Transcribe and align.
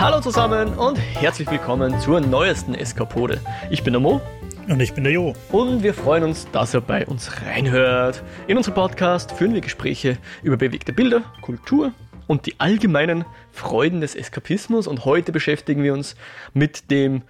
Hallo 0.00 0.20
zusammen 0.20 0.74
und 0.74 0.98
herzlich 0.98 1.48
willkommen 1.48 1.98
zur 2.00 2.20
neuesten 2.20 2.74
Eskapode. 2.74 3.40
Ich 3.70 3.84
bin 3.84 3.92
der 3.92 4.00
Mo. 4.00 4.20
Und 4.68 4.80
ich 4.80 4.92
bin 4.92 5.04
der 5.04 5.12
Jo. 5.12 5.34
Und 5.52 5.84
wir 5.84 5.94
freuen 5.94 6.24
uns, 6.24 6.50
dass 6.50 6.74
ihr 6.74 6.80
bei 6.80 7.06
uns 7.06 7.42
reinhört. 7.42 8.22
In 8.48 8.56
unserem 8.56 8.74
Podcast 8.74 9.32
führen 9.32 9.54
wir 9.54 9.60
Gespräche 9.60 10.18
über 10.42 10.56
bewegte 10.56 10.92
Bilder, 10.92 11.22
Kultur 11.42 11.92
und 12.26 12.46
die 12.46 12.58
allgemeinen 12.58 13.24
Freuden 13.52 14.00
des 14.00 14.16
Eskapismus. 14.16 14.88
Und 14.88 15.04
heute 15.04 15.30
beschäftigen 15.30 15.84
wir 15.84 15.92
uns 15.92 16.16
mit 16.54 16.90
dem 16.90 17.22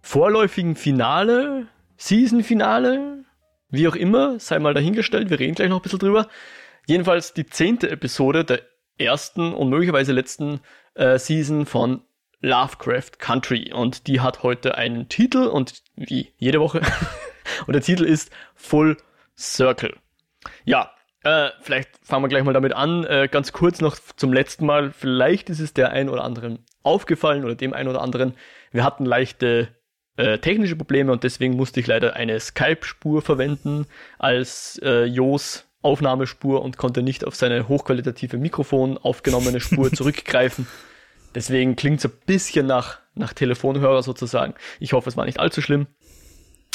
vorläufigen 0.00 0.76
Finale, 0.76 1.66
Season-Finale, 1.96 3.24
wie 3.70 3.88
auch 3.88 3.96
immer, 3.96 4.38
sei 4.38 4.60
mal 4.60 4.72
dahingestellt, 4.72 5.30
wir 5.30 5.40
reden 5.40 5.56
gleich 5.56 5.68
noch 5.68 5.80
ein 5.80 5.82
bisschen 5.82 5.98
drüber. 5.98 6.28
Jedenfalls 6.86 7.34
die 7.34 7.46
zehnte 7.46 7.90
Episode 7.90 8.44
der 8.44 8.60
ersten 8.98 9.52
und 9.52 9.68
möglicherweise 9.68 10.12
letzten 10.12 10.60
äh, 10.94 11.18
Season 11.18 11.66
von 11.66 12.02
Lovecraft 12.40 13.18
Country. 13.18 13.72
Und 13.72 14.06
die 14.06 14.20
hat 14.20 14.42
heute 14.42 14.76
einen 14.76 15.08
Titel 15.08 15.46
und 15.46 15.82
wie 15.96 16.32
jede 16.38 16.60
Woche. 16.60 16.80
und 17.66 17.72
der 17.72 17.82
Titel 17.82 18.04
ist 18.04 18.30
Full 18.54 18.96
Circle. 19.36 19.96
Ja, 20.64 20.90
äh, 21.22 21.50
vielleicht 21.62 21.90
fangen 22.02 22.22
wir 22.22 22.28
gleich 22.28 22.44
mal 22.44 22.52
damit 22.52 22.74
an. 22.74 23.04
Äh, 23.04 23.28
ganz 23.30 23.52
kurz 23.52 23.80
noch 23.80 23.96
zum 24.16 24.32
letzten 24.32 24.66
Mal. 24.66 24.92
Vielleicht 24.92 25.50
ist 25.50 25.60
es 25.60 25.72
der 25.72 25.90
ein 25.90 26.08
oder 26.08 26.22
anderen 26.22 26.64
aufgefallen 26.82 27.44
oder 27.44 27.54
dem 27.54 27.72
ein 27.72 27.88
oder 27.88 28.02
anderen. 28.02 28.34
Wir 28.70 28.84
hatten 28.84 29.06
leichte 29.06 29.68
äh, 30.16 30.38
technische 30.38 30.76
Probleme 30.76 31.10
und 31.10 31.24
deswegen 31.24 31.56
musste 31.56 31.80
ich 31.80 31.86
leider 31.86 32.14
eine 32.14 32.38
Skype-Spur 32.38 33.22
verwenden 33.22 33.86
als 34.18 34.78
äh, 34.82 35.04
Jos 35.04 35.66
Aufnahmespur 35.82 36.62
und 36.62 36.78
konnte 36.78 37.02
nicht 37.02 37.26
auf 37.26 37.34
seine 37.34 37.68
hochqualitative 37.68 38.38
Mikrofon 38.38 38.96
aufgenommene 38.96 39.60
Spur 39.60 39.92
zurückgreifen. 39.92 40.66
Deswegen 41.34 41.76
klingt 41.76 41.98
es 41.98 42.06
ein 42.06 42.18
bisschen 42.26 42.66
nach, 42.66 42.98
nach 43.14 43.32
Telefonhörer 43.32 44.02
sozusagen. 44.02 44.54
Ich 44.80 44.92
hoffe, 44.92 45.08
es 45.08 45.16
war 45.16 45.24
nicht 45.24 45.40
allzu 45.40 45.60
schlimm 45.60 45.86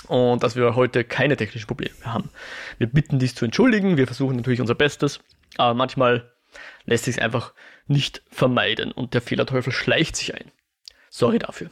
und 0.07 0.43
dass 0.43 0.55
wir 0.55 0.75
heute 0.75 1.03
keine 1.03 1.37
technischen 1.37 1.67
Probleme 1.67 1.95
haben. 2.03 2.29
Wir 2.77 2.87
bitten 2.87 3.19
dies 3.19 3.35
zu 3.35 3.45
entschuldigen. 3.45 3.97
Wir 3.97 4.07
versuchen 4.07 4.35
natürlich 4.35 4.61
unser 4.61 4.75
Bestes, 4.75 5.19
aber 5.57 5.73
manchmal 5.73 6.31
lässt 6.85 7.05
sich 7.05 7.21
einfach 7.21 7.53
nicht 7.87 8.23
vermeiden 8.29 8.91
und 8.91 9.13
der 9.13 9.21
Fehlerteufel 9.21 9.71
schleicht 9.71 10.15
sich 10.15 10.33
ein. 10.33 10.51
Sorry 11.09 11.39
dafür. 11.39 11.69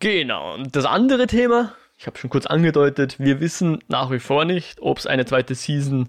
Genau. 0.00 0.54
Und 0.54 0.74
das 0.74 0.84
andere 0.84 1.26
Thema, 1.26 1.74
ich 2.02 2.06
habe 2.08 2.18
schon 2.18 2.30
kurz 2.30 2.46
angedeutet, 2.46 3.20
wir 3.20 3.38
wissen 3.38 3.78
nach 3.86 4.10
wie 4.10 4.18
vor 4.18 4.44
nicht, 4.44 4.80
ob 4.80 4.98
es 4.98 5.06
eine 5.06 5.24
zweite 5.24 5.54
Season 5.54 6.08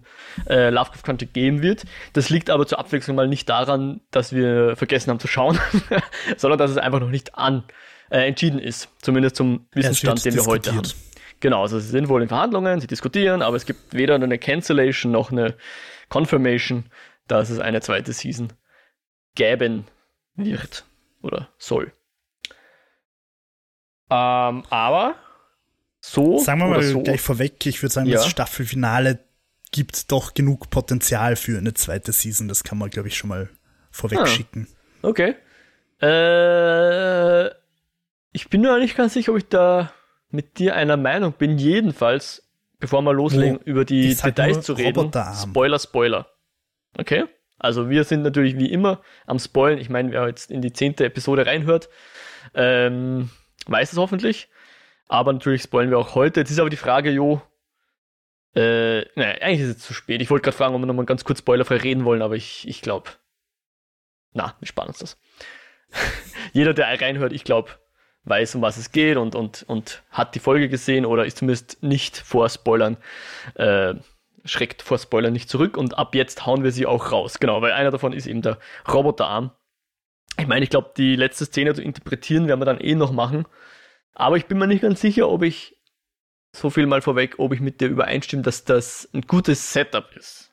äh, 0.49 0.71
Lovecraft 0.71 1.03
Country 1.03 1.27
geben 1.27 1.61
wird. 1.61 1.83
Das 2.13 2.31
liegt 2.31 2.49
aber 2.49 2.65
zur 2.65 2.79
Abwechslung 2.79 3.15
mal 3.15 3.27
nicht 3.27 3.47
daran, 3.47 4.01
dass 4.09 4.33
wir 4.33 4.75
vergessen 4.75 5.11
haben 5.11 5.19
zu 5.19 5.27
schauen, 5.27 5.59
sondern 6.37 6.57
dass 6.57 6.71
es 6.71 6.77
einfach 6.77 6.99
noch 6.99 7.11
nicht 7.11 7.35
an 7.35 7.63
äh, 8.09 8.27
entschieden 8.27 8.57
ist. 8.57 8.89
Zumindest 9.03 9.35
zum 9.35 9.67
Wissensstand, 9.71 10.25
den 10.25 10.33
wir 10.33 10.47
heute 10.47 10.73
haben. 10.73 10.91
Genau, 11.41 11.61
also 11.61 11.77
sie 11.77 11.89
sind 11.89 12.09
wohl 12.09 12.23
in 12.23 12.27
Verhandlungen, 12.27 12.81
sie 12.81 12.87
diskutieren, 12.87 13.43
aber 13.43 13.55
es 13.55 13.67
gibt 13.67 13.93
weder 13.93 14.15
eine 14.15 14.39
Cancellation 14.39 15.11
noch 15.11 15.31
eine 15.31 15.57
Confirmation, 16.09 16.85
dass 17.27 17.51
es 17.51 17.59
eine 17.59 17.81
zweite 17.81 18.13
Season 18.13 18.51
geben 19.35 19.85
wird 20.33 20.85
oder 21.21 21.49
soll. 21.59 21.93
Ähm, 24.09 24.63
aber 24.71 25.15
so. 26.05 26.37
Sagen 26.39 26.59
wir 26.59 26.67
mal 26.67 26.83
so, 26.83 27.01
gleich 27.01 27.21
vorweg, 27.21 27.65
ich 27.65 27.81
würde 27.81 27.93
sagen, 27.93 28.07
Ja. 28.07 28.15
das 28.17 28.27
Staffelfinale 28.27 29.19
gibt 29.71 30.11
doch 30.11 30.33
genug 30.33 30.69
Potenzial 30.69 31.35
für 31.37 31.57
eine 31.57 31.73
zweite 31.73 32.11
Season. 32.11 32.47
Das 32.49 32.63
kann 32.63 32.77
man, 32.77 32.89
glaube 32.89 33.07
ich, 33.07 33.15
schon 33.17 33.29
mal 33.29 33.49
vorweg 33.89 34.19
Ah. 34.19 34.25
schicken. 34.25 34.67
Okay. 35.01 35.35
Äh, 36.01 37.47
ich 38.33 38.49
bin 38.49 38.61
mir 38.61 38.77
nicht 38.79 38.95
ganz 38.97 39.13
sicher, 39.13 39.31
ob 39.31 39.37
ich 39.37 39.47
da 39.47 39.91
mit 40.29 40.59
dir 40.59 40.75
einer 40.75 40.97
Meinung 40.97 41.33
bin. 41.33 41.57
Jedenfalls, 41.57 42.43
bevor 42.79 43.01
wir 43.01 43.13
loslegen, 43.13 43.57
Oh, 43.57 43.63
über 43.65 43.85
die 43.85 44.13
Details 44.15 44.61
zu 44.65 44.73
reden. 44.73 45.11
Spoiler, 45.41 45.79
Spoiler. 45.79 46.27
Okay? 46.97 47.25
Also 47.59 47.89
wir 47.89 48.03
sind 48.03 48.23
natürlich 48.23 48.57
wie 48.57 48.71
immer 48.71 49.01
am 49.25 49.39
Spoilen. 49.39 49.79
Ich 49.79 49.89
meine, 49.89 50.11
wer 50.11 50.27
jetzt 50.27 50.51
in 50.51 50.61
die 50.61 50.73
zehnte 50.73 51.05
Episode 51.05 51.45
reinhört, 51.45 51.87
ähm, 52.53 53.29
weiß 53.67 53.93
es 53.93 53.97
hoffentlich. 53.97 54.49
Aber 55.07 55.33
natürlich 55.33 55.63
spoilen 55.63 55.89
wir 55.89 55.99
auch 55.99 56.15
heute. 56.15 56.39
Jetzt 56.39 56.51
ist 56.51 56.59
aber 56.59 56.69
die 56.69 56.77
Frage, 56.77 57.11
Jo, 57.11 57.41
äh, 58.55 59.01
nein, 59.15 59.37
eigentlich 59.41 59.61
ist 59.61 59.77
es 59.77 59.83
zu 59.83 59.93
spät. 59.93 60.21
Ich 60.21 60.29
wollte 60.29 60.43
gerade 60.43 60.57
fragen, 60.57 60.75
ob 60.75 60.81
wir 60.81 60.85
nochmal 60.85 61.05
ganz 61.05 61.23
kurz 61.23 61.39
spoilerfrei 61.39 61.77
reden 61.77 62.05
wollen, 62.05 62.21
aber 62.21 62.35
ich, 62.35 62.67
ich 62.67 62.81
glaube, 62.81 63.09
na, 64.33 64.55
wir 64.59 64.67
sparen 64.67 64.89
uns 64.89 64.99
das. 64.99 65.17
Jeder, 66.53 66.73
der 66.73 67.01
reinhört, 67.01 67.33
ich 67.33 67.43
glaube, 67.43 67.71
weiß, 68.25 68.55
um 68.55 68.61
was 68.61 68.77
es 68.77 68.91
geht 68.91 69.17
und, 69.17 69.35
und, 69.35 69.63
und 69.67 70.03
hat 70.11 70.35
die 70.35 70.39
Folge 70.39 70.69
gesehen 70.69 71.05
oder 71.05 71.25
ist 71.25 71.39
zumindest 71.39 71.81
nicht 71.81 72.17
vor 72.17 72.47
Spoilern, 72.47 72.97
äh, 73.55 73.95
schreckt 74.45 74.81
vor 74.81 74.97
Spoilern 74.99 75.33
nicht 75.33 75.49
zurück 75.49 75.75
und 75.75 75.97
ab 75.97 76.15
jetzt 76.15 76.45
hauen 76.45 76.63
wir 76.63 76.71
sie 76.71 76.85
auch 76.85 77.11
raus. 77.11 77.39
Genau, 77.39 77.61
weil 77.61 77.71
einer 77.71 77.91
davon 77.91 78.13
ist 78.13 78.27
eben 78.27 78.41
der 78.41 78.59
Roboterarm. 78.87 79.51
Ich 80.37 80.47
meine, 80.47 80.63
ich 80.63 80.69
glaube, 80.69 80.91
die 80.95 81.15
letzte 81.15 81.45
Szene 81.45 81.73
zu 81.73 81.81
interpretieren 81.81 82.47
werden 82.47 82.61
wir 82.61 82.65
dann 82.65 82.79
eh 82.79 82.95
noch 82.95 83.11
machen. 83.11 83.45
Aber 84.13 84.37
ich 84.37 84.45
bin 84.45 84.57
mir 84.57 84.67
nicht 84.67 84.81
ganz 84.81 85.01
sicher, 85.01 85.29
ob 85.29 85.43
ich, 85.43 85.75
so 86.55 86.69
viel 86.69 86.85
mal 86.85 87.01
vorweg, 87.01 87.39
ob 87.39 87.53
ich 87.53 87.59
mit 87.59 87.81
dir 87.81 87.87
übereinstimme, 87.87 88.43
dass 88.43 88.63
das 88.63 89.09
ein 89.13 89.21
gutes 89.21 89.73
Setup 89.73 90.15
ist. 90.15 90.51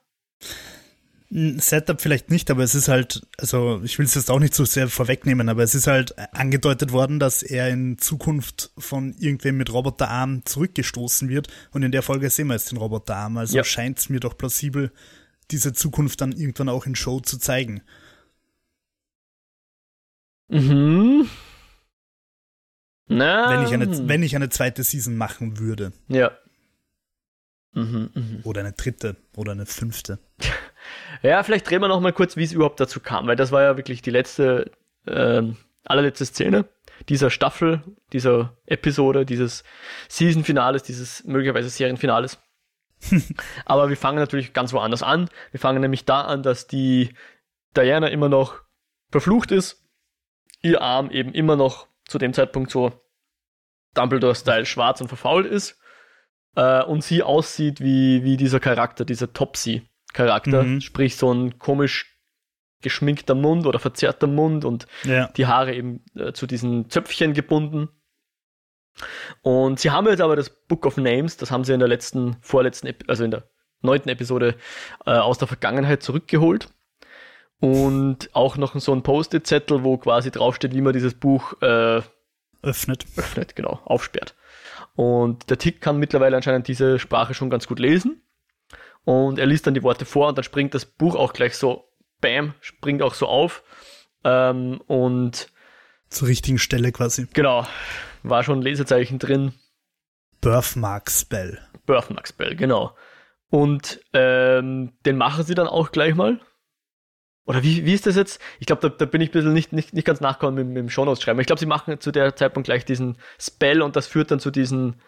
Setup 1.33 2.01
vielleicht 2.01 2.31
nicht, 2.31 2.51
aber 2.51 2.65
es 2.65 2.75
ist 2.75 2.89
halt, 2.89 3.25
also 3.39 3.81
ich 3.85 3.99
will 3.99 4.07
es 4.07 4.17
jetzt 4.17 4.33
auch 4.33 4.41
nicht 4.41 4.53
so 4.53 4.65
sehr 4.65 4.89
vorwegnehmen, 4.89 5.49
aber 5.49 5.63
es 5.63 5.77
ist 5.77 5.87
halt 5.87 6.19
angedeutet 6.35 6.91
worden, 6.91 7.21
dass 7.21 7.45
er 7.45 7.69
in 7.69 7.99
Zukunft 7.99 8.73
von 8.77 9.15
irgendwem 9.17 9.57
mit 9.57 9.73
Roboterarm 9.73 10.45
zurückgestoßen 10.45 11.29
wird 11.29 11.47
und 11.71 11.85
in 11.85 11.93
der 11.93 12.03
Folge 12.03 12.29
sehen 12.31 12.49
wir 12.49 12.55
jetzt 12.55 12.73
den 12.73 12.79
Roboterarm. 12.79 13.37
Also 13.37 13.57
Ja. 13.57 13.63
scheint 13.63 13.99
es 14.01 14.09
mir 14.09 14.19
doch 14.19 14.37
plausibel, 14.37 14.91
diese 15.53 15.73
Zukunft 15.73 16.21
dann 16.21 16.33
irgendwann 16.33 16.69
auch 16.69 16.87
in 16.87 16.97
Show 16.97 17.21
zu 17.21 17.39
zeigen. 17.39 17.83
Mhm. 20.49 21.29
Na, 23.11 23.51
Wenn 23.51 23.67
ich 23.67 23.75
eine, 23.75 24.09
wenn 24.09 24.23
ich 24.23 24.37
eine 24.37 24.49
zweite 24.51 24.85
Season 24.85 25.17
machen 25.17 25.59
würde. 25.59 25.93
Ja. 26.07 26.31
Mhm, 27.73 28.11
mhm. 28.15 28.41
Oder 28.45 28.61
eine 28.61 28.73
dritte 28.73 29.17
oder 29.37 29.53
eine 29.53 29.67
fünfte. 29.67 30.19
Ja, 31.23 31.43
vielleicht 31.43 31.69
drehen 31.69 31.83
wir 31.83 31.89
noch 31.89 32.01
mal 32.01 32.13
kurz, 32.13 32.37
wie 32.37 32.43
es 32.43 32.53
überhaupt 32.53 32.81
dazu 32.81 33.01
kam, 33.01 33.27
weil 33.27 33.37
das 33.37 33.53
war 33.53 33.63
ja 33.63 33.77
wirklich 33.77 34.01
die 34.01 34.11
letzte, 34.11 34.71
ähm, 35.07 35.59
allerletzte 35.85 36.25
Szene 36.25 36.65
dieser 37.09 37.31
Staffel, 37.31 37.83
dieser 38.15 38.57
Episode, 38.65 39.27
dieses 39.27 39.63
Season-Finales, 40.09 40.83
dieses 40.83 41.23
möglicherweise 41.25 41.69
Serienfinales. 41.69 42.39
Aber 43.67 43.91
wir 43.91 43.97
fangen 43.97 44.19
natürlich 44.19 44.55
ganz 44.55 44.73
woanders 44.73 45.03
an. 45.03 45.29
Wir 45.51 45.61
fangen 45.61 45.83
nämlich 45.83 46.07
da 46.07 46.23
an, 46.23 46.43
dass 46.43 46.67
die 46.67 47.11
Diana 47.77 48.09
immer 48.09 48.31
noch 48.31 48.63
verflucht 49.11 49.53
ist, 49.53 49.87
ihr 50.63 50.81
Arm 50.81 51.11
eben 51.11 51.33
immer 51.35 51.57
noch 51.57 51.90
zu 52.11 52.19
dem 52.19 52.33
Zeitpunkt 52.35 52.71
so 52.71 52.93
Dumbledore-Style 53.95 54.67
schwarz 54.67 55.01
und 55.01 55.09
verfault 55.09 55.47
ist 55.47 55.79
äh, 56.57 56.83
und 56.83 57.03
sie 57.05 57.23
aussieht 57.23 57.81
wie, 57.81 58.23
wie 58.25 58.37
dieser 58.37 58.61
Charakter, 58.61 59.05
dieser 59.05 59.33
Topsy-Charakter, 59.33 60.63
Mhm. 60.65 60.81
sprich 60.81 61.17
so 61.17 61.33
ein 61.33 61.59
komisch 61.59 62.19
geschminkter 62.83 63.35
Mund 63.35 63.67
oder 63.67 63.79
verzerrter 63.79 64.27
Mund 64.27 64.65
und 64.65 64.87
Ja. 65.05 65.29
die 65.37 65.47
Haare 65.47 65.75
eben 65.75 66.05
äh, 66.17 66.33
zu 66.33 66.47
diesen 66.47 66.89
Zöpfchen 66.91 67.33
gebunden. 67.35 67.89
Und 69.43 69.79
sie 69.81 69.91
haben 69.91 70.07
jetzt 70.09 70.21
aber 70.21 70.37
das 70.37 70.51
Book 70.67 70.87
of 70.87 70.97
Names, 70.97 71.37
das 71.37 71.51
haben 71.51 71.65
sie 71.65 71.73
in 71.73 71.79
der 71.79 71.89
letzten, 71.89 72.37
vorletzten, 72.43 72.93
also 73.07 73.25
in 73.25 73.31
der 73.31 73.49
neunten 73.83 74.09
Episode 74.09 74.57
äh, 75.07 75.11
aus 75.13 75.39
der 75.39 75.49
Vergangenheit 75.49 76.03
zurückgeholt. 76.03 76.69
Und 77.61 78.31
auch 78.33 78.57
noch 78.57 78.75
so 78.81 78.93
ein 78.95 79.03
Post-it-Zettel, 79.03 79.85
wo 79.85 79.99
quasi 79.99 80.31
draufsteht, 80.31 80.75
wie 80.75 80.81
man 80.81 80.95
dieses 80.95 81.15
Buch 81.15 81.61
äh, 81.61 82.01
Öffnet. 82.63 83.05
öffnet, 83.17 83.55
genau, 83.57 83.81
aufsperrt. 83.85 84.35
Und 84.95 85.49
der 85.51 85.59
Tick 85.59 85.81
kann 85.81 85.99
mittlerweile 85.99 86.37
anscheinend 86.37 86.69
diese 86.69 86.99
Sprache 86.99 87.35
schon 87.35 87.51
ganz 87.51 87.67
gut 87.67 87.79
lesen. 87.79 88.23
Und 89.05 89.39
er 89.39 89.47
liest 89.47 89.67
dann 89.67 89.75
die 89.75 89.83
Worte 89.83 90.05
vor 90.05 90.29
und 90.29 90.39
dann 90.39 90.45
springt 90.45 90.75
das 90.75 90.85
Buch 90.85 91.15
auch 91.17 91.33
gleich 91.33 91.57
so, 91.57 91.89
bam, 92.21 92.55
springt 92.61 93.03
auch 93.03 93.15
so 93.15 93.27
auf. 93.27 93.63
Ähm, 94.25 94.81
und 94.87 95.49
Zur 96.09 96.29
richtigen 96.29 96.59
Stelle 96.59 96.93
quasi. 96.93 97.27
genau, 97.33 97.67
war 98.23 98.43
schon 98.43 98.59
ein 98.59 98.63
Lesezeichen 98.63 99.19
drin. 99.19 99.53
Birthmark 100.41 101.11
Spell. 101.11 101.59
Birthmark 101.87 102.29
Spell, 102.29 102.57
genau. 102.57 102.95
Und 103.49 104.01
ähm, 104.13 104.93
den 105.05 105.17
machen 105.17 105.45
sie 105.45 105.55
dann 105.55 105.67
auch 105.67 105.93
gleich 105.93 106.15
mal. 106.15 106.41
Oder 107.51 107.65
wie, 107.65 107.85
wie 107.85 107.95
ist 107.95 108.07
das 108.07 108.15
jetzt? 108.15 108.41
Ich 108.61 108.67
glaube, 108.67 108.81
da, 108.81 108.89
da 108.97 109.07
bin 109.07 109.21
ich 109.21 109.31
ein 109.31 109.33
bisschen 109.33 109.53
nicht, 109.53 109.73
nicht, 109.73 109.93
nicht 109.93 110.05
ganz 110.05 110.21
nachgekommen 110.21 110.55
mit, 110.55 110.69
mit 110.69 110.77
dem 110.77 110.89
Shownotes 110.89 111.21
schreiben. 111.21 111.41
Ich 111.41 111.49
glaube, 111.49 111.59
sie 111.59 111.67
machen 111.67 111.99
zu 111.99 112.13
der 112.13 112.37
Zeitpunkt 112.37 112.67
gleich 112.67 112.85
diesen 112.85 113.17
Spell 113.41 113.83
und 113.83 113.97
das 113.97 114.07
führt 114.07 114.31
dann 114.31 114.39
zu 114.39 114.53
diesen, 114.53 115.03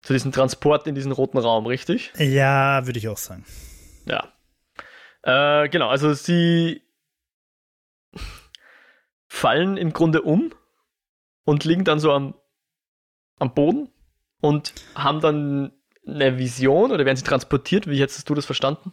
zu 0.00 0.12
diesem 0.12 0.30
Transport 0.30 0.86
in 0.86 0.94
diesen 0.94 1.10
roten 1.10 1.38
Raum, 1.38 1.66
richtig? 1.66 2.12
Ja, 2.18 2.86
würde 2.86 3.00
ich 3.00 3.08
auch 3.08 3.16
sagen. 3.16 3.44
Ja. 4.04 4.32
Äh, 5.24 5.68
genau, 5.68 5.88
also 5.88 6.14
sie 6.14 6.82
fallen 9.26 9.76
im 9.76 9.92
Grunde 9.92 10.22
um 10.22 10.54
und 11.44 11.64
liegen 11.64 11.82
dann 11.82 11.98
so 11.98 12.12
am, 12.12 12.36
am 13.40 13.54
Boden 13.54 13.88
und 14.40 14.72
haben 14.94 15.20
dann 15.20 15.72
eine 16.06 16.38
Vision 16.38 16.92
oder 16.92 17.04
werden 17.04 17.16
sie 17.16 17.24
transportiert? 17.24 17.88
Wie 17.88 18.00
hättest 18.00 18.30
du 18.30 18.34
das 18.36 18.46
verstanden? 18.46 18.92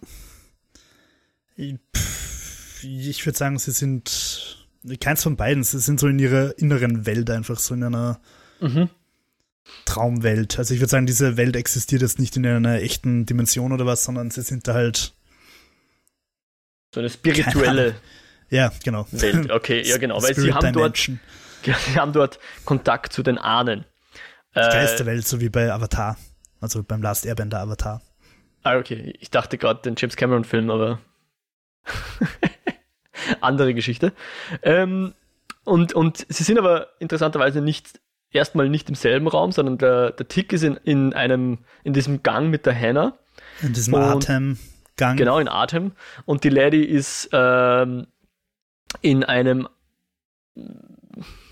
Ich 2.83 3.25
würde 3.25 3.37
sagen, 3.37 3.59
sie 3.59 3.71
sind 3.71 4.67
keins 4.99 5.23
von 5.23 5.35
beiden. 5.35 5.63
Sie 5.63 5.79
sind 5.79 5.99
so 5.99 6.07
in 6.07 6.19
ihrer 6.19 6.57
inneren 6.57 7.05
Welt 7.05 7.29
einfach 7.29 7.59
so 7.59 7.73
in 7.73 7.83
einer 7.83 8.19
mhm. 8.59 8.89
Traumwelt. 9.85 10.59
Also 10.59 10.73
ich 10.73 10.79
würde 10.79 10.89
sagen, 10.89 11.05
diese 11.05 11.37
Welt 11.37 11.55
existiert 11.55 12.01
jetzt 12.01 12.19
nicht 12.19 12.35
in 12.35 12.45
einer 12.45 12.81
echten 12.81 13.25
Dimension 13.25 13.71
oder 13.71 13.85
was, 13.85 14.03
sondern 14.03 14.29
sie 14.29 14.41
sind 14.41 14.67
da 14.67 14.73
halt 14.73 15.13
so 16.93 16.99
eine 16.99 17.09
spirituelle 17.09 17.95
ja, 18.49 18.71
genau. 18.83 19.07
Welt. 19.11 19.51
Okay, 19.51 19.81
ja 19.81 19.97
genau, 19.97 20.21
weil 20.21 20.35
sie 20.35 20.53
haben 20.53 20.73
dort 20.73 20.97
sie 21.63 21.69
haben 21.95 22.13
dort 22.13 22.39
Kontakt 22.65 23.13
zu 23.13 23.23
den 23.23 23.37
Ahnen. 23.37 23.85
Die 24.55 24.59
äh, 24.59 24.69
Geisterwelt, 24.69 25.25
so 25.25 25.41
wie 25.41 25.49
bei 25.49 25.71
Avatar. 25.71 26.17
Also 26.61 26.83
beim 26.83 27.01
Last 27.01 27.25
Airbender 27.25 27.59
Avatar. 27.59 28.01
Ah, 28.61 28.77
okay. 28.77 29.13
Ich 29.19 29.31
dachte 29.31 29.57
gerade 29.57 29.81
den 29.81 29.95
James 29.97 30.15
Cameron 30.15 30.43
Film, 30.43 30.69
aber 30.69 30.99
andere 33.41 33.73
Geschichte. 33.73 34.13
Ähm, 34.61 35.13
und, 35.63 35.93
und 35.93 36.25
sie 36.29 36.43
sind 36.43 36.57
aber 36.57 36.87
interessanterweise 36.99 37.61
nicht 37.61 37.99
erstmal 38.33 38.69
nicht 38.69 38.89
im 38.89 38.95
selben 38.95 39.27
Raum, 39.27 39.51
sondern 39.51 39.77
der, 39.77 40.11
der 40.11 40.27
Tick 40.27 40.51
ist 40.53 40.63
in, 40.63 40.75
in 40.83 41.13
einem, 41.13 41.59
in 41.83 41.93
diesem 41.93 42.23
Gang 42.23 42.49
mit 42.49 42.65
der 42.65 42.77
Hannah. 42.79 43.17
In 43.61 43.73
diesem 43.73 43.95
Atemgang. 43.95 45.17
Genau, 45.17 45.39
in 45.39 45.47
Atem. 45.47 45.93
Und 46.25 46.43
die 46.43 46.49
Lady 46.49 46.83
ist 46.83 47.29
ähm, 47.31 48.07
in 49.01 49.23
einem. 49.23 49.67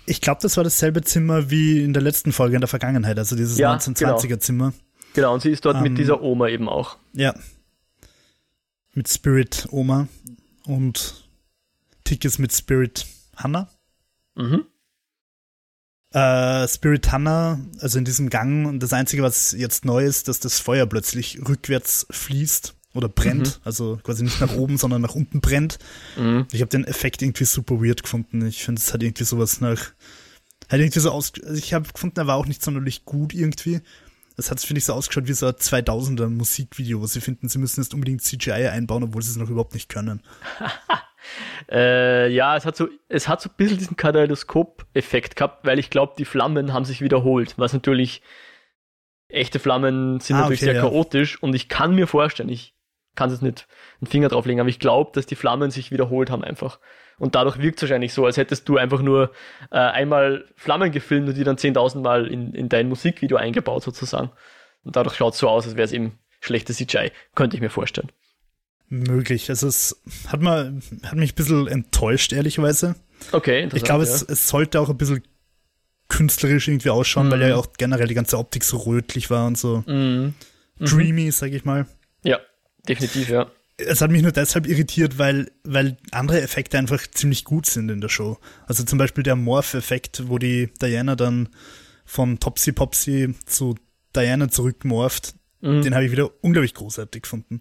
Ich 0.06 0.20
glaube, 0.20 0.40
das 0.42 0.56
war 0.56 0.64
dasselbe 0.64 1.02
Zimmer 1.02 1.50
wie 1.50 1.82
in 1.82 1.92
der 1.92 2.02
letzten 2.02 2.32
Folge 2.32 2.56
in 2.56 2.60
der 2.60 2.68
Vergangenheit, 2.68 3.18
also 3.18 3.36
dieses 3.36 3.56
ja, 3.58 3.72
1920er 3.74 4.26
genau. 4.26 4.36
Zimmer. 4.38 4.72
Genau, 5.14 5.34
und 5.34 5.42
sie 5.42 5.50
ist 5.50 5.64
dort 5.64 5.76
ähm, 5.76 5.82
mit 5.82 5.98
dieser 5.98 6.22
Oma 6.22 6.48
eben 6.48 6.68
auch. 6.68 6.96
Ja. 7.12 7.34
Mit 8.94 9.08
Spirit 9.08 9.68
Oma 9.70 10.08
und 10.66 11.21
Tick 12.04 12.24
ist 12.24 12.38
mit 12.38 12.52
Spirit 12.52 13.06
Hannah. 13.36 13.68
Mhm 14.34 14.66
äh, 16.12 16.68
Spirit 16.68 17.10
Hannah, 17.10 17.60
also 17.80 17.98
in 17.98 18.04
diesem 18.04 18.28
Gang, 18.28 18.66
und 18.66 18.80
das 18.82 18.92
Einzige, 18.92 19.22
was 19.22 19.52
jetzt 19.52 19.84
neu 19.84 20.04
ist, 20.04 20.28
dass 20.28 20.40
das 20.40 20.58
Feuer 20.58 20.86
plötzlich 20.86 21.38
rückwärts 21.46 22.06
fließt 22.10 22.74
oder 22.94 23.08
brennt, 23.08 23.58
mhm. 23.58 23.62
also 23.64 23.98
quasi 24.02 24.22
nicht 24.22 24.40
nach 24.40 24.54
oben, 24.54 24.76
sondern 24.76 25.00
nach 25.00 25.14
unten 25.14 25.40
brennt. 25.40 25.78
Mhm. 26.16 26.46
Ich 26.52 26.60
habe 26.60 26.68
den 26.68 26.84
Effekt 26.84 27.22
irgendwie 27.22 27.44
super 27.44 27.80
weird 27.80 28.02
gefunden. 28.02 28.44
Ich 28.46 28.64
finde, 28.64 28.80
es 28.80 28.92
hat 28.92 29.02
irgendwie 29.02 29.24
sowas 29.24 29.60
nach, 29.60 29.92
hat 30.68 30.80
irgendwie 30.80 31.00
so 31.00 31.10
aus, 31.10 31.32
also 31.42 31.54
ich 31.54 31.72
habe 31.72 31.90
gefunden, 31.90 32.18
er 32.18 32.26
war 32.26 32.36
auch 32.36 32.46
nicht 32.46 32.62
sonderlich 32.62 33.04
gut 33.04 33.32
irgendwie. 33.32 33.80
Das 34.36 34.50
hat, 34.50 34.60
finde 34.60 34.78
ich, 34.78 34.86
so 34.86 34.94
ausgeschaut 34.94 35.28
wie 35.28 35.34
so 35.34 35.46
ein 35.46 35.52
2000er 35.52 36.28
Musikvideo, 36.28 37.00
wo 37.00 37.06
sie 37.06 37.20
finden, 37.20 37.48
sie 37.48 37.58
müssen 37.58 37.82
jetzt 37.82 37.92
unbedingt 37.94 38.22
CGI 38.22 38.68
einbauen, 38.68 39.02
obwohl 39.02 39.22
sie 39.22 39.30
es 39.30 39.36
noch 39.36 39.50
überhaupt 39.50 39.74
nicht 39.74 39.88
können. 39.88 40.22
Äh, 41.70 42.28
ja, 42.32 42.56
es 42.56 42.66
hat 42.66 42.76
so, 42.76 42.88
es 43.08 43.28
hat 43.28 43.40
so 43.40 43.48
ein 43.48 43.56
bisschen 43.56 43.78
diesen 43.78 43.96
Kaleidoskop-Effekt 43.96 45.36
gehabt, 45.36 45.66
weil 45.66 45.78
ich 45.78 45.90
glaube, 45.90 46.14
die 46.18 46.24
Flammen 46.24 46.72
haben 46.72 46.84
sich 46.84 47.00
wiederholt, 47.00 47.54
was 47.56 47.72
natürlich 47.72 48.22
echte 49.28 49.58
Flammen 49.58 50.20
sind 50.20 50.36
ah, 50.36 50.40
natürlich 50.40 50.60
okay, 50.60 50.72
sehr 50.72 50.74
ja. 50.74 50.82
chaotisch 50.82 51.42
und 51.42 51.54
ich 51.54 51.68
kann 51.68 51.94
mir 51.94 52.06
vorstellen, 52.06 52.48
ich 52.48 52.74
kann 53.14 53.30
es 53.30 53.42
nicht 53.42 53.66
einen 54.00 54.08
Finger 54.08 54.28
drauflegen, 54.28 54.60
aber 54.60 54.68
ich 54.68 54.78
glaube, 54.78 55.10
dass 55.14 55.26
die 55.26 55.34
Flammen 55.34 55.70
sich 55.70 55.90
wiederholt 55.90 56.30
haben 56.30 56.44
einfach. 56.44 56.78
Und 57.18 57.34
dadurch 57.34 57.58
wirkt 57.58 57.76
es 57.76 57.82
wahrscheinlich 57.82 58.14
so, 58.14 58.24
als 58.24 58.36
hättest 58.36 58.68
du 58.68 58.78
einfach 58.78 59.02
nur 59.02 59.32
äh, 59.70 59.76
einmal 59.76 60.46
Flammen 60.56 60.90
gefilmt 60.92 61.28
und 61.28 61.36
die 61.36 61.44
dann 61.44 61.56
10.000 61.56 62.00
Mal 62.00 62.26
in, 62.26 62.54
in 62.54 62.68
dein 62.68 62.88
Musikvideo 62.88 63.36
eingebaut 63.36 63.82
sozusagen. 63.82 64.30
Und 64.82 64.96
dadurch 64.96 65.16
schaut 65.16 65.34
es 65.34 65.38
so 65.38 65.48
aus, 65.48 65.66
als 65.66 65.76
wäre 65.76 65.84
es 65.84 65.92
eben 65.92 66.18
schlechtes 66.40 66.78
CGI. 66.78 67.12
Könnte 67.34 67.56
ich 67.56 67.62
mir 67.62 67.70
vorstellen 67.70 68.10
möglich. 68.92 69.48
Also 69.50 69.66
es 69.66 69.96
hat, 70.28 70.40
mal, 70.40 70.80
hat 71.04 71.14
mich 71.14 71.32
ein 71.32 71.36
bisschen 71.36 71.66
enttäuscht, 71.66 72.32
ehrlicherweise. 72.32 72.94
Okay, 73.32 73.68
Ich 73.74 73.82
glaube, 73.82 74.04
ja. 74.04 74.10
es, 74.10 74.22
es 74.22 74.48
sollte 74.48 74.80
auch 74.80 74.90
ein 74.90 74.96
bisschen 74.96 75.22
künstlerisch 76.08 76.68
irgendwie 76.68 76.90
ausschauen, 76.90 77.28
mhm. 77.28 77.30
weil 77.32 77.48
ja 77.48 77.56
auch 77.56 77.72
generell 77.78 78.06
die 78.06 78.14
ganze 78.14 78.38
Optik 78.38 78.64
so 78.64 78.76
rötlich 78.78 79.30
war 79.30 79.46
und 79.46 79.56
so 79.56 79.82
mhm. 79.86 80.34
mhm. 80.78 80.84
dreamy, 80.84 81.30
sag 81.30 81.52
ich 81.52 81.64
mal. 81.64 81.86
Ja, 82.22 82.38
definitiv, 82.88 83.28
ja. 83.28 83.50
Es 83.78 84.00
hat 84.00 84.10
mich 84.10 84.22
nur 84.22 84.32
deshalb 84.32 84.68
irritiert, 84.68 85.18
weil, 85.18 85.50
weil 85.64 85.96
andere 86.10 86.42
Effekte 86.42 86.78
einfach 86.78 87.04
ziemlich 87.10 87.44
gut 87.44 87.66
sind 87.66 87.90
in 87.90 88.00
der 88.00 88.10
Show. 88.10 88.38
Also 88.66 88.84
zum 88.84 88.98
Beispiel 88.98 89.24
der 89.24 89.34
Morph-Effekt, 89.34 90.28
wo 90.28 90.38
die 90.38 90.70
Diana 90.80 91.16
dann 91.16 91.48
von 92.04 92.38
Topsy 92.38 92.72
Popsy 92.72 93.34
zu 93.46 93.74
Diana 94.14 94.48
zurückmorpht, 94.48 95.34
mhm. 95.62 95.82
den 95.82 95.94
habe 95.94 96.04
ich 96.04 96.12
wieder 96.12 96.30
unglaublich 96.42 96.74
großartig 96.74 97.22
gefunden. 97.22 97.60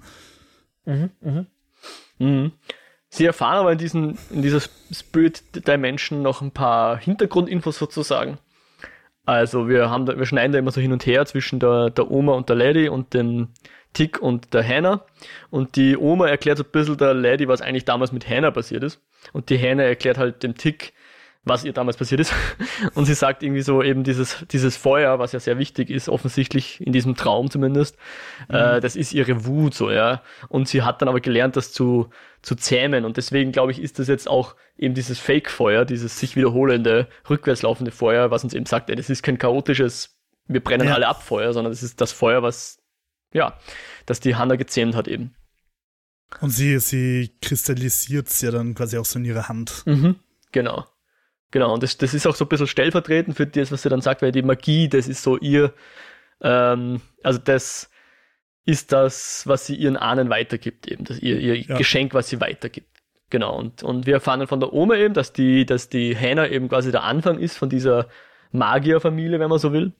Mhm, 0.85 1.11
mhm. 1.21 1.47
Mhm. 2.19 2.51
Sie 3.09 3.25
erfahren 3.25 3.57
aber 3.57 3.73
in, 3.73 3.77
diesen, 3.77 4.17
in 4.29 4.41
dieser 4.41 4.61
Spirit 4.91 5.67
Dimension 5.67 6.21
noch 6.21 6.41
ein 6.41 6.51
paar 6.51 6.97
Hintergrundinfos 6.97 7.77
sozusagen. 7.77 8.37
Also 9.25 9.67
wir 9.67 9.89
haben 9.89 10.05
da, 10.05 10.17
wir 10.17 10.25
schneiden 10.25 10.53
da 10.53 10.59
immer 10.59 10.71
so 10.71 10.81
hin 10.81 10.93
und 10.93 11.05
her 11.05 11.25
zwischen 11.25 11.59
der, 11.59 11.89
der 11.89 12.09
Oma 12.09 12.33
und 12.33 12.49
der 12.49 12.55
Lady 12.55 12.89
und 12.89 13.13
dem 13.13 13.49
Tick 13.93 14.21
und 14.21 14.53
der 14.53 14.65
Hannah. 14.67 15.05
Und 15.49 15.75
die 15.75 15.97
Oma 15.97 16.27
erklärt 16.27 16.57
so 16.57 16.63
ein 16.63 16.71
bisschen 16.71 16.97
der 16.97 17.13
Lady, 17.13 17.47
was 17.47 17.61
eigentlich 17.61 17.85
damals 17.85 18.11
mit 18.11 18.27
Hannah 18.27 18.51
passiert 18.51 18.83
ist. 18.83 19.01
Und 19.33 19.49
die 19.49 19.59
Hannah 19.59 19.83
erklärt 19.83 20.17
halt 20.17 20.41
dem 20.43 20.55
Tick, 20.55 20.93
was 21.43 21.63
ihr 21.63 21.73
damals 21.73 21.97
passiert 21.97 22.21
ist. 22.21 22.33
Und 22.93 23.05
sie 23.05 23.13
sagt 23.13 23.41
irgendwie 23.41 23.61
so 23.61 23.81
eben 23.81 24.03
dieses, 24.03 24.45
dieses 24.51 24.77
Feuer, 24.77 25.17
was 25.19 25.31
ja 25.31 25.39
sehr 25.39 25.57
wichtig 25.57 25.89
ist, 25.89 26.07
offensichtlich 26.07 26.79
in 26.85 26.93
diesem 26.93 27.15
Traum 27.15 27.49
zumindest, 27.49 27.97
mhm. 28.47 28.55
äh, 28.55 28.79
das 28.79 28.95
ist 28.95 29.13
ihre 29.13 29.45
Wut 29.45 29.73
so, 29.73 29.89
ja. 29.89 30.21
Und 30.49 30.67
sie 30.67 30.83
hat 30.83 31.01
dann 31.01 31.09
aber 31.09 31.19
gelernt, 31.19 31.55
das 31.55 31.71
zu, 31.71 32.09
zu 32.41 32.55
zähmen. 32.55 33.05
Und 33.05 33.17
deswegen, 33.17 33.51
glaube 33.51 33.71
ich, 33.71 33.81
ist 33.81 33.97
das 33.97 34.07
jetzt 34.07 34.27
auch 34.27 34.55
eben 34.77 34.93
dieses 34.93 35.19
Fake-Feuer, 35.19 35.85
dieses 35.85 36.19
sich 36.19 36.35
wiederholende, 36.35 37.07
rückwärts 37.29 37.63
laufende 37.63 37.91
Feuer, 37.91 38.29
was 38.29 38.43
uns 38.43 38.53
eben 38.53 38.65
sagt, 38.65 38.89
ey, 38.89 38.95
das 38.95 39.09
ist 39.09 39.23
kein 39.23 39.37
chaotisches, 39.37 40.17
wir 40.47 40.63
brennen 40.63 40.87
ja. 40.87 40.93
alle 40.93 41.07
ab 41.07 41.23
Feuer, 41.23 41.53
sondern 41.53 41.71
das 41.71 41.81
ist 41.81 42.01
das 42.01 42.11
Feuer, 42.11 42.43
was, 42.43 42.79
ja, 43.33 43.57
das 44.05 44.19
die 44.19 44.35
Hanna 44.35 44.55
gezähmt 44.57 44.95
hat 44.95 45.07
eben. 45.07 45.35
Und 46.39 46.51
sie, 46.51 46.79
sie 46.79 47.35
kristallisiert 47.41 48.27
es 48.27 48.41
ja 48.41 48.51
dann 48.51 48.73
quasi 48.73 48.97
auch 48.97 49.05
so 49.05 49.19
in 49.19 49.25
ihrer 49.25 49.49
Hand. 49.49 49.83
Mhm, 49.85 50.15
genau. 50.51 50.85
Genau, 51.51 51.73
und 51.73 51.83
das, 51.83 51.97
das 51.97 52.13
ist 52.13 52.25
auch 52.25 52.35
so 52.35 52.45
ein 52.45 52.47
bisschen 52.47 52.67
stellvertretend 52.67 53.35
für 53.35 53.45
das, 53.45 53.71
was 53.71 53.81
sie 53.81 53.89
dann 53.89 54.01
sagt, 54.01 54.21
weil 54.21 54.31
die 54.31 54.41
Magie, 54.41 54.87
das 54.87 55.07
ist 55.07 55.21
so 55.21 55.37
ihr, 55.37 55.73
ähm, 56.41 57.01
also 57.23 57.39
das 57.39 57.89
ist 58.65 58.91
das, 58.93 59.43
was 59.47 59.65
sie 59.65 59.75
ihren 59.75 59.97
Ahnen 59.97 60.29
weitergibt, 60.29 60.87
eben, 60.87 61.03
das 61.03 61.19
ihr, 61.19 61.39
ihr 61.39 61.59
ja. 61.59 61.77
Geschenk, 61.77 62.13
was 62.13 62.29
sie 62.29 62.39
weitergibt. 62.39 62.87
Genau, 63.29 63.57
und, 63.57 63.83
und 63.83 64.05
wir 64.05 64.15
erfahren 64.15 64.39
dann 64.39 64.47
von 64.47 64.59
der 64.59 64.73
Oma 64.73 64.95
eben, 64.95 65.13
dass 65.13 65.33
die, 65.33 65.65
dass 65.65 65.89
die 65.89 66.15
Hannah 66.17 66.47
eben 66.47 66.69
quasi 66.69 66.91
der 66.91 67.03
Anfang 67.03 67.39
ist 67.39 67.57
von 67.57 67.69
dieser 67.69 68.07
Magierfamilie, 68.51 69.39
wenn 69.39 69.49
man 69.49 69.59
so 69.59 69.73
will. 69.73 69.93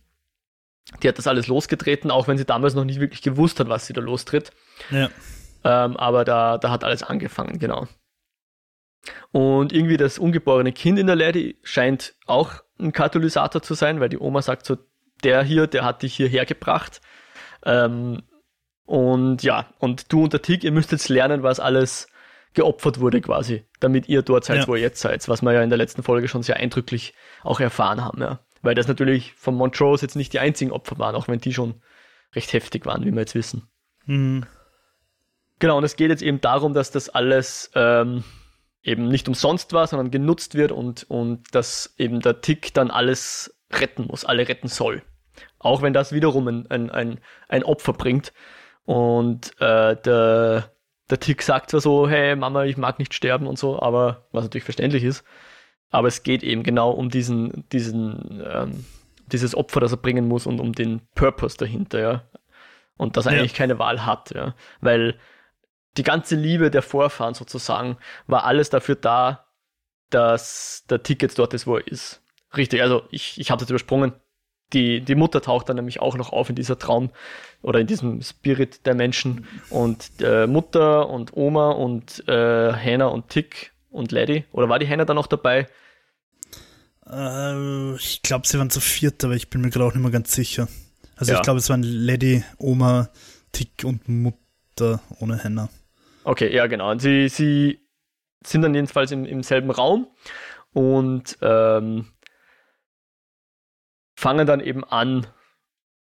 Die 1.02 1.08
hat 1.08 1.18
das 1.18 1.28
alles 1.28 1.48
losgetreten, 1.48 2.12
auch 2.12 2.28
wenn 2.28 2.38
sie 2.38 2.46
damals 2.46 2.76
noch 2.76 2.84
nicht 2.84 3.00
wirklich 3.00 3.22
gewusst 3.22 3.60
hat, 3.60 3.70
was 3.70 3.88
sie 3.88 3.94
da 3.94 4.02
lostritt. 4.02 4.52
Ja. 4.90 5.10
Ähm, 5.64 5.96
aber 5.96 6.26
da, 6.26 6.58
da 6.58 6.72
hat 6.72 6.84
alles 6.84 7.04
angefangen, 7.04 7.60
genau. 7.60 7.88
Und 9.32 9.74
irgendwie 9.74 9.98
das 9.98 10.20
ungeborene 10.20 10.72
Kind 10.72 11.00
in 11.00 11.08
der 11.08 11.16
Lady 11.16 11.58
scheint 11.64 12.16
auch 12.28 12.62
ein 12.80 12.92
Katalysator 12.92 13.62
zu 13.62 13.74
sein, 13.74 14.00
weil 14.00 14.10
die 14.10 14.20
Oma 14.20 14.42
sagt 14.42 14.66
so, 14.66 14.78
der 15.24 15.44
hier, 15.44 15.68
der 15.68 15.86
hat 15.86 16.04
dich 16.04 16.16
hierher 16.16 16.46
gebracht. 16.46 17.02
Ähm, 17.66 18.24
und 18.86 19.44
ja, 19.44 19.68
und 19.80 20.12
du 20.12 20.24
und 20.24 20.34
der 20.34 20.42
Tick, 20.42 20.64
ihr 20.64 20.72
müsst 20.72 20.92
jetzt 20.92 21.10
lernen, 21.10 21.44
was 21.44 21.60
alles 21.60 22.08
geopfert 22.54 23.00
wurde 23.00 23.22
quasi, 23.22 23.66
damit 23.80 24.10
ihr 24.10 24.22
dort 24.24 24.46
seid, 24.46 24.58
ja. 24.58 24.68
wo 24.68 24.76
ihr 24.76 24.82
jetzt 24.82 25.00
seid, 25.00 25.28
was 25.30 25.42
wir 25.42 25.54
ja 25.54 25.64
in 25.64 25.70
der 25.70 25.78
letzten 25.78 26.04
Folge 26.04 26.28
schon 26.28 26.44
sehr 26.44 26.58
eindrücklich 26.58 27.14
auch 27.44 27.60
erfahren 27.60 28.04
haben, 28.04 28.22
ja. 28.22 28.40
Weil 28.62 28.76
das 28.76 28.88
natürlich 28.88 29.34
von 29.34 29.56
Montrose 29.56 30.06
jetzt 30.06 30.16
nicht 30.16 30.34
die 30.34 30.40
einzigen 30.40 30.72
Opfer 30.72 31.00
waren, 31.00 31.16
auch 31.16 31.28
wenn 31.28 31.40
die 31.40 31.54
schon 31.54 31.82
recht 32.36 32.54
heftig 32.54 32.86
waren, 32.86 33.06
wie 33.06 33.12
wir 33.12 33.22
jetzt 33.22 33.34
wissen. 33.34 33.68
Mhm. 34.06 34.46
Genau, 35.60 35.78
und 35.78 35.84
es 35.84 35.96
geht 35.96 36.10
jetzt 36.10 36.22
eben 36.22 36.42
darum, 36.42 36.74
dass 36.74 36.92
das 36.92 37.10
alles 37.10 37.72
ähm, 37.76 38.24
eben 38.84 39.08
nicht 39.08 39.28
umsonst 39.28 39.74
war, 39.74 39.88
sondern 39.88 40.12
genutzt 40.12 40.56
wird 40.56 40.72
und, 40.72 41.04
und 41.10 41.54
dass 41.54 41.94
eben 41.98 42.20
der 42.20 42.42
Tick 42.42 42.74
dann 42.74 42.90
alles 42.90 43.56
retten 43.72 44.08
muss, 44.08 44.26
alle 44.26 44.48
retten 44.48 44.68
soll. 44.68 45.04
Auch 45.60 45.82
wenn 45.82 45.94
das 45.94 46.12
wiederum 46.12 46.48
ein, 46.48 46.72
ein, 46.72 46.90
ein, 46.90 47.20
ein 47.48 47.64
Opfer 47.64 47.94
bringt. 47.94 48.34
Und 48.86 49.52
äh, 49.62 49.96
der, 49.96 50.72
der 51.10 51.20
Tick 51.20 51.44
sagt 51.44 51.70
zwar 51.70 51.82
so, 51.82 52.10
hey 52.10 52.36
Mama, 52.36 52.66
ich 52.66 52.78
mag 52.78 52.98
nicht 53.00 53.14
sterben 53.14 53.48
und 53.48 53.60
so, 53.60 53.80
aber 53.82 54.28
was 54.32 54.44
natürlich 54.44 54.64
verständlich 54.64 55.04
ist. 55.04 55.24
Aber 55.92 56.08
es 56.08 56.24
geht 56.24 56.42
eben 56.42 56.64
genau 56.64 56.92
um 56.92 57.10
diesen, 57.10 57.68
diesen, 57.70 58.44
ähm, 58.46 58.86
dieses 59.28 59.56
Opfer, 59.56 59.80
das 59.80 59.92
er 59.92 59.98
bringen 59.98 60.28
muss 60.28 60.48
und 60.48 60.60
um 60.60 60.74
den 60.74 61.02
Purpose 61.16 61.58
dahinter, 61.58 62.00
ja. 62.00 62.24
Und 62.98 63.18
dass 63.18 63.26
er 63.26 63.34
ja. 63.34 63.40
eigentlich 63.40 63.54
keine 63.54 63.78
Wahl 63.78 64.06
hat, 64.06 64.32
ja. 64.34 64.56
Weil 64.80 65.20
die 65.98 66.04
ganze 66.04 66.36
Liebe 66.36 66.72
der 66.72 66.82
Vorfahren 66.82 67.34
sozusagen 67.34 67.98
war 68.28 68.46
alles 68.46 68.70
dafür 68.70 68.96
da, 68.96 69.46
dass 70.10 70.86
der 70.90 71.04
Ticket 71.04 71.38
dort 71.38 71.54
ist, 71.54 71.68
wo 71.68 71.78
er 71.78 71.88
ist. 71.88 72.22
Richtig, 72.56 72.82
also 72.82 73.04
ich, 73.12 73.40
ich 73.40 73.52
habe 73.52 73.60
das 73.60 73.70
übersprungen. 73.70 74.14
Die, 74.74 75.02
die 75.02 75.16
Mutter 75.16 75.42
taucht 75.42 75.68
dann 75.68 75.76
nämlich 75.76 76.00
auch 76.00 76.16
noch 76.16 76.32
auf 76.32 76.50
in 76.50 76.56
dieser 76.56 76.80
Traum 76.80 77.10
oder 77.62 77.80
in 77.80 77.88
diesem 77.88 78.22
Spirit 78.22 78.86
der 78.86 78.96
Menschen. 78.96 79.46
Und 79.70 80.10
äh, 80.22 80.48
Mutter 80.48 81.10
und 81.10 81.36
Oma 81.36 81.72
und 81.72 82.26
äh, 82.28 82.72
Hannah 82.72 83.08
und 83.08 83.28
Tick 83.28 83.74
und 83.90 84.14
Lady. 84.14 84.46
Oder 84.54 84.70
war 84.70 84.80
die 84.80 84.88
Hannah 84.88 85.04
dann 85.04 85.18
noch 85.18 85.28
dabei? 85.28 85.68
Äh, 87.06 87.96
ich 87.96 88.22
glaube, 88.22 88.48
sie 88.48 88.58
waren 88.60 88.70
zu 88.70 88.80
viert, 88.80 89.24
aber 89.26 89.36
ich 89.36 89.50
bin 89.50 89.60
mir 89.60 89.70
gerade 89.70 89.86
auch 89.86 89.94
nicht 89.94 90.04
mehr 90.04 90.12
ganz 90.12 90.32
sicher. 90.32 90.70
Also 91.18 91.34
ja. 91.34 91.40
ich 91.40 91.44
glaube, 91.44 91.60
es 91.60 91.70
waren 91.70 91.84
Lady, 91.84 92.44
Oma, 92.58 93.10
Tick 93.52 93.84
und 93.84 94.08
Mutter 94.08 95.02
ohne 95.20 95.44
Hannah. 95.44 95.70
Okay, 96.24 96.54
ja 96.54 96.68
genau. 96.68 96.92
Und 96.92 97.00
sie, 97.00 97.30
sie 97.30 97.88
sind 98.46 98.62
dann 98.62 98.74
jedenfalls 98.74 99.12
im, 99.12 99.26
im 99.26 99.44
selben 99.44 99.72
Raum 99.72 100.08
und 100.74 101.38
ähm, 101.42 102.14
fangen 104.16 104.48
dann 104.48 104.60
eben 104.60 104.84
an, 104.84 105.28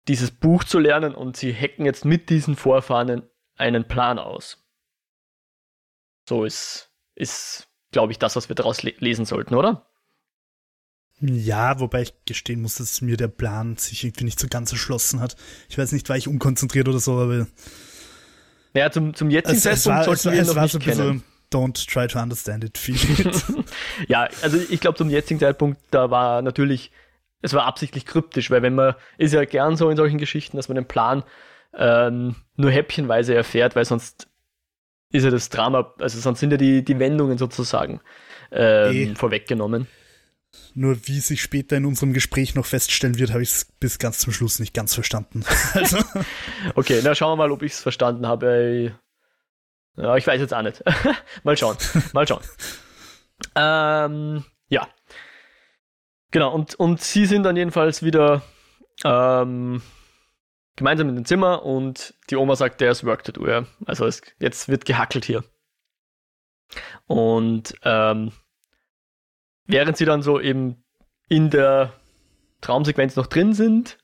dieses 0.08 0.30
Buch 0.30 0.64
zu 0.64 0.78
lernen 0.78 1.14
und 1.14 1.36
sie 1.36 1.52
hacken 1.52 1.84
jetzt 1.84 2.04
mit 2.04 2.30
diesen 2.30 2.56
Vorfahren 2.56 3.28
einen 3.56 3.86
Plan 3.86 4.18
aus. 4.18 4.66
So 6.26 6.44
ist, 6.44 6.90
ist 7.14 7.68
glaube 7.90 8.12
ich, 8.12 8.18
das, 8.18 8.36
was 8.36 8.48
wir 8.48 8.56
daraus 8.56 8.82
le 8.82 8.94
lesen 8.98 9.24
sollten, 9.24 9.54
oder? 9.54 9.86
Ja, 11.20 11.80
wobei 11.80 12.02
ich 12.02 12.14
gestehen 12.26 12.62
muss, 12.62 12.76
dass 12.76 13.00
mir 13.00 13.16
der 13.16 13.28
Plan 13.28 13.76
sich 13.76 14.04
irgendwie 14.04 14.24
nicht 14.24 14.38
so 14.38 14.46
ganz 14.48 14.70
erschlossen 14.70 15.20
hat. 15.20 15.36
Ich 15.68 15.76
weiß 15.76 15.92
nicht, 15.92 16.08
war 16.08 16.16
ich 16.16 16.28
unkonzentriert 16.28 16.88
oder 16.88 17.00
so, 17.00 17.18
aber. 17.18 17.46
Naja, 18.78 18.90
zum, 18.90 19.14
zum 19.14 19.30
jetzigen 19.30 19.56
es, 19.56 19.82
Zeitpunkt 19.82 20.04
sollten 20.04 20.32
wir 20.32 20.42
es, 20.42 20.48
noch 20.48 20.56
war 20.56 20.62
nicht 20.62 20.72
so 20.72 20.78
kennen. 20.78 21.22
Don't 21.52 21.90
try 21.90 22.06
to 22.06 22.18
understand 22.18 22.62
it, 22.62 22.76
feel 22.76 22.96
it. 22.96 23.44
ja, 24.08 24.28
also 24.42 24.58
ich 24.68 24.80
glaube, 24.80 24.98
zum 24.98 25.08
jetzigen 25.08 25.40
Zeitpunkt, 25.40 25.80
da 25.90 26.10
war 26.10 26.42
natürlich 26.42 26.90
es 27.42 27.54
war 27.54 27.64
absichtlich 27.66 28.04
kryptisch, 28.06 28.50
weil 28.50 28.62
wenn 28.62 28.74
man, 28.74 28.94
ist 29.16 29.32
ja 29.34 29.44
gern 29.44 29.76
so 29.76 29.88
in 29.90 29.96
solchen 29.96 30.18
Geschichten, 30.18 30.56
dass 30.56 30.68
man 30.68 30.76
den 30.76 30.88
Plan 30.88 31.22
ähm, 31.76 32.36
nur 32.56 32.70
häppchenweise 32.70 33.34
erfährt, 33.34 33.76
weil 33.76 33.84
sonst 33.84 34.28
ist 35.10 35.24
ja 35.24 35.30
das 35.30 35.48
Drama, 35.48 35.94
also 35.98 36.18
sonst 36.18 36.40
sind 36.40 36.50
ja 36.50 36.56
die, 36.56 36.84
die 36.84 36.98
Wendungen 36.98 37.38
sozusagen 37.38 38.00
ähm, 38.50 39.12
e. 39.12 39.14
vorweggenommen. 39.14 39.86
Nur 40.74 41.06
wie 41.06 41.20
sich 41.20 41.42
später 41.42 41.76
in 41.76 41.86
unserem 41.86 42.12
Gespräch 42.12 42.54
noch 42.54 42.66
feststellen 42.66 43.18
wird, 43.18 43.30
habe 43.30 43.42
ich 43.42 43.50
es 43.50 43.64
bis 43.64 43.98
ganz 43.98 44.18
zum 44.18 44.32
Schluss 44.32 44.60
nicht 44.60 44.74
ganz 44.74 44.94
verstanden. 44.94 45.44
also. 45.74 45.98
Okay, 46.74 47.00
na 47.02 47.14
schauen 47.14 47.32
wir 47.32 47.36
mal, 47.44 47.52
ob 47.52 47.62
ich 47.62 47.72
es 47.72 47.80
verstanden 47.80 48.26
habe. 48.26 48.98
Ja, 49.96 50.16
ich 50.16 50.26
weiß 50.26 50.40
jetzt 50.40 50.54
auch 50.54 50.62
nicht. 50.62 50.82
mal 51.42 51.56
schauen. 51.56 51.76
Mal 52.12 52.28
schauen. 52.28 52.42
ähm, 53.56 54.44
ja. 54.68 54.88
Genau, 56.30 56.54
und, 56.54 56.74
und 56.76 57.00
sie 57.00 57.26
sind 57.26 57.42
dann 57.42 57.56
jedenfalls 57.56 58.02
wieder 58.02 58.42
ähm, 59.04 59.82
gemeinsam 60.76 61.08
in 61.08 61.16
dem 61.16 61.24
Zimmer 61.24 61.64
und 61.64 62.14
die 62.30 62.36
Oma 62.36 62.54
sagt, 62.54 62.78
there's 62.78 63.04
work 63.04 63.24
to 63.24 63.32
do. 63.32 63.48
Ja. 63.48 63.66
Also 63.86 64.06
es, 64.06 64.22
jetzt 64.38 64.68
wird 64.68 64.84
gehackelt 64.84 65.24
hier. 65.24 65.42
Und 67.06 67.74
ähm, 67.82 68.32
während 69.68 69.96
sie 69.96 70.04
dann 70.04 70.22
so 70.22 70.40
eben 70.40 70.82
in 71.28 71.50
der 71.50 71.92
Traumsequenz 72.60 73.14
noch 73.14 73.26
drin 73.26 73.52
sind 73.52 73.98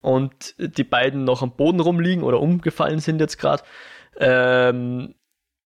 und 0.00 0.54
die 0.58 0.84
beiden 0.84 1.24
noch 1.24 1.42
am 1.42 1.56
Boden 1.56 1.80
rumliegen 1.80 2.22
oder 2.22 2.40
umgefallen 2.40 3.00
sind 3.00 3.20
jetzt 3.20 3.38
gerade, 3.38 3.64
ähm, 4.16 5.14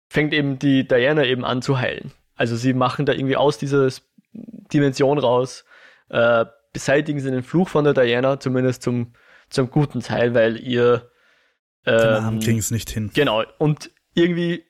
fängt 0.10 0.34
eben 0.34 0.57
die 0.57 0.88
Diana 0.88 1.25
eben 1.25 1.46
an 1.46 1.62
zu 1.62 1.79
heilen. 1.79 2.12
Also 2.36 2.55
sie 2.55 2.74
machen 2.74 3.05
da 3.05 3.13
irgendwie 3.13 3.38
aus 3.38 3.60
dieser 3.60 3.89
Dimension 4.34 5.19
raus 5.19 5.63
äh, 6.10 6.46
beseitigen 6.74 7.19
sie 7.19 7.31
den 7.31 7.43
Fluch 7.43 7.69
von 7.69 7.84
der 7.84 7.93
Diana, 7.93 8.39
zumindest 8.39 8.84
zum, 8.84 9.13
zum 9.50 9.69
guten 9.69 10.01
Teil, 10.01 10.34
weil 10.34 10.57
ihr 10.57 11.10
ähm, 11.86 11.98
den 11.98 12.24
Arm 12.24 12.39
ging 12.39 12.57
es 12.57 12.72
nicht 12.72 12.89
hin. 12.89 13.10
Genau. 13.13 13.43
Und 13.57 13.91
irgendwie, 14.13 14.63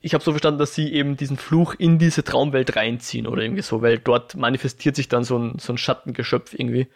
ich 0.00 0.14
habe 0.14 0.24
so 0.24 0.32
verstanden, 0.32 0.58
dass 0.58 0.74
sie 0.74 0.92
eben 0.92 1.16
diesen 1.16 1.36
Fluch 1.36 1.74
in 1.74 1.98
diese 1.98 2.24
Traumwelt 2.24 2.76
reinziehen 2.76 3.26
oder 3.26 3.42
irgendwie 3.42 3.62
so, 3.62 3.82
weil 3.82 3.98
dort 3.98 4.36
manifestiert 4.36 4.96
sich 4.96 5.08
dann 5.08 5.24
so 5.24 5.38
ein, 5.38 5.58
so 5.58 5.72
ein 5.72 5.78
Schattengeschöpf 5.78 6.54
irgendwie. 6.54 6.88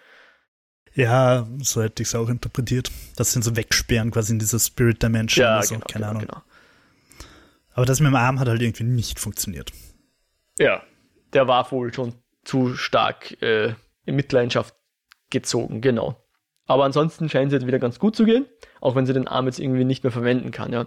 Ja, 0.95 1.47
so 1.61 1.83
hätte 1.83 2.03
ich 2.03 2.09
es 2.09 2.15
auch 2.15 2.29
interpretiert. 2.29 2.91
Dass 3.17 3.33
sie 3.33 3.39
ihn 3.39 3.43
so 3.43 3.57
wegsperren, 3.57 4.11
quasi 4.11 4.33
in 4.33 4.39
dieser 4.39 4.59
Spirit 4.59 5.03
Dimension 5.03 5.45
ja, 5.45 5.57
oder 5.57 5.67
so, 5.67 5.75
genau, 5.75 5.87
keine 5.87 6.05
genau, 6.05 6.11
Ahnung. 6.11 6.27
Genau. 6.29 6.43
Aber 7.75 7.87
das 7.87 8.01
mit 8.01 8.09
dem 8.09 8.17
Arm 8.17 8.39
hat 8.39 8.49
halt 8.49 8.61
irgendwie 8.61 8.85
nicht 8.85 9.19
funktioniert. 9.19 9.73
Ja, 10.59 10.83
der 11.33 11.49
war 11.49 11.71
wohl 11.73 11.93
schon 11.95 12.15
zu 12.45 12.75
stark 12.75 13.41
äh, 13.43 13.75
in 14.05 14.17
Mitleidenschaft 14.17 14.75
gezogen, 15.31 15.81
genau. 15.81 16.23
Aber 16.67 16.85
ansonsten 16.85 17.29
scheint 17.29 17.49
es 17.49 17.55
jetzt 17.55 17.67
wieder 17.67 17.79
ganz 17.79 17.99
gut 17.99 18.15
zu 18.15 18.25
gehen, 18.25 18.47
auch 18.81 18.95
wenn 18.95 19.07
sie 19.07 19.15
den 19.15 19.29
Arm 19.29 19.47
jetzt 19.47 19.59
irgendwie 19.59 19.85
nicht 19.85 20.05
mehr 20.05 20.13
verwenden 20.13 20.51
kann, 20.51 20.73
ja. 20.73 20.87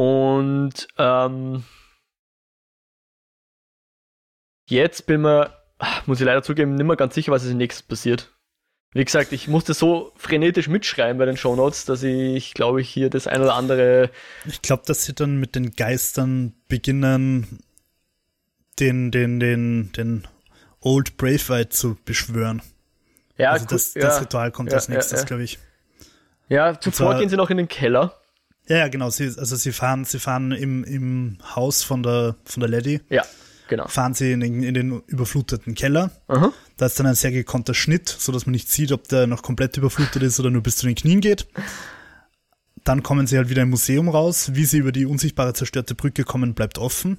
Und 0.00 0.88
ähm, 0.96 1.62
jetzt 4.66 5.04
bin 5.04 5.20
mir, 5.20 5.52
muss 6.06 6.20
ich 6.20 6.24
leider 6.24 6.42
zugeben, 6.42 6.74
nicht 6.74 6.86
mehr 6.86 6.96
ganz 6.96 7.14
sicher, 7.14 7.32
was 7.32 7.44
als 7.44 7.52
nächstes 7.52 7.82
passiert. 7.82 8.32
Wie 8.92 9.04
gesagt, 9.04 9.30
ich 9.32 9.46
musste 9.46 9.74
so 9.74 10.14
frenetisch 10.16 10.68
mitschreiben 10.68 11.18
bei 11.18 11.26
den 11.26 11.36
Shownotes, 11.36 11.84
dass 11.84 12.02
ich, 12.02 12.54
glaube 12.54 12.80
ich, 12.80 12.88
hier 12.88 13.10
das 13.10 13.26
ein 13.26 13.42
oder 13.42 13.54
andere. 13.54 14.10
Ich 14.46 14.62
glaube, 14.62 14.84
dass 14.86 15.04
sie 15.04 15.12
dann 15.12 15.38
mit 15.38 15.54
den 15.54 15.72
Geistern 15.72 16.54
beginnen, 16.66 17.58
den, 18.78 19.10
den, 19.10 19.38
den, 19.38 19.92
den 19.92 20.26
Old 20.80 21.18
Braithwaite 21.18 21.68
zu 21.68 21.98
beschwören. 22.06 22.62
Ja, 23.36 23.50
also 23.50 23.66
das, 23.66 23.92
ja, 23.92 24.00
das 24.00 24.22
Ritual 24.22 24.50
kommt 24.50 24.70
ja, 24.70 24.76
als 24.76 24.88
nächstes, 24.88 25.20
ja, 25.20 25.26
glaube 25.26 25.42
ich. 25.42 25.58
Ja, 26.48 26.80
zuvor 26.80 27.10
zwar, 27.10 27.18
gehen 27.18 27.28
sie 27.28 27.36
noch 27.36 27.50
in 27.50 27.58
den 27.58 27.68
Keller. 27.68 28.19
Ja, 28.70 28.78
ja, 28.78 28.88
genau. 28.88 29.10
Sie, 29.10 29.24
also 29.24 29.56
sie 29.56 29.72
fahren, 29.72 30.04
sie 30.04 30.20
fahren 30.20 30.52
im, 30.52 30.84
im 30.84 31.38
Haus 31.56 31.82
von 31.82 32.04
der, 32.04 32.36
von 32.44 32.60
der 32.60 32.70
Lady. 32.70 33.00
Ja, 33.10 33.24
genau. 33.66 33.88
Fahren 33.88 34.14
sie 34.14 34.30
in 34.30 34.38
den, 34.38 34.62
in 34.62 34.74
den 34.74 35.00
überfluteten 35.08 35.74
Keller. 35.74 36.12
Aha. 36.28 36.52
Da 36.76 36.86
ist 36.86 36.98
dann 37.00 37.06
ein 37.06 37.16
sehr 37.16 37.32
gekonnter 37.32 37.74
Schnitt, 37.74 38.08
so 38.08 38.30
dass 38.30 38.46
man 38.46 38.52
nicht 38.52 38.70
sieht, 38.70 38.92
ob 38.92 39.08
der 39.08 39.26
noch 39.26 39.42
komplett 39.42 39.76
überflutet 39.76 40.22
ist 40.22 40.38
oder 40.38 40.50
nur 40.50 40.62
bis 40.62 40.76
zu 40.76 40.86
den 40.86 40.94
Knien 40.94 41.20
geht. 41.20 41.48
Dann 42.84 43.02
kommen 43.02 43.26
sie 43.26 43.38
halt 43.38 43.48
wieder 43.48 43.62
im 43.62 43.70
Museum 43.70 44.08
raus. 44.08 44.52
Wie 44.54 44.64
sie 44.64 44.78
über 44.78 44.92
die 44.92 45.04
unsichtbare 45.04 45.52
zerstörte 45.52 45.96
Brücke 45.96 46.22
kommen, 46.22 46.54
bleibt 46.54 46.78
offen. 46.78 47.18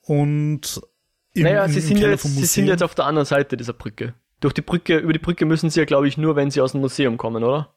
Und 0.00 0.80
im, 1.34 1.42
naja, 1.42 1.68
sie, 1.68 1.80
sind 1.80 1.98
jetzt, 1.98 2.22
sie 2.22 2.46
sind 2.46 2.66
jetzt 2.66 2.82
auf 2.82 2.94
der 2.94 3.04
anderen 3.04 3.26
Seite 3.26 3.58
dieser 3.58 3.74
Brücke. 3.74 4.14
Durch 4.40 4.54
die 4.54 4.62
Brücke, 4.62 4.96
über 4.96 5.12
die 5.12 5.18
Brücke 5.18 5.44
müssen 5.44 5.68
sie 5.68 5.80
ja, 5.80 5.84
glaube 5.84 6.08
ich, 6.08 6.16
nur, 6.16 6.34
wenn 6.34 6.50
sie 6.50 6.62
aus 6.62 6.72
dem 6.72 6.80
Museum 6.80 7.18
kommen, 7.18 7.44
oder? 7.44 7.74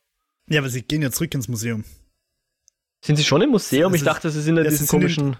Ja, 0.47 0.61
aber 0.61 0.69
sie 0.69 0.81
gehen 0.81 1.01
ja 1.01 1.11
zurück 1.11 1.33
ins 1.35 1.49
Museum. 1.49 1.83
Sind 3.01 3.15
sie 3.15 3.23
schon 3.23 3.41
im 3.41 3.51
Museum? 3.51 3.93
ich 3.93 4.03
dachte, 4.03 4.29
sie 4.29 4.41
sind 4.41 4.57
in 4.57 4.63
ja, 4.63 4.69
diesem 4.69 4.87
komischen. 4.87 5.37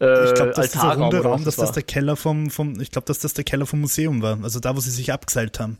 Äh, 0.00 0.26
ich 0.26 0.34
glaube, 0.34 0.52
dass 0.52 0.70
dieser 0.70 0.96
runde 0.96 1.20
Raum, 1.20 1.44
dass 1.44 1.56
das 1.56 1.72
der 1.72 1.82
Keller 1.82 2.16
vom, 2.16 2.50
vom, 2.50 2.80
ich 2.80 2.90
glaube, 2.90 3.06
dass 3.06 3.18
das 3.18 3.34
der 3.34 3.44
Keller 3.44 3.66
vom 3.66 3.80
Museum 3.80 4.22
war. 4.22 4.42
Also 4.42 4.60
da, 4.60 4.76
wo 4.76 4.80
sie 4.80 4.90
sich 4.90 5.12
abgeseilt 5.12 5.60
haben. 5.60 5.78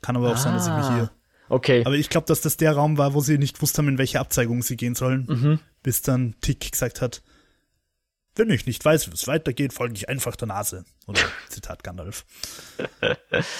Kann 0.00 0.16
aber 0.16 0.28
auch 0.28 0.34
ah, 0.34 0.36
sein, 0.36 0.54
dass 0.54 0.66
ich 0.66 0.72
mich 0.72 0.88
hier. 0.88 1.10
Okay. 1.48 1.82
Aber 1.84 1.94
ich 1.94 2.08
glaube, 2.10 2.26
dass 2.26 2.40
das 2.40 2.56
der 2.56 2.72
Raum 2.72 2.98
war, 2.98 3.14
wo 3.14 3.20
sie 3.20 3.38
nicht 3.38 3.54
gewusst 3.54 3.76
haben, 3.78 3.88
in 3.88 3.98
welche 3.98 4.20
Abzeigung 4.20 4.62
sie 4.62 4.76
gehen 4.76 4.94
sollen. 4.94 5.26
Mhm. 5.28 5.60
Bis 5.82 6.02
dann 6.02 6.34
Tick 6.40 6.70
gesagt 6.70 7.00
hat, 7.00 7.22
wenn 8.38 8.50
ich 8.50 8.66
nicht 8.66 8.84
weiß, 8.84 9.08
wie 9.08 9.14
es 9.14 9.26
weitergeht, 9.26 9.72
folge 9.72 9.94
ich 9.94 10.08
einfach 10.08 10.36
der 10.36 10.48
Nase. 10.48 10.84
Oder 11.06 11.20
Zitat 11.48 11.82
Gandalf. 11.82 12.24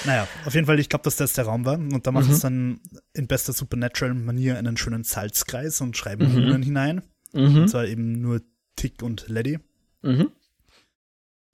naja, 0.04 0.26
auf 0.44 0.54
jeden 0.54 0.66
Fall, 0.66 0.78
ich 0.78 0.88
glaube, 0.88 1.02
dass 1.02 1.16
das 1.16 1.32
der 1.32 1.44
Raum 1.44 1.64
war. 1.64 1.74
Und 1.74 2.06
da 2.06 2.12
machen 2.12 2.28
mhm. 2.28 2.34
sie 2.34 2.40
dann 2.40 2.80
in 3.12 3.26
bester 3.26 3.52
Supernatural-Manier 3.52 4.56
einen 4.56 4.76
schönen 4.76 5.04
Salzkreis 5.04 5.80
und 5.80 5.96
schreiben 5.96 6.30
mhm. 6.30 6.38
Runen 6.38 6.62
hinein. 6.62 7.02
Mhm. 7.32 7.56
Und 7.56 7.68
zwar 7.68 7.86
eben 7.86 8.20
nur 8.20 8.40
Tick 8.76 9.02
und 9.02 9.28
Lady. 9.28 9.58
Mhm. 10.02 10.30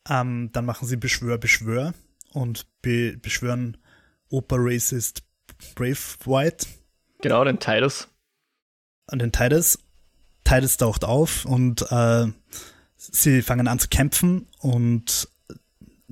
Ähm, 0.09 0.51
dann 0.53 0.67
machen 0.67 0.87
sie 0.87 0.97
Beschwör, 0.97 1.39
Beschwör 1.39 1.95
und 2.33 2.67
be 2.83 3.17
beschwören 3.17 3.79
Oper 4.29 4.57
Racist 4.59 5.23
Brave 5.75 5.97
White. 6.27 6.67
Genau, 7.23 7.43
den 7.45 7.59
Titus. 7.59 8.09
Und 9.11 9.21
den 9.21 9.33
Titus. 9.33 9.79
Titus 10.45 10.77
taucht 10.77 11.05
auf 11.05 11.47
und 11.47 11.83
äh, 11.91 12.27
sie 13.13 13.43
fangen 13.43 13.69
an 13.69 13.79
zu 13.79 13.89
kämpfen 13.89 14.47
und 14.61 15.29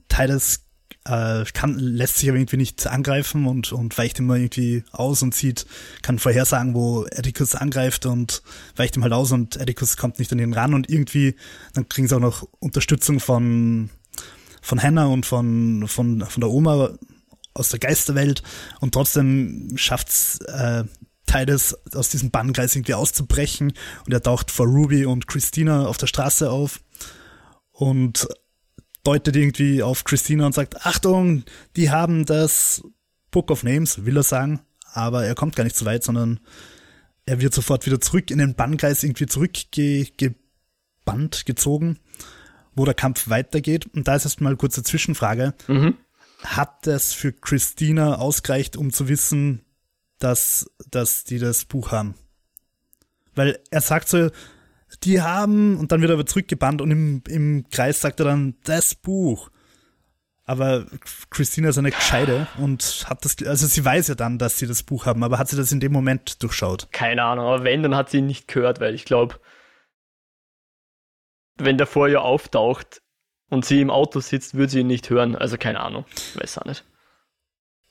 Titus 0.09 0.61
äh, 1.05 1.45
kann, 1.53 1.79
lässt 1.79 2.19
sich 2.19 2.29
aber 2.29 2.39
irgendwie 2.39 2.59
nicht 2.59 2.87
angreifen 2.87 3.47
und, 3.47 3.73
und 3.73 3.97
weicht 3.99 4.19
immer 4.19 4.37
irgendwie 4.37 4.85
aus 4.93 5.23
und 5.23 5.35
sieht, 5.35 5.67
kann 6.03 6.19
vorhersagen, 6.19 6.75
wo 6.75 7.05
Atticus 7.05 7.55
angreift 7.55 8.07
und 8.07 8.43
weicht 8.77 8.97
ihm 8.97 9.03
halt 9.03 9.13
aus 9.13 9.33
und 9.33 9.61
Atticus 9.61 9.97
kommt 9.97 10.19
nicht 10.19 10.33
an 10.33 10.39
ihn 10.39 10.55
ran 10.55 10.75
und 10.75 10.89
irgendwie, 10.89 11.37
dann 11.75 11.89
kriegen 11.89 12.07
sie 12.07 12.15
auch 12.15 12.21
noch 12.21 12.49
Unterstützung 12.61 13.21
von, 13.21 13.91
von 14.61 14.83
Hannah 14.83 15.07
und 15.07 15.27
von, 15.27 15.89
von, 15.89 16.21
von 16.25 16.41
der 16.41 16.51
Oma 16.51 16.91
aus 17.55 17.69
der 17.69 17.81
Geisterwelt 17.81 18.43
und 18.81 18.95
trotzdem 18.95 19.73
schafft's 19.77 20.39
äh, 20.43 20.85
Titus 21.27 21.77
aus 21.95 22.11
diesem 22.11 22.31
Bannkreis 22.31 22.75
irgendwie 22.75 22.95
auszubrechen 22.95 23.73
und 24.07 24.13
er 24.13 24.23
taucht 24.23 24.51
vor 24.51 24.67
Ruby 24.67 25.07
und 25.07 25.27
Christina 25.27 25.87
auf 25.87 25.97
der 25.97 26.07
Straße 26.07 26.51
auf 26.51 26.81
und 27.71 28.29
deutet 29.05 29.37
irgendwie 29.37 29.83
auf 29.83 30.05
Christina 30.05 30.47
und 30.47 30.55
sagt, 30.55 30.87
Achtung, 30.87 31.45
die 31.77 31.91
haben 31.91 32.25
das 32.27 32.83
Book 33.31 33.51
of 33.51 33.63
Names, 33.63 34.05
will 34.05 34.17
er 34.17 34.23
sagen, 34.23 34.61
aber 34.93 35.25
er 35.25 35.35
kommt 35.35 35.57
gar 35.57 35.65
nicht 35.65 35.77
so 35.77 35.85
weit, 35.85 36.05
sondern 36.05 36.41
er 37.27 37.41
wird 37.41 37.55
sofort 37.55 37.87
wieder 37.87 38.01
zurück 38.01 38.31
in 38.31 38.39
den 38.39 38.55
Bannkreis 38.55 39.03
irgendwie 39.03 39.27
zurückgebannt, 39.27 40.37
gezogen, 41.47 41.99
wo 42.75 42.85
der 42.85 42.95
Kampf 42.95 43.29
weitergeht. 43.29 43.87
Und 43.95 44.09
da 44.09 44.17
ist 44.17 44.25
erstmal 44.25 44.51
eine 44.51 44.57
kurze 44.57 44.83
Zwischenfrage. 44.83 45.55
Mhm. 45.69 45.97
Hat 46.45 46.87
das 46.87 47.13
für 47.13 47.33
Christina 47.33 48.17
ausgereicht, 48.17 48.77
um 48.77 48.93
zu 48.93 49.09
wissen, 49.09 49.63
dass, 50.23 50.71
dass 50.91 51.25
die 51.25 51.39
das 51.39 51.65
Buch 51.65 51.93
haben? 51.93 52.15
Weil 53.35 53.59
er 53.71 53.81
sagt 53.81 54.09
so, 54.09 54.31
die 55.05 55.23
haben, 55.23 55.79
und 55.79 55.93
dann 55.93 56.01
wird 56.01 56.11
er 56.11 56.15
aber 56.15 56.27
zurückgebannt 56.27 56.81
und 56.81 56.91
im, 56.91 57.23
im 57.29 57.67
Kreis 57.71 58.01
sagt 58.01 58.21
er 58.21 58.27
dann, 58.27 58.55
das 58.65 58.95
Buch. 58.95 59.51
Aber 60.45 60.87
Christina 61.31 61.69
ist 61.69 61.79
eine 61.79 61.93
Gescheide 61.93 62.49
und 62.59 63.07
hat 63.09 63.25
das, 63.25 63.37
also 63.47 63.67
sie 63.67 63.85
weiß 63.85 64.09
ja 64.09 64.15
dann, 64.15 64.39
dass 64.39 64.59
sie 64.59 64.67
das 64.67 64.83
Buch 64.83 65.07
haben, 65.07 65.23
aber 65.23 65.39
hat 65.39 65.49
sie 65.49 65.57
das 65.57 65.73
in 65.73 65.81
dem 65.81 65.93
Moment 65.93 66.43
durchschaut? 66.43 66.89
Keine 66.93 67.23
Ahnung, 67.23 67.47
aber 67.47 67.65
wenn, 67.65 67.83
dann 67.83 67.95
hat 67.95 68.11
sie 68.11 68.19
ihn 68.19 68.27
nicht 68.27 68.49
gehört, 68.49 68.81
weil 68.81 68.95
ich 68.95 69.05
glaube, 69.05 69.37
wenn 71.59 71.79
der 71.79 71.87
vor 71.87 72.09
ihr 72.09 72.23
auftaucht 72.23 73.03
und 73.51 73.65
sie 73.65 73.81
im 73.81 73.91
Auto 73.91 74.21
sitzt, 74.21 74.55
würde 74.55 74.73
sie 74.73 74.81
ihn 74.81 74.89
nicht 74.89 75.11
hören. 75.11 75.37
Also 75.37 75.57
keine 75.59 75.81
Ahnung, 75.81 76.05
weiß 76.35 76.59
auch 76.59 76.65
nicht. 76.65 76.85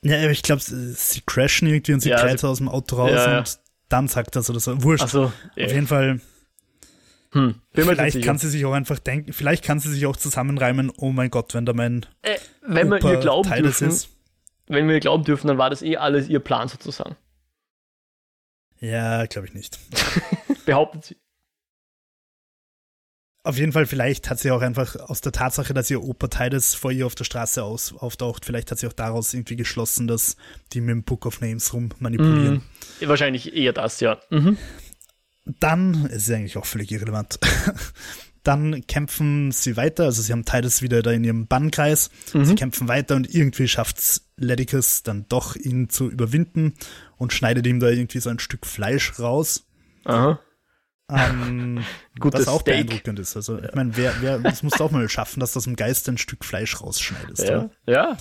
Ja, 0.03 0.17
aber 0.17 0.31
ich 0.31 0.41
glaube, 0.41 0.61
sie 0.61 1.21
crashen 1.25 1.67
irgendwie 1.67 1.93
und 1.93 1.99
sie 1.99 2.09
Ja, 2.09 2.37
sie- 2.37 2.47
aus 2.47 2.57
dem 2.57 2.69
Auto 2.69 2.95
raus 2.95 3.11
Ja, 3.11 3.31
ja. 3.31 3.37
und 3.39 3.59
dann 3.89 4.07
sagt 4.07 4.33
so, 4.35 4.53
das 4.53 4.63
so. 4.63 4.81
Wurscht. 4.83 5.03
Also, 5.03 5.25
Auf 5.25 5.31
jeden 5.55 5.85
Fall, 5.87 6.21
hm, 7.33 7.55
vielleicht 7.73 8.23
kann 8.23 8.37
sie 8.37 8.49
sich 8.49 8.65
auch 8.65 8.73
einfach 8.73 8.99
denken, 8.99 9.31
vielleicht 9.33 9.63
kann 9.63 9.79
sie 9.79 9.91
sich 9.91 10.05
auch 10.05 10.15
zusammenreimen, 10.17 10.91
oh 10.97 11.11
mein 11.11 11.29
Gott, 11.29 11.53
wenn 11.53 11.65
da 11.65 11.73
mein 11.73 12.05
Äh, 12.23 12.37
wenn 12.61 12.89
wir 12.89 12.97
Opa 12.97 13.11
ihr 13.11 13.19
glauben 13.19 13.47
Teil 13.49 13.61
dürfen, 13.61 13.89
ist. 13.89 14.09
wenn 14.67 14.87
wir 14.87 14.95
ihr 14.95 14.99
glauben 15.01 15.23
dürfen, 15.23 15.47
dann 15.47 15.57
war 15.57 15.69
das 15.69 15.81
eh 15.81 15.97
alles 15.97 16.27
ihr 16.29 16.39
Plan 16.39 16.67
sozusagen. 16.67 17.15
Ja, 18.79 19.25
glaube 19.27 19.47
ich 19.47 19.53
nicht. 19.53 19.77
Behauptet 20.65 21.05
sie. 21.05 21.17
Auf 23.43 23.57
jeden 23.57 23.71
Fall, 23.71 23.87
vielleicht 23.87 24.29
hat 24.29 24.39
sie 24.39 24.51
auch 24.51 24.61
einfach 24.61 24.95
aus 24.97 25.21
der 25.21 25.31
Tatsache, 25.31 25.73
dass 25.73 25.89
ihr 25.89 26.03
Opa 26.03 26.27
Titus 26.27 26.75
vor 26.75 26.91
ihr 26.91 27.07
auf 27.07 27.15
der 27.15 27.23
Straße 27.23 27.63
aus, 27.63 27.91
auftaucht, 27.93 28.45
vielleicht 28.45 28.69
hat 28.69 28.77
sie 28.77 28.85
auch 28.87 28.93
daraus 28.93 29.33
irgendwie 29.33 29.55
geschlossen, 29.55 30.07
dass 30.07 30.35
die 30.73 30.81
mit 30.81 30.89
dem 30.91 31.03
Book 31.03 31.25
of 31.25 31.41
Names 31.41 31.73
rum 31.73 31.89
manipulieren. 31.97 32.61
Mhm. 32.99 33.07
Wahrscheinlich 33.07 33.55
eher 33.55 33.73
das, 33.73 33.99
ja. 33.99 34.19
Mhm. 34.29 34.57
Dann, 35.59 36.05
es 36.11 36.27
ist 36.27 36.31
eigentlich 36.31 36.57
auch 36.57 36.67
völlig 36.67 36.91
irrelevant, 36.91 37.39
dann 38.43 38.85
kämpfen 38.85 39.51
sie 39.51 39.75
weiter, 39.75 40.03
also 40.05 40.21
sie 40.21 40.31
haben 40.31 40.45
Titus 40.45 40.83
wieder 40.83 41.01
da 41.01 41.11
in 41.11 41.23
ihrem 41.23 41.47
Bannkreis, 41.47 42.11
Mhm. 42.33 42.45
sie 42.45 42.55
kämpfen 42.55 42.87
weiter 42.87 43.15
und 43.15 43.33
irgendwie 43.33 43.67
schafft's 43.67 44.27
Leticus 44.37 45.01
dann 45.01 45.25
doch, 45.29 45.55
ihn 45.55 45.89
zu 45.89 46.09
überwinden 46.11 46.73
und 47.17 47.33
schneidet 47.33 47.65
ihm 47.65 47.79
da 47.79 47.89
irgendwie 47.89 48.19
so 48.19 48.29
ein 48.29 48.37
Stück 48.39 48.67
Fleisch 48.67 49.17
raus. 49.19 49.65
Aha. 50.05 50.39
Ähm, 51.11 51.83
Gutes 52.19 52.41
was 52.41 52.47
auch 52.47 52.61
Steak. 52.61 52.87
beeindruckend 52.87 53.19
ist. 53.19 53.35
Also, 53.35 53.59
ich 53.61 53.73
meine, 53.75 53.95
wer, 53.97 54.13
wer, 54.21 54.39
das 54.39 54.63
musst 54.63 54.79
du 54.79 54.83
auch 54.83 54.91
mal 54.91 55.07
schaffen, 55.09 55.39
dass 55.39 55.53
du 55.53 55.57
aus 55.57 55.65
dem 55.65 55.75
Geist 55.75 56.07
ein 56.09 56.17
Stück 56.17 56.45
Fleisch 56.45 56.79
rausschneidest. 56.81 57.43
Ja. 57.43 57.69
Ja. 57.85 57.93
ja. 57.93 58.17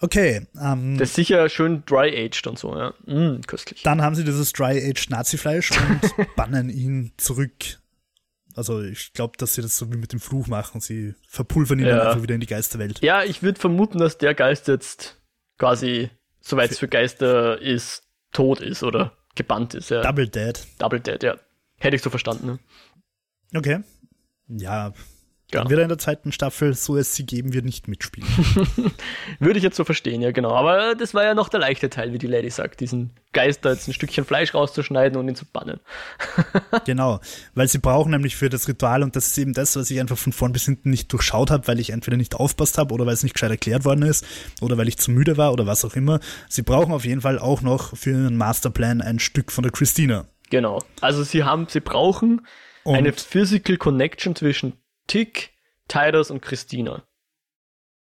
Okay, 0.00 0.46
ähm, 0.60 0.98
Das 0.98 1.10
ist 1.10 1.14
sicher 1.14 1.48
schön 1.48 1.84
dry-aged 1.86 2.46
und 2.46 2.58
so, 2.58 2.76
ja. 2.76 2.92
Mm, 3.06 3.40
köstlich. 3.46 3.82
dann 3.84 4.02
haben 4.02 4.14
sie 4.14 4.24
dieses 4.24 4.52
Dry-Aged 4.52 5.08
Nazi-Fleisch 5.10 5.70
und 5.70 6.00
bannen 6.36 6.68
ihn 6.68 7.12
zurück. 7.16 7.52
Also, 8.56 8.82
ich 8.82 9.12
glaube, 9.14 9.36
dass 9.38 9.54
sie 9.54 9.62
das 9.62 9.76
so 9.78 9.90
wie 9.92 9.96
mit 9.96 10.12
dem 10.12 10.20
Fluch 10.20 10.46
machen. 10.46 10.80
Sie 10.80 11.14
verpulvern 11.28 11.78
ihn 11.78 11.86
Ja. 11.86 11.96
dann 11.98 12.06
einfach 12.08 12.22
wieder 12.22 12.34
in 12.34 12.40
die 12.40 12.46
Geisterwelt. 12.46 13.00
Ja, 13.02 13.24
ich 13.24 13.42
würde 13.42 13.58
vermuten, 13.58 13.98
dass 13.98 14.18
der 14.18 14.34
Geist 14.34 14.68
jetzt 14.68 15.20
quasi, 15.58 16.10
soweit 16.40 16.70
es 16.70 16.78
für 16.78 16.88
Geister 16.88 17.60
ist, 17.60 18.02
tot 18.32 18.60
ist 18.60 18.82
oder 18.82 19.16
gebannt 19.34 19.74
ist. 19.74 19.90
Ja. 19.90 20.02
Double 20.02 20.28
Dead. 20.28 20.66
Double 20.78 21.00
Dead, 21.00 21.22
ja. 21.22 21.36
Hätte 21.78 21.96
ich 21.96 22.02
so 22.02 22.10
verstanden. 22.10 22.46
Ne? 22.46 22.58
Okay. 23.58 23.80
Ja, 24.48 24.92
Ja. 25.54 25.60
dann 25.60 25.70
wird 25.70 25.80
er 25.80 25.84
in 25.84 25.88
der 25.88 25.98
zweiten 25.98 26.32
Staffel, 26.32 26.74
so 26.74 26.96
es 26.96 27.14
sie 27.14 27.24
geben 27.24 27.54
wird, 27.54 27.64
nicht 27.64 27.88
mitspielen. 27.88 28.28
Würde 29.38 29.58
ich 29.58 29.62
jetzt 29.62 29.76
so 29.76 29.84
verstehen, 29.84 30.20
ja, 30.20 30.32
genau. 30.32 30.52
Aber 30.52 30.94
das 30.94 31.14
war 31.14 31.24
ja 31.24 31.34
noch 31.34 31.48
der 31.48 31.60
leichte 31.60 31.90
Teil, 31.90 32.12
wie 32.12 32.18
die 32.18 32.26
Lady 32.26 32.50
sagt, 32.50 32.80
diesen 32.80 33.12
Geist 33.32 33.64
da 33.64 33.70
jetzt 33.70 33.88
ein 33.88 33.92
Stückchen 33.92 34.24
Fleisch 34.24 34.54
rauszuschneiden 34.54 35.18
und 35.18 35.28
ihn 35.28 35.34
zu 35.34 35.44
bannen. 35.46 35.80
Genau, 36.86 37.20
weil 37.54 37.68
sie 37.68 37.78
brauchen 37.78 38.10
nämlich 38.10 38.36
für 38.36 38.50
das 38.50 38.68
Ritual, 38.68 39.02
und 39.02 39.16
das 39.16 39.28
ist 39.28 39.38
eben 39.38 39.54
das, 39.54 39.76
was 39.76 39.90
ich 39.90 40.00
einfach 40.00 40.18
von 40.18 40.32
vorn 40.32 40.52
bis 40.52 40.64
hinten 40.64 40.90
nicht 40.90 41.12
durchschaut 41.12 41.50
habe, 41.50 41.66
weil 41.68 41.80
ich 41.80 41.90
entweder 41.90 42.16
nicht 42.16 42.34
aufpasst 42.34 42.78
habe 42.78 42.92
oder 42.92 43.06
weil 43.06 43.14
es 43.14 43.22
nicht 43.22 43.34
gescheit 43.34 43.50
erklärt 43.50 43.84
worden 43.84 44.02
ist 44.02 44.26
oder 44.60 44.76
weil 44.76 44.88
ich 44.88 44.98
zu 44.98 45.10
müde 45.10 45.36
war 45.36 45.52
oder 45.52 45.66
was 45.66 45.84
auch 45.84 45.94
immer. 45.94 46.20
Sie 46.48 46.62
brauchen 46.62 46.92
auf 46.92 47.04
jeden 47.04 47.20
Fall 47.20 47.38
auch 47.38 47.62
noch 47.62 47.96
für 47.96 48.10
ihren 48.10 48.36
Masterplan 48.36 49.00
ein 49.00 49.18
Stück 49.18 49.52
von 49.52 49.62
der 49.62 49.72
Christina. 49.72 50.26
Genau. 50.50 50.82
Also 51.00 51.22
sie 51.22 51.44
haben, 51.44 51.66
sie 51.68 51.80
brauchen 51.80 52.46
Und 52.82 52.96
eine 52.96 53.12
Physical 53.12 53.76
Connection 53.76 54.36
zwischen 54.36 54.74
Tick, 55.06 55.52
Titus 55.88 56.30
und 56.30 56.40
Christina. 56.40 57.06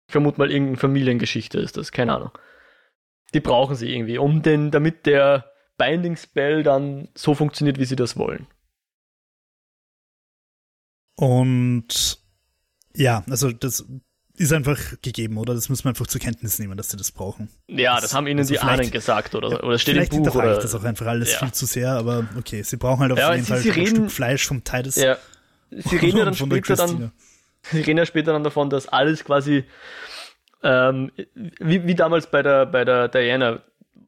Ich 0.08 0.12
vermute 0.14 0.38
mal 0.40 0.52
irgendeine 0.52 0.78
Familiengeschichte 0.78 1.60
ist 1.60 1.78
das, 1.78 1.92
keine 1.92 2.16
Ahnung. 2.16 2.32
Die 3.34 3.40
brauchen 3.40 3.76
sie 3.76 3.94
irgendwie, 3.94 4.18
um 4.18 4.42
den, 4.42 4.70
damit 4.72 5.06
der 5.06 5.52
Binding 5.78 6.18
Spell 6.18 6.62
dann 6.64 7.10
so 7.16 7.34
funktioniert, 7.34 7.80
wie 7.80 7.86
sie 7.86 7.96
das 7.96 8.16
wollen. 8.18 8.48
Und 11.16 12.20
ja, 12.96 13.24
also 13.30 13.52
das 13.52 13.86
ist 14.36 14.52
einfach 14.52 14.80
gegeben, 15.02 15.38
oder? 15.38 15.54
Das 15.54 15.70
muss 15.70 15.84
man 15.84 15.92
einfach 15.92 16.08
zur 16.08 16.20
Kenntnis 16.20 16.58
nehmen, 16.58 16.76
dass 16.76 16.90
sie 16.90 16.98
das 16.98 17.12
brauchen. 17.12 17.50
Ja, 17.68 18.00
das 18.02 18.14
haben 18.16 18.26
ihnen 18.28 18.40
Also 18.40 18.54
die 18.54 18.60
Ahnen 18.60 18.90
gesagt 18.90 19.36
oder, 19.36 19.50
Ja, 19.52 19.64
oder 19.64 19.78
steht 19.78 19.96
im 19.96 20.02
Vielleicht 20.06 20.12
Buch 20.12 20.36
oder. 20.36 20.54
ich 20.58 20.60
das 20.64 20.74
auch 20.74 20.84
einfach 20.84 21.06
alles 21.06 21.32
ja. 21.34 21.40
viel 21.40 21.52
zu 21.52 21.66
sehr, 21.68 21.92
aber 21.92 22.28
okay, 22.38 22.64
sie 22.64 22.78
brauchen 22.78 23.02
halt 23.02 23.12
auf 23.12 23.20
Ja, 23.20 23.34
jeden 23.34 23.46
sie- 23.46 23.52
Fall 23.52 23.62
sie 23.62 23.70
ein 23.70 23.76
reden- 23.76 23.96
Stück 23.96 24.12
Fleisch 24.12 24.48
vom 24.48 24.64
Titus. 24.64 24.96
Ja. 24.96 25.18
Sie 25.78 25.98
reden 25.98 26.18
ja 26.18 26.26
dann 26.26 26.34
später 26.34 26.76
dann, 26.76 27.12
sie 27.64 27.82
reden 27.82 27.98
ja 27.98 28.06
später 28.06 28.34
dann 28.34 28.44
davon, 28.44 28.70
dass 28.70 28.88
alles 28.88 29.24
quasi 29.24 29.66
ähm, 30.64 31.12
wie, 31.60 31.86
wie 31.86 31.96
damals 31.96 32.28
bei 32.28 32.42
der, 32.42 32.66
bei 32.66 32.86
der 32.86 33.10
Diana 33.10 33.62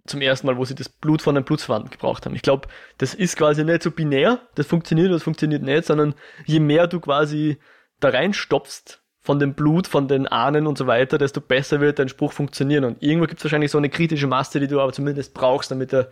zum 0.06 0.21
ersten 0.21 0.47
Mal, 0.47 0.58
wo 0.58 0.65
sie 0.65 0.75
das 0.75 0.89
Blut 0.89 1.21
von 1.21 1.36
den 1.36 1.43
Blutsverwandten 1.43 1.91
gebraucht 1.91 2.25
haben. 2.25 2.36
Ich 2.36 2.41
glaube, 2.41 2.67
das 2.97 3.13
ist 3.13 3.38
quasi 3.38 3.63
nicht 3.63 3.84
so 3.84 3.91
binär, 3.91 4.39
das 4.56 4.67
funktioniert 4.67 5.08
oder 5.08 5.15
das 5.15 5.23
funktioniert 5.23 5.63
nicht, 5.63 5.86
sondern 5.86 6.15
je 6.45 6.60
mehr 6.60 6.88
du 6.88 6.99
quasi 6.99 7.58
da 7.99 8.10
reinstopfst 8.10 9.01
von 9.21 9.39
dem 9.39 9.56
Blut, 9.56 9.88
von 9.88 10.08
den 10.08 10.28
Ahnen 10.28 10.67
und 10.67 10.78
so 10.78 10.86
weiter, 10.86 11.17
desto 11.17 11.41
besser 11.41 11.82
wird 11.82 11.97
dein 11.97 12.10
Spruch 12.10 12.32
funktionieren. 12.32 12.84
Und 12.84 13.01
irgendwo 13.01 13.25
gibt 13.25 13.39
es 13.39 13.45
wahrscheinlich 13.45 13.71
so 13.71 13.80
eine 13.80 13.89
kritische 13.89 14.28
Masse, 14.28 14.60
die 14.60 14.67
du 14.67 14.80
aber 14.80 14.93
zumindest 14.93 15.34
brauchst, 15.34 15.71
damit 15.71 15.91
der 15.91 16.10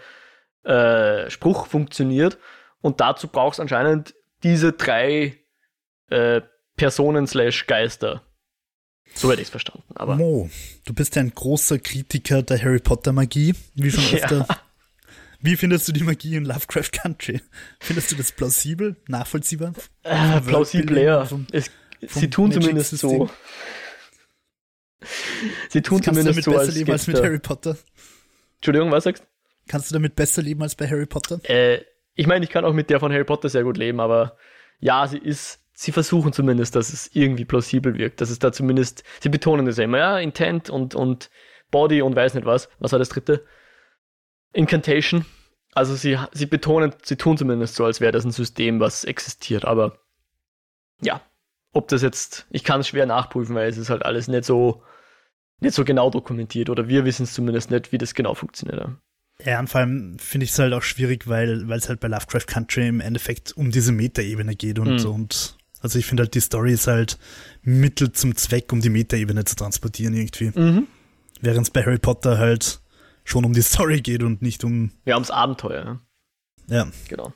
äh, 0.63 1.29
Spruch 1.29 1.67
funktioniert. 1.67 2.39
Und 2.81 2.99
dazu 2.99 3.27
brauchst 3.27 3.59
anscheinend 3.59 4.15
diese 4.41 4.73
drei 4.73 5.37
äh, 6.09 6.41
Personen 6.75 7.27
slash 7.27 7.67
Geister. 7.67 8.23
So 9.15 9.29
hätte 9.31 9.41
ich 9.41 9.47
es 9.47 9.51
verstanden. 9.51 9.83
Aber 9.95 10.15
Mo, 10.15 10.49
du 10.85 10.93
bist 10.93 11.15
ja 11.15 11.21
ein 11.21 11.33
großer 11.33 11.77
Kritiker 11.79 12.41
der 12.41 12.59
Harry 12.61 12.79
Potter 12.79 13.11
Magie, 13.13 13.53
wie 13.75 13.91
schon 13.91 14.03
Ja. 14.17 14.23
öfter. 14.23 14.47
Wie 15.39 15.57
findest 15.57 15.87
du 15.87 15.91
die 15.91 16.03
Magie 16.03 16.35
in 16.37 16.45
Lovecraft 16.45 16.91
Country? 16.93 17.41
Findest 17.81 18.11
du 18.11 18.15
das 18.15 18.31
plausibel, 18.31 18.95
nachvollziehbar? 19.07 19.73
äh, 20.03 20.39
plausibel 20.41 20.97
ja. 20.97 21.25
vom- 21.25 21.45
Es, 21.51 21.69
vom 22.07 22.21
sie 22.21 22.29
tun 22.29 22.45
Magic 22.47 22.61
zumindest 22.63 22.89
System. 22.91 23.09
so. 23.09 23.29
Sie 25.69 25.81
tun 25.81 25.99
Kannst 26.01 26.17
du 26.17 26.23
zumindest 26.23 26.27
damit 26.29 26.43
so, 26.45 26.51
besser 26.51 26.61
als 26.65 26.75
leben 26.75 26.91
als 26.91 27.07
mit 27.07 27.17
da- 27.17 27.23
Harry 27.23 27.39
Potter? 27.39 27.77
Entschuldigung, 28.55 28.91
was 28.91 29.03
sagst 29.03 29.25
Kannst 29.67 29.89
du 29.91 29.93
damit 29.93 30.15
besser 30.15 30.41
leben 30.41 30.61
als 30.61 30.75
bei 30.75 30.87
Harry 30.89 31.05
Potter? 31.05 31.39
Äh, 31.49 31.81
ich 32.15 32.27
meine, 32.27 32.45
ich 32.45 32.51
kann 32.51 32.65
auch 32.65 32.73
mit 32.73 32.89
der 32.89 32.99
von 32.99 33.11
Harry 33.11 33.23
Potter 33.23 33.49
sehr 33.49 33.63
gut 33.63 33.77
leben, 33.77 33.99
aber 33.99 34.37
ja, 34.79 35.07
sie 35.07 35.17
ist, 35.17 35.59
sie 35.73 35.91
versuchen 35.91 36.33
zumindest, 36.33 36.75
dass 36.75 36.93
es 36.93 37.09
irgendwie 37.13 37.45
plausibel 37.45 37.95
wirkt, 37.97 38.21
dass 38.21 38.29
es 38.29 38.39
da 38.39 38.51
zumindest, 38.51 39.03
sie 39.21 39.29
betonen 39.29 39.65
das 39.65 39.77
ja 39.77 39.83
immer, 39.85 39.97
ja, 39.97 40.19
Intent 40.19 40.69
und, 40.69 40.95
und 40.95 41.29
Body 41.71 42.01
und 42.01 42.15
weiß 42.15 42.35
nicht 42.35 42.45
was, 42.45 42.69
was 42.79 42.91
war 42.91 42.99
das 42.99 43.09
dritte? 43.09 43.45
Incantation. 44.53 45.25
Also 45.73 45.95
sie, 45.95 46.17
sie 46.33 46.45
betonen, 46.45 46.93
sie 47.03 47.15
tun 47.15 47.37
zumindest 47.37 47.75
so, 47.75 47.85
als 47.85 47.99
wäre 47.99 48.11
das 48.11 48.25
ein 48.25 48.31
System, 48.31 48.79
was 48.79 49.03
existiert, 49.03 49.65
aber 49.65 49.97
ja, 51.01 51.21
ob 51.71 51.87
das 51.87 52.03
jetzt, 52.03 52.45
ich 52.51 52.63
kann 52.63 52.81
es 52.81 52.87
schwer 52.89 53.07
nachprüfen, 53.07 53.55
weil 53.55 53.67
es 53.67 53.77
ist 53.77 53.89
halt 53.89 54.05
alles 54.05 54.27
nicht 54.27 54.45
so, 54.45 54.83
nicht 55.59 55.73
so 55.73 55.83
genau 55.83 56.11
dokumentiert 56.11 56.69
oder 56.69 56.87
wir 56.87 57.05
wissen 57.05 57.23
es 57.23 57.33
zumindest 57.33 57.71
nicht, 57.71 57.91
wie 57.91 57.97
das 57.97 58.13
genau 58.13 58.35
funktioniert. 58.35 58.79
Ja. 58.79 58.95
Ja, 59.43 59.59
und 59.59 59.67
vor 59.67 59.81
allem 59.81 60.19
finde 60.19 60.43
ich 60.43 60.51
es 60.51 60.59
halt 60.59 60.73
auch 60.73 60.83
schwierig, 60.83 61.27
weil 61.27 61.67
weil 61.67 61.79
es 61.79 61.89
halt 61.89 61.99
bei 61.99 62.07
Lovecraft 62.07 62.45
Country 62.45 62.87
im 62.87 62.99
Endeffekt 63.01 63.51
um 63.57 63.71
diese 63.71 63.91
Metaebene 63.91 64.55
geht 64.55 64.77
und, 64.77 65.03
Mhm. 65.03 65.09
und 65.09 65.57
also 65.83 65.99
ich 65.99 66.05
finde 66.05 66.23
halt, 66.23 66.33
die 66.33 66.39
Story 66.39 66.73
ist 66.73 66.87
halt 66.87 67.19
Mittel 67.61 68.11
zum 68.13 68.35
Zweck, 68.35 68.71
um 68.71 68.81
die 68.81 68.89
Metaebene 68.89 69.43
zu 69.43 69.55
transportieren 69.55 70.15
irgendwie. 70.15 70.57
Mhm. 70.57 70.87
Während 71.41 71.67
es 71.67 71.71
bei 71.71 71.83
Harry 71.83 71.99
Potter 71.99 72.37
halt 72.37 72.81
schon 73.25 73.45
um 73.45 73.53
die 73.53 73.61
Story 73.61 74.01
geht 74.01 74.23
und 74.23 74.41
nicht 74.41 74.63
um, 74.63 74.91
Ja, 75.05 75.15
ums 75.15 75.29
Abenteuer, 75.29 75.99
ja. 76.67 76.75
ja. 76.77 76.87
genau. 77.07 77.33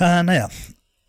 Äh, 0.00 0.22
naja. 0.22 0.48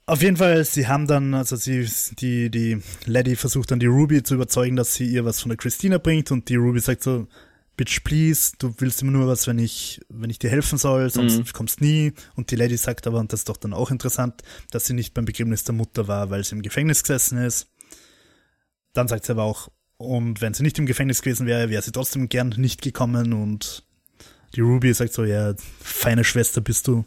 Auf 0.06 0.22
jeden 0.22 0.36
Fall, 0.36 0.66
sie 0.66 0.88
haben 0.88 1.08
dann, 1.08 1.34
also 1.34 1.56
sie, 1.56 1.88
die, 2.20 2.50
die 2.50 2.82
Lady 3.06 3.38
versucht 3.38 3.72
dann 3.72 3.80
die 3.80 3.86
Ruby 3.86 4.22
zu 4.22 4.36
überzeugen, 4.36 4.76
dass 4.76 4.96
sie 4.96 5.06
ihr 5.06 5.24
was 5.24 5.40
von 5.40 5.48
der 5.48 5.58
Christina 5.58 5.98
bringt 5.98 6.30
und 6.30 6.50
die 6.50 6.58
Ruby 6.58 6.82
sagt 6.82 7.04
so, 7.04 7.28
Bitch, 7.76 8.04
please, 8.04 8.54
du 8.60 8.74
willst 8.78 9.02
immer 9.02 9.12
nur 9.12 9.28
was, 9.28 9.48
wenn 9.48 9.58
ich, 9.58 10.00
wenn 10.10 10.30
ich 10.30 10.38
dir 10.38 10.50
helfen 10.50 10.78
soll, 10.78 11.10
sonst 11.10 11.38
mhm. 11.38 11.54
kommst 11.54 11.82
nie. 11.82 12.14
Und 12.36 12.52
die 12.52 12.56
Lady 12.56 12.78
sagt 12.78 13.08
aber, 13.08 13.20
und 13.20 13.34
das 13.34 13.42
ist 13.42 13.50
doch 13.50 13.58
dann 13.58 13.74
auch 13.74 13.90
interessant, 13.90 14.44
dass 14.70 14.86
sie 14.86 14.94
nicht 14.94 15.14
beim 15.16 15.26
Begräbnis 15.26 15.64
der 15.64 15.74
Mutter 15.74 16.08
war, 16.08 16.30
weil 16.30 16.44
sie 16.44 16.56
im 16.56 16.62
Gefängnis 16.62 17.02
gesessen 17.02 17.40
ist. 17.40 17.68
Dann 18.94 19.08
sagt 19.08 19.26
sie 19.26 19.32
aber 19.32 19.44
auch, 19.44 19.72
und 19.98 20.42
wenn 20.42 20.54
sie 20.54 20.64
nicht 20.64 20.78
im 20.78 20.86
Gefängnis 20.86 21.22
gewesen 21.22 21.48
wäre, 21.48 21.70
wäre 21.70 21.82
sie 21.82 21.92
trotzdem 21.92 22.30
gern 22.30 22.50
nicht 22.58 22.82
gekommen 22.82 23.34
und 23.34 23.84
die 24.56 24.62
Ruby 24.62 24.94
sagt 24.94 25.14
so, 25.14 25.24
ja, 25.24 25.54
feine 25.82 26.24
Schwester 26.24 26.62
bist 26.62 26.88
du. 26.88 27.06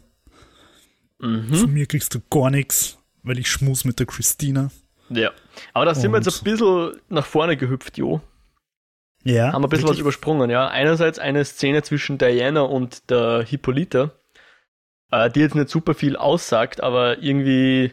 Mhm. 1.19 1.53
Von 1.53 1.71
mir 1.71 1.85
kriegst 1.85 2.13
du 2.13 2.19
gar 2.29 2.49
nichts, 2.49 2.97
weil 3.23 3.39
ich 3.39 3.49
schmus 3.49 3.85
mit 3.85 3.99
der 3.99 4.05
Christina. 4.05 4.69
Ja, 5.09 5.31
aber 5.73 5.85
da 5.85 5.95
sind 5.95 6.11
wir 6.11 6.17
jetzt 6.17 6.39
ein 6.39 6.43
bisschen 6.43 6.99
nach 7.07 7.25
vorne 7.25 7.55
gehüpft, 7.55 7.97
Jo. 7.97 8.21
Ja. 9.27 9.51
Haben 9.51 9.61
wir 9.61 9.67
ein 9.67 9.69
bisschen 9.69 9.83
wirklich? 9.83 9.99
was 9.99 9.99
übersprungen, 9.99 10.49
ja. 10.49 10.67
Einerseits 10.67 11.19
eine 11.19 11.43
Szene 11.43 11.83
zwischen 11.83 12.17
Diana 12.17 12.61
und 12.61 13.09
der 13.09 13.43
Hippolyta, 13.43 14.11
äh, 15.11 15.29
die 15.29 15.41
jetzt 15.41 15.55
nicht 15.55 15.69
super 15.69 15.93
viel 15.93 16.15
aussagt, 16.15 16.81
aber 16.81 17.21
irgendwie 17.21 17.91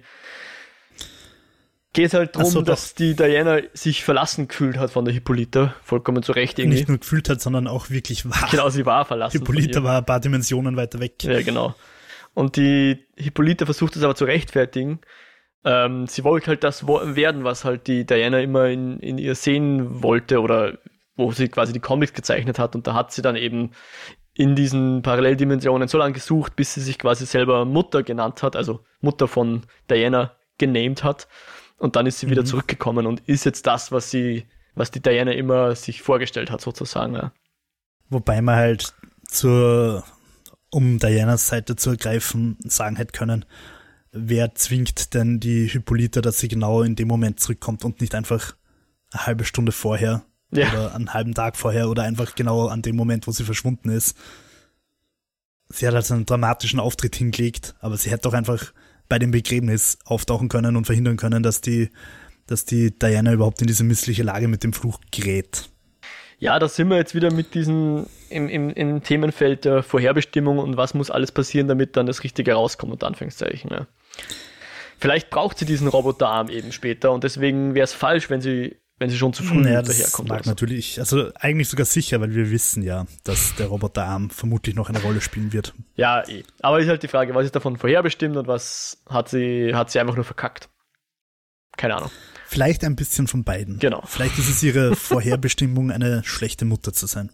geht 1.92 2.06
es 2.06 2.14
halt 2.14 2.36
darum, 2.36 2.50
so, 2.50 2.62
dass 2.62 2.94
die 2.94 3.16
Diana 3.16 3.58
sich 3.72 4.04
verlassen 4.04 4.46
gefühlt 4.46 4.76
hat 4.76 4.92
von 4.92 5.04
der 5.04 5.12
Hippolyta. 5.12 5.74
Vollkommen 5.82 6.22
zu 6.22 6.32
Recht 6.32 6.58
irgendwie. 6.60 6.78
Nicht 6.78 6.88
nur 6.88 6.98
gefühlt 6.98 7.28
hat, 7.28 7.40
sondern 7.40 7.66
auch 7.66 7.90
wirklich 7.90 8.28
war. 8.28 8.48
Genau, 8.50 8.68
sie 8.68 8.86
war 8.86 9.04
verlassen. 9.04 9.38
Hippolyta 9.38 9.82
war 9.82 9.98
ein 9.98 10.06
paar 10.06 10.20
Dimensionen 10.20 10.76
weiter 10.76 11.00
weg. 11.00 11.22
Ja, 11.22 11.42
genau. 11.42 11.74
Und 12.34 12.56
die 12.56 13.06
Hippolyta 13.16 13.64
versucht 13.64 13.96
es 13.96 14.04
aber 14.04 14.14
zu 14.14 14.24
rechtfertigen. 14.24 15.00
Ähm, 15.64 16.06
sie 16.06 16.22
wollte 16.22 16.48
halt 16.48 16.62
das 16.62 16.86
werden, 16.86 17.42
was 17.42 17.64
halt 17.64 17.86
die 17.88 18.04
Diana 18.04 18.40
immer 18.40 18.66
in, 18.66 19.00
in 19.00 19.18
ihr 19.18 19.34
sehen 19.34 20.02
wollte 20.02 20.40
oder 20.40 20.78
wo 21.16 21.32
sie 21.32 21.48
quasi 21.48 21.72
die 21.72 21.80
Comics 21.80 22.12
gezeichnet 22.12 22.58
hat. 22.58 22.74
Und 22.74 22.86
da 22.86 22.94
hat 22.94 23.12
sie 23.12 23.22
dann 23.22 23.36
eben 23.36 23.70
in 24.34 24.56
diesen 24.56 25.02
Paralleldimensionen 25.02 25.88
so 25.88 25.98
lange 25.98 26.14
gesucht, 26.14 26.56
bis 26.56 26.74
sie 26.74 26.80
sich 26.80 26.98
quasi 26.98 27.24
selber 27.24 27.64
Mutter 27.64 28.02
genannt 28.02 28.42
hat, 28.42 28.56
also 28.56 28.80
Mutter 29.00 29.28
von 29.28 29.62
Diana 29.88 30.32
genamed 30.58 31.04
hat. 31.04 31.28
Und 31.78 31.96
dann 31.96 32.06
ist 32.06 32.18
sie 32.18 32.26
mhm. 32.26 32.30
wieder 32.32 32.44
zurückgekommen 32.44 33.06
und 33.06 33.20
ist 33.28 33.44
jetzt 33.44 33.66
das, 33.66 33.92
was 33.92 34.10
sie, 34.10 34.46
was 34.74 34.90
die 34.90 35.00
Diana 35.00 35.32
immer 35.32 35.74
sich 35.76 36.02
vorgestellt 36.02 36.50
hat, 36.50 36.60
sozusagen. 36.60 37.14
Ja. 37.14 37.32
Wobei 38.08 38.42
man 38.42 38.56
halt 38.56 38.94
zur 39.28 40.04
um 40.70 40.98
Dianas 40.98 41.46
Seite 41.46 41.76
zu 41.76 41.90
ergreifen, 41.90 42.58
sagen 42.64 42.96
hätte 42.96 43.16
können, 43.16 43.44
wer 44.10 44.56
zwingt 44.56 45.14
denn 45.14 45.38
die 45.38 45.68
Hippolyta, 45.68 46.20
dass 46.20 46.38
sie 46.38 46.48
genau 46.48 46.82
in 46.82 46.96
dem 46.96 47.06
Moment 47.06 47.38
zurückkommt 47.38 47.84
und 47.84 48.00
nicht 48.00 48.14
einfach 48.16 48.56
eine 49.12 49.26
halbe 49.26 49.44
Stunde 49.44 49.70
vorher 49.70 50.24
ja. 50.56 50.72
oder 50.72 50.94
einen 50.94 51.12
halben 51.12 51.34
Tag 51.34 51.56
vorher 51.56 51.88
oder 51.88 52.02
einfach 52.02 52.34
genau 52.34 52.68
an 52.68 52.82
dem 52.82 52.96
Moment, 52.96 53.26
wo 53.26 53.32
sie 53.32 53.44
verschwunden 53.44 53.90
ist. 53.90 54.16
Sie 55.68 55.86
hat 55.86 55.94
also 55.94 56.14
einen 56.14 56.26
dramatischen 56.26 56.80
Auftritt 56.80 57.16
hingelegt, 57.16 57.74
aber 57.80 57.96
sie 57.96 58.10
hätte 58.10 58.22
doch 58.22 58.34
einfach 58.34 58.72
bei 59.08 59.18
dem 59.18 59.30
Begräbnis 59.30 59.98
auftauchen 60.04 60.48
können 60.48 60.76
und 60.76 60.84
verhindern 60.86 61.16
können, 61.16 61.42
dass 61.42 61.60
die, 61.60 61.90
dass 62.46 62.64
die 62.64 62.96
Diana 62.96 63.32
überhaupt 63.32 63.60
in 63.60 63.66
diese 63.66 63.84
missliche 63.84 64.22
Lage 64.22 64.48
mit 64.48 64.62
dem 64.64 64.72
Fluch 64.72 65.00
gerät. 65.10 65.68
Ja, 66.38 66.58
da 66.58 66.68
sind 66.68 66.88
wir 66.88 66.96
jetzt 66.96 67.14
wieder 67.14 67.32
mit 67.32 67.54
diesem 67.54 68.06
im, 68.28 68.48
im, 68.48 68.70
im 68.70 69.02
Themenfeld 69.02 69.64
der 69.64 69.82
Vorherbestimmung 69.82 70.58
und 70.58 70.76
was 70.76 70.94
muss 70.94 71.10
alles 71.10 71.32
passieren, 71.32 71.68
damit 71.68 71.96
dann 71.96 72.06
das 72.06 72.24
Richtige 72.24 72.54
rauskommt, 72.54 72.92
unter 72.92 73.06
Anführungszeichen. 73.06 73.70
Ja. 73.70 73.86
Vielleicht 74.98 75.30
braucht 75.30 75.58
sie 75.58 75.64
diesen 75.64 75.88
Roboterarm 75.88 76.48
eben 76.48 76.72
später 76.72 77.12
und 77.12 77.24
deswegen 77.24 77.74
wäre 77.74 77.84
es 77.84 77.92
falsch, 77.92 78.30
wenn 78.30 78.40
sie, 78.40 78.76
wenn 79.04 79.10
sie 79.10 79.18
schon 79.18 79.34
zu 79.34 79.42
früh 79.42 79.58
naja, 79.58 79.82
daherkommt. 79.82 80.30
Das 80.30 80.36
mag 80.38 80.46
natürlich, 80.46 80.98
also 80.98 81.30
eigentlich 81.38 81.68
sogar 81.68 81.84
sicher, 81.84 82.22
weil 82.22 82.34
wir 82.34 82.50
wissen 82.50 82.82
ja, 82.82 83.04
dass 83.22 83.54
der 83.56 83.66
Roboterarm 83.66 84.30
vermutlich 84.30 84.74
noch 84.74 84.88
eine 84.88 85.02
Rolle 85.02 85.20
spielen 85.20 85.52
wird. 85.52 85.74
Ja, 85.94 86.26
eh. 86.26 86.42
aber 86.62 86.80
ist 86.80 86.88
halt 86.88 87.02
die 87.02 87.08
Frage, 87.08 87.34
was 87.34 87.44
ist 87.44 87.54
davon 87.54 87.76
vorherbestimmt 87.76 88.38
und 88.38 88.48
was 88.48 88.96
hat 89.06 89.28
sie, 89.28 89.74
hat 89.74 89.90
sie 89.90 90.00
einfach 90.00 90.14
nur 90.14 90.24
verkackt? 90.24 90.70
Keine 91.76 91.96
Ahnung. 91.96 92.10
Vielleicht 92.46 92.82
ein 92.82 92.96
bisschen 92.96 93.26
von 93.26 93.44
beiden. 93.44 93.78
Genau. 93.78 94.00
Vielleicht 94.06 94.38
ist 94.38 94.48
es 94.48 94.62
ihre 94.62 94.96
Vorherbestimmung, 94.96 95.90
eine 95.90 96.24
schlechte 96.24 96.64
Mutter 96.64 96.94
zu 96.94 97.04
sein. 97.04 97.30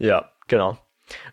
Ja, 0.00 0.32
genau. 0.48 0.76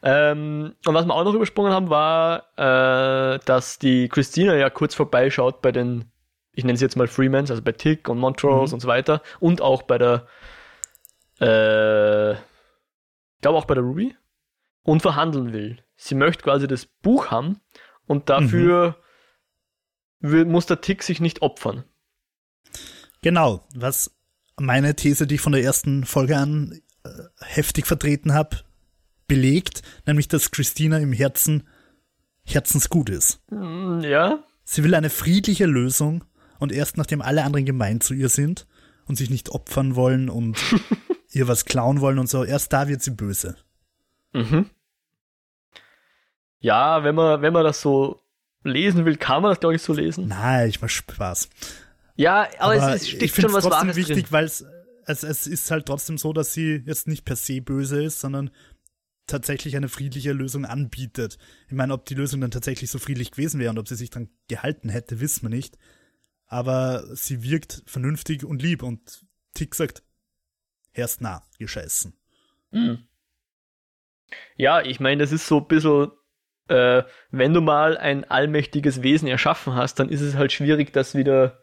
Ähm, 0.04 0.76
und 0.86 0.93
was 0.93 1.08
wir 1.08 1.15
auch 1.15 1.24
noch 1.24 1.34
übersprungen 1.34 1.72
haben, 1.72 1.89
war, 1.89 2.43
äh, 2.58 3.39
dass 3.45 3.80
die 3.80 4.08
Christina 4.08 4.56
ja 4.56 4.69
kurz 4.69 4.93
vorbeischaut 4.93 5.63
bei 5.63 5.72
den, 5.72 6.12
ich 6.60 6.65
nenne 6.65 6.78
sie 6.78 6.86
jetzt 6.86 6.95
mal 6.95 7.08
Freemans, 7.08 7.50
also 7.50 7.63
bei 7.63 7.72
Tick 7.72 8.08
und 8.10 8.19
Montrose 8.19 8.72
mhm. 8.72 8.76
und 8.76 8.80
so 8.82 8.88
weiter. 8.88 9.22
Und 9.39 9.62
auch 9.62 9.82
bei 9.82 9.98
der, 9.98 10.28
äh, 11.39 12.34
ich 12.34 13.41
glaube 13.41 13.58
auch 13.58 13.65
bei 13.65 13.74
der 13.74 13.84
Ruby. 13.84 14.15
Und 14.84 15.02
verhandeln 15.02 15.54
will. 15.54 15.84
Sie 15.95 16.15
möchte 16.15 16.43
quasi 16.43 16.67
das 16.67 16.86
Buch 16.86 17.32
haben 17.32 17.60
und 18.08 18.30
dafür 18.30 18.95
mhm. 20.19 20.52
muss 20.52 20.65
der 20.65 20.82
Tick 20.82 21.04
sich 21.04 21.19
nicht 21.19 21.41
opfern. 21.41 21.84
Genau, 23.22 23.67
was 23.76 24.15
meine 24.58 24.95
These, 24.95 25.28
die 25.28 25.36
ich 25.36 25.41
von 25.41 25.52
der 25.52 25.63
ersten 25.63 26.06
Folge 26.06 26.38
an 26.38 26.80
äh, 27.04 27.10
heftig 27.41 27.86
vertreten 27.86 28.34
habe, 28.34 28.58
belegt, 29.28 29.82
nämlich 30.06 30.28
dass 30.28 30.52
Christina 30.52 30.98
im 30.98 31.13
Herzen 31.13 31.67
herzensgut 32.43 33.10
ist. 33.10 33.41
Mm, 33.52 34.00
ja. 34.02 34.43
Sie 34.63 34.84
will 34.84 34.95
eine 34.95 35.10
friedliche 35.10 35.65
Lösung 35.65 36.24
und 36.60 36.72
erst 36.72 36.98
nachdem 36.98 37.22
alle 37.22 37.43
anderen 37.43 37.65
gemein 37.65 38.02
zu 38.02 38.13
ihr 38.13 38.30
sind 38.30 38.67
und 39.06 39.15
sich 39.15 39.30
nicht 39.30 39.50
opfern 39.50 39.95
wollen 39.95 40.30
und 40.30 40.58
ihr 41.32 41.48
was 41.48 41.65
klauen 41.65 42.02
wollen 42.02 42.19
und 42.19 42.30
so, 42.30 42.43
erst 42.43 42.72
da 42.74 42.88
wird 42.88 43.02
sie 43.02 43.12
böse. 43.12 43.56
Mhm. 44.34 44.69
Ja, 46.60 47.04
wenn 47.04 47.15
man, 47.15 47.41
wenn 47.41 47.54
man 47.54 47.63
das 47.63 47.82
so 47.82 48.22
lesen 48.63 49.06
will, 49.06 49.15
kann 49.15 49.41
man 49.41 49.52
das, 49.52 49.60
glaube 49.60 49.76
ich, 49.76 49.82
so 49.82 49.93
lesen. 49.93 50.28
Nein, 50.28 50.69
ich 50.69 50.82
mach 50.82 50.89
Spaß. 50.89 51.50
Ja, 52.15 52.48
aber, 52.60 52.82
aber 52.82 52.95
es, 52.95 53.04
es 53.04 53.10
steckt 53.10 53.36
schon 53.36 53.54
was 53.54 53.63
trotzdem 53.63 53.95
wichtig, 53.95 54.32
weil 54.32 54.43
es, 54.43 54.65
es 55.06 55.48
ist 55.48 55.72
halt 55.72 55.86
trotzdem 55.86 56.17
so, 56.17 56.34
dass 56.34 56.54
sie 56.54 56.84
jetzt 56.86 57.08
nicht 57.08 57.24
per 57.24 57.38
se 57.38 57.62
böse 57.62 58.04
ist, 58.04 58.19
sondern 58.19 58.52
tatsächlich 59.26 59.78
eine 59.78 59.89
friedliche 59.89 60.34
Lösung 60.34 60.65
anbietet. 60.65 61.38
Ich 61.67 61.74
meine, 61.74 61.93
ob 61.93 62.06
die 62.06 62.15
Lösung 62.15 62.41
dann 62.41 62.52
tatsächlich 62.52 62.91
so 62.91 63.00
friedlich 63.00 63.32
gewesen 63.32 63.60
wäre 63.60 63.69
und 63.69 63.80
ob 63.80 63.88
sie 63.88 63.95
sich 63.95 64.10
dann 64.10 64.30
gehalten 64.48 64.89
hätte, 64.89 65.19
wissen 65.22 65.43
wir 65.43 65.50
nicht. 65.50 65.78
Aber 66.50 67.04
sie 67.16 67.44
wirkt 67.44 67.84
vernünftig 67.86 68.44
und 68.44 68.62
lieb 68.62 68.84
und 68.84 69.26
Tick 69.54 69.76
sagt, 69.76 70.04
erst 70.94 71.22
nah, 71.22 71.44
gescheißen. 71.60 72.14
Mhm. 72.72 73.08
Ja, 74.56 74.82
ich 74.82 75.00
meine, 75.00 75.22
das 75.22 75.32
ist 75.32 75.48
so 75.48 75.60
ein 75.60 75.68
bisschen, 75.68 76.12
äh, 76.68 77.04
wenn 77.32 77.54
du 77.54 77.62
mal 77.62 77.98
ein 77.98 78.30
allmächtiges 78.30 79.04
Wesen 79.04 79.28
erschaffen 79.28 79.76
hast, 79.76 80.00
dann 80.00 80.10
ist 80.10 80.22
es 80.22 80.36
halt 80.36 80.52
schwierig, 80.52 80.92
das 80.92 81.16
wieder 81.16 81.62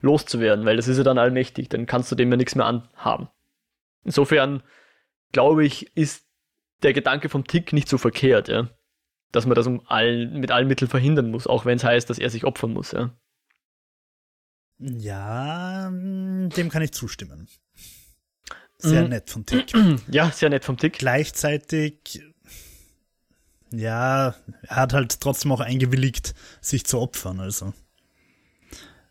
loszuwerden, 0.00 0.66
weil 0.66 0.76
das 0.76 0.88
ist 0.88 0.98
ja 0.98 1.04
dann 1.04 1.18
allmächtig, 1.18 1.70
dann 1.70 1.86
kannst 1.86 2.12
du 2.12 2.14
dem 2.14 2.30
ja 2.30 2.36
nichts 2.36 2.54
mehr 2.54 2.66
anhaben. 2.66 3.28
Insofern 4.04 4.62
glaube 5.32 5.64
ich, 5.64 5.96
ist 5.96 6.26
der 6.82 6.92
Gedanke 6.92 7.28
vom 7.30 7.46
Tick 7.46 7.72
nicht 7.72 7.88
so 7.88 7.98
verkehrt, 7.98 8.48
ja. 8.48 8.68
Dass 9.32 9.46
man 9.46 9.54
das 9.54 9.66
um 9.66 9.82
all, 9.86 10.28
mit 10.28 10.50
allen 10.50 10.68
Mitteln 10.68 10.88
verhindern 10.88 11.30
muss, 11.30 11.46
auch 11.46 11.64
wenn 11.64 11.76
es 11.76 11.84
heißt, 11.84 12.08
dass 12.08 12.18
er 12.18 12.30
sich 12.30 12.44
opfern 12.44 12.72
muss, 12.72 12.92
ja. 12.92 13.10
Ja, 14.78 15.90
dem 15.90 16.68
kann 16.68 16.82
ich 16.82 16.92
zustimmen. 16.92 17.48
Sehr 18.78 19.04
mhm. 19.04 19.10
nett 19.10 19.30
vom 19.30 19.46
Tick. 19.46 19.72
Ja, 20.10 20.30
sehr 20.30 20.50
nett 20.50 20.64
vom 20.64 20.76
Tick. 20.76 20.98
Gleichzeitig, 20.98 22.22
ja, 23.70 24.34
er 24.62 24.76
hat 24.76 24.92
halt 24.92 25.20
trotzdem 25.20 25.52
auch 25.52 25.60
eingewilligt, 25.60 26.34
sich 26.60 26.84
zu 26.84 27.00
opfern, 27.00 27.40
also 27.40 27.72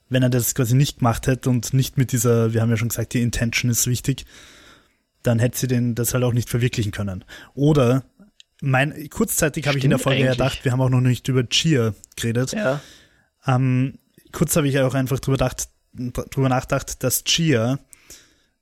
wenn 0.09 0.23
er 0.23 0.29
das 0.29 0.55
quasi 0.55 0.75
nicht 0.75 0.99
gemacht 0.99 1.27
hätte 1.27 1.49
und 1.49 1.73
nicht 1.73 1.97
mit 1.97 2.11
dieser, 2.11 2.53
wir 2.53 2.61
haben 2.61 2.69
ja 2.69 2.77
schon 2.77 2.89
gesagt, 2.89 3.13
die 3.13 3.21
Intention 3.21 3.71
ist 3.71 3.87
wichtig, 3.87 4.25
dann 5.23 5.39
hätte 5.39 5.57
sie 5.57 5.67
den 5.67 5.95
das 5.95 6.13
halt 6.13 6.23
auch 6.23 6.33
nicht 6.33 6.49
verwirklichen 6.49 6.91
können. 6.91 7.25
Oder 7.55 8.03
mein 8.61 9.09
kurzzeitig 9.09 9.67
habe 9.67 9.77
ich 9.77 9.83
in 9.83 9.89
der 9.89 9.99
Folge 9.99 10.21
eigentlich. 10.21 10.37
gedacht, 10.37 10.63
wir 10.63 10.71
haben 10.71 10.81
auch 10.81 10.89
noch 10.89 11.01
nicht 11.01 11.27
über 11.27 11.47
Chia 11.49 11.93
geredet. 12.15 12.53
Ja. 12.53 12.79
Ähm, 13.47 13.97
kurz 14.35 14.55
habe 14.55 14.67
ich 14.67 14.79
auch 14.79 14.93
einfach 14.93 15.19
drüber, 15.19 15.37
gedacht, 15.37 15.69
drüber 15.93 16.49
nachgedacht, 16.49 17.01
dass 17.03 17.23
Chia 17.23 17.79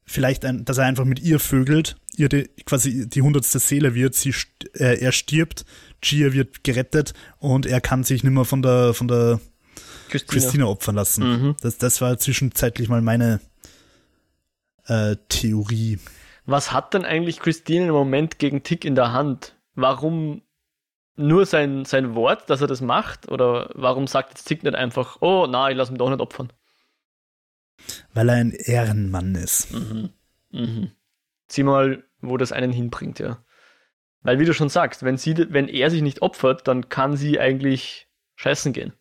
vielleicht 0.05 0.45
ein, 0.45 0.65
dass 0.65 0.77
er 0.77 0.85
einfach 0.85 1.05
mit 1.05 1.19
ihr 1.19 1.39
vögelt, 1.39 1.97
ihr 2.15 2.29
die, 2.29 2.49
quasi 2.65 3.09
die 3.09 3.21
hundertste 3.21 3.59
Seele 3.59 3.95
wird, 3.95 4.15
sie 4.15 4.33
äh, 4.75 4.99
er 4.99 5.11
stirbt, 5.11 5.65
Chia 6.01 6.31
wird 6.31 6.63
gerettet 6.63 7.13
und 7.39 7.65
er 7.65 7.81
kann 7.81 8.03
sich 8.03 8.23
nicht 8.23 8.33
mehr 8.33 8.45
von 8.45 8.61
der 8.61 8.93
von 8.93 9.07
der 9.07 9.39
Christina, 10.09 10.31
Christina 10.31 10.65
opfern 10.65 10.95
lassen. 10.95 11.23
Mhm. 11.23 11.55
Das, 11.61 11.77
das 11.77 12.01
war 12.01 12.17
zwischenzeitlich 12.17 12.87
mal 12.87 13.01
meine 13.01 13.39
äh, 14.85 15.15
Theorie. 15.29 15.99
Was 16.45 16.71
hat 16.71 16.93
denn 16.93 17.05
eigentlich 17.05 17.39
Christine 17.39 17.87
im 17.87 17.93
Moment 17.93 18.37
gegen 18.37 18.63
Tick 18.63 18.85
in 18.85 18.95
der 18.95 19.11
Hand? 19.11 19.55
Warum 19.75 20.43
nur 21.15 21.45
sein, 21.45 21.85
sein 21.85 22.15
Wort, 22.15 22.49
dass 22.49 22.61
er 22.61 22.67
das 22.67 22.81
macht? 22.81 23.29
Oder 23.29 23.69
warum 23.73 24.07
sagt 24.07 24.29
jetzt 24.29 24.45
Tick 24.45 24.63
nicht 24.63 24.75
einfach, 24.75 25.17
oh, 25.21 25.47
na, 25.49 25.69
ich 25.69 25.77
lasse 25.77 25.91
mich 25.91 25.99
doch 25.99 26.09
nicht 26.09 26.21
opfern? 26.21 26.51
Weil 28.13 28.29
er 28.29 28.35
ein 28.35 28.51
Ehrenmann 28.51 29.35
ist. 29.35 29.73
Mhm. 29.73 30.09
Mhm. 30.51 30.91
Sieh 31.47 31.63
mal, 31.63 32.03
wo 32.21 32.37
das 32.37 32.51
einen 32.51 32.71
hinbringt, 32.71 33.19
ja. 33.19 33.43
Weil, 34.21 34.39
wie 34.39 34.45
du 34.45 34.53
schon 34.53 34.69
sagst, 34.69 35.03
wenn, 35.03 35.17
sie, 35.17 35.35
wenn 35.49 35.67
er 35.67 35.89
sich 35.89 36.01
nicht 36.01 36.21
opfert, 36.21 36.67
dann 36.67 36.89
kann 36.89 37.17
sie 37.17 37.39
eigentlich 37.39 38.07
scheißen 38.35 38.71
gehen. 38.71 38.93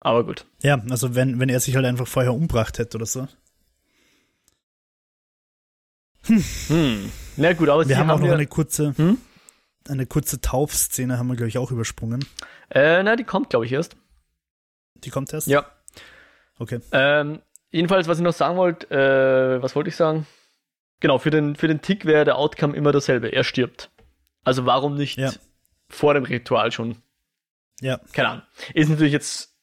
Aber 0.00 0.24
gut. 0.24 0.46
Ja, 0.62 0.82
also 0.90 1.14
wenn, 1.14 1.40
wenn 1.40 1.48
er 1.48 1.60
sich 1.60 1.76
halt 1.76 1.84
einfach 1.84 2.06
vorher 2.06 2.32
umbracht 2.32 2.78
hätte 2.78 2.96
oder 2.96 3.06
so. 3.06 3.28
Hm. 6.22 6.44
hm. 6.68 7.12
Na 7.36 7.52
gut, 7.52 7.68
aber 7.68 7.88
wir 7.88 7.98
haben 7.98 8.10
auch 8.10 8.18
noch 8.18 8.26
ja 8.26 8.34
eine 8.34 8.46
kurze, 8.46 8.94
hm? 8.96 9.18
Eine 9.90 10.06
kurze 10.06 10.40
Taufszene 10.40 11.18
haben 11.18 11.28
wir, 11.28 11.36
glaube 11.36 11.48
ich, 11.48 11.58
auch 11.58 11.70
übersprungen. 11.70 12.24
Äh, 12.70 13.02
na, 13.02 13.16
die 13.16 13.24
kommt, 13.24 13.50
glaube 13.50 13.66
ich, 13.66 13.72
erst. 13.72 13.96
Die 14.94 15.10
kommt 15.10 15.32
erst? 15.32 15.46
Ja. 15.46 15.66
Okay. 16.58 16.80
Ähm, 16.92 17.42
jedenfalls, 17.70 18.08
was 18.08 18.18
ich 18.18 18.24
noch 18.24 18.32
sagen 18.32 18.56
wollte, 18.56 18.90
äh, 18.90 19.62
was 19.62 19.76
wollte 19.76 19.88
ich 19.88 19.96
sagen? 19.96 20.26
Genau, 21.00 21.18
für 21.18 21.30
den, 21.30 21.56
für 21.56 21.68
den 21.68 21.82
Tick 21.82 22.04
wäre 22.06 22.24
der 22.24 22.36
Outcome 22.36 22.74
immer 22.74 22.92
dasselbe. 22.92 23.28
Er 23.28 23.44
stirbt. 23.44 23.90
Also 24.44 24.64
warum 24.64 24.94
nicht 24.94 25.18
ja. 25.18 25.32
vor 25.88 26.14
dem 26.14 26.24
Ritual 26.24 26.72
schon? 26.72 27.02
Ja. 27.80 28.00
Keine 28.12 28.28
Ahnung. 28.28 28.42
Ist 28.72 28.88
natürlich 28.88 29.12
jetzt 29.12 29.54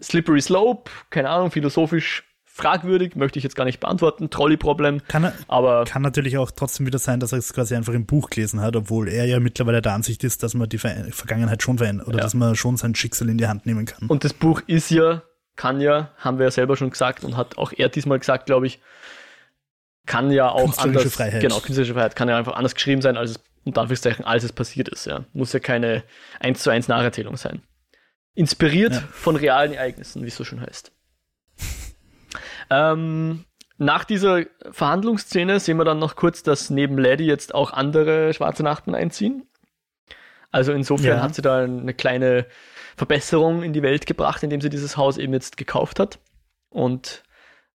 Slippery 0.00 0.40
Slope, 0.40 0.90
keine 1.10 1.30
Ahnung, 1.30 1.50
philosophisch 1.50 2.24
fragwürdig, 2.54 3.16
möchte 3.16 3.38
ich 3.38 3.44
jetzt 3.44 3.56
gar 3.56 3.64
nicht 3.64 3.80
beantworten, 3.80 4.28
Trolley-Problem. 4.28 5.00
Kann, 5.08 5.32
aber 5.48 5.84
kann 5.84 6.02
natürlich 6.02 6.36
auch 6.36 6.50
trotzdem 6.50 6.86
wieder 6.86 6.98
sein, 6.98 7.18
dass 7.18 7.32
er 7.32 7.38
es 7.38 7.54
quasi 7.54 7.74
einfach 7.74 7.94
im 7.94 8.04
Buch 8.04 8.28
gelesen 8.28 8.60
hat, 8.60 8.76
obwohl 8.76 9.08
er 9.08 9.24
ja 9.24 9.40
mittlerweile 9.40 9.80
der 9.80 9.94
Ansicht 9.94 10.22
ist, 10.22 10.42
dass 10.42 10.52
man 10.52 10.68
die 10.68 10.76
Ver 10.76 11.06
Vergangenheit 11.10 11.62
schon 11.62 11.78
verändert 11.78 12.08
oder 12.08 12.18
ja. 12.18 12.24
dass 12.24 12.34
man 12.34 12.54
schon 12.54 12.76
sein 12.76 12.94
Schicksal 12.94 13.30
in 13.30 13.38
die 13.38 13.46
Hand 13.46 13.64
nehmen 13.64 13.86
kann. 13.86 14.06
Und 14.08 14.24
das 14.24 14.34
Buch 14.34 14.60
ist 14.66 14.90
ja, 14.90 15.22
kann 15.56 15.80
ja, 15.80 16.10
haben 16.18 16.38
wir 16.38 16.44
ja 16.44 16.50
selber 16.50 16.76
schon 16.76 16.90
gesagt 16.90 17.24
und 17.24 17.38
hat 17.38 17.56
auch 17.56 17.72
er 17.74 17.88
diesmal 17.88 18.18
gesagt, 18.18 18.44
glaube 18.44 18.66
ich, 18.66 18.80
kann 20.04 20.30
ja 20.30 20.50
auch 20.50 20.76
anders, 20.76 21.14
Freiheit. 21.14 21.40
genau, 21.40 21.60
künstlerische 21.60 21.94
Freiheit 21.94 22.16
kann 22.16 22.28
ja 22.28 22.36
einfach 22.36 22.54
anders 22.54 22.74
geschrieben 22.74 23.00
sein, 23.00 23.16
als 23.16 23.30
es 23.30 23.40
unter 23.64 23.80
Anführungszeichen, 23.80 24.24
als 24.26 24.44
es 24.44 24.52
passiert 24.52 24.88
ist, 24.88 25.06
ja. 25.06 25.24
Muss 25.32 25.52
ja 25.52 25.60
keine 25.60 26.02
1 26.40 26.62
zu 26.62 26.70
1 26.70 26.88
Nacherzählung 26.88 27.36
sein. 27.36 27.62
Inspiriert 28.34 28.94
ja. 28.94 29.02
von 29.12 29.36
realen 29.36 29.72
Ereignissen, 29.72 30.22
wie 30.22 30.28
es 30.28 30.36
so 30.36 30.44
schön 30.44 30.60
heißt. 30.60 30.92
Ähm, 32.70 33.44
nach 33.78 34.04
dieser 34.04 34.44
Verhandlungsszene 34.70 35.58
sehen 35.60 35.76
wir 35.78 35.84
dann 35.84 35.98
noch 35.98 36.16
kurz, 36.16 36.42
dass 36.42 36.70
neben 36.70 36.98
Lady 36.98 37.24
jetzt 37.24 37.54
auch 37.54 37.72
andere 37.72 38.32
schwarze 38.32 38.62
Nachbarn 38.62 38.94
einziehen. 38.94 39.46
Also 40.50 40.72
insofern 40.72 41.16
ja. 41.16 41.22
hat 41.22 41.34
sie 41.34 41.42
da 41.42 41.64
eine 41.64 41.94
kleine 41.94 42.46
Verbesserung 42.96 43.62
in 43.62 43.72
die 43.72 43.82
Welt 43.82 44.06
gebracht, 44.06 44.42
indem 44.42 44.60
sie 44.60 44.68
dieses 44.68 44.96
Haus 44.96 45.16
eben 45.16 45.32
jetzt 45.32 45.56
gekauft 45.56 45.98
hat. 45.98 46.18
Und 46.68 47.24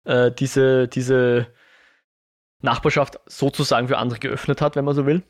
äh, 0.04 0.32
diese, 0.32 0.88
diese 0.88 1.48
Nachbarschaft 2.62 3.20
sozusagen 3.26 3.88
für 3.88 3.98
andere 3.98 4.20
geöffnet 4.20 4.62
hat, 4.62 4.76
wenn 4.76 4.86
man 4.86 4.96
so 4.96 5.06
will. 5.06 5.24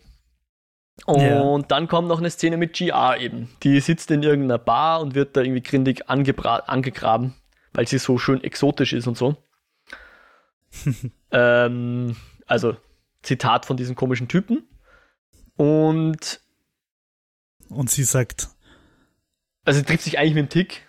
Und 1.05 1.21
yeah. 1.21 1.59
dann 1.67 1.87
kommt 1.87 2.07
noch 2.07 2.19
eine 2.19 2.29
Szene 2.29 2.57
mit 2.57 2.73
GR 2.73 3.17
eben. 3.19 3.49
Die 3.63 3.79
sitzt 3.79 4.11
in 4.11 4.23
irgendeiner 4.23 4.57
Bar 4.57 5.01
und 5.01 5.13
wird 5.13 5.35
da 5.35 5.41
irgendwie 5.41 5.61
grindig 5.61 6.09
angegraben, 6.09 7.35
weil 7.75 7.87
sie 7.87 7.99
so 7.99 8.17
schön 8.17 8.43
exotisch 8.43 8.93
ist 8.93 9.07
und 9.07 9.17
so. 9.17 9.37
ähm, 11.31 12.15
also 12.45 12.75
Zitat 13.21 13.65
von 13.65 13.77
diesen 13.77 13.95
komischen 13.95 14.27
Typen. 14.27 14.67
Und 15.55 16.41
und 17.69 17.89
sie 17.89 18.03
sagt 18.03 18.49
also 19.65 19.79
sie 19.79 19.85
trifft 19.85 20.03
sich 20.03 20.19
eigentlich 20.19 20.35
mit 20.35 20.45
dem 20.45 20.49
Tick 20.49 20.87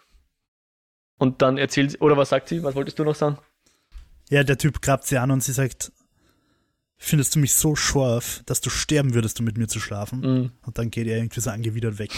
und 1.18 1.40
dann 1.42 1.56
erzählt 1.56 1.92
sie, 1.92 1.98
oder 1.98 2.16
was 2.16 2.28
sagt 2.28 2.48
sie? 2.48 2.62
Was 2.62 2.74
wolltest 2.74 2.98
du 2.98 3.04
noch 3.04 3.14
sagen? 3.14 3.38
Ja, 4.28 4.44
der 4.44 4.58
Typ 4.58 4.82
grabt 4.82 5.06
sie 5.06 5.16
an 5.16 5.30
und 5.30 5.42
sie 5.42 5.52
sagt, 5.52 5.92
findest 6.98 7.34
du 7.34 7.38
mich 7.38 7.54
so 7.54 7.74
scharf, 7.74 8.42
dass 8.44 8.60
du 8.60 8.68
sterben 8.68 9.14
würdest, 9.14 9.40
um 9.40 9.46
mit 9.46 9.56
mir 9.56 9.68
zu 9.68 9.80
schlafen. 9.80 10.20
Mm. 10.20 10.52
Und 10.66 10.78
dann 10.78 10.90
geht 10.90 11.06
er 11.06 11.16
irgendwie 11.16 11.40
so 11.40 11.50
angewidert 11.50 11.98
weg. 11.98 12.10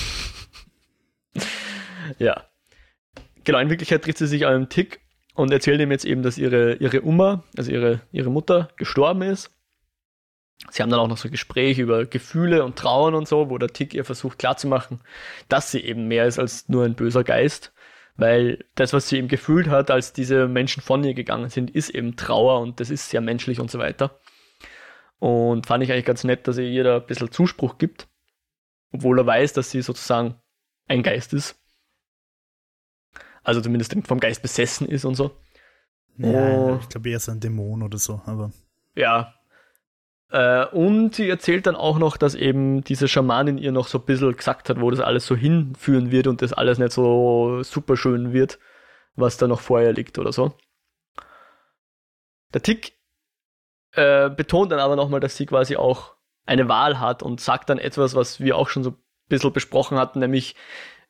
ja. 2.19 2.45
Genau, 3.49 3.61
in 3.61 3.71
Wirklichkeit 3.71 4.05
trifft 4.05 4.19
sie 4.19 4.27
sich 4.27 4.45
an 4.45 4.53
einem 4.53 4.69
Tick 4.69 5.01
und 5.35 5.51
erzählt 5.51 5.81
ihm 5.81 5.91
jetzt 5.91 6.05
eben, 6.05 6.23
dass 6.23 6.37
ihre, 6.37 6.75
ihre 6.75 7.03
Oma, 7.03 7.45
also 7.57 7.73
ihre, 7.73 8.03
ihre 8.13 8.29
Mutter, 8.29 8.69
gestorben 8.77 9.23
ist. 9.23 9.57
Sie 10.69 10.83
haben 10.83 10.91
dann 10.91 11.01
auch 11.01 11.09
noch 11.09 11.17
so 11.17 11.31
Gespräche 11.31 11.81
über 11.81 12.05
Gefühle 12.05 12.63
und 12.63 12.77
Trauern 12.77 13.15
und 13.15 13.27
so, 13.27 13.49
wo 13.49 13.57
der 13.57 13.71
Tick 13.71 13.95
ihr 13.95 14.05
versucht 14.05 14.39
klarzumachen, 14.39 15.01
dass 15.49 15.71
sie 15.71 15.81
eben 15.81 16.09
mehr 16.09 16.27
ist 16.27 16.39
als 16.39 16.69
nur 16.69 16.85
ein 16.85 16.95
böser 16.95 17.25
Geist. 17.25 17.73
Weil 18.17 18.67
das, 18.75 18.93
was 18.93 19.09
sie 19.09 19.17
eben 19.17 19.29
gefühlt 19.29 19.69
hat, 19.69 19.91
als 19.91 20.13
diese 20.13 20.47
Menschen 20.47 20.83
von 20.83 21.03
ihr 21.03 21.15
gegangen 21.15 21.49
sind, 21.49 21.71
ist 21.71 21.89
eben 21.89 22.17
Trauer 22.17 22.61
und 22.61 22.81
das 22.81 22.91
ist 22.91 23.09
sehr 23.09 23.23
menschlich 23.23 23.61
und 23.61 23.71
so 23.71 23.79
weiter. 23.79 24.21
Und 25.21 25.67
fand 25.67 25.83
ich 25.83 25.91
eigentlich 25.91 26.05
ganz 26.05 26.23
nett, 26.23 26.47
dass 26.49 26.59
er 26.59 26.65
ihr 26.65 26.85
da 26.85 26.97
ein 26.97 27.07
bisschen 27.07 27.33
Zuspruch 27.33 27.79
gibt, 27.79 28.09
obwohl 28.93 29.19
er 29.19 29.25
weiß, 29.25 29.55
dass 29.55 29.71
sie 29.71 29.81
sozusagen 29.81 30.35
ein 30.87 31.03
Geist 31.03 31.33
ist. 31.33 31.59
Also 33.43 33.61
zumindest 33.61 33.95
vom 34.07 34.21
Geist 34.21 34.43
besessen 34.43 34.89
ist 34.89 35.05
und 35.05 35.15
so. 35.15 35.33
Ja, 36.17 36.57
und, 36.57 36.83
ich 36.83 36.89
glaube 36.89 37.11
eher 37.11 37.21
so 37.21 37.33
ein 37.33 37.41
Dämon 37.41 37.83
oder 37.83 37.99
so, 37.99 38.21
aber. 38.27 38.51
Ja. 38.95 39.35
Äh, 40.31 40.67
und 40.67 41.15
sie 41.15 41.29
erzählt 41.29 41.67
dann 41.67 41.77
auch 41.77 41.99
noch, 41.99 42.17
dass 42.17 42.35
eben 42.35 42.83
diese 42.85 43.09
Schamanin 43.09 43.57
ihr 43.57 43.73
noch 43.73 43.89
so 43.89 43.99
ein 43.99 44.05
bisschen 44.05 44.37
gesagt 44.37 44.69
hat, 44.69 44.81
wo 44.81 44.91
das 44.91 45.01
alles 45.01 45.27
so 45.27 45.37
hinführen 45.37 46.11
wird 46.11 46.27
und 46.27 46.43
das 46.43 46.53
alles 46.53 46.79
nicht 46.79 46.93
so 46.93 47.63
super 47.63 47.97
schön 47.97 48.33
wird, 48.33 48.59
was 49.15 49.37
da 49.37 49.47
noch 49.47 49.61
vorher 49.61 49.93
liegt 49.93 50.19
oder 50.19 50.33
so. 50.33 50.53
Der 52.53 52.63
Tick 52.63 52.99
äh, 53.93 54.29
betont 54.29 54.73
dann 54.73 54.81
aber 54.81 54.97
nochmal, 54.97 55.21
dass 55.21 55.37
sie 55.37 55.47
quasi 55.47 55.77
auch 55.77 56.17
eine 56.47 56.69
Wahl 56.69 56.99
hat 56.99 57.23
und 57.23 57.41
sagt 57.41 57.71
dann 57.71 57.79
etwas, 57.79 58.15
was 58.15 58.41
wir 58.41 58.57
auch 58.57 58.69
schon 58.69 58.83
so 58.83 58.91
ein 58.91 58.97
bisschen 59.29 59.53
besprochen 59.53 59.99
hatten, 59.99 60.19
nämlich, 60.19 60.57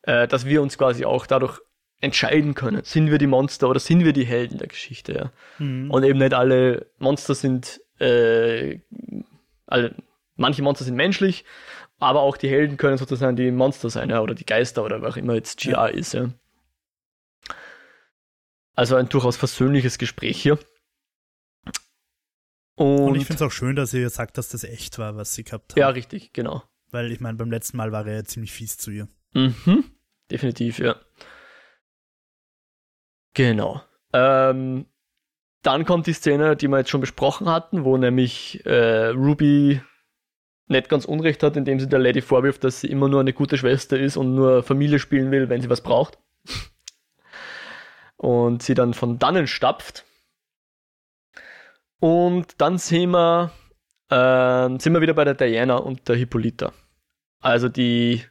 äh, 0.03 0.27
dass 0.27 0.45
wir 0.45 0.61
uns 0.61 0.77
quasi 0.77 1.05
auch 1.05 1.25
dadurch 1.25 1.59
entscheiden 2.01 2.55
können. 2.55 2.83
Sind 2.83 3.11
wir 3.11 3.17
die 3.17 3.27
Monster 3.27 3.69
oder 3.69 3.79
sind 3.79 4.05
wir 4.05 4.13
die 4.13 4.25
Helden 4.25 4.57
der 4.57 4.67
Geschichte? 4.67 5.13
Ja? 5.13 5.31
Mhm. 5.63 5.91
Und 5.91 6.03
eben 6.03 6.19
nicht 6.19 6.33
alle 6.33 6.87
Monster 6.97 7.35
sind, 7.35 7.81
äh, 7.99 8.79
alle, 9.67 9.95
manche 10.35 10.61
Monster 10.61 10.85
sind 10.85 10.95
menschlich, 10.95 11.43
aber 11.99 12.21
auch 12.21 12.37
die 12.37 12.49
Helden 12.49 12.77
können 12.77 12.97
sozusagen 12.97 13.35
die 13.35 13.51
Monster 13.51 13.89
sein, 13.89 14.09
ja, 14.09 14.21
oder 14.21 14.33
die 14.33 14.45
Geister 14.45 14.83
oder 14.83 15.01
wer 15.01 15.09
auch 15.09 15.17
immer 15.17 15.33
jetzt 15.33 15.59
GR 15.59 15.71
ja. 15.71 15.85
ist, 15.87 16.13
ja. 16.13 16.29
Also 18.75 18.95
ein 18.95 19.09
durchaus 19.09 19.35
versöhnliches 19.35 19.97
Gespräch 19.97 20.41
hier. 20.41 20.57
Und, 22.75 22.99
und 22.99 23.15
ich 23.15 23.25
finde 23.25 23.43
es 23.43 23.47
auch 23.47 23.51
schön, 23.51 23.75
dass 23.75 23.93
ihr 23.93 24.09
sagt, 24.09 24.37
dass 24.37 24.47
das 24.47 24.63
echt 24.63 24.97
war, 24.99 25.17
was 25.17 25.33
sie 25.33 25.43
gehabt 25.43 25.73
hat. 25.73 25.77
Ja, 25.77 25.89
richtig, 25.89 26.31
genau. 26.31 26.63
Weil 26.91 27.11
ich 27.11 27.19
meine, 27.19 27.37
beim 27.37 27.51
letzten 27.51 27.75
Mal 27.75 27.91
war 27.91 28.07
er 28.07 28.15
ja 28.15 28.23
ziemlich 28.23 28.53
fies 28.53 28.77
zu 28.77 28.89
ihr. 28.91 29.09
Mhm, 29.33 29.83
definitiv, 30.31 30.79
ja. 30.79 30.95
Genau. 33.33 33.81
Ähm, 34.13 34.85
dann 35.61 35.85
kommt 35.85 36.07
die 36.07 36.13
Szene, 36.13 36.55
die 36.55 36.67
wir 36.67 36.79
jetzt 36.79 36.89
schon 36.89 37.01
besprochen 37.01 37.49
hatten, 37.49 37.83
wo 37.83 37.97
nämlich 37.97 38.65
äh, 38.65 39.07
Ruby 39.07 39.81
nicht 40.67 40.89
ganz 40.89 41.05
Unrecht 41.05 41.43
hat, 41.43 41.57
indem 41.57 41.79
sie 41.79 41.89
der 41.89 41.99
Lady 41.99 42.21
vorwirft, 42.21 42.63
dass 42.63 42.81
sie 42.81 42.87
immer 42.87 43.09
nur 43.09 43.19
eine 43.19 43.33
gute 43.33 43.57
Schwester 43.57 43.99
ist 43.99 44.17
und 44.17 44.35
nur 44.35 44.63
Familie 44.63 44.99
spielen 44.99 45.31
will, 45.31 45.49
wenn 45.49 45.61
sie 45.61 45.69
was 45.69 45.81
braucht. 45.81 46.19
Und 48.17 48.63
sie 48.63 48.73
dann 48.73 48.93
von 48.93 49.17
dannen 49.17 49.47
stapft 49.47 50.05
und 51.99 52.61
dann 52.61 52.77
sehen 52.77 53.11
wir, 53.11 53.51
äh, 54.09 54.79
sind 54.79 54.93
wir 54.93 55.01
wieder 55.01 55.13
bei 55.13 55.25
der 55.25 55.35
Diana 55.35 55.75
und 55.75 56.07
der 56.07 56.15
Hippolyta. 56.15 56.71
Also 57.41 57.69
die, 57.69 58.23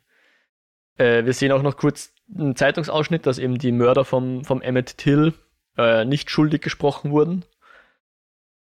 äh, 0.96 1.24
wir 1.24 1.34
sehen 1.34 1.52
auch 1.52 1.62
noch 1.62 1.76
kurz 1.76 2.14
einen 2.36 2.56
Zeitungsausschnitt, 2.56 3.26
dass 3.26 3.38
eben 3.38 3.58
die 3.58 3.72
Mörder 3.72 4.04
vom, 4.04 4.44
vom 4.44 4.60
Emmett 4.62 4.98
Till 4.98 5.34
äh, 5.76 6.04
nicht 6.04 6.30
schuldig 6.30 6.62
gesprochen 6.62 7.10
wurden. 7.10 7.44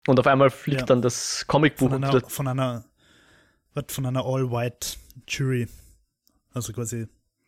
Und 0.06 0.18
auf 0.18 0.26
einmal 0.26 0.50
fliegt 0.50 0.80
ja. 0.80 0.86
dann 0.86 1.02
das 1.02 1.46
Comicbuch. 1.46 1.90
Von 1.90 2.04
einer, 2.04 2.20
von 2.20 2.48
einer, 2.48 2.84
von 3.86 4.06
einer 4.06 4.24
All-White 4.24 4.96
Jury. 5.28 5.68
Also 6.54 6.72
quasi 6.72 7.06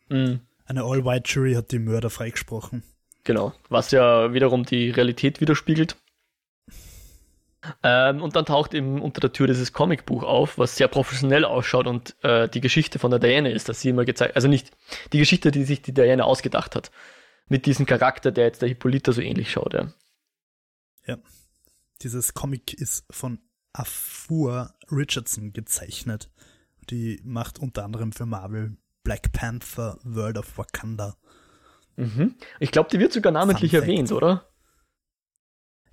mm. 0.09 0.35
eine 0.65 0.83
All-White 0.83 1.29
Jury 1.31 1.53
hat 1.53 1.71
die 1.71 1.79
Mörder 1.79 2.09
freigesprochen. 2.09 2.83
Genau, 3.23 3.53
was 3.69 3.91
ja 3.91 4.33
wiederum 4.33 4.63
die 4.63 4.89
Realität 4.89 5.41
widerspiegelt. 5.41 5.95
Ähm, 7.83 8.21
und 8.21 8.35
dann 8.35 8.45
taucht 8.45 8.73
eben 8.73 9.01
unter 9.01 9.21
der 9.21 9.33
Tür 9.33 9.47
dieses 9.47 9.71
Comicbuch 9.71 10.23
auf, 10.23 10.57
was 10.57 10.77
sehr 10.77 10.87
professionell 10.87 11.45
ausschaut 11.45 11.87
und 11.87 12.15
äh, 12.23 12.49
die 12.49 12.61
Geschichte 12.61 12.97
von 12.97 13.11
der 13.11 13.19
Diana 13.19 13.49
ist, 13.49 13.69
dass 13.69 13.81
sie 13.81 13.89
immer 13.89 14.05
gezeigt, 14.05 14.35
also 14.35 14.47
nicht 14.47 14.71
die 15.13 15.19
Geschichte, 15.19 15.51
die 15.51 15.63
sich 15.63 15.81
die 15.81 15.93
Diana 15.93 16.23
ausgedacht 16.23 16.75
hat, 16.75 16.91
mit 17.47 17.65
diesem 17.65 17.85
Charakter, 17.85 18.31
der 18.31 18.45
jetzt 18.45 18.61
der 18.61 18.69
Hippolyta 18.69 19.11
so 19.11 19.21
ähnlich 19.21 19.51
schaut, 19.51 19.73
ja. 19.73 19.93
Ja. 21.05 21.17
Dieses 22.01 22.33
Comic 22.33 22.73
ist 22.73 23.05
von 23.11 23.39
Afua 23.73 24.73
Richardson 24.91 25.53
gezeichnet. 25.53 26.29
Die 26.89 27.21
macht 27.23 27.59
unter 27.59 27.85
anderem 27.85 28.11
für 28.11 28.25
Marvel 28.25 28.77
Black 29.03 29.31
Panther 29.31 29.99
World 30.03 30.37
of 30.37 30.57
Wakanda. 30.57 31.15
Mhm. 31.95 32.35
Ich 32.59 32.71
glaube, 32.71 32.89
die 32.89 32.99
wird 32.99 33.13
sogar 33.13 33.31
namentlich 33.31 33.73
erwähnt, 33.73 34.11
oder? 34.11 34.50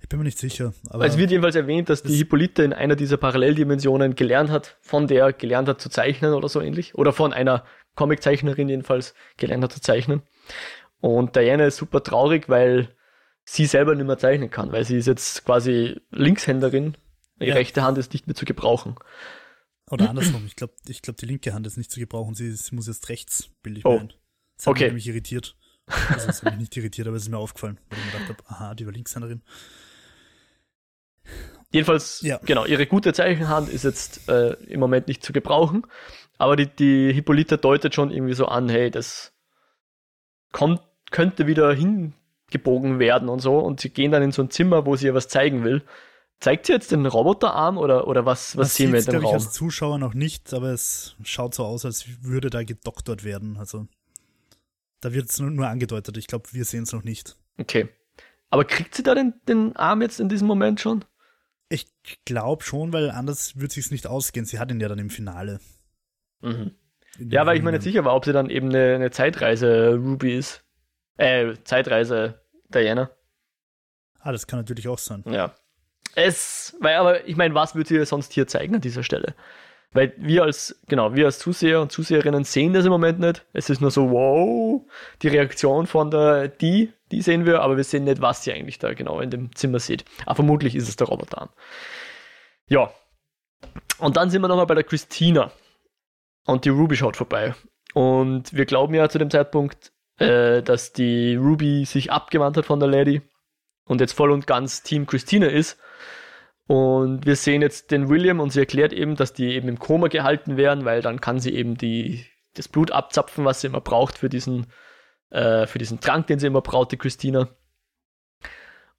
Ich 0.01 0.07
bin 0.09 0.19
mir 0.19 0.25
nicht 0.25 0.37
sicher. 0.39 0.73
Aber 0.89 1.05
es 1.05 1.17
wird 1.17 1.29
jedenfalls 1.31 1.55
erwähnt, 1.55 1.89
dass 1.89 2.01
die 2.03 2.15
Hippolyte 2.15 2.63
in 2.63 2.73
einer 2.73 2.95
dieser 2.95 3.17
Paralleldimensionen 3.17 4.15
gelernt 4.15 4.49
hat, 4.49 4.77
von 4.81 5.07
der 5.07 5.33
gelernt 5.33 5.67
hat 5.67 5.81
zu 5.81 5.89
zeichnen 5.89 6.33
oder 6.33 6.47
so 6.49 6.61
ähnlich. 6.61 6.95
Oder 6.95 7.11
von 7.13 7.33
einer 7.33 7.65
Comiczeichnerin 7.95 8.69
jedenfalls 8.69 9.13
gelernt 9.37 9.63
hat 9.65 9.73
zu 9.73 9.81
zeichnen. 9.81 10.21
Und 11.01 11.35
Diana 11.35 11.65
ist 11.65 11.77
super 11.77 12.01
traurig, 12.03 12.47
weil 12.49 12.95
sie 13.43 13.65
selber 13.65 13.93
nicht 13.95 14.07
mehr 14.07 14.17
zeichnen 14.17 14.49
kann, 14.49 14.71
weil 14.71 14.85
sie 14.85 14.97
ist 14.97 15.07
jetzt 15.07 15.45
quasi 15.45 15.99
Linkshänderin. 16.11 16.95
Die 17.41 17.45
Ja. 17.47 17.55
rechte 17.55 17.83
Hand 17.83 17.97
ist 17.97 18.13
nicht 18.13 18.27
mehr 18.27 18.35
zu 18.35 18.45
gebrauchen. 18.45 18.95
Oder 19.89 20.09
andersrum, 20.09 20.43
ich 20.45 20.55
glaube, 20.55 20.73
ich 20.87 21.01
glaub, 21.01 21.17
die 21.17 21.25
linke 21.25 21.53
Hand 21.53 21.65
ist 21.67 21.77
nicht 21.77 21.89
zu 21.91 21.99
gebrauchen. 21.99 22.35
Sie, 22.35 22.51
sie 22.51 22.75
muss 22.75 22.87
jetzt 22.87 23.09
rechts, 23.09 23.49
bilde 23.63 23.79
ich 23.79 23.85
Oh. 23.85 23.93
mir 23.95 23.99
ein. 24.01 24.13
Das 24.57 24.67
hat 24.67 24.71
Okay. 24.71 24.91
mich 24.91 25.07
irritiert. 25.07 25.55
Also, 26.09 26.27
das 26.27 26.43
hat 26.43 26.51
mich 26.51 26.59
nicht 26.59 26.77
irritiert, 26.77 27.07
aber 27.07 27.17
es 27.17 27.23
ist 27.23 27.29
mir 27.29 27.37
aufgefallen, 27.37 27.79
weil 27.89 27.97
ich 27.99 28.05
mir 28.05 28.11
gedacht 28.11 28.29
habe, 28.29 28.43
aha, 28.49 28.75
die 28.75 28.85
war 28.85 28.93
Linkshänderin. 28.93 29.41
Jedenfalls, 31.71 32.21
Ja. 32.21 32.39
genau, 32.45 32.65
ihre 32.65 32.87
gute 32.87 33.13
Zeichenhand 33.13 33.69
ist 33.69 33.83
jetzt 33.83 34.27
äh, 34.29 34.53
im 34.65 34.79
Moment 34.79 35.07
nicht 35.07 35.23
zu 35.23 35.33
gebrauchen. 35.33 35.85
Aber 36.37 36.55
die, 36.55 36.67
die 36.67 37.13
Hippolyte 37.13 37.57
deutet 37.57 37.93
schon 37.93 38.11
irgendwie 38.11 38.33
so 38.33 38.45
an, 38.47 38.69
hey, 38.69 38.89
das 38.89 39.33
kommt, 40.51 40.81
könnte 41.11 41.47
wieder 41.47 41.73
hingebogen 41.73 42.97
werden 42.99 43.29
und 43.29 43.39
so. 43.39 43.59
Und 43.59 43.81
sie 43.81 43.89
gehen 43.89 44.11
dann 44.11 44.23
in 44.23 44.31
so 44.31 44.41
ein 44.41 44.49
Zimmer, 44.49 44.85
wo 44.85 44.95
sie 44.95 45.07
ihr 45.07 45.13
was 45.13 45.27
zeigen 45.27 45.63
will. 45.63 45.83
Zeigt 46.39 46.67
sie 46.67 46.71
jetzt 46.71 46.91
den 46.91 47.05
Roboterarm 47.05 47.77
oder, 47.77 48.07
oder 48.07 48.25
was, 48.25 48.55
was 48.55 48.75
sehen 48.75 48.93
wir 48.93 49.01
sieht's, 49.01 49.11
dem 49.11 49.19
glaub 49.19 49.33
Raum? 49.33 49.37
ich, 49.39 49.45
als 49.45 49.51
Zuschauer 49.53 49.99
noch 49.99 50.13
nicht, 50.13 50.53
aber 50.53 50.69
es 50.71 51.15
schaut 51.23 51.53
so 51.53 51.65
aus, 51.65 51.83
als 51.83 52.05
würde 52.23 52.49
da 52.49 52.63
gedoktert 52.63 53.25
werden. 53.25 53.57
Also, 53.57 53.87
da 55.01 55.13
wird 55.13 55.29
es 55.29 55.39
nur, 55.39 55.51
nur 55.51 55.67
angedeutet. 55.67 56.15
Ich 56.17 56.27
glaube, 56.27 56.45
wir 56.53 56.63
sehen 56.63 56.83
es 56.83 56.93
noch 56.93 57.03
nicht. 57.03 57.35
Okay. 57.57 57.89
Aber 58.49 58.63
kriegt 58.63 58.95
sie 58.95 59.03
da 59.03 59.13
den, 59.13 59.33
den 59.49 59.75
Arm 59.75 60.01
jetzt 60.01 60.21
in 60.21 60.29
diesem 60.29 60.47
Moment 60.47 60.79
schon? 60.79 61.03
Ich 61.69 61.87
glaube 62.25 62.63
schon, 62.63 62.91
weil 62.93 63.11
anders 63.11 63.59
wird 63.59 63.71
sich's 63.71 63.91
nicht 63.91 64.07
ausgehen. 64.07 64.45
Sie 64.45 64.59
hat 64.59 64.71
ihn 64.71 64.79
ja 64.79 64.89
dann 64.89 64.99
im 64.99 65.11
Finale. 65.11 65.59
Mhm. 66.41 66.75
Ja, 67.19 67.45
weil 67.45 67.57
ich 67.57 67.63
mir 67.63 67.71
nicht 67.71 67.83
sicher 67.83 68.05
war, 68.05 68.15
ob 68.15 68.25
sie 68.25 68.33
dann 68.33 68.49
eben 68.49 68.69
eine, 68.69 68.95
eine 68.95 69.11
Zeitreise 69.11 69.95
Ruby 69.95 70.35
ist. 70.35 70.63
Äh, 71.17 71.53
Zeitreise 71.63 72.41
Diana. 72.69 73.11
Ah, 74.19 74.31
das 74.31 74.47
kann 74.47 74.59
natürlich 74.59 74.87
auch 74.87 74.97
sein. 74.97 75.23
Ja. 75.27 75.53
Es, 76.15 76.75
weil 76.79 76.95
aber, 76.95 77.27
ich 77.27 77.35
meine, 77.35 77.53
was 77.53 77.75
würde 77.75 77.93
ihr 77.93 78.05
sonst 78.05 78.33
hier 78.33 78.47
zeigen 78.47 78.75
an 78.75 78.81
dieser 78.81 79.03
Stelle? 79.03 79.35
Weil 79.91 80.13
wir 80.17 80.43
als, 80.43 80.79
genau, 80.87 81.15
wir 81.15 81.25
als 81.25 81.39
Zuseher 81.39 81.81
und 81.81 81.91
Zuseherinnen 81.91 82.43
sehen 82.43 82.73
das 82.73 82.85
im 82.85 82.91
Moment 82.91 83.19
nicht. 83.19 83.45
Es 83.53 83.69
ist 83.69 83.81
nur 83.81 83.89
so, 83.89 84.11
wow, 84.11 84.81
die 85.21 85.29
Reaktion 85.29 85.87
von 85.87 86.11
der, 86.11 86.47
die, 86.47 86.93
die 87.11 87.23
sehen 87.23 87.45
wir, 87.45 87.61
aber 87.61 87.75
wir 87.75 87.83
sehen 87.83 88.03
nicht, 88.03 88.21
was 88.21 88.43
sie 88.43 88.53
eigentlich 88.53 88.77
da 88.77 88.93
genau 88.93 89.19
in 89.19 89.31
dem 89.31 89.55
Zimmer 89.55 89.79
sieht. 89.79 90.05
Aber 90.25 90.35
vermutlich 90.35 90.75
ist 90.75 90.87
es 90.87 90.95
der 90.95 91.07
Roboterarm. 91.07 91.49
Ja. 92.67 92.91
Und 93.97 94.15
dann 94.15 94.29
sind 94.29 94.41
wir 94.41 94.47
nochmal 94.47 94.67
bei 94.67 94.75
der 94.75 94.83
Christina. 94.83 95.51
Und 96.45 96.65
die 96.65 96.69
Ruby 96.69 96.95
schaut 96.95 97.17
vorbei. 97.17 97.55
Und 97.93 98.53
wir 98.53 98.65
glauben 98.65 98.93
ja 98.93 99.09
zu 99.09 99.17
dem 99.17 99.31
Zeitpunkt, 99.31 99.91
äh, 100.17 100.61
dass 100.61 100.93
die 100.93 101.35
Ruby 101.35 101.85
sich 101.85 102.11
abgewandt 102.11 102.57
hat 102.57 102.65
von 102.65 102.79
der 102.79 102.89
Lady 102.89 103.21
und 103.85 104.01
jetzt 104.01 104.13
voll 104.13 104.31
und 104.31 104.45
ganz 104.45 104.83
Team 104.83 105.07
Christina 105.07 105.47
ist. 105.47 105.79
Und 106.69 107.25
wir 107.25 107.35
sehen 107.35 107.63
jetzt 107.63 107.89
den 107.89 108.09
William 108.09 108.39
und 108.39 108.51
sie 108.51 108.59
erklärt 108.59 108.93
eben, 108.93 109.15
dass 109.15 109.33
die 109.33 109.55
eben 109.55 109.67
im 109.67 109.79
Koma 109.79 110.07
gehalten 110.07 110.55
werden, 110.55 110.85
weil 110.85 111.01
dann 111.01 111.19
kann 111.19 111.39
sie 111.39 111.55
eben 111.55 111.75
die, 111.75 112.27
das 112.53 112.67
Blut 112.67 112.91
abzapfen, 112.91 113.43
was 113.43 113.61
sie 113.61 113.67
immer 113.67 113.81
braucht 113.81 114.19
für 114.19 114.29
diesen, 114.29 114.67
äh, 115.31 115.65
für 115.65 115.79
diesen 115.79 115.99
Trank, 115.99 116.27
den 116.27 116.37
sie 116.37 116.45
immer 116.45 116.61
braucht, 116.61 116.91
die 116.91 116.97
Christina. 116.97 117.49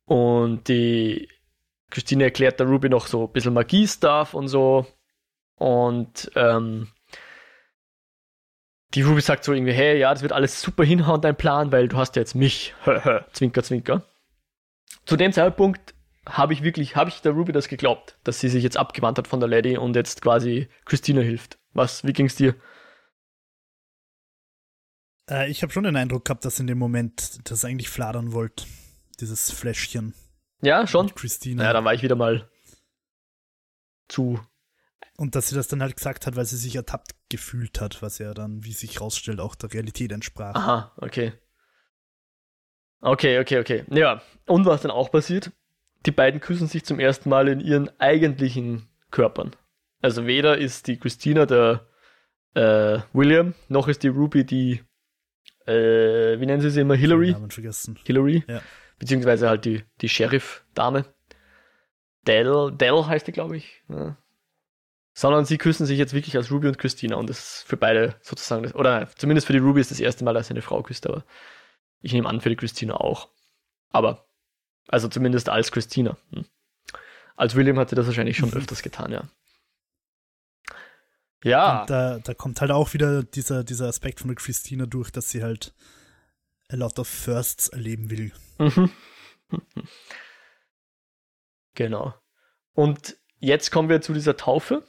Und 0.04 0.66
die 0.66 1.28
Christina 1.90 2.24
erklärt 2.24 2.58
der 2.58 2.66
Ruby 2.66 2.88
noch 2.88 3.06
so 3.06 3.28
ein 3.28 3.32
bisschen 3.32 3.54
Magie-Stuff 3.54 4.34
und 4.34 4.48
so. 4.48 4.84
Und 5.54 6.28
ähm, 6.34 6.88
die 8.94 9.02
Ruby 9.02 9.20
sagt 9.20 9.44
so 9.44 9.52
irgendwie, 9.52 9.74
hey, 9.74 9.96
ja, 9.96 10.12
das 10.12 10.22
wird 10.22 10.32
alles 10.32 10.60
super 10.60 10.82
hinhauen, 10.82 11.20
dein 11.20 11.36
Plan, 11.36 11.70
weil 11.70 11.86
du 11.86 11.98
hast 11.98 12.16
ja 12.16 12.22
jetzt 12.22 12.34
mich. 12.34 12.74
zwinker, 13.32 13.62
zwinker. 13.62 14.02
Zu 15.04 15.16
dem 15.16 15.32
Zeitpunkt 15.32 15.94
habe 16.30 16.52
ich 16.52 16.62
wirklich, 16.62 16.96
habe 16.96 17.10
ich 17.10 17.22
der 17.22 17.32
Ruby 17.32 17.52
das 17.52 17.68
geglaubt, 17.68 18.18
dass 18.24 18.40
sie 18.40 18.48
sich 18.48 18.62
jetzt 18.62 18.76
abgewandt 18.76 19.18
hat 19.18 19.28
von 19.28 19.40
der 19.40 19.48
Lady 19.48 19.76
und 19.76 19.96
jetzt 19.96 20.22
quasi 20.22 20.68
Christina 20.84 21.20
hilft. 21.20 21.58
Was, 21.72 22.04
wie 22.04 22.12
ging's 22.12 22.36
dir? 22.36 22.54
Äh, 25.28 25.50
ich 25.50 25.62
habe 25.62 25.72
schon 25.72 25.84
den 25.84 25.96
Eindruck 25.96 26.24
gehabt, 26.24 26.44
dass 26.44 26.60
in 26.60 26.66
dem 26.66 26.78
Moment 26.78 27.38
das 27.50 27.64
eigentlich 27.64 27.88
fladern 27.88 28.32
wollte. 28.32 28.64
Dieses 29.20 29.50
Fläschchen. 29.50 30.14
Ja, 30.62 30.86
schon? 30.86 31.14
Christina. 31.14 31.62
Naja, 31.62 31.72
dann 31.72 31.84
war 31.84 31.94
ich 31.94 32.02
wieder 32.02 32.16
mal 32.16 32.50
zu. 34.08 34.40
Und 35.16 35.34
dass 35.34 35.48
sie 35.48 35.54
das 35.54 35.68
dann 35.68 35.82
halt 35.82 35.96
gesagt 35.96 36.26
hat, 36.26 36.36
weil 36.36 36.46
sie 36.46 36.56
sich 36.56 36.76
ertappt 36.76 37.14
gefühlt 37.28 37.80
hat, 37.80 38.02
was 38.02 38.18
ja 38.18 38.32
dann, 38.34 38.64
wie 38.64 38.72
sich 38.72 39.00
rausstellt, 39.00 39.40
auch 39.40 39.54
der 39.54 39.72
Realität 39.72 40.12
entsprach. 40.12 40.54
Aha, 40.54 40.92
okay. 40.96 41.32
Okay, 43.02 43.38
okay, 43.38 43.58
okay. 43.58 43.84
Ja, 43.90 44.22
und 44.46 44.66
was 44.66 44.82
dann 44.82 44.90
auch 44.90 45.10
passiert? 45.10 45.52
Die 46.06 46.10
beiden 46.12 46.40
küssen 46.40 46.66
sich 46.66 46.84
zum 46.84 46.98
ersten 46.98 47.28
Mal 47.28 47.48
in 47.48 47.60
ihren 47.60 47.90
eigentlichen 48.00 48.88
Körpern. 49.10 49.54
Also 50.02 50.26
weder 50.26 50.56
ist 50.58 50.86
die 50.86 50.98
Christina 50.98 51.44
der 51.46 51.86
äh, 52.54 53.00
William, 53.12 53.54
noch 53.68 53.86
ist 53.88 54.02
die 54.02 54.08
Ruby 54.08 54.44
die, 54.44 54.80
äh, 55.66 56.40
wie 56.40 56.46
nennen 56.46 56.62
sie 56.62 56.70
sie 56.70 56.80
immer, 56.80 56.94
Hillary? 56.94 57.32
Namen 57.32 57.50
vergessen. 57.50 57.98
Hillary, 58.04 58.44
Ja. 58.48 58.62
beziehungsweise 58.98 59.48
halt 59.48 59.64
die, 59.66 59.84
die 60.00 60.08
Sheriff-Dame. 60.08 61.04
Dell, 62.26 62.72
Dell 62.72 63.04
heißt 63.06 63.26
die, 63.26 63.32
glaube 63.32 63.56
ich. 63.56 63.82
Ja. 63.88 64.16
Sondern 65.12 65.44
sie 65.44 65.58
küssen 65.58 65.86
sich 65.86 65.98
jetzt 65.98 66.14
wirklich 66.14 66.36
als 66.36 66.50
Ruby 66.50 66.68
und 66.68 66.78
Christina 66.78 67.16
und 67.16 67.28
das 67.28 67.38
ist 67.38 67.68
für 67.68 67.76
beide 67.76 68.14
sozusagen, 68.22 68.62
das, 68.62 68.74
oder 68.74 69.08
zumindest 69.16 69.46
für 69.46 69.52
die 69.52 69.58
Ruby 69.58 69.80
ist 69.80 69.90
das 69.90 70.00
erste 70.00 70.24
Mal, 70.24 70.32
dass 70.34 70.46
sie 70.46 70.54
eine 70.54 70.62
Frau 70.62 70.82
küsst, 70.82 71.06
aber 71.06 71.24
ich 72.00 72.12
nehme 72.14 72.28
an, 72.28 72.40
für 72.40 72.48
die 72.48 72.56
Christina 72.56 72.94
auch. 72.94 73.28
Aber, 73.90 74.26
also 74.88 75.08
zumindest 75.08 75.48
als 75.48 75.70
Christina. 75.72 76.16
Hm. 76.32 76.44
Als 77.36 77.54
William 77.54 77.78
hat 77.78 77.90
sie 77.90 77.96
das 77.96 78.06
wahrscheinlich 78.06 78.36
schon 78.36 78.50
Mhm. 78.50 78.56
öfters 78.56 78.82
getan, 78.82 79.12
ja. 79.12 79.24
Ja, 81.42 81.80
Und 81.82 81.90
da, 81.90 82.18
da 82.18 82.34
kommt 82.34 82.60
halt 82.60 82.70
auch 82.70 82.92
wieder 82.92 83.22
dieser, 83.22 83.64
dieser 83.64 83.86
Aspekt 83.88 84.20
von 84.20 84.28
der 84.28 84.36
Christina 84.36 84.84
durch, 84.84 85.10
dass 85.10 85.30
sie 85.30 85.42
halt 85.42 85.72
a 86.68 86.76
lot 86.76 86.98
of 86.98 87.08
Firsts 87.08 87.68
erleben 87.68 88.10
will. 88.10 88.32
Mhm. 88.58 88.90
Genau. 91.74 92.14
Und 92.74 93.16
jetzt 93.38 93.70
kommen 93.70 93.88
wir 93.88 94.00
zu 94.02 94.12
dieser 94.12 94.36
Taufe. 94.36 94.86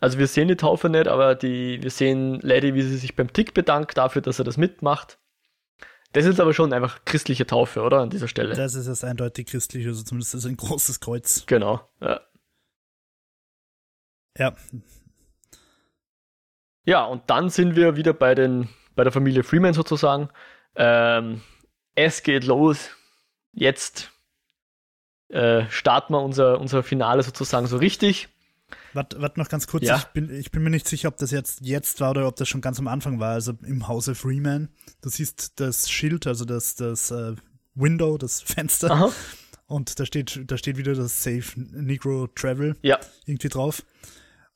Also 0.00 0.18
wir 0.18 0.26
sehen 0.26 0.48
die 0.48 0.56
Taufe 0.56 0.88
nicht, 0.88 1.08
aber 1.08 1.34
die, 1.34 1.82
wir 1.82 1.90
sehen 1.90 2.40
Lady, 2.40 2.74
wie 2.74 2.82
sie 2.82 2.96
sich 2.98 3.16
beim 3.16 3.32
Tick 3.32 3.54
bedankt 3.54 3.96
dafür, 3.98 4.22
dass 4.22 4.38
er 4.38 4.44
das 4.44 4.56
mitmacht. 4.56 5.18
Das 6.12 6.24
ist 6.24 6.40
aber 6.40 6.54
schon 6.54 6.72
einfach 6.72 7.04
christliche 7.04 7.46
Taufe, 7.46 7.82
oder? 7.82 8.00
An 8.00 8.10
dieser 8.10 8.28
Stelle. 8.28 8.54
Das 8.54 8.74
ist 8.74 8.86
jetzt 8.86 9.04
eindeutig 9.04 9.46
christlich, 9.48 9.86
also 9.86 10.02
zumindest 10.02 10.34
ist 10.34 10.46
ein 10.46 10.56
großes 10.56 11.00
Kreuz. 11.00 11.44
Genau. 11.46 11.86
Ja. 12.00 12.20
Ja, 14.38 14.54
ja, 16.88 17.04
und 17.04 17.28
dann 17.28 17.50
sind 17.50 17.76
wir 17.76 17.96
wieder 17.96 18.14
bei, 18.14 18.34
den, 18.34 18.70
bei 18.96 19.04
der 19.04 19.12
Familie 19.12 19.42
Freeman 19.44 19.74
sozusagen. 19.74 20.30
Ähm, 20.74 21.42
es 21.94 22.22
geht 22.22 22.44
los. 22.44 22.88
Jetzt 23.52 24.10
äh, 25.28 25.66
starten 25.68 26.14
wir 26.14 26.22
unser, 26.22 26.58
unser 26.58 26.82
Finale 26.82 27.22
sozusagen 27.22 27.66
so 27.66 27.76
richtig. 27.76 28.30
Warte 28.94 29.20
wart 29.20 29.36
noch 29.36 29.48
ganz 29.48 29.66
kurz, 29.66 29.84
Ja. 29.84 29.96
ich, 29.98 30.04
bin, 30.06 30.30
ich 30.30 30.50
bin 30.50 30.62
mir 30.62 30.70
nicht 30.70 30.88
sicher, 30.88 31.08
ob 31.08 31.16
das 31.18 31.30
jetzt 31.30 31.60
jetzt 31.62 32.00
war 32.00 32.10
oder 32.10 32.26
ob 32.26 32.36
das 32.36 32.48
schon 32.48 32.60
ganz 32.60 32.78
am 32.78 32.88
Anfang 32.88 33.20
war, 33.20 33.32
also 33.32 33.52
im 33.64 33.88
Hause 33.88 34.14
Freeman. 34.14 34.68
Du 35.02 35.08
siehst 35.08 35.52
das 35.60 35.90
Schild, 35.90 36.26
also 36.26 36.44
das, 36.44 36.74
das 36.74 37.10
äh, 37.10 37.34
Window, 37.74 38.18
das 38.18 38.40
Fenster 38.40 38.90
Aha. 38.90 39.12
und 39.66 39.98
da 40.00 40.06
steht, 40.06 40.40
da 40.46 40.56
steht 40.58 40.76
wieder 40.76 40.94
das 40.94 41.22
Safe 41.22 41.44
Negro 41.56 42.26
Travel 42.28 42.76
Ja. 42.82 42.98
irgendwie 43.26 43.48
drauf. 43.48 43.82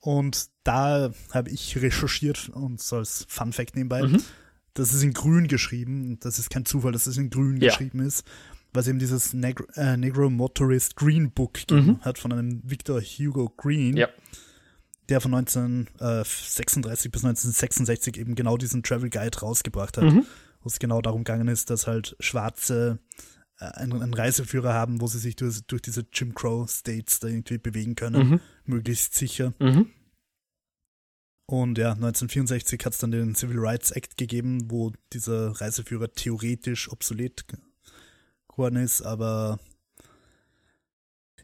Und 0.00 0.48
da 0.64 1.12
habe 1.32 1.50
ich 1.50 1.76
recherchiert 1.80 2.48
und 2.48 2.80
so 2.80 2.96
als 2.96 3.24
Fun 3.28 3.52
Fact 3.52 3.76
nebenbei, 3.76 4.02
Mhm. 4.02 4.22
das 4.74 4.92
ist 4.92 5.02
in 5.04 5.12
grün 5.12 5.46
geschrieben. 5.46 6.02
und 6.10 6.24
Das 6.24 6.38
ist 6.40 6.50
kein 6.50 6.64
Zufall, 6.64 6.90
dass 6.92 7.06
es 7.06 7.16
in 7.18 7.30
grün 7.30 7.58
Ja. 7.60 7.68
geschrieben 7.68 8.00
ist, 8.00 8.24
es 8.80 8.88
eben 8.88 8.98
dieses 8.98 9.34
Negro, 9.34 9.66
äh, 9.74 9.96
Negro 9.96 10.30
Motorist 10.30 10.96
Green 10.96 11.30
Book 11.30 11.54
gegeben 11.54 11.86
Mhm. 11.86 12.00
hat 12.00 12.18
von 12.18 12.32
einem 12.32 12.62
Victor 12.64 13.00
Hugo 13.00 13.48
Green, 13.56 13.96
Ja. 13.96 14.08
der 15.08 15.20
von 15.20 15.32
1936 15.32 17.12
bis 17.12 17.22
1966 17.22 18.16
eben 18.18 18.34
genau 18.34 18.56
diesen 18.56 18.82
Travel 18.82 19.10
Guide 19.10 19.38
rausgebracht 19.40 19.96
hat, 19.98 20.04
Mhm. 20.04 20.24
wo 20.62 20.68
es 20.68 20.78
genau 20.78 21.00
darum 21.02 21.24
gegangen 21.24 21.48
ist, 21.48 21.70
dass 21.70 21.86
halt 21.86 22.16
Schwarze 22.20 22.98
äh, 23.60 23.66
einen, 23.66 24.02
einen 24.02 24.14
Reiseführer 24.14 24.72
haben, 24.74 25.00
wo 25.00 25.06
sie 25.06 25.18
sich 25.20 25.36
durch, 25.36 25.60
durch 25.66 25.82
diese 25.82 26.04
Jim 26.12 26.34
Crow 26.34 26.68
States 26.68 27.20
da 27.20 27.28
irgendwie 27.28 27.58
bewegen 27.58 27.94
können, 27.94 28.28
Mhm. 28.30 28.40
möglichst 28.64 29.14
sicher. 29.14 29.52
Mhm. 29.60 29.86
Und 31.46 31.76
ja, 31.78 31.90
1964 31.94 32.84
hat 32.84 32.94
es 32.94 32.98
dann 32.98 33.10
den 33.10 33.34
Civil 33.34 33.58
Rights 33.58 33.90
Act 33.90 34.16
gegeben, 34.16 34.70
wo 34.70 34.92
dieser 35.12 35.50
Reiseführer 35.60 36.10
theoretisch 36.12 36.90
obsolet 36.90 37.44
geworden 38.52 38.76
ist, 38.76 39.02
aber 39.02 39.58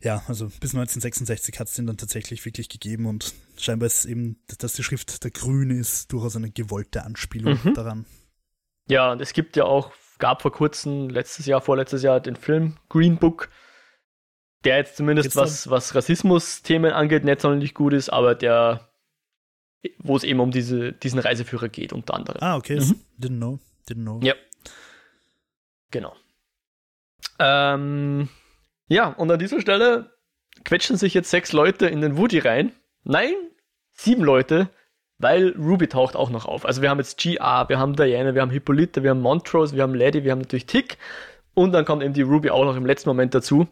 ja, 0.00 0.22
also 0.28 0.46
bis 0.46 0.74
1966 0.74 1.58
hat 1.58 1.68
es 1.68 1.74
den 1.74 1.86
dann 1.86 1.96
tatsächlich 1.96 2.44
wirklich 2.44 2.68
gegeben 2.68 3.06
und 3.06 3.34
scheinbar 3.56 3.88
ist 3.88 4.04
eben, 4.04 4.40
dass 4.58 4.74
die 4.74 4.84
Schrift 4.84 5.24
der 5.24 5.30
Grün 5.30 5.70
ist, 5.70 6.12
durchaus 6.12 6.36
eine 6.36 6.50
gewollte 6.50 7.04
Anspielung 7.04 7.58
mhm. 7.62 7.74
daran. 7.74 8.06
Ja, 8.88 9.12
und 9.12 9.20
es 9.20 9.32
gibt 9.32 9.56
ja 9.56 9.64
auch, 9.64 9.92
gab 10.18 10.42
vor 10.42 10.52
kurzem, 10.52 11.08
letztes 11.10 11.46
Jahr, 11.46 11.60
vorletztes 11.60 12.02
Jahr, 12.02 12.20
den 12.20 12.36
Film 12.36 12.76
Green 12.88 13.18
Book, 13.18 13.50
der 14.64 14.76
jetzt 14.76 14.96
zumindest 14.96 15.36
was, 15.36 15.68
was 15.68 15.94
Rassismus-Themen 15.94 16.92
angeht, 16.92 17.24
nicht 17.24 17.40
sonderlich 17.40 17.74
gut 17.74 17.92
ist, 17.92 18.08
aber 18.08 18.34
der, 18.34 18.88
wo 19.98 20.16
es 20.16 20.24
eben 20.24 20.40
um 20.40 20.50
diese, 20.50 20.92
diesen 20.92 21.18
Reiseführer 21.18 21.68
geht, 21.68 21.92
unter 21.92 22.14
anderem. 22.14 22.40
Ah, 22.40 22.56
okay, 22.56 22.80
mhm. 22.80 23.00
didn't 23.18 23.36
know, 23.36 23.58
didn't 23.88 24.02
know. 24.02 24.20
Ja. 24.22 24.34
Genau. 25.90 26.14
Ähm, 27.38 28.28
ja, 28.88 29.08
und 29.08 29.30
an 29.30 29.38
dieser 29.38 29.60
Stelle 29.60 30.12
quetschen 30.64 30.96
sich 30.96 31.14
jetzt 31.14 31.30
sechs 31.30 31.52
Leute 31.52 31.86
in 31.86 32.00
den 32.00 32.16
Woody 32.16 32.38
rein. 32.38 32.72
Nein, 33.04 33.34
sieben 33.92 34.22
Leute, 34.22 34.68
weil 35.18 35.54
Ruby 35.56 35.88
taucht 35.88 36.16
auch 36.16 36.30
noch 36.30 36.46
auf. 36.46 36.64
Also 36.64 36.82
wir 36.82 36.90
haben 36.90 36.98
jetzt 36.98 37.20
GR, 37.20 37.68
wir 37.68 37.78
haben 37.78 37.96
Diana, 37.96 38.34
wir 38.34 38.42
haben 38.42 38.50
Hippolyte, 38.50 39.02
wir 39.02 39.10
haben 39.10 39.20
Montrose, 39.20 39.74
wir 39.74 39.82
haben 39.82 39.94
Lady, 39.94 40.24
wir 40.24 40.32
haben 40.32 40.40
natürlich 40.40 40.66
Tick. 40.66 40.98
Und 41.54 41.72
dann 41.72 41.84
kommt 41.84 42.02
eben 42.02 42.14
die 42.14 42.22
Ruby 42.22 42.50
auch 42.50 42.64
noch 42.64 42.76
im 42.76 42.86
letzten 42.86 43.08
Moment 43.08 43.34
dazu 43.34 43.66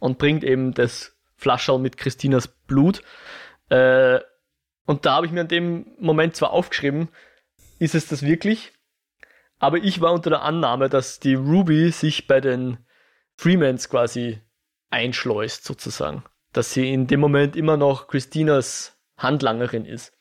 und 0.00 0.18
bringt 0.18 0.42
eben 0.42 0.74
das 0.74 1.16
Flascherl 1.36 1.78
mit 1.78 1.96
Christinas 1.96 2.48
Blut. 2.48 3.02
Äh, 3.68 4.18
und 4.86 5.06
da 5.06 5.16
habe 5.16 5.26
ich 5.26 5.32
mir 5.32 5.42
in 5.42 5.48
dem 5.48 5.86
Moment 6.00 6.34
zwar 6.34 6.50
aufgeschrieben, 6.50 7.08
ist 7.78 7.94
es 7.94 8.08
das 8.08 8.22
wirklich? 8.22 8.72
Aber 9.60 9.78
ich 9.78 10.00
war 10.00 10.12
unter 10.12 10.30
der 10.30 10.42
Annahme, 10.42 10.88
dass 10.88 11.20
die 11.20 11.34
Ruby 11.34 11.90
sich 11.90 12.26
bei 12.26 12.40
den 12.40 12.78
Freemans 13.38 13.88
quasi 13.88 14.40
einschleust, 14.90 15.64
sozusagen. 15.64 16.24
Dass 16.52 16.72
sie 16.72 16.92
in 16.92 17.06
dem 17.06 17.20
Moment 17.20 17.54
immer 17.54 17.76
noch 17.76 18.08
Christinas 18.08 18.98
Handlangerin 19.16 19.84
ist. 19.84 20.12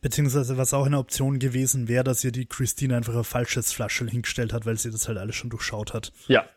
Beziehungsweise 0.00 0.56
was 0.56 0.74
auch 0.74 0.86
eine 0.86 0.98
Option 0.98 1.38
gewesen 1.38 1.86
wäre, 1.86 2.02
dass 2.02 2.24
ihr 2.24 2.32
die 2.32 2.46
Christina 2.46 2.96
einfach 2.96 3.14
ein 3.14 3.22
falsches 3.22 3.72
Flasche 3.72 4.06
hingestellt 4.06 4.52
hat, 4.52 4.66
weil 4.66 4.76
sie 4.76 4.90
das 4.90 5.06
halt 5.06 5.18
alles 5.18 5.36
schon 5.36 5.50
durchschaut 5.50 5.94
hat. 5.94 6.12
Ja. 6.26 6.48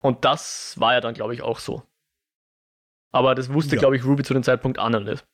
Und 0.00 0.26
das 0.26 0.78
war 0.78 0.92
ja 0.92 1.00
dann, 1.00 1.14
glaube 1.14 1.32
ich, 1.32 1.40
auch 1.40 1.58
so. 1.58 1.82
Aber 3.12 3.34
das 3.34 3.52
wusste, 3.52 3.76
ja. 3.76 3.80
glaube 3.80 3.96
ich, 3.96 4.04
Ruby 4.04 4.24
zu 4.24 4.34
dem 4.34 4.42
Zeitpunkt 4.42 4.78
auch 4.78 4.90
noch 4.90 5.00
nicht. 5.00 5.24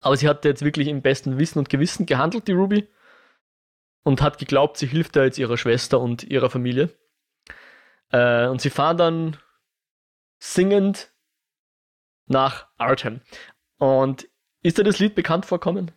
Aber 0.00 0.16
sie 0.16 0.26
hat 0.26 0.46
jetzt 0.46 0.64
wirklich 0.64 0.88
im 0.88 1.02
besten 1.02 1.38
Wissen 1.38 1.58
und 1.58 1.68
Gewissen 1.68 2.06
gehandelt, 2.06 2.48
die 2.48 2.52
Ruby. 2.52 2.88
Und 4.04 4.22
hat 4.22 4.38
geglaubt, 4.38 4.78
sie 4.78 4.86
hilft 4.86 5.16
da 5.16 5.24
jetzt 5.24 5.38
ihrer 5.38 5.58
Schwester 5.58 6.00
und 6.00 6.22
ihrer 6.24 6.48
Familie. 6.48 6.94
Äh, 8.10 8.46
und 8.46 8.60
sie 8.60 8.70
fahren 8.70 8.96
dann 8.96 9.36
singend 10.38 11.12
nach 12.26 12.68
Artem. 12.78 13.20
Und 13.78 14.28
ist 14.62 14.78
dir 14.78 14.84
das 14.84 14.98
Lied 14.98 15.14
bekannt 15.14 15.46
vorkommen? 15.46 15.90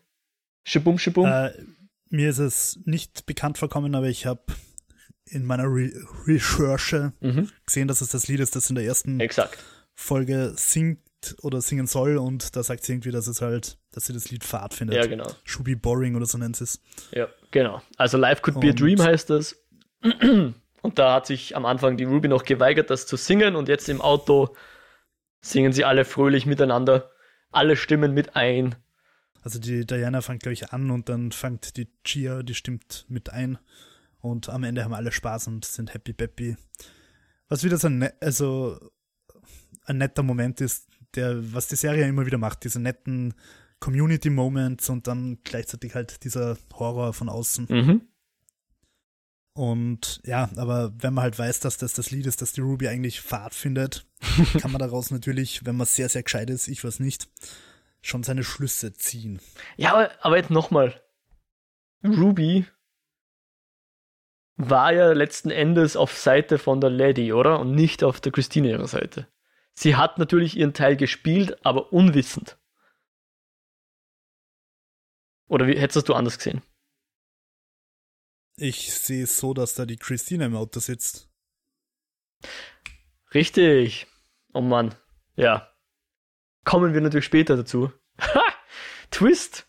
Shibum 0.66 0.98
Shibum? 0.98 1.26
Äh, 1.26 1.52
mir 2.10 2.30
ist 2.30 2.40
es 2.40 2.80
nicht 2.86 3.26
bekannt 3.26 3.58
vorkommen, 3.58 3.96
aber 3.96 4.08
ich 4.08 4.26
habe 4.26 4.42
in 5.26 5.46
meiner 5.46 5.66
Re 5.66 5.92
Recherche 6.26 7.14
mhm. 7.22 7.50
gesehen, 7.66 7.88
dass 7.88 8.02
es 8.02 8.10
das 8.10 8.28
Lied 8.28 8.40
ist, 8.40 8.56
das 8.56 8.70
in 8.70 8.76
der 8.76 8.86
ersten 8.86 9.20
Exakt. 9.20 9.58
Folge 9.96 10.54
singt 10.56 11.00
oder 11.42 11.62
singen 11.62 11.88
soll 11.88 12.18
und 12.18 12.56
da 12.56 12.64
sagt 12.64 12.84
sie 12.84 12.94
irgendwie, 12.94 13.12
dass 13.12 13.28
es 13.28 13.42
halt, 13.42 13.78
dass 13.92 14.06
sie 14.06 14.14
das 14.14 14.30
Lied 14.30 14.44
fad 14.44 14.74
findet. 14.74 14.98
Ja, 14.98 15.06
genau. 15.08 15.30
Should 15.44 15.66
be 15.66 15.76
boring 15.76 16.16
oder 16.16 16.26
so 16.26 16.38
nennt 16.38 16.58
sie 16.58 16.66
es. 16.66 16.82
Ja, 17.12 17.28
genau. 17.52 17.82
Also 17.98 18.18
Life 18.18 18.42
Could 18.42 18.60
Be 18.60 18.70
a 18.70 18.74
Dream 18.74 19.02
heißt 19.02 19.30
das. 19.30 19.56
Und 20.84 21.00
da 21.00 21.14
hat 21.16 21.26
sich 21.26 21.56
am 21.56 21.66
Anfang 21.66 21.96
die 21.96 22.04
Ruby 22.04 22.28
noch 22.28 22.44
geweigert, 22.44 22.90
das 22.90 23.08
zu 23.08 23.16
singen 23.16 23.56
und 23.56 23.70
jetzt 23.70 23.88
im 23.88 24.02
Auto 24.02 24.54
singen 25.42 25.72
sie 25.72 25.86
alle 25.86 26.04
fröhlich 26.04 26.46
miteinander. 26.46 27.10
Alle 27.52 27.78
stimmen 27.78 28.14
mit 28.14 28.36
ein. 28.36 28.76
Also 29.44 29.60
die 29.60 29.86
Diana 29.86 30.22
fängt, 30.22 30.44
glaube 30.44 30.54
ich, 30.54 30.72
an 30.72 30.92
und 30.92 31.08
dann 31.08 31.32
fängt 31.32 31.78
die 31.78 31.88
Chia, 32.04 32.44
die 32.44 32.54
stimmt 32.54 33.06
mit 33.08 33.32
ein. 33.32 33.60
Und 34.20 34.50
am 34.50 34.64
Ende 34.64 34.84
haben 34.84 34.94
alle 34.94 35.14
Spaß 35.14 35.48
und 35.48 35.64
sind 35.64 35.94
happy 35.94 36.12
peppy. 36.12 36.58
Was 37.48 37.64
wieder 37.64 37.78
so 37.78 37.88
ein, 37.88 38.00
ne 38.00 38.14
also 38.20 38.78
ein 39.86 39.98
netter 39.98 40.24
Moment 40.24 40.60
ist, 40.60 40.90
der, 41.16 41.54
was 41.54 41.68
die 41.68 41.76
Serie 41.78 42.08
immer 42.08 42.26
wieder 42.26 42.38
macht, 42.38 42.66
diese 42.66 42.82
netten 42.82 43.36
Community 43.80 44.30
Moments 44.30 44.90
und 44.90 45.08
dann 45.08 45.40
gleichzeitig 45.44 45.96
halt 45.96 46.26
dieser 46.26 46.58
Horror 46.74 47.14
von 47.14 47.30
außen. 47.30 47.68
Mhm. 47.70 48.02
Und 49.56 50.20
ja, 50.26 50.50
aber 50.58 50.92
wenn 50.98 51.14
man 51.14 51.24
halt 51.24 51.38
weiß, 51.38 51.60
dass 51.60 51.78
das 51.78 51.94
das 51.94 52.10
Lied 52.10 52.26
ist, 52.26 52.42
das 52.42 52.54
die 52.54 52.62
Ruby 52.62 52.88
eigentlich 52.88 53.22
Fahrt 53.22 53.54
findet, 53.54 54.08
kann 54.60 54.72
man 54.72 54.80
daraus 54.80 55.12
natürlich, 55.12 55.66
wenn 55.66 55.76
man 55.76 55.86
sehr, 55.86 56.10
sehr 56.10 56.24
gescheit 56.24 56.50
ist, 56.50 56.68
ich 56.68 56.84
weiß 56.84 57.00
nicht, 57.00 57.30
schon 58.02 58.24
seine 58.24 58.44
Schlüsse 58.44 58.94
ziehen. 58.94 59.40
Ja, 59.78 59.94
aber, 59.94 60.12
aber 60.22 60.38
jetzt 60.38 60.50
nochmal. 60.50 61.00
Ruby 62.04 62.66
war 64.56 64.92
ja 64.92 65.14
letzten 65.14 65.52
Endes 65.52 65.96
auf 65.96 66.18
Seite 66.18 66.58
von 66.58 66.82
der 66.82 66.90
Lady, 66.90 67.32
oder? 67.32 67.60
Und 67.60 67.74
nicht 67.74 68.04
auf 68.04 68.20
der 68.20 68.32
Christine 68.32 68.70
ihrer 68.70 68.88
Seite. 68.88 69.28
Sie 69.74 69.96
hat 69.96 70.18
natürlich 70.18 70.58
ihren 70.58 70.74
Teil 70.74 70.96
gespielt, 70.98 71.66
aber 71.66 71.94
unwissend. 71.94 72.58
Oder 75.48 75.68
wie 75.68 75.80
hättest 75.80 76.10
du 76.10 76.14
anders 76.14 76.38
gesehen? 76.38 76.62
Ich 78.58 78.94
sehe 78.94 79.24
es 79.24 79.38
so, 79.38 79.54
dass 79.54 79.74
da 79.74 79.86
die 79.86 79.98
Christina 79.98 80.46
im 80.46 80.56
Auto 80.56 80.80
sitzt. 80.80 81.30
Richtig. 83.34 84.08
Oh 84.54 84.62
Mann. 84.62 84.94
Ja. 85.36 85.70
Kommen 86.64 86.94
wir 86.94 87.02
natürlich 87.02 87.26
später 87.26 87.58
dazu. 87.58 87.92
Ha! 88.20 88.44
Twist. 89.12 89.68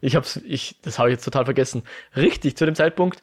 Ich 0.00 0.14
hab's, 0.14 0.36
ich, 0.36 0.80
das 0.82 0.98
habe 0.98 1.08
ich 1.08 1.14
jetzt 1.14 1.24
total 1.24 1.44
vergessen. 1.44 1.82
Richtig, 2.14 2.56
zu 2.56 2.66
dem 2.66 2.74
Zeitpunkt. 2.74 3.22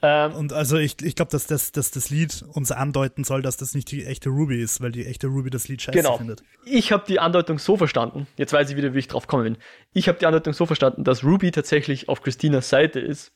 Ähm, 0.00 0.34
und 0.34 0.52
also 0.52 0.76
ich, 0.76 1.00
ich 1.02 1.16
glaube, 1.16 1.30
dass 1.30 1.46
das, 1.46 1.72
dass 1.72 1.90
das 1.90 2.10
Lied 2.10 2.44
uns 2.52 2.70
andeuten 2.70 3.24
soll, 3.24 3.42
dass 3.42 3.56
das 3.56 3.74
nicht 3.74 3.90
die 3.90 4.04
echte 4.04 4.28
Ruby 4.28 4.60
ist, 4.60 4.80
weil 4.80 4.92
die 4.92 5.06
echte 5.06 5.26
Ruby 5.28 5.50
das 5.50 5.66
Lied 5.68 5.82
scheiße 5.82 5.96
genau. 5.96 6.18
findet. 6.18 6.42
Ich 6.64 6.92
habe 6.92 7.04
die 7.08 7.18
Andeutung 7.18 7.58
so 7.58 7.76
verstanden, 7.76 8.28
jetzt 8.36 8.52
weiß 8.52 8.70
ich 8.70 8.76
wieder, 8.76 8.94
wie 8.94 8.98
ich 8.98 9.08
drauf 9.08 9.26
kommen 9.26 9.44
bin. 9.44 9.56
Ich 9.92 10.08
habe 10.08 10.18
die 10.18 10.26
Andeutung 10.26 10.52
so 10.52 10.66
verstanden, 10.66 11.02
dass 11.02 11.24
Ruby 11.24 11.50
tatsächlich 11.50 12.08
auf 12.08 12.22
Christinas 12.22 12.68
Seite 12.68 13.00
ist 13.00 13.32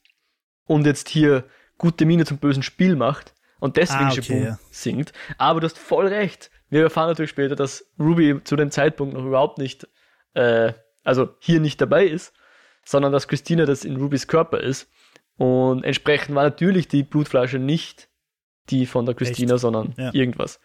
und 0.66 0.86
jetzt 0.86 1.08
hier 1.08 1.44
gute 1.78 2.04
Miene 2.04 2.24
zum 2.24 2.38
bösen 2.38 2.62
Spiel 2.62 2.96
macht 2.96 3.34
und 3.58 3.76
deswegen 3.76 4.04
ah, 4.04 4.12
okay, 4.12 4.44
ja. 4.44 4.58
singt. 4.70 5.12
Aber 5.38 5.60
du 5.60 5.66
hast 5.66 5.78
voll 5.78 6.08
recht. 6.08 6.50
Wir 6.68 6.82
erfahren 6.82 7.08
natürlich 7.08 7.30
später, 7.30 7.54
dass 7.54 7.86
Ruby 7.98 8.42
zu 8.44 8.56
dem 8.56 8.70
Zeitpunkt 8.70 9.14
noch 9.14 9.24
überhaupt 9.24 9.58
nicht, 9.58 9.86
äh, 10.34 10.72
also 11.04 11.34
hier 11.38 11.60
nicht 11.60 11.80
dabei 11.80 12.06
ist, 12.06 12.32
sondern 12.84 13.12
dass 13.12 13.28
Christina 13.28 13.64
das 13.64 13.84
in 13.84 13.96
Rubys 13.96 14.26
Körper 14.26 14.60
ist. 14.60 14.90
Und 15.36 15.84
entsprechend 15.84 16.34
war 16.34 16.44
natürlich 16.44 16.88
die 16.88 17.02
Blutflasche 17.02 17.58
nicht 17.58 18.08
die 18.70 18.86
von 18.86 19.06
der 19.06 19.14
Christina, 19.14 19.54
Echt? 19.54 19.60
sondern 19.60 19.94
ja. 19.96 20.10
irgendwas. 20.14 20.60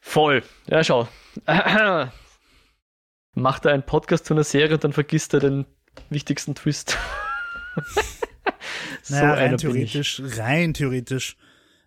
Voll. 0.00 0.42
Ja, 0.66 0.82
schau. 0.82 1.08
Macht 3.34 3.64
er 3.64 3.72
einen 3.72 3.82
Podcast 3.84 4.26
zu 4.26 4.34
einer 4.34 4.44
Serie 4.44 4.74
und 4.74 4.84
dann 4.84 4.92
vergisst 4.92 5.34
er 5.34 5.40
den 5.40 5.66
wichtigsten 6.10 6.54
Twist. 6.54 6.98
so 9.02 9.14
naja, 9.14 9.34
rein 9.34 9.58
theoretisch, 9.58 10.22
rein 10.36 10.74
theoretisch 10.74 11.36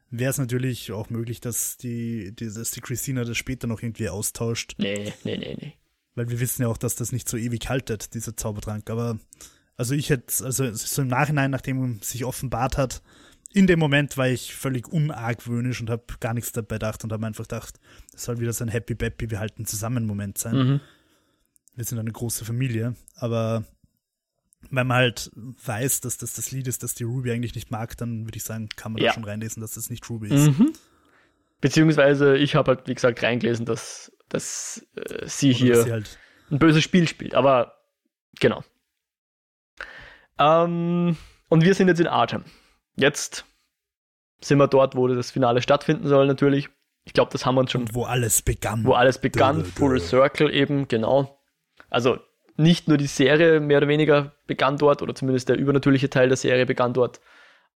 wäre 0.10 0.32
es 0.32 0.38
natürlich 0.38 0.92
auch 0.92 1.10
möglich, 1.10 1.40
dass 1.42 1.78
die, 1.78 2.36
die, 2.36 2.54
dass 2.54 2.72
die 2.72 2.82
Christina 2.82 3.24
das 3.24 3.38
später 3.38 3.68
noch 3.68 3.82
irgendwie 3.82 4.10
austauscht. 4.10 4.76
Nee, 4.78 5.14
nee, 5.24 5.38
nee, 5.38 5.58
nee. 5.60 5.74
Weil 6.16 6.30
wir 6.30 6.40
wissen 6.40 6.62
ja 6.62 6.68
auch, 6.68 6.78
dass 6.78 6.96
das 6.96 7.12
nicht 7.12 7.28
so 7.28 7.38
ewig 7.38 7.68
haltet, 7.68 8.14
dieser 8.14 8.38
Zaubertrank. 8.38 8.90
Aber 8.90 9.20
also 9.78 9.94
ich 9.94 10.10
hätte, 10.10 10.46
also 10.46 10.72
so 10.74 11.02
im 11.02 11.10
Nachhinein, 11.10 11.52
nachdem 11.52 12.02
sich 12.02 12.24
offenbart 12.24 12.78
hat, 12.78 13.02
in 13.54 13.68
dem 13.68 13.80
Moment 13.80 14.18
war 14.18 14.28
ich 14.28 14.54
völlig 14.54 14.88
unargwöhnisch 14.88 15.80
und 15.82 15.90
habe 15.90 16.04
gar 16.20 16.34
nichts 16.34 16.52
dabei 16.52 16.76
gedacht 16.76 17.04
und 17.04 17.14
habe 17.14 17.26
einfach 17.26 17.46
gedacht, 17.46 17.80
das 18.12 18.26
soll 18.26 18.40
wieder 18.40 18.52
so 18.52 18.66
ein 18.66 18.70
Happy 18.70 18.96
Bappy, 18.96 19.32
wir 19.32 19.40
halten 19.40 19.66
zusammen 19.66 20.06
Moment 20.06 20.38
sein. 20.38 20.56
Mhm. 20.56 20.82
Wir 21.76 21.86
sind 21.86 22.00
eine 22.00 22.12
große 22.12 22.46
Familie, 22.46 22.96
aber 23.16 23.66
wenn 24.72 24.88
man 24.88 24.98
halt 24.98 25.32
weiß, 25.36 26.02
dass 26.02 26.18
das 26.18 26.34
das 26.34 26.52
Lied 26.52 26.68
ist, 26.68 26.84
das 26.84 26.94
die 26.94 27.04
Ruby 27.04 27.32
eigentlich 27.32 27.56
nicht 27.56 27.72
mag, 27.72 27.98
dann 27.98 28.26
würde 28.26 28.38
ich 28.38 28.44
sagen, 28.44 28.70
kann 28.76 28.94
man 28.94 29.02
ja. 29.02 29.10
da 29.10 29.14
schon 29.14 29.24
reinlesen, 29.24 29.62
dass 29.62 29.74
das 29.74 29.90
nicht 29.90 30.10
Ruby 30.10 30.30
ist. 30.30 30.58
Mhm. 30.58 30.74
Beziehungsweise 31.62 32.38
ich 32.38 32.56
habe 32.56 32.76
halt, 32.76 32.88
wie 32.88 32.94
gesagt, 32.94 33.24
reingelesen, 33.24 33.66
dass, 33.66 34.12
dass 34.30 34.86
äh, 34.96 35.28
sie 35.28 35.50
Oder 35.50 35.58
hier 35.58 35.82
sie 35.82 35.92
halt 35.92 36.20
ein 36.52 36.60
böses 36.60 36.84
Spiel 36.84 37.08
spielt. 37.08 37.36
Aber 37.36 37.74
genau. 38.40 38.64
Ähm, 40.38 41.18
und 41.50 41.64
wir 41.64 41.74
sind 41.74 41.88
jetzt 41.88 42.00
in 42.00 42.08
Artem. 42.08 42.44
Jetzt 42.96 43.46
sind 44.42 44.58
wir 44.58 44.68
dort, 44.68 44.96
wo 44.96 45.08
das 45.08 45.32
Finale 45.32 45.62
stattfinden 45.62 46.08
soll, 46.08 46.28
natürlich. 46.28 46.70
Ich 47.04 47.14
glaube, 47.14 47.32
das 47.32 47.46
haben 47.46 47.56
wir 47.56 47.62
uns 47.62 47.72
schon. 47.72 47.82
Und 47.82 47.94
wo 47.94 48.04
alles 48.04 48.42
begann. 48.42 48.84
Wo 48.84 48.94
alles 48.94 49.20
begann, 49.20 49.64
Full 49.64 50.00
Circle 50.00 50.54
eben, 50.54 50.88
genau. 50.88 51.40
Also 51.90 52.20
nicht 52.58 52.88
nur 52.88 52.98
die 52.98 53.08
Serie 53.08 53.60
mehr 53.60 53.78
oder 53.80 53.88
weniger 53.88 54.34
begann 54.48 54.78
dort, 54.78 55.02
oder 55.02 55.16
zumindest 55.16 55.50
der 55.50 55.58
übernatürliche 55.58 56.10
Teil 56.10 56.30
der 56.30 56.38
Serie 56.38 56.66
begann 56.66 56.94
dort, 56.94 57.20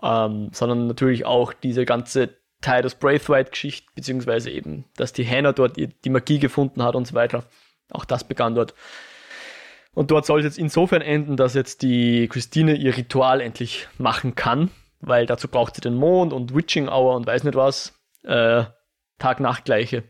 ähm, 0.01 0.49
sondern 0.51 0.87
natürlich 0.87 1.25
auch 1.25 1.53
diese 1.53 1.85
ganze 1.85 2.37
Tidus 2.61 2.95
Braithwaite-Geschichte, 2.95 3.91
beziehungsweise 3.95 4.49
eben, 4.49 4.85
dass 4.95 5.13
die 5.13 5.27
Hannah 5.27 5.53
dort 5.53 5.77
die 5.77 6.09
Magie 6.09 6.39
gefunden 6.39 6.83
hat 6.83 6.95
und 6.95 7.05
so 7.05 7.13
weiter. 7.13 7.43
Auch 7.91 8.05
das 8.05 8.23
begann 8.23 8.55
dort. 8.55 8.73
Und 9.93 10.11
dort 10.11 10.25
soll 10.25 10.39
es 10.39 10.45
jetzt 10.45 10.59
insofern 10.59 11.01
enden, 11.01 11.37
dass 11.37 11.53
jetzt 11.53 11.81
die 11.81 12.27
Christine 12.27 12.75
ihr 12.75 12.95
Ritual 12.95 13.41
endlich 13.41 13.87
machen 13.97 14.35
kann, 14.35 14.69
weil 14.99 15.25
dazu 15.25 15.47
braucht 15.47 15.75
sie 15.75 15.81
den 15.81 15.95
Mond 15.95 16.33
und 16.33 16.55
Witching 16.55 16.87
Hour 16.87 17.15
und 17.15 17.25
weiß 17.25 17.43
nicht 17.43 17.55
was. 17.55 17.93
Äh, 18.23 18.65
Tag-Nacht-Gleiche. 19.17 20.03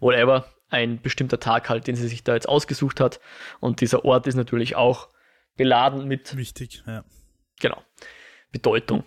Whatever. 0.00 0.46
Ein 0.70 1.00
bestimmter 1.00 1.40
Tag 1.40 1.68
halt, 1.68 1.86
den 1.86 1.96
sie 1.96 2.08
sich 2.08 2.24
da 2.24 2.34
jetzt 2.34 2.48
ausgesucht 2.48 3.00
hat. 3.00 3.20
Und 3.60 3.80
dieser 3.80 4.04
Ort 4.04 4.26
ist 4.26 4.36
natürlich 4.36 4.76
auch 4.76 5.08
beladen 5.56 6.06
mit. 6.06 6.36
Wichtig, 6.36 6.82
ja. 6.86 7.04
Genau. 7.60 7.82
Bedeutung. 8.52 9.04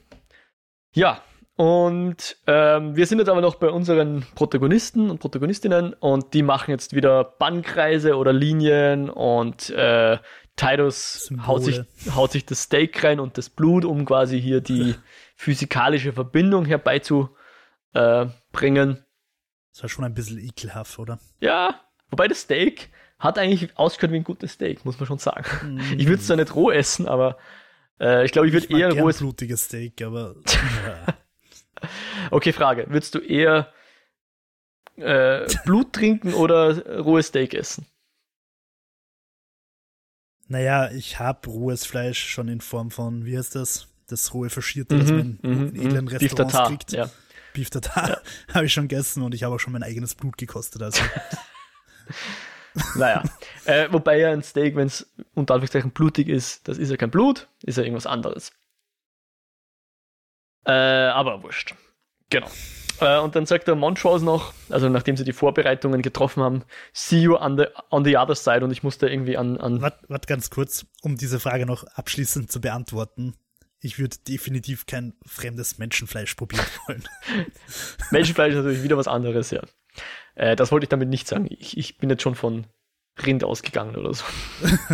Ja, 0.94 1.22
und 1.56 2.38
ähm, 2.48 2.96
wir 2.96 3.06
sind 3.06 3.20
jetzt 3.20 3.30
aber 3.30 3.42
noch 3.42 3.56
bei 3.56 3.70
unseren 3.70 4.26
Protagonisten 4.34 5.12
und 5.12 5.20
Protagonistinnen 5.20 5.94
und 5.94 6.34
die 6.34 6.42
machen 6.42 6.72
jetzt 6.72 6.96
wieder 6.96 7.24
Bannkreise 7.24 8.18
oder 8.18 8.34
Linien 8.34 9.10
und 9.10 9.70
äh, 9.70 10.18
Tidus 10.56 11.32
haut 11.46 11.64
sich, 11.64 11.82
haut 12.16 12.32
sich 12.32 12.46
das 12.46 12.64
Steak 12.64 13.04
rein 13.04 13.20
und 13.20 13.38
das 13.38 13.52
Blut, 13.52 13.86
um 13.86 14.06
quasi 14.06 14.42
hier 14.42 14.62
die 14.62 14.96
physikalische 15.36 16.14
Verbindung 16.14 16.66
herbeizubringen. 16.66 19.06
Das 19.74 19.84
war 19.84 19.90
schon 19.90 20.06
ein 20.06 20.14
bisschen 20.14 20.40
ekelhaft, 20.40 21.00
oder? 21.00 21.20
Ja, 21.40 21.82
wobei 22.10 22.28
das 22.28 22.42
Steak 22.42 22.92
hat 23.18 23.40
eigentlich 23.40 23.76
ausgehört 23.78 24.12
wie 24.12 24.18
ein 24.18 24.24
gutes 24.24 24.54
Steak, 24.54 24.86
muss 24.86 25.00
man 25.00 25.08
schon 25.08 25.18
sagen. 25.18 25.78
Mm. 25.78 26.00
Ich 26.00 26.06
würde 26.06 26.20
es 26.20 26.28
zwar 26.28 26.38
nicht 26.38 26.54
roh 26.54 26.70
essen, 26.70 27.08
aber 27.08 27.38
äh, 28.00 28.26
ich 28.26 28.32
glaube, 28.32 28.48
ich 28.48 28.54
würde 28.54 28.68
eher 28.78 28.92
rohes. 28.94 29.18
blutiges 29.18 29.66
Steak, 29.66 30.02
aber. 30.02 30.36
Ja. 30.86 31.14
Okay, 32.32 32.54
Frage. 32.54 32.86
Würdest 32.88 33.14
du 33.14 33.20
eher 33.20 33.74
äh, 34.96 35.46
Blut 35.66 35.92
trinken 35.92 36.34
oder 36.34 37.02
rohes 37.02 37.28
Steak 37.28 37.54
essen? 37.54 37.86
Naja, 40.50 40.92
ich 40.92 41.20
habe 41.20 41.50
rohes 41.50 41.86
Fleisch 41.86 42.24
schon 42.30 42.48
in 42.48 42.62
Form 42.62 42.92
von, 42.92 43.26
wie 43.26 43.38
heißt 43.38 43.56
das? 43.56 43.88
Das 44.08 44.34
rohe 44.34 44.50
Faschierte, 44.50 44.96
mhm, 44.96 45.00
das 45.00 45.10
man 45.10 45.40
in 45.42 45.60
mhm, 45.60 45.76
edlen 45.76 46.06
mhm. 46.06 46.08
Restaurants 46.10 46.70
kriegt. 46.70 46.92
Ja. 46.92 47.10
Beef 47.54 47.70
Tartar 47.70 48.10
ja. 48.10 48.18
habe 48.54 48.66
ich 48.66 48.74
schon 48.74 48.88
gegessen 48.88 49.24
und 49.24 49.34
ich 49.34 49.44
habe 49.44 49.56
auch 49.56 49.60
schon 49.60 49.74
mein 49.74 49.84
eigenes 49.84 50.16
Blut 50.16 50.38
gekostet. 50.38 50.82
Also. 50.82 51.04
naja, 52.96 53.24
äh, 53.66 53.88
wobei 53.92 54.20
ja 54.20 54.32
ein 54.32 54.44
Steak, 54.44 54.76
wenn 54.76 54.88
es 54.88 55.12
unter 55.34 55.54
Anführungszeichen 55.54 55.92
blutig 55.92 56.28
ist, 56.28 56.68
das 56.68 56.78
ist 56.78 56.90
ja 56.90 56.98
kein 56.98 57.12
Blut, 57.12 57.48
ist 57.64 57.78
ja 57.78 57.84
irgendwas 57.84 58.08
anderes. 58.08 58.52
Äh, 60.66 60.72
aber 60.72 61.44
wurscht. 61.44 61.76
Genau. 62.30 62.50
Äh, 63.00 63.20
und 63.20 63.36
dann 63.36 63.46
sagt 63.46 63.68
der 63.68 63.76
Montrose 63.76 64.24
noch, 64.24 64.54
also 64.70 64.90
nachdem 64.90 65.18
sie 65.18 65.24
die 65.24 65.34
Vorbereitungen 65.34 66.02
getroffen 66.02 66.42
haben, 66.42 66.64
see 66.94 67.20
you 67.20 67.36
on 67.36 67.58
the, 67.58 67.66
on 67.90 68.06
the 68.06 68.18
other 68.18 68.36
side 68.36 68.64
und 68.64 68.72
ich 68.72 68.84
musste 68.84 69.08
irgendwie 69.08 69.38
an... 69.38 69.58
an 69.58 69.82
Warte 69.82 70.06
wart 70.08 70.28
ganz 70.28 70.50
kurz, 70.50 70.86
um 71.02 71.18
diese 71.18 71.40
Frage 71.40 71.66
noch 71.66 71.84
abschließend 71.84 72.52
zu 72.52 72.62
beantworten. 72.62 73.36
Ich 73.84 74.00
würde 74.00 74.16
definitiv 74.28 74.86
kein 74.86 75.14
fremdes 75.26 75.78
Menschenfleisch 75.78 76.36
probieren 76.36 76.66
wollen. 76.88 77.04
Menschenfleisch 78.12 78.54
ist 78.54 78.58
natürlich 78.58 78.84
wieder 78.84 78.98
was 78.98 79.10
anderes, 79.10 79.52
ja. 79.52 79.62
Äh, 80.36 80.56
das 80.56 80.72
wollte 80.72 80.86
ich 80.86 80.90
damit 80.90 81.10
nicht 81.10 81.28
sagen. 81.28 81.48
Ich, 81.50 81.78
ich 81.78 81.98
bin 81.98 82.10
jetzt 82.10 82.24
schon 82.24 82.36
von 82.36 82.66
Rind 83.26 83.44
ausgegangen 83.44 83.98
oder 83.98 84.14
so. 84.14 84.24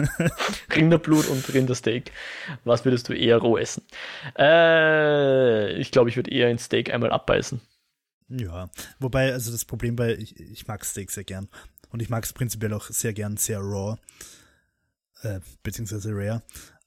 Rinderblut 0.75 1.27
und 1.27 1.53
Rindersteak. 1.53 2.11
Was 2.63 2.83
würdest 2.83 3.07
du 3.07 3.13
eher 3.13 3.37
roh 3.37 3.57
essen? 3.57 3.83
Äh, 4.37 5.73
ich 5.79 5.91
glaube, 5.91 6.09
ich 6.09 6.15
würde 6.15 6.31
eher 6.31 6.47
ein 6.47 6.57
Steak 6.57 6.91
einmal 6.91 7.11
abbeißen. 7.11 7.61
Ja, 8.27 8.71
wobei, 8.99 9.31
also 9.31 9.51
das 9.51 9.65
Problem 9.65 9.95
bei, 9.95 10.15
ich, 10.15 10.39
ich 10.39 10.67
mag 10.67 10.83
Steak 10.83 11.11
sehr 11.11 11.23
gern. 11.23 11.47
Und 11.91 12.01
ich 12.01 12.09
mag 12.09 12.23
es 12.23 12.33
prinzipiell 12.33 12.73
auch 12.73 12.87
sehr 12.87 13.13
gern, 13.13 13.37
sehr 13.37 13.59
raw. 13.59 13.97
Äh, 15.21 15.41
beziehungsweise 15.61 16.11
rare. 16.11 16.41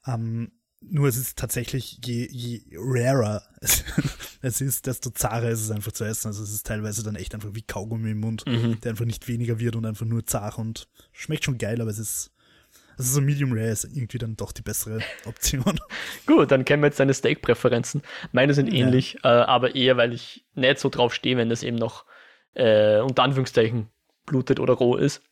Ähm, 0.06 0.50
nur 0.90 1.08
es 1.08 1.16
ist 1.16 1.38
tatsächlich, 1.38 1.98
je, 2.04 2.28
je 2.30 2.62
rarer 2.74 3.42
es 4.42 4.60
ist, 4.60 4.86
desto 4.86 5.10
zarer 5.10 5.50
ist 5.50 5.62
es 5.62 5.70
einfach 5.70 5.92
zu 5.92 6.04
essen. 6.04 6.28
Also 6.28 6.42
es 6.42 6.52
ist 6.52 6.66
teilweise 6.66 7.02
dann 7.02 7.16
echt 7.16 7.34
einfach 7.34 7.50
wie 7.52 7.62
Kaugummi 7.62 8.10
im 8.10 8.20
Mund, 8.20 8.44
mhm. 8.46 8.80
der 8.80 8.90
einfach 8.90 9.04
nicht 9.04 9.28
weniger 9.28 9.58
wird 9.58 9.76
und 9.76 9.86
einfach 9.86 10.06
nur 10.06 10.26
zart 10.26 10.58
und 10.58 10.88
schmeckt 11.12 11.44
schon 11.44 11.58
geil, 11.58 11.80
aber 11.80 11.90
es 11.90 11.98
ist, 11.98 12.32
also 12.98 13.12
so 13.12 13.20
Medium 13.20 13.52
Rare 13.52 13.70
ist 13.70 13.84
irgendwie 13.84 14.18
dann 14.18 14.36
doch 14.36 14.52
die 14.52 14.62
bessere 14.62 15.00
Option. 15.26 15.80
Gut, 16.26 16.50
dann 16.50 16.64
kennen 16.64 16.82
wir 16.82 16.88
jetzt 16.88 17.00
deine 17.00 17.14
Steak-Präferenzen. 17.14 18.02
Meine 18.32 18.54
sind 18.54 18.72
ähnlich, 18.72 19.18
ja. 19.24 19.42
äh, 19.42 19.44
aber 19.44 19.74
eher, 19.74 19.96
weil 19.96 20.12
ich 20.12 20.44
nicht 20.54 20.78
so 20.78 20.88
drauf 20.88 21.14
stehe, 21.14 21.36
wenn 21.36 21.48
das 21.48 21.62
eben 21.62 21.76
noch 21.76 22.04
äh, 22.54 23.00
unter 23.00 23.22
Anführungszeichen 23.22 23.88
blutet 24.26 24.60
oder 24.60 24.74
roh 24.74 24.96
ist. 24.96 25.22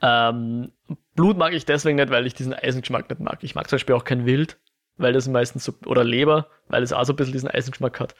Ähm, 0.00 0.72
Blut 1.14 1.36
mag 1.36 1.52
ich 1.52 1.64
deswegen 1.64 1.96
nicht, 1.96 2.10
weil 2.10 2.26
ich 2.26 2.34
diesen 2.34 2.54
Eisengeschmack 2.54 3.08
nicht 3.08 3.20
mag. 3.20 3.38
Ich 3.42 3.54
mag 3.54 3.68
zum 3.68 3.76
Beispiel 3.76 3.94
auch 3.94 4.04
kein 4.04 4.26
Wild, 4.26 4.58
weil 4.96 5.12
das 5.12 5.28
meistens 5.28 5.64
so, 5.64 5.74
oder 5.86 6.04
Leber, 6.04 6.48
weil 6.68 6.82
es 6.82 6.92
auch 6.92 7.04
so 7.04 7.12
ein 7.12 7.16
bisschen 7.16 7.32
diesen 7.32 7.48
Eisengeschmack 7.48 8.00
hat. 8.00 8.14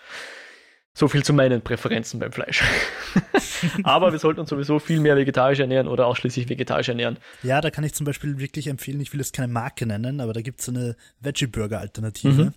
So 0.94 1.08
viel 1.08 1.24
zu 1.24 1.32
meinen 1.32 1.62
Präferenzen 1.62 2.20
beim 2.20 2.32
Fleisch. 2.32 2.62
Aber 3.82 4.12
wir 4.12 4.18
sollten 4.18 4.40
uns 4.40 4.50
sowieso 4.50 4.78
viel 4.78 5.00
mehr 5.00 5.16
vegetarisch 5.16 5.58
ernähren 5.58 5.88
oder 5.88 6.06
ausschließlich 6.06 6.50
vegetarisch 6.50 6.90
ernähren. 6.90 7.16
Ja, 7.42 7.62
da 7.62 7.70
kann 7.70 7.84
ich 7.84 7.94
zum 7.94 8.04
Beispiel 8.04 8.38
wirklich 8.38 8.66
empfehlen, 8.66 9.00
ich 9.00 9.12
will 9.12 9.20
jetzt 9.20 9.32
keine 9.32 9.50
Marke 9.50 9.86
nennen, 9.86 10.20
aber 10.20 10.34
da 10.34 10.42
gibt 10.42 10.60
es 10.60 10.68
eine 10.68 10.96
Veggie-Burger-Alternative, 11.20 12.44
mhm. 12.44 12.54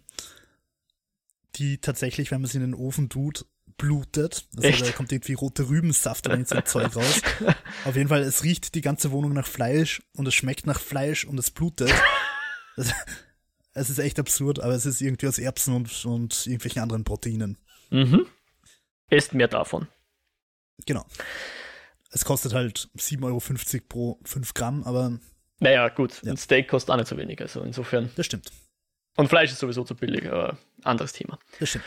die 1.55 1.77
tatsächlich, 1.77 2.31
wenn 2.31 2.41
man 2.41 2.49
sie 2.49 2.57
in 2.57 2.63
den 2.63 2.73
Ofen 2.73 3.07
tut, 3.07 3.45
blutet. 3.77 4.47
Also 4.55 4.67
Echt? 4.67 4.87
da 4.87 4.91
kommt 4.91 5.11
irgendwie 5.11 5.33
rote 5.33 5.67
Rübensaft 5.69 6.27
oder 6.27 6.43
so 6.45 6.59
Zeug 6.61 6.95
raus. 6.95 7.21
Auf 7.85 7.95
jeden 7.95 8.09
Fall, 8.09 8.21
es 8.21 8.43
riecht 8.43 8.75
die 8.75 8.81
ganze 8.81 9.11
Wohnung 9.11 9.33
nach 9.33 9.47
Fleisch 9.47 10.01
und 10.13 10.27
es 10.27 10.33
schmeckt 10.33 10.65
nach 10.65 10.79
Fleisch 10.79 11.25
und 11.25 11.37
es 11.37 11.51
blutet. 11.51 11.93
es 13.73 13.89
ist 13.89 13.99
echt 13.99 14.19
absurd, 14.19 14.59
aber 14.59 14.73
es 14.73 14.85
ist 14.85 15.01
irgendwie 15.01 15.27
aus 15.27 15.39
Erbsen 15.39 15.75
und, 15.75 16.05
und 16.05 16.47
irgendwelchen 16.47 16.81
anderen 16.81 17.03
Proteinen. 17.03 17.57
Mhm. 17.89 18.25
Esst 19.09 19.33
mehr 19.33 19.47
davon. 19.47 19.87
Genau. 20.85 21.05
Es 22.11 22.25
kostet 22.25 22.53
halt 22.53 22.89
7,50 22.97 23.23
Euro 23.23 23.85
pro 23.87 24.19
5 24.23 24.53
Gramm, 24.53 24.83
aber. 24.83 25.19
Naja, 25.59 25.89
gut. 25.89 26.21
Ja. 26.23 26.31
Ein 26.31 26.37
Steak 26.37 26.67
kostet 26.67 26.91
auch 26.91 26.97
nicht 26.97 27.07
so 27.07 27.17
wenig, 27.17 27.41
also 27.41 27.61
insofern. 27.61 28.09
Das 28.15 28.25
stimmt. 28.25 28.51
Und 29.17 29.29
Fleisch 29.29 29.51
ist 29.51 29.59
sowieso 29.59 29.83
zu 29.83 29.95
billig, 29.95 30.29
aber 30.29 30.57
anderes 30.83 31.13
Thema. 31.13 31.39
Das 31.59 31.69
stimmt. 31.69 31.85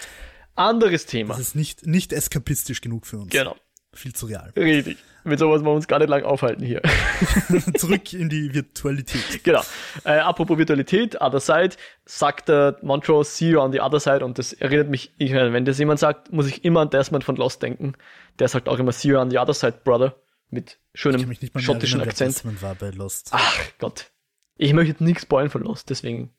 Anderes 0.59 1.07
Thema. 1.07 1.35
Das 1.35 1.41
ist 1.41 1.55
nicht, 1.55 1.87
nicht 1.87 2.13
eskapistisch 2.13 2.81
genug 2.81 3.07
für 3.07 3.19
uns. 3.19 3.31
Genau. 3.31 3.57
Viel 3.95 4.13
zu 4.13 4.27
real. 4.27 4.53
Richtig. 4.57 4.99
Mit 5.25 5.39
sowas 5.39 5.61
wollen 5.61 5.67
wir 5.67 5.77
uns 5.77 5.89
gar 5.89 5.99
nicht 5.99 6.09
lang 6.09 6.25
aufhalten 6.25 6.65
hier. 6.65 6.83
Zurück 7.77 8.13
in 8.13 8.29
die 8.29 8.53
Virtualität. 8.55 9.45
Genau. 9.45 9.63
Äh, 10.05 10.19
apropos 10.19 10.59
Virtualität, 10.59 11.21
Other 11.21 11.41
Side, 11.41 11.77
sagt 12.05 12.49
der 12.49 12.79
Montrose, 12.83 13.31
see 13.31 13.51
you 13.51 13.61
on 13.61 13.73
the 13.73 13.81
other 13.81 14.01
side. 14.01 14.25
Und 14.25 14.39
das 14.39 14.53
erinnert 14.53 14.89
mich, 14.89 15.13
ich, 15.19 15.33
wenn 15.33 15.65
das 15.65 15.79
jemand 15.79 16.01
sagt, 16.01 16.33
muss 16.33 16.47
ich 16.47 16.65
immer 16.65 16.81
an 16.81 16.91
Desmond 16.91 17.25
von 17.25 17.37
Lost 17.37 17.63
denken. 17.63 17.95
Der 18.39 18.49
sagt 18.49 18.69
auch 18.69 18.79
immer, 18.79 18.93
see 18.93 19.09
you 19.09 19.19
on 19.19 19.31
the 19.31 19.39
other 19.39 19.55
side, 19.55 19.81
brother. 19.85 20.17
Mit 20.51 20.79
schönem 20.95 21.21
schottischen 21.57 22.01
erinnern, 22.01 22.11
Akzent. 22.11 22.35
Desmond 22.35 22.63
war 22.63 22.75
bei 22.75 22.91
Lost. 22.91 23.29
Ach 23.33 23.61
Gott. 23.79 24.11
Ich 24.57 24.73
möchte 24.73 25.05
nichts 25.05 25.23
spoilen 25.23 25.51
von 25.51 25.63
Lost, 25.63 25.91
deswegen. 25.91 26.33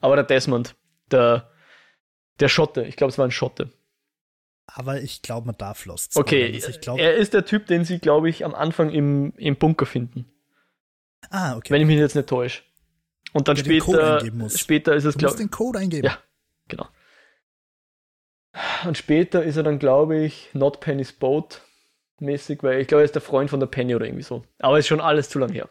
Aber 0.00 0.16
der 0.16 0.24
Desmond, 0.24 0.76
der 1.10 1.50
der 2.40 2.48
Schotte, 2.48 2.84
ich 2.84 2.96
glaube, 2.96 3.10
es 3.10 3.18
war 3.18 3.26
ein 3.26 3.30
Schotte. 3.30 3.70
Aber 4.66 5.00
ich 5.00 5.22
glaube, 5.22 5.46
man 5.46 5.56
darf 5.56 5.86
Lost. 5.86 6.16
Okay, 6.16 6.52
also 6.54 6.78
glaub, 6.80 6.98
er 6.98 7.14
ist 7.14 7.32
der 7.32 7.44
Typ, 7.44 7.66
den 7.66 7.84
sie, 7.84 7.98
glaube 7.98 8.28
ich, 8.28 8.44
am 8.44 8.54
Anfang 8.54 8.90
im, 8.90 9.32
im 9.36 9.56
Bunker 9.56 9.86
finden. 9.86 10.26
Ah, 11.30 11.56
okay. 11.56 11.72
Wenn 11.72 11.80
ich 11.80 11.86
mich 11.86 11.98
jetzt 11.98 12.14
nicht 12.14 12.28
täusche. 12.28 12.62
Und 13.32 13.48
dann 13.48 13.56
der 13.56 13.64
später, 13.64 14.50
später 14.50 14.94
ist 14.94 15.04
es, 15.04 15.16
glaube 15.16 15.34
ich. 15.34 15.38
den 15.38 15.50
Code 15.50 15.78
eingeben. 15.78 16.06
Ja, 16.06 16.18
genau. 16.68 16.86
Und 18.84 18.96
später 18.96 19.42
ist 19.42 19.56
er 19.56 19.62
dann, 19.62 19.78
glaube 19.78 20.18
ich, 20.18 20.50
Not 20.52 20.80
Penny's 20.80 21.12
Boat 21.12 21.62
mäßig, 22.20 22.62
weil 22.62 22.80
ich 22.80 22.88
glaube, 22.88 23.02
er 23.02 23.04
ist 23.04 23.14
der 23.14 23.22
Freund 23.22 23.50
von 23.50 23.60
der 23.60 23.66
Penny 23.66 23.94
oder 23.94 24.06
irgendwie 24.06 24.24
so. 24.24 24.44
Aber 24.58 24.78
ist 24.78 24.86
schon 24.86 25.00
alles 25.00 25.28
zu 25.28 25.38
lang 25.38 25.52
her. 25.52 25.68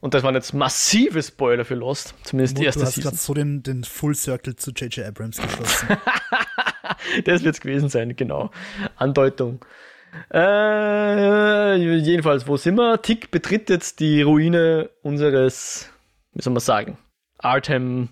Und 0.00 0.14
das 0.14 0.22
waren 0.22 0.34
jetzt 0.34 0.54
massive 0.54 1.22
Spoiler 1.22 1.64
für 1.64 1.74
Lost, 1.74 2.14
zumindest 2.22 2.58
die 2.58 2.64
erste 2.64 2.80
Du 2.80 2.86
hast 2.86 3.00
gerade 3.00 3.16
so 3.16 3.34
den, 3.34 3.62
den 3.64 3.82
Full 3.82 4.14
Circle 4.14 4.54
zu 4.54 4.70
J.J. 4.70 5.04
Abrams 5.06 5.38
geschlossen. 5.38 5.88
das 7.24 7.42
wird 7.42 7.56
es 7.56 7.60
gewesen 7.60 7.88
sein, 7.88 8.14
genau. 8.14 8.50
Andeutung. 8.96 9.64
Äh, 10.32 11.74
jedenfalls, 11.76 12.46
wo 12.46 12.56
sind 12.56 12.76
wir? 12.76 13.02
Tick 13.02 13.30
betritt 13.30 13.68
jetzt 13.70 13.98
die 13.98 14.22
Ruine 14.22 14.90
unseres, 15.02 15.90
wie 16.32 16.42
soll 16.42 16.52
man 16.52 16.60
sagen, 16.60 16.96
Artem 17.38 18.10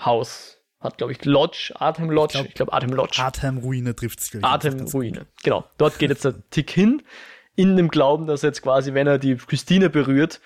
Haus. 0.00 0.58
Hat, 0.80 0.98
glaube 0.98 1.12
ich, 1.12 1.24
Lodge, 1.24 1.72
Artem 1.76 2.10
Lodge. 2.10 2.34
Ich 2.36 2.54
glaube, 2.54 2.70
glaub, 2.70 2.74
Artem 2.74 2.92
Lodge. 2.92 3.22
Artem 3.22 3.58
Ruine 3.58 3.96
trifft 3.96 4.20
es, 4.20 4.30
Artem 4.42 4.80
Ruine, 4.80 5.26
genau. 5.42 5.64
Dort 5.78 5.98
geht 5.98 6.10
jetzt 6.10 6.26
der 6.26 6.34
Tick 6.50 6.70
hin 6.70 7.02
in 7.56 7.76
dem 7.76 7.88
Glauben, 7.88 8.26
dass 8.26 8.42
jetzt 8.42 8.60
quasi, 8.60 8.92
wenn 8.92 9.06
er 9.06 9.18
die 9.18 9.36
Christine 9.36 9.88
berührt, 9.88 10.40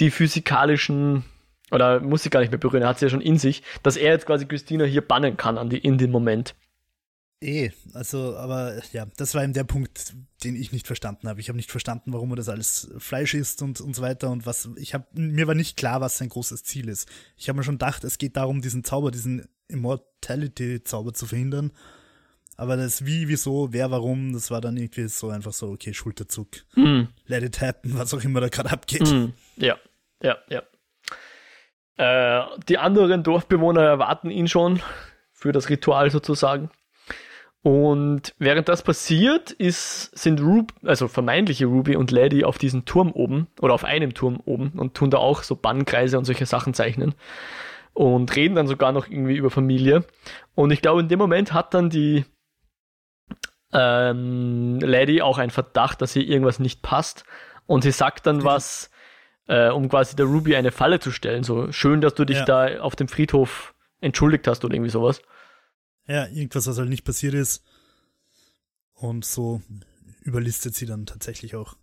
die 0.00 0.10
physikalischen 0.10 1.24
oder 1.70 2.00
muss 2.00 2.22
sie 2.22 2.30
gar 2.30 2.40
nicht 2.40 2.50
mehr 2.50 2.58
berühren, 2.58 2.82
er 2.82 2.88
hat 2.88 2.98
sie 2.98 3.06
ja 3.06 3.10
schon 3.10 3.20
in 3.20 3.38
sich, 3.38 3.62
dass 3.82 3.96
er 3.96 4.12
jetzt 4.12 4.26
quasi 4.26 4.46
Christina 4.46 4.84
hier 4.84 5.02
bannen 5.02 5.36
kann 5.36 5.58
an 5.58 5.70
die, 5.70 5.78
in 5.78 5.98
den 5.98 6.10
Moment. 6.10 6.54
Eh, 7.40 7.70
also, 7.92 8.36
aber 8.36 8.80
ja, 8.92 9.06
das 9.16 9.34
war 9.34 9.44
eben 9.44 9.52
der 9.52 9.64
Punkt, 9.64 10.14
den 10.44 10.56
ich 10.56 10.72
nicht 10.72 10.86
verstanden 10.86 11.28
habe. 11.28 11.40
Ich 11.40 11.48
habe 11.48 11.56
nicht 11.56 11.70
verstanden, 11.70 12.12
warum 12.12 12.30
er 12.30 12.36
das 12.36 12.48
alles 12.48 12.90
Fleisch 12.98 13.34
isst 13.34 13.60
und, 13.60 13.80
und 13.80 13.94
so 13.94 14.02
weiter 14.02 14.30
und 14.30 14.46
was, 14.46 14.68
ich 14.76 14.94
habe, 14.94 15.06
mir 15.12 15.46
war 15.46 15.54
nicht 15.54 15.76
klar, 15.76 16.00
was 16.00 16.16
sein 16.16 16.28
großes 16.28 16.64
Ziel 16.64 16.88
ist. 16.88 17.08
Ich 17.36 17.48
habe 17.48 17.58
mir 17.58 17.64
schon 17.64 17.74
gedacht, 17.74 18.04
es 18.04 18.18
geht 18.18 18.36
darum, 18.36 18.62
diesen 18.62 18.84
Zauber, 18.84 19.10
diesen 19.10 19.46
Immortality-Zauber 19.68 21.12
zu 21.12 21.26
verhindern. 21.26 21.72
Aber 22.56 22.76
das 22.76 23.04
wie, 23.04 23.28
wieso, 23.28 23.72
wer, 23.72 23.90
warum, 23.90 24.32
das 24.32 24.50
war 24.50 24.60
dann 24.60 24.76
irgendwie 24.76 25.08
so 25.08 25.28
einfach 25.28 25.52
so, 25.52 25.70
okay, 25.70 25.92
Schulterzug. 25.92 26.48
Mm. 26.76 27.08
Let 27.26 27.42
it 27.42 27.60
happen, 27.60 27.98
was 27.98 28.14
auch 28.14 28.22
immer 28.22 28.40
da 28.40 28.48
gerade 28.48 28.70
abgeht. 28.70 29.10
Mm. 29.10 29.32
Ja, 29.56 29.76
ja, 30.22 30.36
ja. 30.48 30.62
Äh, 31.96 32.46
die 32.68 32.78
anderen 32.78 33.22
Dorfbewohner 33.22 33.82
erwarten 33.82 34.30
ihn 34.30 34.48
schon 34.48 34.80
für 35.32 35.52
das 35.52 35.68
Ritual 35.68 36.10
sozusagen. 36.10 36.70
Und 37.62 38.34
während 38.38 38.68
das 38.68 38.82
passiert, 38.82 39.50
ist, 39.50 40.16
sind 40.18 40.40
Ruby, 40.40 40.74
also 40.84 41.08
vermeintliche 41.08 41.64
Ruby 41.64 41.96
und 41.96 42.10
Lady 42.10 42.44
auf 42.44 42.58
diesem 42.58 42.84
Turm 42.84 43.10
oben 43.10 43.46
oder 43.58 43.72
auf 43.72 43.84
einem 43.84 44.12
Turm 44.12 44.38
oben 44.44 44.72
und 44.76 44.94
tun 44.94 45.10
da 45.10 45.16
auch 45.16 45.42
so 45.42 45.56
Bannkreise 45.56 46.18
und 46.18 46.26
solche 46.26 46.44
Sachen 46.44 46.74
zeichnen 46.74 47.14
und 47.94 48.36
reden 48.36 48.54
dann 48.54 48.66
sogar 48.66 48.92
noch 48.92 49.08
irgendwie 49.08 49.36
über 49.36 49.50
Familie. 49.50 50.04
Und 50.54 50.72
ich 50.72 50.82
glaube, 50.82 51.00
in 51.00 51.08
dem 51.08 51.18
Moment 51.18 51.54
hat 51.54 51.72
dann 51.72 51.88
die 51.88 52.26
ähm, 53.72 54.78
Lady 54.80 55.22
auch 55.22 55.38
einen 55.38 55.50
Verdacht, 55.50 56.02
dass 56.02 56.14
ihr 56.16 56.28
irgendwas 56.28 56.58
nicht 56.58 56.82
passt 56.82 57.24
und 57.64 57.82
sie 57.82 57.92
sagt 57.92 58.26
dann 58.26 58.44
was, 58.44 58.90
äh, 59.46 59.70
um 59.70 59.88
quasi 59.88 60.16
der 60.16 60.26
Ruby 60.26 60.56
eine 60.56 60.72
Falle 60.72 61.00
zu 61.00 61.10
stellen. 61.10 61.44
So 61.44 61.72
schön, 61.72 62.00
dass 62.00 62.14
du 62.14 62.24
dich 62.24 62.38
ja. 62.38 62.44
da 62.44 62.80
auf 62.80 62.96
dem 62.96 63.08
Friedhof 63.08 63.74
entschuldigt 64.00 64.46
hast 64.46 64.64
oder 64.64 64.74
irgendwie 64.74 64.90
sowas. 64.90 65.22
Ja, 66.06 66.26
irgendwas, 66.26 66.66
was 66.66 66.78
halt 66.78 66.88
nicht 66.88 67.04
passiert 67.04 67.34
ist. 67.34 67.64
Und 68.94 69.24
so 69.24 69.62
überlistet 70.22 70.74
sie 70.74 70.86
dann 70.86 71.06
tatsächlich 71.06 71.56
auch 71.56 71.76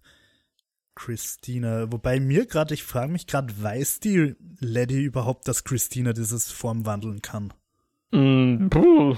Christina. 0.95 1.91
Wobei 1.91 2.19
mir 2.19 2.45
gerade, 2.45 2.73
ich 2.73 2.83
frage 2.83 3.11
mich 3.11 3.27
gerade, 3.27 3.53
weiß 3.61 3.99
die 3.99 4.35
Lady 4.59 5.03
überhaupt, 5.03 5.47
dass 5.47 5.63
Christina 5.63 6.13
dieses 6.13 6.51
Form 6.51 6.85
wandeln 6.85 7.21
kann? 7.21 7.53
Mm, 8.11 8.69
puh. 8.69 9.15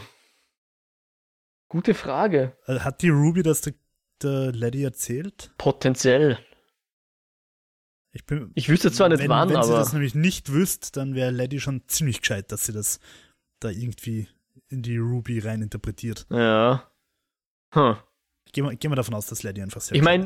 Gute 1.68 1.94
Frage. 1.94 2.56
Äh, 2.68 2.80
hat 2.80 3.02
die 3.02 3.10
Ruby 3.10 3.44
das 3.44 3.62
der, 3.62 3.74
der 4.22 4.54
Lady 4.54 4.84
erzählt? 4.84 5.52
Potenziell. 5.58 6.38
Ich, 8.16 8.26
bin, 8.26 8.52
ich 8.54 8.70
wüsste 8.70 8.92
zwar 8.92 9.10
nicht 9.10 9.22
wenn, 9.22 9.30
wann, 9.30 9.50
wenn 9.50 9.56
aber. 9.58 9.68
Wenn 9.68 9.74
sie 9.74 9.80
das 9.80 9.94
nämlich 9.94 10.16
nicht 10.16 10.52
wüsste, 10.52 10.92
dann 10.92 11.16
wäre 11.16 11.32
Lady 11.32 11.60
schon 11.60 11.82
ziemlich 11.88 12.22
gescheit, 12.22 12.52
dass 12.52 12.66
sie 12.66 12.72
das 12.72 13.00
da 13.60 13.70
irgendwie 13.70 14.28
in 14.70 14.84
die 14.84 14.98
Ruby 14.98 15.40
rein 15.40 15.64
interpretiert. 15.64 16.28
Ja. 16.30 16.92
Hm. 17.72 17.96
Gehen 18.52 18.66
wir, 18.66 18.76
gehen 18.76 18.92
wir 18.92 18.96
davon 18.96 19.16
aus, 19.16 19.26
dass 19.26 19.42
Lady 19.42 19.64
einfach 19.64 19.82
sehr 19.82 19.96
Ich 19.96 20.04
meine, 20.04 20.26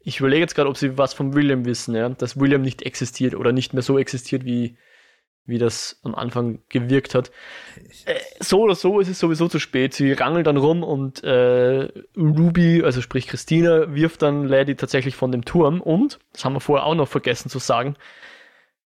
ich 0.00 0.18
überlege 0.18 0.40
jetzt 0.40 0.54
gerade, 0.54 0.70
ob 0.70 0.78
sie 0.78 0.96
was 0.96 1.12
von 1.12 1.34
William 1.34 1.66
wissen, 1.66 1.94
ja, 1.94 2.08
dass 2.08 2.40
William 2.40 2.62
nicht 2.62 2.82
existiert 2.82 3.34
oder 3.34 3.52
nicht 3.52 3.74
mehr 3.74 3.82
so 3.82 3.98
existiert, 3.98 4.46
wie, 4.46 4.78
wie 5.46 5.58
das 5.58 6.00
am 6.02 6.14
Anfang 6.14 6.60
gewirkt 6.68 7.14
hat. 7.14 7.30
Äh, 8.06 8.18
so 8.40 8.62
oder 8.62 8.74
so 8.74 9.00
ist 9.00 9.08
es 9.08 9.18
sowieso 9.18 9.48
zu 9.48 9.58
spät. 9.58 9.94
Sie 9.94 10.12
rangelt 10.12 10.46
dann 10.46 10.56
rum 10.56 10.82
und 10.82 11.22
äh, 11.22 11.88
Ruby, 12.16 12.82
also 12.82 13.02
sprich 13.02 13.26
Christina, 13.26 13.94
wirft 13.94 14.22
dann 14.22 14.46
Lady 14.46 14.74
tatsächlich 14.74 15.16
von 15.16 15.32
dem 15.32 15.44
Turm 15.44 15.80
und, 15.80 16.18
das 16.32 16.44
haben 16.44 16.54
wir 16.54 16.60
vorher 16.60 16.86
auch 16.86 16.94
noch 16.94 17.08
vergessen 17.08 17.50
zu 17.50 17.58
sagen, 17.58 17.96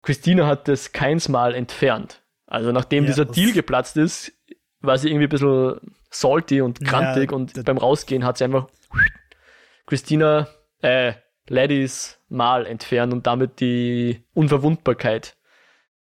Christina 0.04 0.46
hat 0.46 0.68
das 0.68 0.92
keins 0.92 1.30
Mal 1.30 1.56
entfernt. 1.56 2.22
Also 2.46 2.72
nachdem 2.72 3.06
ja, 3.06 3.10
dieser 3.10 3.26
Deal 3.26 3.54
geplatzt 3.54 3.98
ist, 3.98 4.34
war 4.82 4.98
sie 4.98 5.10
irgendwie 5.10 5.26
ein 5.26 5.30
bisschen 5.30 5.80
salty 6.10 6.62
und 6.62 6.84
krantig 6.86 7.32
ja, 7.32 7.38
und 7.38 7.64
beim 7.66 7.78
Rausgehen 7.78 8.26
hat 8.26 8.38
sie 8.38 8.44
einfach 8.44 8.68
Christina, 9.88 10.48
äh, 10.82 11.14
Ladies 11.48 12.20
Mal 12.30 12.66
entfernt 12.66 13.12
und 13.12 13.28
damit 13.28 13.60
die 13.60 14.24
Unverwundbarkeit 14.34 15.36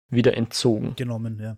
wieder 0.09 0.37
entzogen. 0.37 0.95
Genommen, 0.97 1.41
ja. 1.41 1.57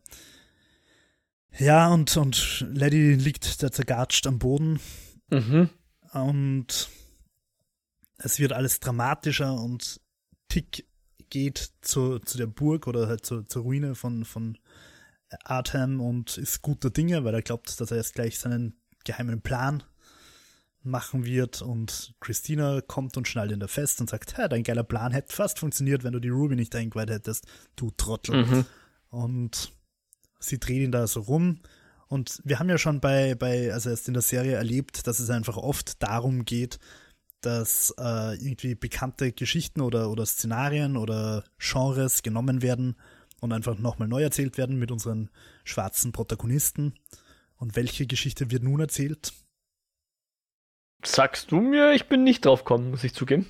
Ja, 1.59 1.89
und, 1.89 2.17
und 2.17 2.67
Lady 2.73 3.15
liegt 3.15 3.63
da 3.63 3.73
zergatscht 3.73 4.27
am 4.27 4.39
Boden. 4.39 4.81
Mhm. 5.31 5.71
Und 6.13 6.89
es 8.19 8.39
wird 8.39 8.53
alles 8.53 8.81
dramatischer 8.81 9.55
und 9.55 10.01
Tick 10.49 10.87
geht 11.31 11.73
zu, 11.83 12.19
zu 12.21 12.39
der 12.39 12.47
Burg 12.47 12.87
oder 12.87 13.07
halt 13.07 13.25
zu, 13.25 13.43
zur 13.43 13.63
Ruine 13.63 13.95
von, 13.95 14.25
von 14.25 14.59
Artem 15.45 16.01
und 16.01 16.39
ist 16.39 16.63
guter 16.63 16.91
Dinge, 16.91 17.25
weil 17.25 17.35
er 17.35 17.43
glaubt, 17.43 17.81
dass 17.81 17.91
er 17.91 17.99
jetzt 17.99 18.15
gleich 18.15 18.39
seinen 18.39 18.81
geheimen 19.05 19.43
Plan 19.43 19.83
machen 20.83 21.25
wird 21.25 21.61
und 21.61 22.15
Christina 22.21 22.81
kommt 22.81 23.17
und 23.17 23.29
schnallt 23.29 23.53
ihn 23.53 23.61
da 23.61 23.67
fest 23.67 24.01
und 24.01 24.09
sagt, 24.09 24.37
hey, 24.37 24.49
dein 24.49 24.63
geiler 24.63 24.85
Plan 24.85 25.13
hätte 25.13 25.35
fast 25.35 25.59
funktioniert, 25.59 26.05
wenn 26.05 26.13
du 26.13 26.21
die 26.21 26.29
Ruby 26.29 26.57
nicht 26.57 26.75
eingeweiht 26.75 27.11
hättest, 27.11 27.47
du 27.77 27.91
Trottel. 27.91 28.45
Mhm. 28.45 28.65
Und 29.11 29.73
sie 30.39 30.59
dreht 30.59 30.83
ihn 30.83 30.93
da 30.93 31.07
so 31.07 31.21
rum 31.21 31.61
und 32.09 32.41
wir 32.45 32.59
haben 32.59 32.71
ja 32.71 32.79
schon 32.79 33.01
bei, 33.01 33.35
bei, 33.35 33.73
also 33.73 33.91
erst 33.91 34.09
in 34.09 34.15
der 34.15 34.23
Serie 34.23 34.55
erlebt, 34.55 35.07
dass 35.07 35.21
es 35.21 35.31
einfach 35.31 35.57
oft 35.57 36.03
darum 36.03 36.45
geht, 36.45 36.79
dass 37.43 37.95
äh, 37.99 38.35
irgendwie 38.35 38.75
bekannte 38.75 39.33
Geschichten 39.33 39.83
oder, 39.83 40.11
oder 40.11 40.25
Szenarien 40.27 40.97
oder 40.97 41.45
Genres 41.59 42.23
genommen 42.23 42.63
werden 42.63 42.97
und 43.41 43.53
einfach 43.53 43.79
nochmal 43.79 44.09
neu 44.09 44.23
erzählt 44.23 44.57
werden 44.57 44.79
mit 44.79 44.91
unseren 44.91 45.29
schwarzen 45.65 46.13
Protagonisten. 46.13 46.95
Und 47.57 47.77
welche 47.77 48.07
Geschichte 48.07 48.51
wird 48.51 48.63
nun 48.63 48.81
erzählt? 48.81 49.33
Sagst 51.05 51.53
du 51.53 51.61
mir, 51.61 51.93
ich 51.93 52.09
bin 52.09 52.25
nicht 52.25 52.45
drauf 52.45 52.65
gekommen, 52.65 52.91
muss 52.91 53.05
ich 53.05 53.15
zugeben. 53.15 53.49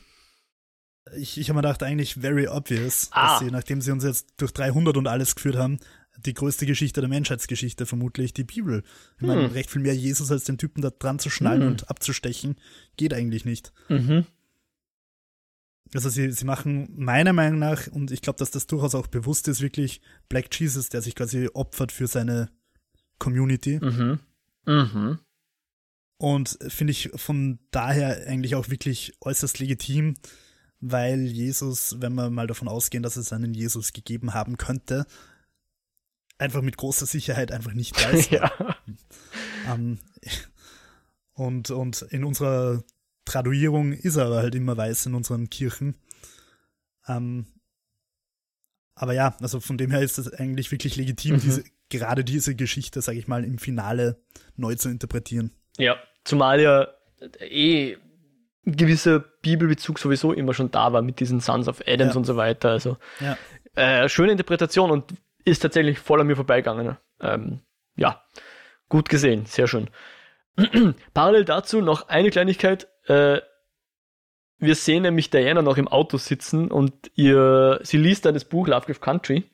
Ich, 1.16 1.38
ich 1.38 1.49
habe 1.49 1.57
mir 1.57 1.62
gedacht, 1.62 1.82
eigentlich 1.82 2.14
very 2.14 2.46
obvious, 2.49 3.09
ah. 3.12 3.28
dass 3.28 3.38
sie, 3.40 3.51
nachdem 3.51 3.80
sie 3.80 3.92
uns 3.92 4.05
jetzt 4.05 4.34
durch 4.36 4.53
300 4.53 4.96
und 4.96 5.07
alles 5.07 5.34
geführt 5.34 5.57
haben, 5.57 5.78
die 6.18 6.34
größte 6.34 6.66
Geschichte 6.66 7.01
der 7.01 7.09
Menschheitsgeschichte, 7.09 7.86
vermutlich 7.86 8.34
die 8.34 8.44
Bibel. 8.44 8.82
Ich 9.16 9.20
hm. 9.22 9.28
meine, 9.28 9.55
recht 9.55 9.70
viel 9.70 9.82
mehr 9.82 9.94
Jesus 9.94 10.30
als 10.30 10.44
den 10.44 10.59
Typen 10.59 10.82
da 10.82 10.90
dran 10.90 11.18
zu 11.18 11.30
schnallen 11.30 11.62
hm. 11.62 11.68
und 11.68 11.90
abzustechen, 11.90 12.57
geht 12.96 13.14
eigentlich 13.14 13.44
nicht. 13.44 13.72
Mhm. 13.88 14.26
Also 15.94 16.11
sie, 16.11 16.30
sie 16.32 16.44
machen 16.44 16.92
meiner 16.96 17.32
Meinung 17.32 17.59
nach, 17.59 17.86
und 17.86 18.11
ich 18.11 18.20
glaube, 18.20 18.38
dass 18.38 18.51
das 18.51 18.66
durchaus 18.66 18.94
auch 18.94 19.07
bewusst 19.07 19.49
ist, 19.49 19.62
wirklich 19.62 20.03
Black 20.28 20.49
Jesus, 20.59 20.90
der 20.90 21.01
sich 21.01 21.14
quasi 21.14 21.49
opfert 21.55 21.92
für 21.92 22.07
seine 22.07 22.51
Community. 23.18 23.80
Mhm. 23.82 24.20
Mhm. 24.66 25.18
Und 26.18 26.58
finde 26.66 26.90
ich 26.90 27.10
von 27.14 27.60
daher 27.70 28.26
eigentlich 28.26 28.56
auch 28.56 28.68
wirklich 28.68 29.12
äußerst 29.20 29.60
legitim, 29.60 30.14
weil 30.80 31.20
Jesus, 31.26 31.96
wenn 32.00 32.14
wir 32.14 32.28
mal 32.28 32.48
davon 32.48 32.68
ausgehen, 32.68 33.04
dass 33.04 33.16
es 33.16 33.32
einen 33.32 33.54
Jesus 33.54 33.92
gegeben 33.92 34.34
haben 34.34 34.56
könnte, 34.56 35.06
einfach 36.36 36.62
mit 36.62 36.76
großer 36.76 37.06
Sicherheit 37.06 37.52
einfach 37.52 37.72
nicht 37.72 37.96
weiß. 37.96 38.30
ja. 38.30 38.52
Um, 38.86 38.98
ähm, 39.72 39.98
und, 41.34 41.70
und 41.70 42.02
in 42.02 42.24
unserer 42.24 42.82
Traduierung 43.24 43.92
ist 43.92 44.16
er 44.16 44.26
aber 44.26 44.38
halt 44.38 44.56
immer 44.56 44.76
weiß 44.76 45.06
in 45.06 45.14
unseren 45.14 45.50
Kirchen. 45.50 45.94
Ähm, 47.06 47.46
aber 48.96 49.12
ja, 49.12 49.36
also 49.40 49.60
von 49.60 49.78
dem 49.78 49.92
her 49.92 50.02
ist 50.02 50.18
es 50.18 50.32
eigentlich 50.32 50.72
wirklich 50.72 50.96
legitim, 50.96 51.36
mhm. 51.36 51.40
diese, 51.40 51.64
gerade 51.90 52.24
diese 52.24 52.56
Geschichte, 52.56 53.02
sage 53.02 53.18
ich 53.18 53.28
mal, 53.28 53.44
im 53.44 53.58
Finale 53.58 54.20
neu 54.56 54.74
zu 54.74 54.88
interpretieren. 54.88 55.52
Ja, 55.76 55.96
zumal 56.28 56.60
ja 56.60 56.88
eh 57.40 57.96
ein 58.66 58.76
gewisser 58.76 59.20
Bibelbezug 59.20 59.98
sowieso 59.98 60.32
immer 60.32 60.54
schon 60.54 60.70
da 60.70 60.92
war 60.92 61.02
mit 61.02 61.20
diesen 61.20 61.40
Sons 61.40 61.68
of 61.68 61.82
Adams 61.86 62.14
ja. 62.14 62.18
und 62.18 62.24
so 62.24 62.36
weiter. 62.36 62.70
Also 62.70 62.98
ja. 63.20 63.36
äh, 63.74 64.08
schöne 64.08 64.32
Interpretation 64.32 64.90
und 64.90 65.14
ist 65.44 65.60
tatsächlich 65.60 65.98
voll 65.98 66.20
an 66.20 66.26
mir 66.26 66.36
vorbeigegangen. 66.36 66.96
Ähm, 67.20 67.60
ja, 67.96 68.22
gut 68.88 69.08
gesehen, 69.08 69.46
sehr 69.46 69.66
schön. 69.66 69.88
Parallel 71.14 71.44
dazu 71.44 71.80
noch 71.80 72.08
eine 72.08 72.30
Kleinigkeit. 72.30 72.88
Äh, 73.06 73.40
wir 74.58 74.74
sehen 74.74 75.04
nämlich 75.04 75.30
Diana 75.30 75.62
noch 75.62 75.78
im 75.78 75.88
Auto 75.88 76.18
sitzen 76.18 76.70
und 76.70 77.10
ihr, 77.14 77.80
sie 77.82 77.96
liest 77.96 78.26
dann 78.26 78.34
das 78.34 78.44
Buch 78.44 78.66
Lovecraft 78.66 79.00
Country, 79.00 79.44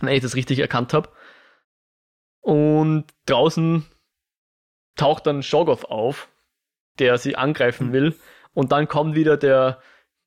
wenn 0.00 0.14
ich 0.14 0.22
das 0.22 0.34
richtig 0.34 0.58
erkannt 0.58 0.92
habe. 0.92 1.08
Und 2.40 3.06
draußen 3.26 3.86
taucht 4.96 5.26
dann 5.26 5.42
Shoggoth 5.42 5.86
auf, 5.86 6.28
der 6.98 7.18
sie 7.18 7.36
angreifen 7.36 7.88
mhm. 7.88 7.92
will. 7.92 8.16
Und 8.54 8.72
dann 8.72 8.88
kommt 8.88 9.14
wieder 9.14 9.36
der, 9.36 9.80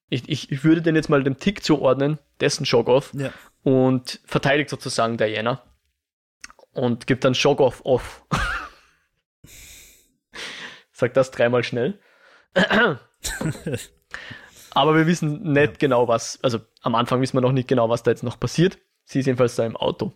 ich, 0.10 0.30
ich, 0.30 0.52
ich 0.52 0.64
würde 0.64 0.82
den 0.82 0.96
jetzt 0.96 1.10
mal 1.10 1.24
dem 1.24 1.38
Tick 1.38 1.64
zuordnen, 1.64 2.20
dessen 2.40 2.66
Shoggoth, 2.66 3.14
ja. 3.14 3.32
und 3.64 4.20
verteidigt 4.26 4.70
sozusagen 4.70 5.18
Diana. 5.18 5.62
Und 6.72 7.08
gibt 7.08 7.24
dann 7.24 7.36
Shoggoth 7.36 7.82
off. 7.84 8.26
Sag 10.92 11.14
das 11.14 11.32
dreimal 11.32 11.64
schnell. 11.64 12.00
Aber 14.72 14.96
wir 14.96 15.08
wissen 15.08 15.54
nicht 15.54 15.74
ja. 15.74 15.78
genau, 15.80 16.08
was, 16.08 16.40
also 16.42 16.60
am 16.82 16.96
Anfang 16.96 17.22
wissen 17.22 17.38
wir 17.38 17.42
noch 17.42 17.52
nicht 17.52 17.68
genau, 17.68 17.90
was 17.90 18.04
da 18.04 18.12
jetzt 18.12 18.24
noch 18.24 18.40
passiert. 18.40 18.78
Sie 19.06 19.20
ist 19.20 19.26
jedenfalls 19.26 19.56
da 19.56 19.66
im 19.66 19.78
Auto 19.78 20.14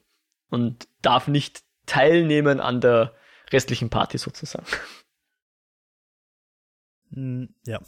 und 0.50 0.88
darf 1.02 1.28
nicht 1.28 1.64
teilnehmen 1.86 2.60
an 2.60 2.82
der 2.82 3.14
restlichen 3.52 3.90
Party 3.90 4.18
sozusagen. 4.18 4.66
Hm, 7.14 7.50
ja. 7.66 7.80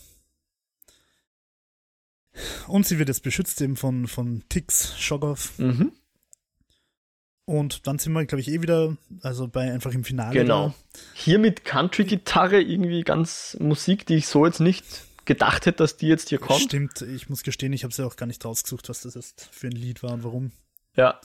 Und 2.67 2.85
sie 2.85 2.97
wird 2.97 3.09
jetzt 3.09 3.23
beschützt 3.23 3.61
eben 3.61 3.75
von, 3.75 4.07
von 4.07 4.43
Tix 4.49 4.99
Shoggoth. 4.99 5.51
Mhm. 5.57 5.91
Und 7.45 7.85
dann 7.87 7.99
sind 7.99 8.13
wir, 8.13 8.25
glaube 8.25 8.41
ich, 8.41 8.47
eh 8.47 8.61
wieder, 8.61 8.95
also 9.23 9.47
bei 9.47 9.71
einfach 9.71 9.93
im 9.93 10.03
Finale. 10.03 10.33
Genau. 10.33 10.69
Da. 10.69 10.99
Hier 11.15 11.39
mit 11.39 11.65
Country-Gitarre 11.65 12.61
irgendwie 12.61 13.01
ganz 13.01 13.57
Musik, 13.59 14.05
die 14.05 14.15
ich 14.15 14.27
so 14.27 14.45
jetzt 14.45 14.59
nicht 14.59 14.85
gedacht 15.25 15.65
hätte, 15.65 15.79
dass 15.79 15.97
die 15.97 16.07
jetzt 16.07 16.29
hier 16.29 16.39
kommt. 16.39 16.61
Stimmt, 16.61 17.01
ich 17.01 17.29
muss 17.29 17.43
gestehen, 17.43 17.73
ich 17.73 17.83
habe 17.83 17.93
sie 17.93 18.03
ja 18.03 18.07
auch 18.07 18.15
gar 18.15 18.25
nicht 18.25 18.43
rausgesucht, 18.45 18.89
was 18.89 19.01
das 19.01 19.15
jetzt 19.15 19.49
für 19.51 19.67
ein 19.67 19.73
Lied 19.73 20.01
war 20.01 20.13
und 20.13 20.23
warum. 20.23 20.51
Ja. 20.95 21.19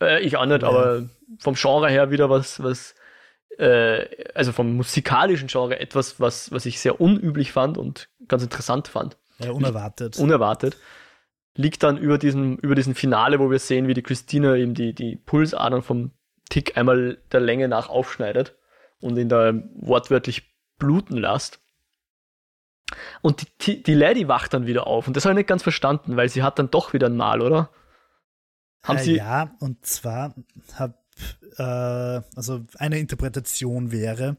Äh, 0.00 0.22
ich 0.22 0.36
auch 0.36 0.46
nicht, 0.46 0.62
ja. 0.62 0.68
aber 0.68 1.08
vom 1.38 1.54
Genre 1.54 1.88
her 1.88 2.10
wieder 2.10 2.28
was, 2.28 2.62
was, 2.62 2.94
äh, 3.58 4.06
also 4.34 4.52
vom 4.52 4.76
musikalischen 4.76 5.48
Genre 5.48 5.78
etwas, 5.78 6.20
was, 6.20 6.52
was 6.52 6.66
ich 6.66 6.80
sehr 6.80 7.00
unüblich 7.00 7.52
fand 7.52 7.78
und 7.78 8.08
ganz 8.28 8.42
interessant 8.42 8.88
fand. 8.88 9.16
Ja, 9.38 9.50
unerwartet. 9.50 10.18
Unerwartet. 10.18 10.76
Liegt 11.54 11.82
dann 11.82 11.96
über 11.96 12.18
diesem, 12.18 12.56
über 12.56 12.74
diesen 12.74 12.94
Finale, 12.94 13.38
wo 13.38 13.50
wir 13.50 13.58
sehen, 13.58 13.88
wie 13.88 13.94
die 13.94 14.02
Christina 14.02 14.56
eben 14.56 14.74
die, 14.74 14.94
die 14.94 15.16
Pulsadern 15.16 15.82
vom 15.82 16.12
Tick 16.50 16.76
einmal 16.76 17.18
der 17.32 17.40
Länge 17.40 17.68
nach 17.68 17.88
aufschneidet 17.88 18.56
und 19.00 19.16
ihn 19.16 19.28
da 19.28 19.52
wortwörtlich 19.74 20.54
bluten 20.78 21.16
lässt. 21.16 21.60
Und 23.20 23.66
die, 23.66 23.82
die 23.82 23.94
Lady 23.94 24.28
wacht 24.28 24.54
dann 24.54 24.66
wieder 24.66 24.86
auf. 24.86 25.06
Und 25.06 25.16
das 25.16 25.24
habe 25.24 25.32
ich 25.32 25.38
nicht 25.38 25.48
ganz 25.48 25.62
verstanden, 25.62 26.16
weil 26.16 26.28
sie 26.28 26.42
hat 26.42 26.58
dann 26.58 26.70
doch 26.70 26.92
wieder 26.92 27.08
ein 27.08 27.16
Mal, 27.16 27.40
oder? 27.40 27.70
Haben 28.82 28.98
äh, 28.98 29.02
sie 29.02 29.16
ja, 29.16 29.56
und 29.60 29.84
zwar 29.84 30.34
hab, 30.78 30.94
äh, 31.56 31.62
also 31.62 32.64
eine 32.76 32.98
Interpretation 32.98 33.92
wäre, 33.92 34.36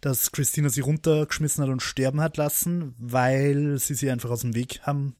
dass 0.00 0.32
Christina 0.32 0.68
sie 0.68 0.80
runtergeschmissen 0.80 1.62
hat 1.62 1.70
und 1.70 1.82
sterben 1.82 2.20
hat 2.20 2.36
lassen, 2.36 2.94
weil 2.98 3.78
sie 3.78 3.94
sie 3.94 4.10
einfach 4.10 4.30
aus 4.30 4.40
dem 4.40 4.54
Weg 4.54 4.80
haben 4.82 5.16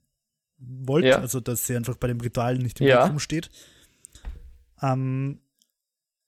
wollte. 0.58 1.08
Ja. 1.08 1.18
Also, 1.18 1.40
dass 1.40 1.66
sie 1.66 1.76
einfach 1.76 1.96
bei 1.96 2.08
dem 2.08 2.20
Ritual 2.20 2.58
nicht 2.58 2.80
im 2.80 2.86
ja. 2.86 3.04
Weg 3.04 3.10
rumsteht. 3.10 3.50
Ähm, 4.82 5.40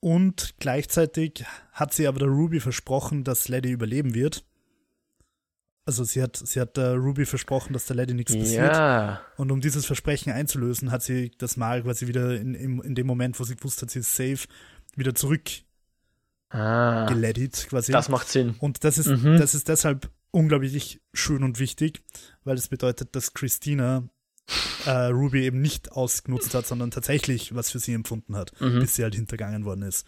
und 0.00 0.54
gleichzeitig 0.58 1.44
hat 1.72 1.94
sie 1.94 2.06
aber 2.06 2.18
der 2.18 2.28
Ruby 2.28 2.60
versprochen, 2.60 3.24
dass 3.24 3.48
Lady 3.48 3.70
überleben 3.70 4.14
wird. 4.14 4.44
Also 5.84 6.04
sie 6.04 6.22
hat, 6.22 6.36
sie 6.36 6.60
hat 6.60 6.76
der 6.76 6.94
Ruby 6.94 7.26
versprochen, 7.26 7.72
dass 7.72 7.86
der 7.86 7.96
Lady 7.96 8.14
nichts 8.14 8.36
passiert. 8.36 8.72
Ja. 8.72 9.20
Und 9.36 9.50
um 9.50 9.60
dieses 9.60 9.84
Versprechen 9.84 10.32
einzulösen, 10.32 10.92
hat 10.92 11.02
sie 11.02 11.32
das 11.38 11.56
Mal 11.56 11.82
quasi 11.82 12.06
wieder 12.06 12.36
in, 12.36 12.54
in, 12.54 12.80
in 12.80 12.94
dem 12.94 13.06
Moment, 13.06 13.40
wo 13.40 13.44
sie 13.44 13.56
gewusst 13.56 13.82
hat, 13.82 13.90
sie 13.90 13.98
ist 13.98 14.14
safe, 14.14 14.46
wieder 14.94 15.14
zurück 15.14 15.50
ah, 16.50 17.06
geledit 17.06 17.66
quasi. 17.68 17.90
Das 17.90 18.08
macht 18.08 18.28
Sinn. 18.28 18.54
Und 18.60 18.84
das 18.84 18.98
ist, 18.98 19.08
mhm. 19.08 19.38
das 19.38 19.54
ist 19.54 19.68
deshalb 19.68 20.08
unglaublich 20.30 21.00
schön 21.12 21.42
und 21.42 21.58
wichtig, 21.58 22.02
weil 22.44 22.54
es 22.54 22.62
das 22.62 22.68
bedeutet, 22.68 23.16
dass 23.16 23.34
Christina 23.34 24.08
äh, 24.86 24.90
Ruby 25.06 25.44
eben 25.44 25.60
nicht 25.60 25.92
ausgenutzt 25.92 26.54
hat, 26.54 26.66
sondern 26.66 26.90
tatsächlich 26.90 27.54
was 27.54 27.70
für 27.70 27.78
sie 27.78 27.92
empfunden 27.92 28.36
hat, 28.36 28.52
mhm. 28.60 28.80
bis 28.80 28.96
sie 28.96 29.02
halt 29.02 29.14
hintergangen 29.14 29.64
worden 29.64 29.82
ist. 29.82 30.06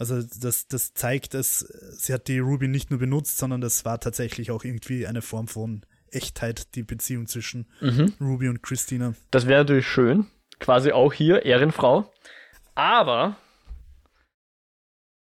Also 0.00 0.22
das, 0.22 0.66
das 0.66 0.94
zeigt, 0.94 1.34
dass 1.34 1.58
sie 1.58 2.14
hat 2.14 2.26
die 2.26 2.38
Ruby 2.38 2.68
nicht 2.68 2.88
nur 2.88 2.98
benutzt, 2.98 3.36
sondern 3.36 3.60
das 3.60 3.84
war 3.84 4.00
tatsächlich 4.00 4.50
auch 4.50 4.64
irgendwie 4.64 5.06
eine 5.06 5.20
Form 5.20 5.46
von 5.46 5.84
Echtheit, 6.10 6.74
die 6.74 6.82
Beziehung 6.82 7.26
zwischen 7.26 7.68
mhm. 7.82 8.14
Ruby 8.18 8.48
und 8.48 8.62
Christina. 8.62 9.12
Das 9.30 9.46
wäre 9.46 9.60
natürlich 9.60 9.86
schön. 9.86 10.26
Quasi 10.58 10.92
auch 10.92 11.12
hier 11.12 11.44
Ehrenfrau. 11.44 12.10
Aber 12.74 13.36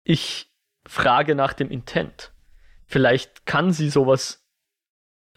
ich 0.03 0.51
frage 0.85 1.35
nach 1.35 1.53
dem 1.53 1.71
Intent. 1.71 2.33
Vielleicht 2.85 3.45
kann 3.45 3.71
sie 3.71 3.89
sowas. 3.89 4.45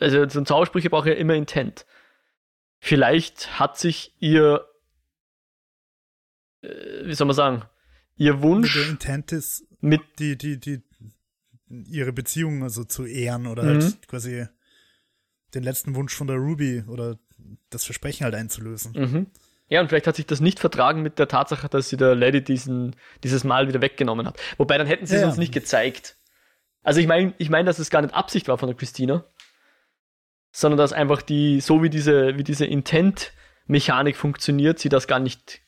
Also 0.01 0.29
so 0.29 0.41
ein 0.41 0.47
Zaubersprüche 0.47 0.91
braucht 0.91 1.07
ja 1.07 1.15
immer 1.15 1.35
Intent. 1.35 1.87
Vielleicht 2.81 3.61
hat 3.61 3.79
sich 3.79 4.17
ihr, 4.19 4.67
äh, 6.63 7.07
wie 7.07 7.15
soll 7.15 7.29
man 7.29 7.37
sagen, 7.37 7.65
ihr 8.19 8.43
Wunsch. 8.43 8.75
Der 8.75 8.89
Intent 8.89 9.33
ist, 9.33 9.65
mit 9.81 10.01
die, 10.19 10.37
die, 10.37 10.59
die, 10.59 10.83
ihre 11.69 12.13
Beziehung 12.13 12.63
also 12.63 12.85
zu 12.85 13.07
ehren 13.07 13.47
oder 13.47 13.63
halt 13.63 13.79
mhm. 13.79 13.85
halt 13.85 14.09
quasi 14.09 14.47
den 15.55 15.63
letzten 15.63 15.95
Wunsch 15.95 16.15
von 16.15 16.27
der 16.27 16.37
Ruby 16.37 16.85
oder 16.87 17.19
das 17.71 17.85
Versprechen 17.85 18.25
halt 18.25 18.35
einzulösen. 18.35 18.93
Mhm. 18.93 19.27
Ja, 19.69 19.81
und 19.81 19.89
vielleicht 19.89 20.07
hat 20.07 20.17
sich 20.17 20.27
das 20.27 20.41
nicht 20.41 20.61
vertragen 20.61 21.03
mit 21.03 21.19
der 21.19 21.29
Tatsache, 21.29 21.69
dass 21.69 21.89
sie 21.89 21.97
der 21.97 22.15
Lady 22.15 22.43
diesen, 22.43 22.97
dieses 23.23 23.45
Mal 23.45 23.69
wieder 23.69 23.83
weggenommen 23.83 24.27
hat. 24.27 24.39
Wobei, 24.57 24.79
dann 24.79 24.87
hätten 24.87 25.07
sie 25.07 25.15
ja. 25.15 25.23
es 25.23 25.27
uns 25.27 25.37
nicht 25.37 25.53
gezeigt. 25.53 26.17
Also 26.83 27.01
ich 27.01 27.07
meine, 27.07 27.35
ich 27.39 27.51
meine, 27.51 27.67
dass 27.67 27.79
es 27.79 27.91
gar 27.91 28.01
nicht 28.01 28.15
Absicht 28.15 28.49
war 28.49 28.57
von 28.57 28.69
der 28.69 28.77
Christina, 28.77 29.25
sondern 30.53 30.79
dass 30.79 30.95
einfach 30.95 31.21
die, 31.21 31.61
so 31.61 31.83
wie 31.83 31.91
diese, 31.91 32.39
wie 32.39 32.45
diese 32.45 32.65
Intent-Mechanik 32.65 34.17
funktioniert, 34.17 34.79
sie 34.79 34.89
das 34.89 35.07
gar 35.07 35.19
nicht 35.19 35.61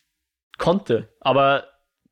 konnte. 0.57 1.14
Aber 1.20 1.64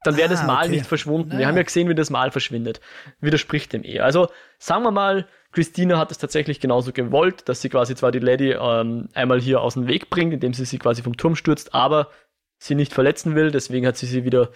dann 0.05 0.17
wäre 0.17 0.29
ah, 0.29 0.31
das 0.31 0.47
Mal 0.47 0.67
okay. 0.67 0.77
nicht 0.77 0.87
verschwunden. 0.87 1.29
Naja. 1.29 1.41
Wir 1.41 1.47
haben 1.49 1.57
ja 1.57 1.63
gesehen, 1.63 1.89
wie 1.89 1.95
das 1.95 2.11
Mal 2.11 2.31
verschwindet. 2.31 2.81
Widerspricht 3.21 3.73
dem 3.73 3.83
eher. 3.83 4.05
Also 4.05 4.29
sagen 4.59 4.85
wir 4.85 4.91
mal, 4.91 5.27
Christina 5.53 5.99
hat 5.99 6.11
es 6.11 6.19
tatsächlich 6.19 6.61
genauso 6.61 6.93
gewollt, 6.93 7.49
dass 7.49 7.63
sie 7.63 7.69
quasi 7.69 7.95
zwar 7.95 8.13
die 8.13 8.19
Lady 8.19 8.53
ähm, 8.53 9.09
einmal 9.15 9.41
hier 9.41 9.61
aus 9.61 9.75
dem 9.75 9.87
Weg 9.87 10.11
bringt, 10.11 10.33
indem 10.35 10.55
sie 10.55 10.65
sie 10.65 10.79
quasi 10.79 11.03
vom 11.03 11.17
Turm 11.17 11.37
stürzt, 11.37 11.75
aber 11.75 12.11
sie 12.59 12.75
nicht 12.75 12.93
verletzen 12.93 13.35
will, 13.35 13.51
deswegen 13.51 13.87
hat 13.87 13.97
sie 13.97 14.07
sie 14.07 14.25
wieder 14.25 14.51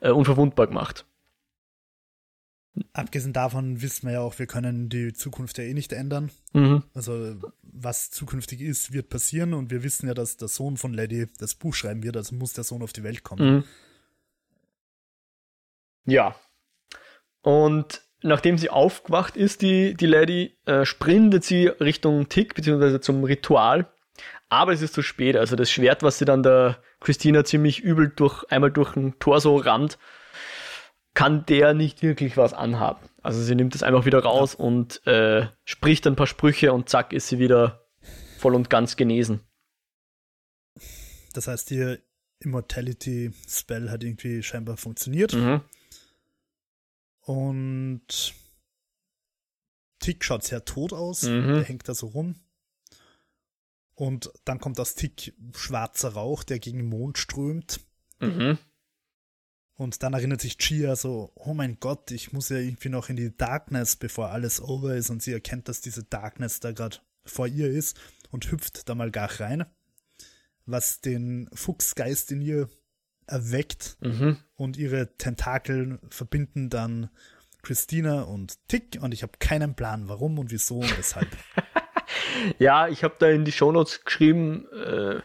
äh, 0.00 0.10
unverwundbar 0.10 0.66
gemacht. 0.66 1.04
Abgesehen 2.92 3.32
davon 3.32 3.82
wissen 3.82 4.06
wir 4.06 4.14
ja 4.14 4.20
auch, 4.20 4.38
wir 4.38 4.46
können 4.46 4.88
die 4.88 5.12
Zukunft 5.12 5.58
ja 5.58 5.64
eh 5.64 5.74
nicht 5.74 5.92
ändern. 5.92 6.30
Mhm. 6.52 6.84
Also 6.94 7.34
was 7.62 8.10
zukünftig 8.10 8.60
ist, 8.60 8.92
wird 8.92 9.08
passieren 9.08 9.52
und 9.52 9.70
wir 9.70 9.82
wissen 9.82 10.06
ja, 10.06 10.14
dass 10.14 10.36
der 10.36 10.48
Sohn 10.48 10.76
von 10.76 10.94
Lady 10.94 11.26
das 11.38 11.54
Buch 11.54 11.74
schreiben 11.74 12.02
wird, 12.04 12.16
also 12.16 12.34
muss 12.36 12.52
der 12.52 12.64
Sohn 12.64 12.82
auf 12.82 12.92
die 12.92 13.02
Welt 13.02 13.24
kommen. 13.24 13.56
Mhm. 13.56 13.64
Ja. 16.04 16.34
Und 17.42 18.02
nachdem 18.22 18.58
sie 18.58 18.70
aufgewacht 18.70 19.36
ist, 19.36 19.62
die, 19.62 19.94
die 19.94 20.06
Lady, 20.06 20.58
äh, 20.66 20.84
sprintet 20.84 21.44
sie 21.44 21.66
Richtung 21.66 22.28
Tick, 22.28 22.54
beziehungsweise 22.54 23.00
zum 23.00 23.24
Ritual. 23.24 23.90
Aber 24.48 24.72
es 24.72 24.82
ist 24.82 24.94
zu 24.94 25.02
spät. 25.02 25.36
Also 25.36 25.56
das 25.56 25.70
Schwert, 25.70 26.02
was 26.02 26.18
sie 26.18 26.24
dann 26.24 26.42
der 26.42 26.82
Christina 27.00 27.44
ziemlich 27.44 27.80
übel 27.80 28.08
durch, 28.14 28.44
einmal 28.50 28.72
durch 28.72 28.94
den 28.94 29.18
Torso 29.18 29.56
rammt, 29.56 29.98
kann 31.14 31.44
der 31.46 31.74
nicht 31.74 32.02
wirklich 32.02 32.36
was 32.36 32.54
anhaben. 32.54 33.08
Also 33.22 33.42
sie 33.42 33.54
nimmt 33.54 33.74
es 33.74 33.82
einfach 33.82 34.04
wieder 34.04 34.22
raus 34.22 34.54
und 34.54 35.06
äh, 35.06 35.46
spricht 35.64 36.06
ein 36.06 36.16
paar 36.16 36.26
Sprüche 36.26 36.72
und 36.72 36.88
zack 36.88 37.12
ist 37.12 37.28
sie 37.28 37.38
wieder 37.38 37.86
voll 38.38 38.54
und 38.54 38.70
ganz 38.70 38.96
genesen. 38.96 39.40
Das 41.34 41.46
heißt, 41.46 41.70
ihr 41.72 41.98
Immortality 42.40 43.32
Spell 43.48 43.90
hat 43.90 44.04
irgendwie 44.04 44.42
scheinbar 44.42 44.76
funktioniert. 44.76 45.34
Mhm. 45.34 45.60
Und 47.28 48.32
Tick 49.98 50.24
schaut 50.24 50.44
sehr 50.44 50.64
tot 50.64 50.94
aus. 50.94 51.24
Mhm. 51.24 51.48
Der 51.48 51.62
hängt 51.62 51.86
da 51.86 51.94
so 51.94 52.06
rum. 52.06 52.36
Und 53.94 54.32
dann 54.46 54.60
kommt 54.60 54.80
aus 54.80 54.94
Tick 54.94 55.34
schwarzer 55.54 56.14
Rauch, 56.14 56.42
der 56.42 56.58
gegen 56.58 56.78
den 56.78 56.88
Mond 56.88 57.18
strömt. 57.18 57.80
Mhm. 58.20 58.56
Und 59.74 60.02
dann 60.02 60.14
erinnert 60.14 60.40
sich 60.40 60.56
Chia 60.56 60.96
so, 60.96 61.30
oh 61.34 61.52
mein 61.52 61.78
Gott, 61.80 62.10
ich 62.12 62.32
muss 62.32 62.48
ja 62.48 62.56
irgendwie 62.56 62.88
noch 62.88 63.10
in 63.10 63.16
die 63.16 63.36
Darkness, 63.36 63.96
bevor 63.96 64.30
alles 64.30 64.58
over 64.62 64.94
ist. 64.94 65.10
Und 65.10 65.22
sie 65.22 65.32
erkennt, 65.32 65.68
dass 65.68 65.82
diese 65.82 66.04
Darkness 66.04 66.60
da 66.60 66.72
gerade 66.72 66.96
vor 67.26 67.46
ihr 67.46 67.68
ist 67.68 68.00
und 68.30 68.50
hüpft 68.50 68.88
da 68.88 68.94
mal 68.94 69.10
gar 69.10 69.38
rein. 69.38 69.66
Was 70.64 71.02
den 71.02 71.50
Fuchsgeist 71.52 72.32
in 72.32 72.40
ihr 72.40 72.70
erweckt 73.28 73.96
mhm. 74.00 74.38
und 74.56 74.76
ihre 74.76 75.16
Tentakel 75.16 75.98
verbinden 76.08 76.70
dann 76.70 77.10
Christina 77.62 78.22
und 78.22 78.56
Tick 78.68 78.98
und 79.00 79.12
ich 79.12 79.22
habe 79.22 79.32
keinen 79.38 79.74
Plan, 79.74 80.08
warum 80.08 80.38
und 80.38 80.50
wieso 80.50 80.78
und 80.78 80.98
weshalb. 80.98 81.28
ja, 82.58 82.88
ich 82.88 83.04
habe 83.04 83.16
da 83.18 83.28
in 83.28 83.44
die 83.44 83.52
Shownotes 83.52 84.04
geschrieben, 84.04 84.66
äh, 84.72 85.20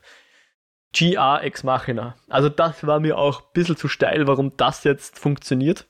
GA 0.93 1.39
Ex 1.39 1.63
Machina. 1.63 2.15
Also 2.27 2.49
das 2.49 2.85
war 2.85 2.99
mir 2.99 3.17
auch 3.17 3.41
ein 3.41 3.53
bisschen 3.53 3.77
zu 3.77 3.87
steil, 3.87 4.27
warum 4.27 4.55
das 4.57 4.83
jetzt 4.83 5.17
funktioniert. 5.17 5.87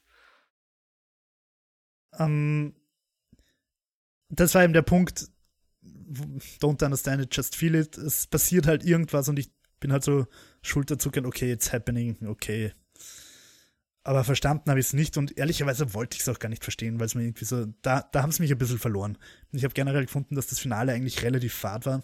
Ähm, 2.18 2.76
das 4.30 4.56
war 4.56 4.64
eben 4.64 4.74
der 4.74 4.82
Punkt, 4.82 5.28
don't 6.62 6.84
understand 6.84 7.22
it, 7.22 7.36
just 7.36 7.56
feel 7.56 7.76
it. 7.76 7.98
Es 7.98 8.28
passiert 8.28 8.68
halt 8.68 8.84
irgendwas 8.84 9.28
und 9.28 9.40
ich 9.40 9.52
bin 9.84 9.92
halt 9.92 10.04
so 10.04 10.26
schulterzuckend, 10.62 11.28
okay, 11.28 11.52
it's 11.52 11.74
happening, 11.74 12.18
okay. 12.26 12.74
Aber 14.04 14.24
verstanden 14.24 14.70
habe 14.70 14.80
ich 14.80 14.88
es 14.88 14.94
nicht 14.94 15.18
und 15.18 15.38
ehrlicherweise 15.38 15.94
wollte 15.94 16.16
ich 16.16 16.22
es 16.22 16.30
auch 16.30 16.40
gar 16.40 16.48
nicht 16.48 16.64
verstehen, 16.64 17.00
weil 17.00 17.06
es 17.06 17.16
mir 17.16 17.24
irgendwie 17.24 17.46
so, 17.46 17.66
da, 17.82 18.02
da 18.12 18.24
haben 18.24 18.32
sie 18.32 18.42
mich 18.42 18.52
ein 18.52 18.58
bisschen 18.58 18.80
verloren. 18.80 19.18
Ich 19.52 19.66
habe 19.66 19.74
generell 19.74 20.06
gefunden, 20.06 20.36
dass 20.36 20.48
das 20.48 20.60
Finale 20.60 20.94
eigentlich 20.94 21.22
relativ 21.22 21.54
fad 21.54 21.86
war. 21.86 22.02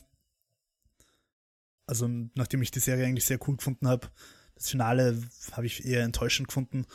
Also, 1.88 2.09
nachdem 2.36 2.61
ich 2.61 2.71
die 2.71 2.80
Serie 2.82 3.05
eigentlich 3.05 3.25
sehr 3.25 3.39
cool 3.47 3.55
gefunden 3.55 3.88
habe, 3.88 4.09
das 4.55 4.69
Finale 4.69 5.17
habe 5.53 5.65
ich 5.65 5.86
eher 5.86 6.03
enttäuschend 6.03 6.49
gefunden. 6.49 6.86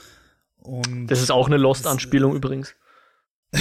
Und 0.56 1.06
das 1.06 1.22
ist 1.22 1.30
auch 1.30 1.46
eine 1.46 1.56
Lost-Anspielung 1.56 2.36
übrigens. 2.36 2.74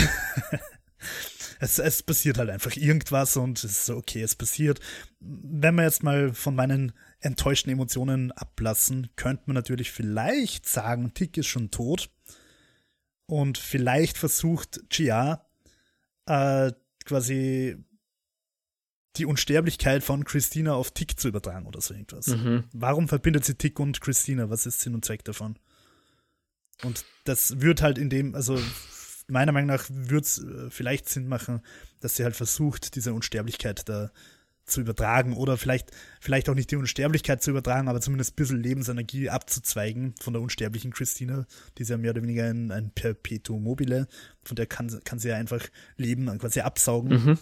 es, 1.63 1.79
es 1.79 2.03
passiert 2.03 2.37
halt 2.37 2.49
einfach 2.49 2.75
irgendwas 2.75 3.37
und 3.37 3.57
es 3.63 3.71
ist 3.71 3.85
so, 3.85 3.95
okay, 3.95 4.21
es 4.21 4.35
passiert. 4.35 4.81
Wenn 5.21 5.75
wir 5.75 5.83
jetzt 5.83 6.03
mal 6.03 6.33
von 6.33 6.55
meinen 6.55 6.91
enttäuschten 7.21 7.71
Emotionen 7.71 8.33
ablassen, 8.33 9.09
könnte 9.15 9.43
man 9.45 9.55
natürlich 9.55 9.91
vielleicht 9.91 10.67
sagen, 10.67 11.13
Tick 11.13 11.37
ist 11.37 11.47
schon 11.47 11.71
tot. 11.71 12.09
Und 13.27 13.57
vielleicht 13.57 14.17
versucht 14.17 14.81
Gia 14.89 15.45
äh, 16.25 16.73
quasi 17.05 17.77
die 19.15 19.25
Unsterblichkeit 19.25 20.03
von 20.03 20.25
Christina 20.25 20.73
auf 20.73 20.91
Tick 20.91 21.17
zu 21.17 21.29
übertragen 21.29 21.65
oder 21.65 21.79
so 21.79 21.93
irgendwas. 21.93 22.27
Mhm. 22.27 22.65
Warum 22.73 23.07
verbindet 23.07 23.45
sie 23.45 23.55
Tick 23.55 23.79
und 23.79 24.01
Christina? 24.01 24.49
Was 24.49 24.65
ist 24.65 24.81
Sinn 24.81 24.95
und 24.95 25.05
Zweck 25.05 25.23
davon? 25.23 25.57
Und 26.83 27.05
das 27.23 27.61
wird 27.61 27.81
halt 27.81 27.97
in 27.97 28.09
dem, 28.09 28.35
also 28.35 28.59
meiner 29.27 29.51
Meinung 29.51 29.67
nach 29.67 29.85
würde 29.89 30.25
es 30.25 30.43
äh, 30.43 30.69
vielleicht 30.69 31.09
Sinn 31.09 31.27
machen, 31.27 31.61
dass 31.99 32.15
sie 32.15 32.23
halt 32.23 32.35
versucht, 32.35 32.95
diese 32.95 33.13
Unsterblichkeit 33.13 33.87
da 33.87 34.11
zu 34.65 34.81
übertragen 34.81 35.35
oder 35.35 35.57
vielleicht, 35.57 35.91
vielleicht 36.21 36.47
auch 36.49 36.55
nicht 36.55 36.71
die 36.71 36.77
Unsterblichkeit 36.77 37.41
zu 37.43 37.51
übertragen, 37.51 37.87
aber 37.87 37.99
zumindest 37.99 38.33
ein 38.33 38.35
bisschen 38.35 38.63
Lebensenergie 38.63 39.29
abzuzweigen 39.29 40.15
von 40.21 40.33
der 40.33 40.41
unsterblichen 40.41 40.91
Christina. 40.91 41.45
Die 41.77 41.83
ist 41.83 41.89
ja 41.89 41.97
mehr 41.97 42.11
oder 42.11 42.23
weniger 42.23 42.45
ein, 42.45 42.71
ein 42.71 42.91
Perpetuum 42.91 43.63
mobile, 43.63 44.07
von 44.43 44.55
der 44.55 44.65
kann, 44.65 44.99
kann 45.03 45.19
sie 45.19 45.29
ja 45.29 45.35
einfach 45.35 45.67
Leben 45.97 46.37
quasi 46.37 46.61
absaugen 46.61 47.25
mhm. 47.25 47.37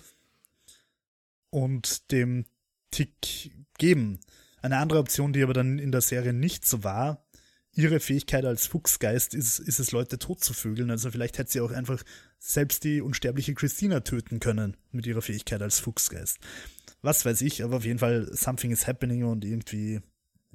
und 1.52 2.12
dem 2.12 2.46
Tick 2.90 3.52
geben. 3.78 4.20
Eine 4.62 4.78
andere 4.78 5.00
Option, 5.00 5.34
die 5.34 5.44
aber 5.44 5.54
dann 5.54 5.80
in 5.80 5.92
der 5.92 6.02
Serie 6.02 6.34
nicht 6.34 6.66
so 6.66 6.84
war, 6.84 7.24
ihre 7.74 8.00
Fähigkeit 8.00 8.46
als 8.46 8.68
Fuchsgeist 8.68 9.34
ist, 9.34 9.60
ist 9.60 9.80
es, 9.80 9.92
Leute 9.92 10.20
tot 10.20 10.44
zu 10.44 10.54
vögeln. 10.54 10.92
Also 10.92 11.10
vielleicht 11.10 11.38
hätte 11.38 11.52
sie 11.52 11.62
auch 11.62 11.72
einfach 11.72 12.04
selbst 12.38 12.84
die 12.84 13.02
unsterbliche 13.02 13.54
Christina 13.54 14.02
töten 14.02 14.40
können 14.40 14.76
mit 14.92 15.08
ihrer 15.08 15.22
Fähigkeit 15.22 15.62
als 15.62 15.80
Fuchsgeist. 15.80 16.40
Was 17.02 17.26
weiß 17.26 17.42
ich, 17.42 17.64
aber 17.64 17.78
auf 17.78 17.86
jeden 17.86 18.00
Fall 18.00 18.28
something 18.32 18.72
is 18.72 18.88
happening 18.88 19.24
und 19.24 19.46
irgendwie, 19.46 20.02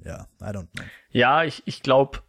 ja, 0.03 0.27
I 0.39 0.45
don't 0.45 0.67
know. 0.73 0.85
Ja, 1.09 1.43
ich, 1.43 1.63
ich 1.65 1.81
glaube, 1.81 2.19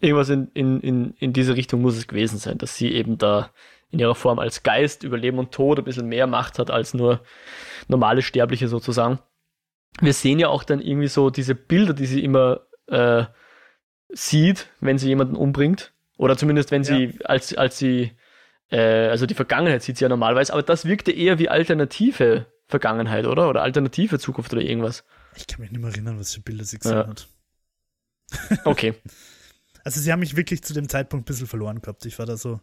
irgendwas 0.00 0.28
in, 0.28 0.48
in, 0.54 0.80
in, 0.80 1.14
in 1.14 1.32
diese 1.32 1.56
Richtung 1.56 1.82
muss 1.82 1.96
es 1.96 2.06
gewesen 2.06 2.38
sein, 2.38 2.58
dass 2.58 2.76
sie 2.76 2.88
eben 2.92 3.18
da 3.18 3.52
in 3.90 3.98
ihrer 3.98 4.14
Form 4.14 4.38
als 4.38 4.62
Geist 4.62 5.02
über 5.02 5.18
Leben 5.18 5.38
und 5.38 5.52
Tod 5.52 5.78
ein 5.78 5.84
bisschen 5.84 6.06
mehr 6.06 6.28
Macht 6.28 6.58
hat 6.58 6.70
als 6.70 6.94
nur 6.94 7.22
normale 7.88 8.22
Sterbliche 8.22 8.68
sozusagen. 8.68 9.18
Wir 10.00 10.14
sehen 10.14 10.38
ja 10.38 10.48
auch 10.48 10.62
dann 10.62 10.80
irgendwie 10.80 11.08
so 11.08 11.30
diese 11.30 11.56
Bilder, 11.56 11.92
die 11.92 12.06
sie 12.06 12.22
immer 12.22 12.60
äh, 12.86 13.24
sieht, 14.12 14.68
wenn 14.80 14.98
sie 14.98 15.08
jemanden 15.08 15.36
umbringt. 15.36 15.92
Oder 16.16 16.36
zumindest 16.36 16.70
wenn 16.70 16.84
sie, 16.84 17.06
ja. 17.18 17.24
als, 17.24 17.54
als 17.54 17.78
sie, 17.78 18.12
äh, 18.70 19.08
also 19.08 19.26
die 19.26 19.34
Vergangenheit 19.34 19.82
sieht 19.82 19.96
sie 19.96 20.04
ja 20.04 20.08
normalerweise, 20.08 20.52
aber 20.52 20.62
das 20.62 20.84
wirkte 20.84 21.12
eher 21.12 21.38
wie 21.38 21.48
alternative 21.48 22.46
Vergangenheit, 22.68 23.26
oder? 23.26 23.48
Oder 23.48 23.62
alternative 23.62 24.18
Zukunft 24.18 24.52
oder 24.52 24.62
irgendwas. 24.62 25.04
Ich 25.36 25.46
kann 25.46 25.60
mich 25.60 25.70
nicht 25.70 25.80
mehr 25.80 25.90
erinnern, 25.90 26.18
was 26.18 26.34
für 26.34 26.40
Bilder 26.40 26.64
sie 26.64 26.78
gesehen 26.78 26.98
ja. 26.98 27.06
hat. 27.06 27.28
Okay. 28.64 28.94
also 29.82 30.00
sie 30.00 30.12
haben 30.12 30.20
mich 30.20 30.36
wirklich 30.36 30.62
zu 30.62 30.72
dem 30.72 30.88
Zeitpunkt 30.88 31.24
ein 31.24 31.26
bisschen 31.26 31.46
verloren 31.46 31.80
gehabt. 31.80 32.04
Ich 32.04 32.18
war 32.18 32.26
da 32.26 32.36
so, 32.36 32.60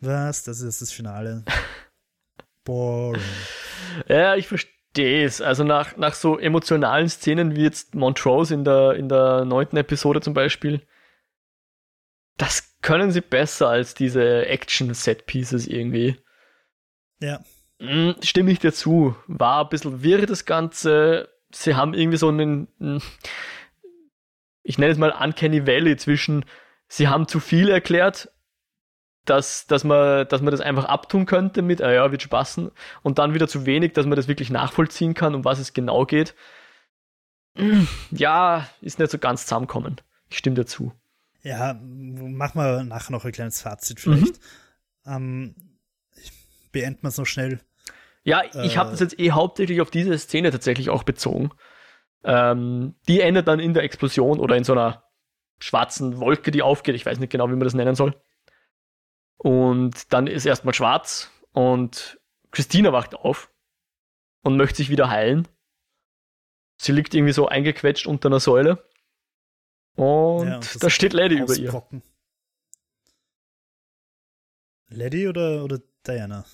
was, 0.00 0.42
das 0.42 0.60
ist 0.60 0.82
das 0.82 0.90
Finale. 0.90 1.44
Boring. 2.64 3.20
Ja, 4.08 4.36
ich 4.36 4.48
verstehe 4.48 4.72
das. 4.94 5.40
Also 5.40 5.64
nach, 5.64 5.96
nach 5.96 6.14
so 6.14 6.38
emotionalen 6.38 7.08
Szenen 7.08 7.56
wie 7.56 7.62
jetzt 7.62 7.94
Montrose 7.94 8.54
in 8.54 8.64
der, 8.64 8.94
in 8.94 9.08
der 9.08 9.44
neunten 9.44 9.76
Episode 9.76 10.20
zum 10.20 10.34
Beispiel, 10.34 10.82
das 12.36 12.76
können 12.82 13.10
sie 13.10 13.20
besser 13.20 13.68
als 13.68 13.94
diese 13.94 14.46
Action-Set-Pieces 14.46 15.66
irgendwie. 15.66 16.16
Ja. 17.20 17.40
Hm, 17.78 18.16
stimme 18.22 18.50
ich 18.50 18.58
dir 18.58 18.72
zu. 18.72 19.16
War 19.26 19.64
ein 19.64 19.68
bisschen 19.68 20.02
wirr 20.02 20.26
das 20.26 20.44
Ganze. 20.44 21.28
Sie 21.52 21.74
haben 21.74 21.94
irgendwie 21.94 22.18
so 22.18 22.28
einen, 22.28 23.00
ich 24.62 24.78
nenne 24.78 24.92
es 24.92 24.98
mal 24.98 25.10
Uncanny 25.12 25.66
Valley 25.66 25.96
zwischen, 25.96 26.44
sie 26.88 27.08
haben 27.08 27.28
zu 27.28 27.40
viel 27.40 27.68
erklärt, 27.68 28.30
dass, 29.24 29.66
dass, 29.66 29.84
man, 29.84 30.26
dass 30.28 30.42
man 30.42 30.50
das 30.50 30.60
einfach 30.60 30.86
abtun 30.86 31.26
könnte 31.26 31.62
mit, 31.62 31.80
ah 31.80 31.92
ja, 31.92 32.10
wird 32.10 32.22
spaßen, 32.22 32.70
und 33.02 33.18
dann 33.18 33.34
wieder 33.34 33.48
zu 33.48 33.66
wenig, 33.66 33.92
dass 33.92 34.06
man 34.06 34.16
das 34.16 34.28
wirklich 34.28 34.50
nachvollziehen 34.50 35.14
kann, 35.14 35.34
um 35.34 35.44
was 35.44 35.58
es 35.58 35.72
genau 35.72 36.04
geht. 36.04 36.34
Ja, 38.10 38.68
ist 38.80 38.98
nicht 38.98 39.10
so 39.10 39.18
ganz 39.18 39.42
zusammenkommen. 39.42 40.00
Ich 40.30 40.38
stimme 40.38 40.56
dazu. 40.56 40.92
Ja, 41.42 41.74
machen 41.74 42.58
wir 42.58 42.84
nachher 42.84 43.12
noch 43.12 43.24
ein 43.24 43.32
kleines 43.32 43.60
Fazit 43.60 44.00
vielleicht. 44.00 44.40
Mhm. 45.04 45.04
Ähm, 45.06 45.54
beenden 46.70 47.02
wir 47.02 47.08
es 47.08 47.18
noch 47.18 47.26
schnell. 47.26 47.60
Ja, 48.24 48.42
ich 48.44 48.74
äh, 48.74 48.76
habe 48.76 48.90
das 48.92 49.00
jetzt 49.00 49.18
eh 49.18 49.32
hauptsächlich 49.32 49.80
auf 49.80 49.90
diese 49.90 50.16
Szene 50.16 50.50
tatsächlich 50.50 50.90
auch 50.90 51.02
bezogen. 51.02 51.50
Ähm, 52.24 52.94
die 53.08 53.20
endet 53.20 53.48
dann 53.48 53.58
in 53.58 53.74
der 53.74 53.82
Explosion 53.82 54.38
oder 54.38 54.56
in 54.56 54.64
so 54.64 54.72
einer 54.72 55.04
schwarzen 55.58 56.20
Wolke, 56.20 56.52
die 56.52 56.62
aufgeht. 56.62 56.94
Ich 56.94 57.04
weiß 57.04 57.18
nicht 57.18 57.30
genau, 57.30 57.48
wie 57.48 57.54
man 57.54 57.64
das 57.64 57.74
nennen 57.74 57.96
soll. 57.96 58.14
Und 59.36 60.12
dann 60.12 60.26
ist 60.26 60.46
erstmal 60.46 60.74
schwarz 60.74 61.30
und 61.52 62.20
Christina 62.50 62.92
wacht 62.92 63.14
auf 63.14 63.52
und 64.42 64.56
möchte 64.56 64.76
sich 64.78 64.90
wieder 64.90 65.10
heilen. 65.10 65.48
Sie 66.80 66.92
liegt 66.92 67.14
irgendwie 67.14 67.32
so 67.32 67.48
eingequetscht 67.48 68.06
unter 68.06 68.28
einer 68.28 68.40
Säule. 68.40 68.88
Und, 69.94 70.48
ja, 70.48 70.56
und 70.56 70.82
da 70.82 70.90
steht 70.90 71.12
Lady 71.12 71.38
über 71.38 71.54
ihr. 71.54 71.82
Lady 74.88 75.28
oder, 75.28 75.64
oder 75.64 75.80
Diana? 76.06 76.44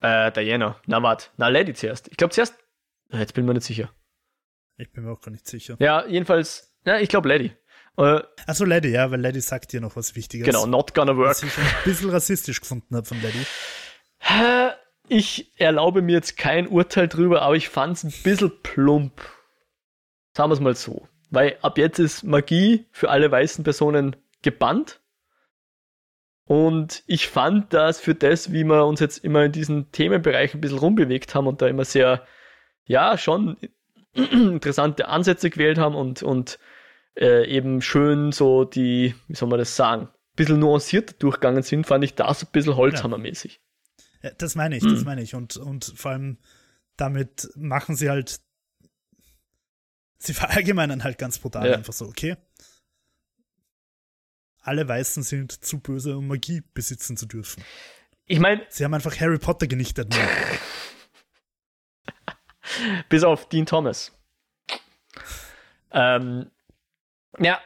Äh, 0.00 0.32
Diana. 0.32 0.80
Na, 0.86 1.02
warte. 1.02 1.28
Na, 1.36 1.48
Lady 1.48 1.74
zuerst. 1.74 2.08
Ich 2.08 2.16
glaube 2.16 2.32
zuerst. 2.32 2.56
Jetzt 3.10 3.34
bin 3.34 3.44
ich 3.44 3.48
mir 3.48 3.54
nicht 3.54 3.66
sicher. 3.66 3.92
Ich 4.76 4.90
bin 4.92 5.04
mir 5.04 5.12
auch 5.12 5.20
gar 5.20 5.30
nicht 5.30 5.46
sicher. 5.46 5.76
Ja, 5.78 6.06
jedenfalls. 6.06 6.74
Ja, 6.84 6.98
ich 6.98 7.08
glaube 7.08 7.28
Lady. 7.28 7.54
Äh, 8.00 8.22
Achso, 8.46 8.64
Lady, 8.64 8.90
ja, 8.90 9.10
weil 9.10 9.20
Lady 9.20 9.40
sagt 9.40 9.72
dir 9.72 9.80
noch 9.80 9.94
was 9.94 10.16
Wichtiges. 10.16 10.46
Genau, 10.46 10.66
not 10.66 10.94
gonna 10.94 11.16
work. 11.16 11.28
Was 11.28 11.42
ich 11.42 11.56
ein 11.58 11.64
bisschen 11.84 12.10
rassistisch 12.10 12.60
gefunden 12.60 12.96
habe 12.96 13.06
von 13.06 13.18
Lady. 13.20 13.44
Ich 15.08 15.52
erlaube 15.58 16.02
mir 16.02 16.12
jetzt 16.12 16.36
kein 16.36 16.66
Urteil 16.66 17.08
drüber, 17.08 17.42
aber 17.42 17.56
ich 17.56 17.68
fand 17.68 17.96
es 17.96 18.04
ein 18.04 18.14
bisschen 18.22 18.52
plump. 18.62 19.20
Sagen 20.34 20.50
wir 20.50 20.54
es 20.54 20.60
mal 20.60 20.76
so. 20.76 21.08
Weil 21.30 21.58
ab 21.60 21.76
jetzt 21.78 21.98
ist 21.98 22.22
Magie 22.22 22.86
für 22.90 23.10
alle 23.10 23.30
weißen 23.30 23.64
Personen 23.64 24.16
gebannt. 24.42 25.00
Und 26.46 27.02
ich 27.06 27.28
fand 27.28 27.72
das 27.74 28.00
für 28.00 28.14
das, 28.14 28.52
wie 28.52 28.64
wir 28.64 28.86
uns 28.86 29.00
jetzt 29.00 29.18
immer 29.18 29.44
in 29.44 29.52
diesen 29.52 29.92
Themenbereich 29.92 30.54
ein 30.54 30.60
bisschen 30.60 30.78
rumbewegt 30.78 31.34
haben 31.34 31.46
und 31.46 31.60
da 31.60 31.66
immer 31.66 31.84
sehr, 31.84 32.26
ja, 32.86 33.18
schon 33.18 33.56
interessante 34.14 35.08
Ansätze 35.08 35.50
gewählt 35.50 35.78
haben 35.78 35.94
und, 35.94 36.22
und 36.22 36.58
äh, 37.18 37.46
eben 37.46 37.82
schön 37.82 38.32
so 38.32 38.64
die, 38.64 39.14
wie 39.28 39.34
soll 39.34 39.48
man 39.48 39.58
das 39.58 39.76
sagen, 39.76 40.02
ein 40.02 40.36
bisschen 40.36 40.58
nuancierter 40.58 41.14
durchgegangen 41.14 41.62
sind, 41.62 41.86
fand 41.86 42.04
ich 42.04 42.14
das 42.14 42.42
ein 42.42 42.48
bisschen 42.52 42.76
Holzhammermäßig. 42.76 43.60
Ja, 44.22 44.30
das 44.36 44.54
meine 44.54 44.76
ich, 44.76 44.82
das 44.82 45.00
hm. 45.00 45.04
meine 45.04 45.22
ich. 45.22 45.34
Und, 45.34 45.56
und 45.56 45.92
vor 45.96 46.12
allem 46.12 46.38
damit 46.96 47.48
machen 47.56 47.96
sie 47.96 48.10
halt, 48.10 48.40
sie 50.18 50.34
verallgemeinern 50.34 51.04
halt 51.04 51.18
ganz 51.18 51.38
brutal 51.38 51.68
ja. 51.68 51.76
einfach 51.76 51.92
so, 51.92 52.06
okay. 52.06 52.36
Alle 54.62 54.86
Weißen 54.86 55.22
sind 55.22 55.64
zu 55.64 55.80
böse, 55.80 56.18
um 56.18 56.28
Magie 56.28 56.62
besitzen 56.74 57.16
zu 57.16 57.24
dürfen. 57.24 57.64
Ich 58.26 58.38
meine. 58.38 58.62
Sie 58.68 58.84
haben 58.84 58.92
einfach 58.92 59.18
Harry 59.18 59.38
Potter 59.38 59.66
genichtet. 59.66 60.14
Bis 63.08 63.24
auf 63.24 63.48
Dean 63.48 63.64
Thomas. 63.64 64.12
Ähm, 65.90 66.50
ja, 67.38 67.60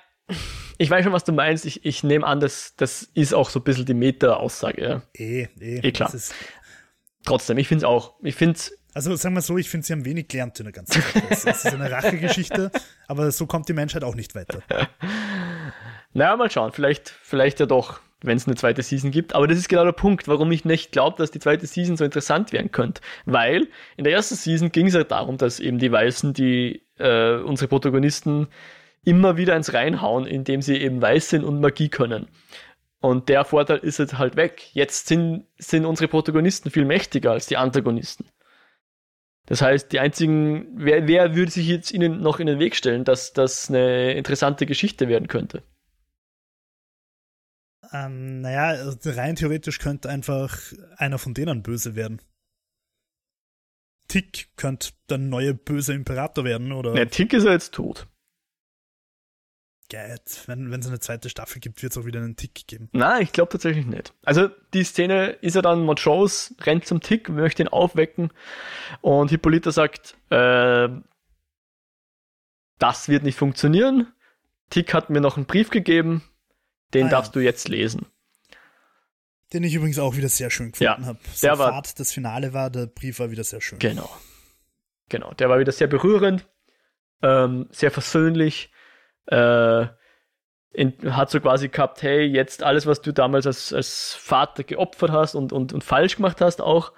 ich 0.78 0.90
weiß 0.90 1.04
schon, 1.04 1.12
was 1.12 1.24
du 1.24 1.32
meinst. 1.32 1.66
Ich, 1.66 1.84
ich 1.84 2.02
nehme 2.02 2.26
an, 2.26 2.40
dass 2.40 2.74
das 2.76 3.02
ist 3.14 3.34
auch 3.34 3.50
so 3.50 3.60
ein 3.60 3.64
bisschen 3.64 3.86
die 3.86 3.94
Meta-Aussage. 3.94 4.82
Ja. 4.82 5.02
Eh, 5.14 5.48
eh. 5.60 5.78
Eh 5.78 5.92
klar. 5.92 6.12
Trotzdem, 7.24 7.58
ich 7.58 7.68
finde 7.68 7.84
es 7.84 7.88
auch. 7.88 8.14
Ich 8.22 8.34
finde 8.34 8.58
also 8.94 9.14
sagen 9.16 9.34
wir 9.34 9.42
so, 9.42 9.58
ich 9.58 9.68
finde, 9.68 9.84
sie 9.84 9.92
haben 9.92 10.04
wenig 10.04 10.28
gelernt 10.28 10.58
in 10.60 10.64
der 10.64 10.72
ganzen 10.72 11.02
Zeit. 11.02 11.24
Es 11.28 11.44
ist 11.44 11.66
eine 11.66 11.90
Rachegeschichte, 11.90 12.70
aber 13.08 13.32
so 13.32 13.46
kommt 13.46 13.68
die 13.68 13.72
Menschheit 13.72 14.04
auch 14.04 14.14
nicht 14.14 14.36
weiter. 14.36 14.62
naja, 16.12 16.36
mal 16.36 16.48
schauen. 16.48 16.70
Vielleicht, 16.70 17.08
vielleicht 17.08 17.58
ja 17.58 17.66
doch, 17.66 18.00
wenn 18.22 18.36
es 18.36 18.46
eine 18.46 18.54
zweite 18.54 18.82
Season 18.82 19.10
gibt. 19.10 19.34
Aber 19.34 19.48
das 19.48 19.58
ist 19.58 19.68
genau 19.68 19.84
der 19.84 19.92
Punkt, 19.92 20.28
warum 20.28 20.52
ich 20.52 20.64
nicht 20.64 20.92
glaube, 20.92 21.18
dass 21.18 21.32
die 21.32 21.40
zweite 21.40 21.66
Season 21.66 21.96
so 21.96 22.04
interessant 22.04 22.52
werden 22.52 22.70
könnte. 22.70 23.02
Weil 23.24 23.66
in 23.96 24.04
der 24.04 24.12
ersten 24.12 24.36
Season 24.36 24.70
ging 24.70 24.86
es 24.86 24.94
ja 24.94 25.02
darum, 25.02 25.38
dass 25.38 25.58
eben 25.58 25.78
die 25.78 25.90
Weißen, 25.90 26.32
die 26.32 26.82
äh, 26.96 27.34
unsere 27.38 27.66
Protagonisten 27.66 28.46
immer 29.04 29.36
wieder 29.36 29.56
ins 29.56 29.72
Reinhauen, 29.74 30.26
indem 30.26 30.62
sie 30.62 30.76
eben 30.76 31.00
weiß 31.00 31.30
sind 31.30 31.44
und 31.44 31.60
Magie 31.60 31.88
können. 31.88 32.28
Und 33.00 33.28
der 33.28 33.44
Vorteil 33.44 33.78
ist 33.78 33.98
jetzt 33.98 34.16
halt 34.18 34.36
weg. 34.36 34.70
Jetzt 34.72 35.08
sind, 35.08 35.46
sind 35.58 35.84
unsere 35.84 36.08
Protagonisten 36.08 36.70
viel 36.70 36.86
mächtiger 36.86 37.32
als 37.32 37.46
die 37.46 37.58
Antagonisten. 37.58 38.26
Das 39.46 39.60
heißt, 39.60 39.92
die 39.92 40.00
einzigen, 40.00 40.68
wer, 40.74 41.06
wer 41.06 41.36
würde 41.36 41.50
sich 41.50 41.66
jetzt 41.66 41.92
ihnen 41.92 42.22
noch 42.22 42.40
in 42.40 42.46
den 42.46 42.58
Weg 42.58 42.74
stellen, 42.74 43.04
dass 43.04 43.34
das 43.34 43.68
eine 43.68 44.14
interessante 44.14 44.64
Geschichte 44.64 45.06
werden 45.08 45.28
könnte? 45.28 45.62
Ähm, 47.92 48.40
naja, 48.40 48.68
also 48.82 49.10
rein 49.10 49.36
theoretisch 49.36 49.78
könnte 49.78 50.08
einfach 50.08 50.56
einer 50.96 51.18
von 51.18 51.34
denen 51.34 51.62
böse 51.62 51.94
werden. 51.94 52.22
Tick 54.08 54.48
könnte 54.56 54.90
der 55.10 55.18
neue 55.18 55.54
böse 55.54 55.92
Imperator 55.92 56.44
werden, 56.44 56.72
oder? 56.72 56.96
Ja, 56.96 57.04
Tick 57.04 57.32
ist 57.32 57.44
ja 57.44 57.52
jetzt 57.52 57.74
tot. 57.74 58.06
Jetzt, 59.92 60.48
wenn 60.48 60.72
es 60.72 60.86
eine 60.88 60.98
zweite 60.98 61.28
Staffel 61.28 61.60
gibt, 61.60 61.82
wird 61.82 61.92
es 61.92 61.98
auch 61.98 62.06
wieder 62.06 62.18
einen 62.18 62.36
Tick 62.36 62.66
geben. 62.66 62.88
Nein, 62.92 63.22
ich 63.22 63.32
glaube 63.32 63.52
tatsächlich 63.52 63.86
nicht. 63.86 64.12
Also 64.24 64.48
die 64.72 64.82
Szene 64.82 65.30
ist 65.40 65.54
ja 65.54 65.62
dann, 65.62 65.82
Montrose 65.82 66.54
rennt 66.62 66.86
zum 66.86 67.00
Tick, 67.00 67.28
möchte 67.28 67.62
ihn 67.62 67.68
aufwecken 67.68 68.32
und 69.02 69.30
Hippolyta 69.30 69.70
sagt, 69.70 70.16
äh, 70.30 70.88
das 72.78 73.08
wird 73.08 73.22
nicht 73.22 73.38
funktionieren. 73.38 74.12
Tick 74.70 74.94
hat 74.94 75.10
mir 75.10 75.20
noch 75.20 75.36
einen 75.36 75.46
Brief 75.46 75.70
gegeben, 75.70 76.24
den 76.92 77.06
ah, 77.06 77.10
darfst 77.10 77.34
ja. 77.34 77.40
du 77.40 77.44
jetzt 77.44 77.68
lesen. 77.68 78.06
Den 79.52 79.62
ich 79.62 79.74
übrigens 79.74 79.98
auch 79.98 80.16
wieder 80.16 80.28
sehr 80.28 80.50
schön 80.50 80.72
gefunden 80.72 81.02
ja, 81.02 81.06
habe. 81.06 81.18
So 81.32 81.46
der 81.46 81.58
war, 81.58 81.82
das 81.82 82.12
Finale 82.12 82.52
war, 82.52 82.70
der 82.70 82.86
Brief 82.86 83.20
war 83.20 83.30
wieder 83.30 83.44
sehr 83.44 83.60
schön. 83.60 83.78
Genau. 83.78 84.10
Genau, 85.08 85.32
der 85.34 85.48
war 85.48 85.58
wieder 85.58 85.70
sehr 85.70 85.86
berührend, 85.86 86.48
ähm, 87.22 87.68
sehr 87.70 87.90
versöhnlich. 87.90 88.72
Äh, 89.26 89.86
in, 90.72 91.16
hat 91.16 91.30
so 91.30 91.40
quasi 91.40 91.68
gehabt, 91.68 92.02
hey, 92.02 92.24
jetzt 92.24 92.62
alles, 92.62 92.86
was 92.86 93.00
du 93.00 93.12
damals 93.12 93.46
als, 93.46 93.72
als 93.72 94.14
Vater 94.14 94.64
geopfert 94.64 95.12
hast 95.12 95.36
und, 95.36 95.52
und, 95.52 95.72
und 95.72 95.84
falsch 95.84 96.16
gemacht 96.16 96.40
hast, 96.40 96.60
auch, 96.60 96.92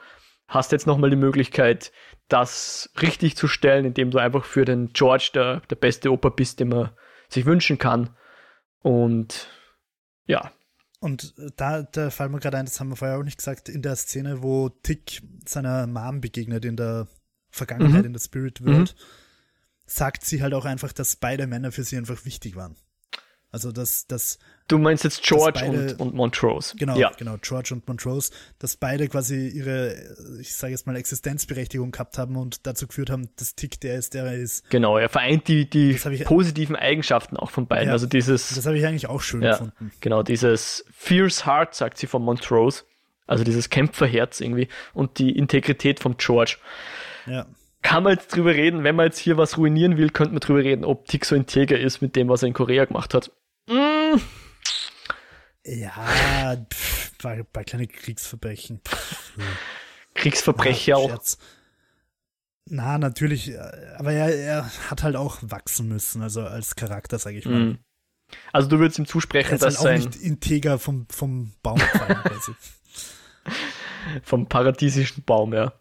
hast 0.48 0.72
jetzt 0.72 0.86
nochmal 0.86 1.10
die 1.10 1.16
Möglichkeit, 1.16 1.92
das 2.28 2.90
richtig 3.00 3.36
zu 3.36 3.48
stellen, 3.48 3.84
indem 3.84 4.10
du 4.10 4.18
einfach 4.18 4.44
für 4.44 4.64
den 4.64 4.92
George 4.94 5.30
der, 5.34 5.60
der 5.68 5.76
beste 5.76 6.10
Opa 6.10 6.30
bist, 6.30 6.58
den 6.58 6.68
man 6.68 6.90
sich 7.28 7.44
wünschen 7.44 7.78
kann. 7.78 8.16
Und 8.80 9.48
ja, 10.26 10.50
und 11.00 11.34
da, 11.56 11.82
da 11.82 12.10
fällt 12.10 12.30
mir 12.30 12.40
gerade 12.40 12.56
ein, 12.56 12.64
das 12.64 12.80
haben 12.80 12.88
wir 12.88 12.96
vorher 12.96 13.18
auch 13.18 13.22
nicht 13.22 13.38
gesagt, 13.38 13.68
in 13.68 13.82
der 13.82 13.96
Szene, 13.96 14.42
wo 14.42 14.70
Tick 14.70 15.22
seiner 15.44 15.86
Mom 15.86 16.20
begegnet 16.20 16.64
in 16.64 16.76
der 16.76 17.06
Vergangenheit, 17.50 18.00
mhm. 18.00 18.06
in 18.06 18.12
der 18.12 18.20
Spirit 18.20 18.64
World, 18.64 18.94
mhm. 18.94 19.00
Sagt 19.86 20.24
sie 20.24 20.42
halt 20.42 20.54
auch 20.54 20.64
einfach, 20.64 20.92
dass 20.92 21.16
beide 21.16 21.46
Männer 21.46 21.72
für 21.72 21.84
sie 21.84 21.96
einfach 21.96 22.24
wichtig 22.24 22.56
waren. 22.56 22.76
Also 23.52 23.72
dass, 23.72 24.06
dass 24.06 24.38
Du 24.68 24.78
meinst 24.78 25.04
jetzt 25.04 25.22
George 25.22 25.60
beide, 25.60 25.92
und, 25.92 26.00
und 26.00 26.14
Montrose. 26.14 26.76
Genau, 26.76 26.98
ja. 26.98 27.12
genau, 27.16 27.36
George 27.40 27.72
und 27.72 27.86
Montrose, 27.86 28.32
dass 28.58 28.76
beide 28.76 29.08
quasi 29.08 29.48
ihre, 29.48 29.96
ich 30.40 30.56
sage 30.56 30.72
jetzt 30.72 30.86
mal, 30.88 30.96
Existenzberechtigung 30.96 31.92
gehabt 31.92 32.18
haben 32.18 32.36
und 32.36 32.66
dazu 32.66 32.88
geführt 32.88 33.08
haben, 33.08 33.30
dass 33.36 33.54
Tick 33.54 33.80
der 33.80 33.94
ist, 33.94 34.14
der 34.14 34.24
er 34.24 34.34
ist. 34.34 34.68
Genau, 34.68 34.98
er 34.98 35.08
vereint 35.08 35.46
die, 35.46 35.70
die 35.70 35.92
ich, 35.92 36.24
positiven 36.24 36.74
Eigenschaften 36.74 37.36
auch 37.36 37.50
von 37.50 37.68
beiden. 37.68 37.86
Ja, 37.86 37.92
also 37.92 38.06
dieses. 38.06 38.54
Das 38.54 38.66
habe 38.66 38.76
ich 38.76 38.84
eigentlich 38.84 39.06
auch 39.06 39.20
schön 39.20 39.42
ja, 39.42 39.52
gefunden. 39.52 39.92
Genau, 40.00 40.24
dieses 40.24 40.84
Fierce 40.92 41.46
Heart, 41.46 41.74
sagt 41.76 41.98
sie 41.98 42.08
von 42.08 42.22
Montrose. 42.22 42.82
Also 43.28 43.42
dieses 43.42 43.70
Kämpferherz 43.70 44.40
irgendwie 44.40 44.68
und 44.92 45.18
die 45.18 45.36
Integrität 45.36 45.98
von 46.00 46.16
George. 46.16 46.58
Ja 47.26 47.46
kann 47.86 48.02
man 48.02 48.14
jetzt 48.14 48.34
drüber 48.34 48.52
reden, 48.52 48.82
wenn 48.82 48.96
man 48.96 49.06
jetzt 49.06 49.18
hier 49.18 49.36
was 49.36 49.56
ruinieren 49.56 49.96
will, 49.96 50.10
könnte 50.10 50.32
man 50.32 50.40
drüber 50.40 50.58
reden, 50.58 50.84
ob 50.84 51.06
Tick 51.06 51.24
so 51.24 51.36
integer 51.36 51.78
ist 51.78 52.00
mit 52.02 52.16
dem, 52.16 52.28
was 52.28 52.42
er 52.42 52.48
in 52.48 52.54
Korea 52.54 52.84
gemacht 52.84 53.14
hat. 53.14 53.30
Mm. 53.68 54.18
Ja, 55.64 56.56
pff, 56.72 57.12
bei, 57.22 57.44
bei 57.52 57.62
kleinen 57.62 57.86
Kriegsverbrechen. 57.86 58.80
Kriegsverbrecher 60.14 60.96
auch. 60.96 61.16
Na, 62.68 62.98
natürlich, 62.98 63.56
aber 63.96 64.12
er, 64.12 64.34
er 64.34 64.90
hat 64.90 65.04
halt 65.04 65.14
auch 65.14 65.38
wachsen 65.42 65.86
müssen, 65.86 66.22
also 66.22 66.42
als 66.42 66.74
Charakter, 66.74 67.20
sage 67.20 67.38
ich 67.38 67.44
mal. 67.44 67.60
Mm. 67.60 67.78
Also 68.52 68.68
du 68.68 68.80
würdest 68.80 68.98
ihm 68.98 69.06
zusprechen, 69.06 69.50
er 69.50 69.54
ist 69.54 69.62
dass 69.62 69.84
halt 69.84 70.02
auch 70.02 70.06
nicht 70.06 70.20
integer 70.20 70.80
vom, 70.80 71.06
vom 71.08 71.52
Baum 71.62 71.78
fallen, 71.78 72.18
quasi. 72.24 72.52
vom 74.24 74.48
paradiesischen 74.48 75.22
Baum, 75.22 75.54
ja. 75.54 75.72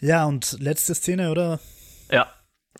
Ja, 0.00 0.26
und 0.26 0.56
letzte 0.60 0.94
Szene, 0.94 1.30
oder? 1.30 1.60
Ja. 2.10 2.32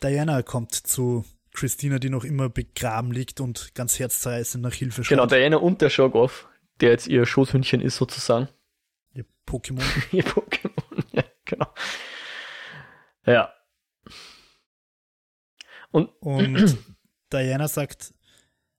Diana 0.03 0.43
kommt 0.43 0.75
zu 0.75 1.25
Christina, 1.53 1.99
die 1.99 2.11
noch 2.11 2.25
immer 2.25 2.49
begraben 2.49 3.11
liegt 3.11 3.41
und 3.41 3.75
ganz 3.75 3.99
herzzerreißend 3.99 4.63
nach 4.63 4.73
Hilfe 4.73 5.03
schaut. 5.03 5.11
Genau, 5.11 5.27
Diana 5.27 5.57
und 5.57 5.83
der 5.83 5.91
Shogoff, 5.91 6.49
der 6.81 6.91
jetzt 6.91 7.09
ihr 7.09 7.27
Schoßhündchen 7.27 7.81
ist 7.81 7.97
sozusagen. 7.97 8.49
Ihr 9.15 9.25
Pokémon. 9.47 9.83
ihr 10.13 10.25
Pokémon, 10.25 11.05
ja, 11.13 11.25
genau. 11.45 11.67
Ja. 13.27 13.53
Und, 15.91 16.11
und 16.21 16.79
Diana 17.33 17.67
sagt, 17.67 18.15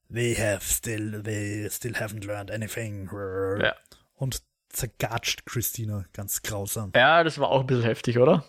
we 0.07 0.35
have 0.37 0.63
still, 0.63 1.21
we 1.25 1.69
still 1.69 1.95
haven't 1.95 2.25
learned 2.25 2.51
anything. 2.51 3.09
Ja. 3.61 3.75
Und 4.15 4.41
zergatscht 4.69 5.45
Christina 5.45 6.05
ganz 6.13 6.41
grausam. 6.41 6.91
Ja, 6.95 7.23
das 7.23 7.37
war 7.39 7.49
auch 7.49 7.61
ein 7.61 7.67
bisschen 7.67 7.83
heftig, 7.83 8.17
oder? 8.19 8.45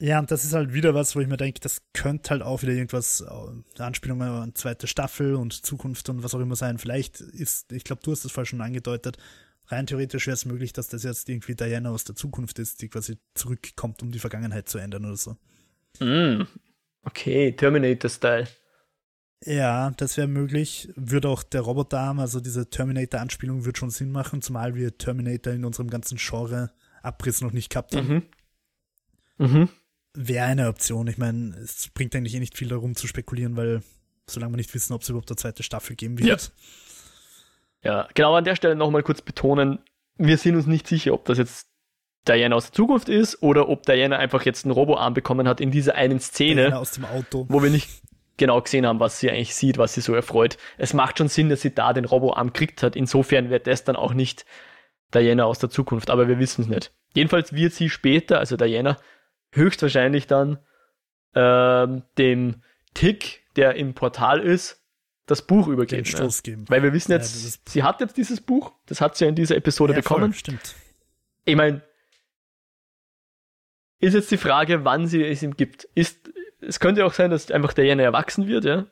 Ja, 0.00 0.18
und 0.18 0.32
das 0.32 0.44
ist 0.44 0.52
halt 0.52 0.74
wieder 0.74 0.94
was, 0.94 1.14
wo 1.14 1.20
ich 1.20 1.28
mir 1.28 1.36
denke, 1.36 1.60
das 1.60 1.80
könnte 1.92 2.30
halt 2.30 2.42
auch 2.42 2.62
wieder 2.62 2.72
irgendwas, 2.72 3.20
äh, 3.20 3.24
eine 3.24 3.86
Anspielung 3.86 4.20
an 4.20 4.52
zweite 4.56 4.88
Staffel 4.88 5.36
und 5.36 5.64
Zukunft 5.64 6.08
und 6.08 6.24
was 6.24 6.34
auch 6.34 6.40
immer 6.40 6.56
sein. 6.56 6.78
Vielleicht 6.78 7.20
ist, 7.20 7.70
ich 7.70 7.84
glaube, 7.84 8.02
du 8.02 8.10
hast 8.10 8.24
das 8.24 8.32
vorher 8.32 8.46
schon 8.46 8.60
angedeutet, 8.60 9.16
rein 9.68 9.86
theoretisch 9.86 10.26
wäre 10.26 10.34
es 10.34 10.44
möglich, 10.44 10.72
dass 10.72 10.88
das 10.88 11.04
jetzt 11.04 11.28
irgendwie 11.28 11.54
Diana 11.54 11.90
aus 11.90 12.02
der 12.02 12.16
Zukunft 12.16 12.58
ist, 12.58 12.82
die 12.82 12.88
quasi 12.88 13.16
zurückkommt, 13.34 14.02
um 14.02 14.10
die 14.10 14.18
Vergangenheit 14.18 14.68
zu 14.68 14.78
ändern 14.78 15.04
oder 15.04 15.16
so. 15.16 15.36
Mm, 16.00 16.48
okay, 17.04 17.52
Terminator-Style. 17.52 18.48
Ja, 19.44 19.90
das 19.96 20.16
wäre 20.16 20.28
möglich. 20.28 20.88
Würde 20.94 21.28
auch 21.28 21.42
der 21.42 21.62
Roboterarm, 21.62 22.20
also 22.20 22.40
diese 22.40 22.70
Terminator-Anspielung, 22.70 23.64
würde 23.64 23.78
schon 23.78 23.90
Sinn 23.90 24.12
machen, 24.12 24.42
zumal 24.42 24.74
wir 24.74 24.96
Terminator 24.96 25.52
in 25.52 25.64
unserem 25.64 25.90
ganzen 25.90 26.18
Genre 26.18 26.70
Abriss 27.02 27.40
noch 27.40 27.52
nicht 27.52 27.70
gehabt 27.70 27.96
haben. 27.96 28.24
Mhm. 29.38 29.46
Mhm. 29.46 29.68
Wäre 30.14 30.46
eine 30.46 30.68
Option. 30.68 31.06
Ich 31.08 31.18
meine, 31.18 31.56
es 31.56 31.88
bringt 31.88 32.14
eigentlich 32.14 32.34
eh 32.34 32.40
nicht 32.40 32.56
viel 32.56 32.68
darum 32.68 32.94
zu 32.94 33.06
spekulieren, 33.06 33.56
weil 33.56 33.82
solange 34.28 34.52
wir 34.52 34.58
nicht 34.58 34.74
wissen, 34.74 34.92
ob 34.92 35.02
es 35.02 35.08
überhaupt 35.08 35.30
eine 35.30 35.36
zweite 35.36 35.62
Staffel 35.62 35.96
geben 35.96 36.18
wird. 36.18 36.52
Ja, 37.82 37.90
ja 37.90 38.08
genau 38.14 38.34
an 38.34 38.44
der 38.44 38.54
Stelle 38.54 38.76
nochmal 38.76 39.02
kurz 39.02 39.22
betonen, 39.22 39.80
wir 40.18 40.36
sind 40.36 40.54
uns 40.54 40.66
nicht 40.66 40.86
sicher, 40.86 41.14
ob 41.14 41.24
das 41.24 41.38
jetzt 41.38 41.68
Diana 42.28 42.54
aus 42.54 42.66
der 42.66 42.74
Zukunft 42.74 43.08
ist 43.08 43.42
oder 43.42 43.68
ob 43.68 43.84
Diana 43.84 44.18
einfach 44.18 44.44
jetzt 44.44 44.64
einen 44.64 44.72
Roboarm 44.72 45.14
bekommen 45.14 45.48
hat 45.48 45.60
in 45.60 45.70
dieser 45.70 45.96
einen 45.96 46.20
Szene, 46.20 46.62
Diana 46.62 46.78
aus 46.78 46.92
dem 46.92 47.04
Auto. 47.06 47.46
wo 47.48 47.62
wir 47.62 47.70
nicht 47.70 47.88
genau 48.42 48.60
gesehen 48.60 48.86
haben, 48.86 48.98
was 48.98 49.20
sie 49.20 49.30
eigentlich 49.30 49.54
sieht, 49.54 49.78
was 49.78 49.94
sie 49.94 50.00
so 50.00 50.14
erfreut. 50.14 50.58
Es 50.76 50.94
macht 50.94 51.18
schon 51.18 51.28
Sinn, 51.28 51.48
dass 51.48 51.62
sie 51.62 51.72
da 51.72 51.92
den 51.92 52.04
Roboarm 52.04 52.48
gekriegt 52.48 52.82
hat. 52.82 52.96
Insofern 52.96 53.50
wird 53.50 53.68
das 53.68 53.84
dann 53.84 53.94
auch 53.94 54.14
nicht 54.14 54.44
Diana 55.14 55.44
aus 55.44 55.60
der 55.60 55.70
Zukunft, 55.70 56.10
aber 56.10 56.26
wir 56.26 56.40
wissen 56.40 56.62
es 56.62 56.68
nicht. 56.68 56.92
Jedenfalls 57.14 57.52
wird 57.52 57.72
sie 57.72 57.88
später, 57.88 58.40
also 58.40 58.56
Diana, 58.56 58.96
höchstwahrscheinlich 59.52 60.26
dann 60.26 60.58
ähm, 61.36 62.02
dem 62.18 62.62
Tick, 62.94 63.42
der 63.54 63.76
im 63.76 63.94
Portal 63.94 64.40
ist, 64.40 64.82
das 65.26 65.42
Buch 65.42 65.68
übergeben. 65.68 66.02
Den 66.02 66.10
Stoß 66.10 66.42
geben. 66.42 66.64
Weil 66.68 66.82
wir 66.82 66.92
wissen 66.92 67.12
jetzt, 67.12 67.44
ja, 67.44 67.70
sie 67.70 67.82
hat 67.84 68.00
jetzt 68.00 68.16
dieses 68.16 68.40
Buch, 68.40 68.72
das 68.86 69.00
hat 69.00 69.16
sie 69.16 69.24
ja 69.24 69.28
in 69.28 69.36
dieser 69.36 69.54
Episode 69.54 69.92
ja, 69.92 70.00
bekommen. 70.00 70.32
Voll, 70.32 70.38
stimmt. 70.38 70.74
Ich 71.44 71.54
meine, 71.54 71.82
ist 74.00 74.14
jetzt 74.14 74.32
die 74.32 74.36
Frage, 74.36 74.84
wann 74.84 75.06
sie 75.06 75.22
es 75.22 75.44
ihm 75.44 75.56
gibt. 75.56 75.84
Ist, 75.94 76.32
es 76.66 76.80
könnte 76.80 77.04
auch 77.04 77.12
sein, 77.12 77.30
dass 77.30 77.50
einfach 77.50 77.72
der 77.72 77.84
Jene 77.84 78.02
erwachsen 78.02 78.46
wird, 78.46 78.64
ja. 78.64 78.86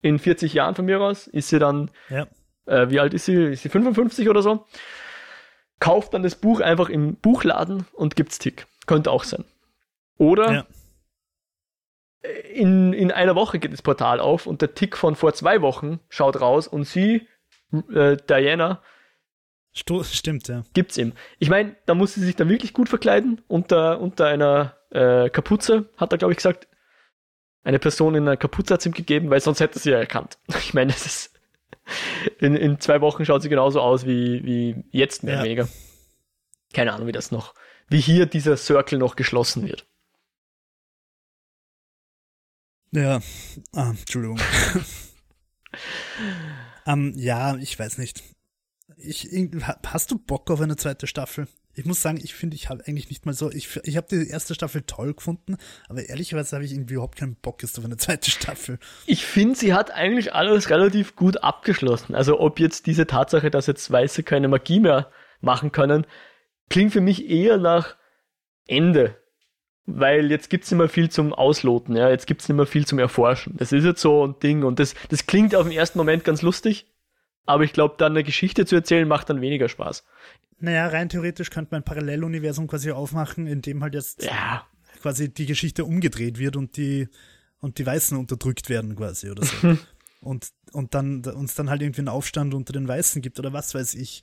In 0.00 0.18
40 0.18 0.52
Jahren 0.52 0.74
von 0.74 0.84
mir 0.84 1.00
aus 1.00 1.26
ist 1.26 1.48
sie 1.48 1.58
dann, 1.58 1.90
ja. 2.08 2.26
äh, 2.66 2.90
wie 2.90 3.00
alt 3.00 3.14
ist 3.14 3.24
sie? 3.24 3.34
Ist 3.34 3.62
sie 3.62 3.68
55 3.68 4.28
oder 4.28 4.42
so? 4.42 4.66
Kauft 5.78 6.14
dann 6.14 6.22
das 6.22 6.34
Buch 6.34 6.60
einfach 6.60 6.88
im 6.88 7.16
Buchladen 7.16 7.86
und 7.92 8.16
gibt's 8.16 8.38
Tick. 8.38 8.66
Könnte 8.86 9.10
auch 9.10 9.24
sein. 9.24 9.44
Oder 10.18 10.52
ja. 10.52 10.66
in, 12.52 12.92
in 12.92 13.12
einer 13.12 13.36
Woche 13.36 13.58
geht 13.58 13.72
das 13.72 13.82
Portal 13.82 14.20
auf 14.20 14.46
und 14.46 14.60
der 14.60 14.74
Tick 14.74 14.96
von 14.96 15.14
vor 15.14 15.34
zwei 15.34 15.62
Wochen 15.62 16.00
schaut 16.08 16.40
raus 16.40 16.66
und 16.66 16.84
sie, 16.84 17.28
äh, 17.92 18.16
Diana, 18.28 18.82
Stimmt, 19.72 20.48
ja. 20.48 20.64
Gibt's 20.74 20.98
ihm. 20.98 21.12
Ich 21.38 21.48
meine, 21.48 21.76
da 21.86 21.94
muss 21.94 22.14
sie 22.14 22.20
sich 22.20 22.36
dann 22.36 22.48
wirklich 22.48 22.74
gut 22.74 22.88
verkleiden 22.88 23.40
unter, 23.48 24.00
unter 24.00 24.26
einer 24.26 24.76
äh, 24.90 25.30
Kapuze, 25.30 25.88
hat 25.96 26.12
er, 26.12 26.18
glaube 26.18 26.32
ich, 26.32 26.36
gesagt 26.36 26.68
eine 27.64 27.78
Person 27.78 28.14
in 28.14 28.22
einer 28.24 28.36
Kapuze 28.36 28.74
hat 28.74 28.84
ihm 28.86 28.92
gegeben, 28.92 29.30
weil 29.30 29.40
sonst 29.40 29.60
hätte 29.60 29.78
sie 29.78 29.90
ja 29.90 29.98
erkannt. 29.98 30.38
Ich 30.58 30.74
meine, 30.74 30.92
das 30.92 31.06
ist 31.06 31.32
in, 32.38 32.54
in 32.54 32.80
zwei 32.80 33.00
Wochen 33.00 33.24
schaut 33.24 33.42
sie 33.42 33.48
genauso 33.48 33.80
aus 33.80 34.06
wie, 34.06 34.44
wie 34.44 34.84
jetzt 34.90 35.22
mehr 35.22 35.36
oder 35.36 35.44
weniger. 35.44 35.68
Keine 36.72 36.92
Ahnung, 36.92 37.06
wie 37.06 37.12
das 37.12 37.30
noch, 37.30 37.54
wie 37.88 38.00
hier 38.00 38.26
dieser 38.26 38.56
Circle 38.56 38.98
noch 38.98 39.16
geschlossen 39.16 39.66
wird. 39.66 39.86
Ja, 42.92 43.20
ah, 43.72 43.90
Entschuldigung. 43.90 44.38
um, 46.84 47.12
ja, 47.16 47.56
ich 47.56 47.78
weiß 47.78 47.98
nicht. 47.98 48.22
Ich, 48.96 49.28
hast 49.86 50.10
du 50.10 50.18
Bock 50.18 50.50
auf 50.50 50.60
eine 50.60 50.76
zweite 50.76 51.06
Staffel? 51.06 51.48
Ich 51.74 51.86
muss 51.86 52.02
sagen, 52.02 52.20
ich 52.22 52.34
finde, 52.34 52.54
ich 52.54 52.68
habe 52.68 52.86
eigentlich 52.86 53.08
nicht 53.08 53.24
mal 53.24 53.32
so. 53.32 53.50
Ich, 53.50 53.80
ich 53.84 53.96
habe 53.96 54.06
die 54.10 54.28
erste 54.28 54.54
Staffel 54.54 54.82
toll 54.82 55.14
gefunden, 55.14 55.56
aber 55.88 56.06
ehrlicherweise 56.08 56.56
habe 56.56 56.64
ich 56.64 56.72
irgendwie 56.72 56.94
überhaupt 56.94 57.18
keinen 57.18 57.36
Bock 57.36 57.62
jetzt 57.62 57.78
auf 57.78 57.84
eine 57.84 57.96
zweite 57.96 58.30
Staffel. 58.30 58.78
Ich 59.06 59.24
finde, 59.24 59.58
sie 59.58 59.72
hat 59.72 59.90
eigentlich 59.90 60.34
alles 60.34 60.68
relativ 60.70 61.16
gut 61.16 61.42
abgeschlossen. 61.42 62.14
Also, 62.14 62.40
ob 62.40 62.60
jetzt 62.60 62.86
diese 62.86 63.06
Tatsache, 63.06 63.50
dass 63.50 63.66
jetzt 63.66 63.90
Weiße 63.90 64.22
keine 64.22 64.48
Magie 64.48 64.80
mehr 64.80 65.10
machen 65.40 65.72
können, 65.72 66.06
klingt 66.68 66.92
für 66.92 67.00
mich 67.00 67.28
eher 67.28 67.56
nach 67.56 67.96
Ende. 68.66 69.16
Weil 69.84 70.30
jetzt 70.30 70.48
gibt 70.48 70.64
es 70.64 70.70
nicht 70.70 70.78
mehr 70.78 70.88
viel 70.88 71.10
zum 71.10 71.32
Ausloten, 71.32 71.96
ja, 71.96 72.08
jetzt 72.08 72.26
gibt 72.26 72.42
es 72.42 72.48
nicht 72.48 72.56
mehr 72.56 72.66
viel 72.66 72.86
zum 72.86 73.00
Erforschen. 73.00 73.56
Das 73.56 73.72
ist 73.72 73.84
jetzt 73.84 74.00
so 74.00 74.26
ein 74.26 74.38
Ding 74.38 74.62
und 74.62 74.78
das, 74.78 74.94
das 75.08 75.26
klingt 75.26 75.56
auf 75.56 75.64
den 75.64 75.72
ersten 75.72 75.98
Moment 75.98 76.22
ganz 76.22 76.40
lustig, 76.42 76.86
aber 77.46 77.64
ich 77.64 77.72
glaube, 77.72 77.96
dann 77.98 78.12
eine 78.12 78.22
Geschichte 78.22 78.64
zu 78.64 78.76
erzählen, 78.76 79.08
macht 79.08 79.28
dann 79.28 79.40
weniger 79.40 79.68
Spaß. 79.68 80.04
Naja, 80.62 80.86
rein 80.86 81.08
theoretisch 81.08 81.50
könnte 81.50 81.72
man 81.72 81.80
ein 81.80 81.84
Paralleluniversum 81.84 82.68
quasi 82.68 82.92
aufmachen, 82.92 83.48
in 83.48 83.62
dem 83.62 83.82
halt 83.82 83.94
jetzt 83.94 84.22
ja. 84.22 84.64
quasi 85.00 85.28
die 85.28 85.46
Geschichte 85.46 85.84
umgedreht 85.84 86.38
wird 86.38 86.54
und 86.54 86.76
die, 86.76 87.08
und 87.58 87.78
die 87.78 87.86
Weißen 87.86 88.16
unterdrückt 88.16 88.68
werden 88.68 88.94
quasi 88.94 89.30
oder 89.30 89.44
so. 89.44 89.76
und, 90.20 90.52
und 90.70 90.94
dann 90.94 91.24
uns 91.24 91.56
dann 91.56 91.68
halt 91.68 91.82
irgendwie 91.82 92.02
einen 92.02 92.08
Aufstand 92.08 92.54
unter 92.54 92.72
den 92.72 92.86
Weißen 92.86 93.22
gibt 93.22 93.40
oder 93.40 93.52
was 93.52 93.74
weiß 93.74 93.94
ich. 93.94 94.22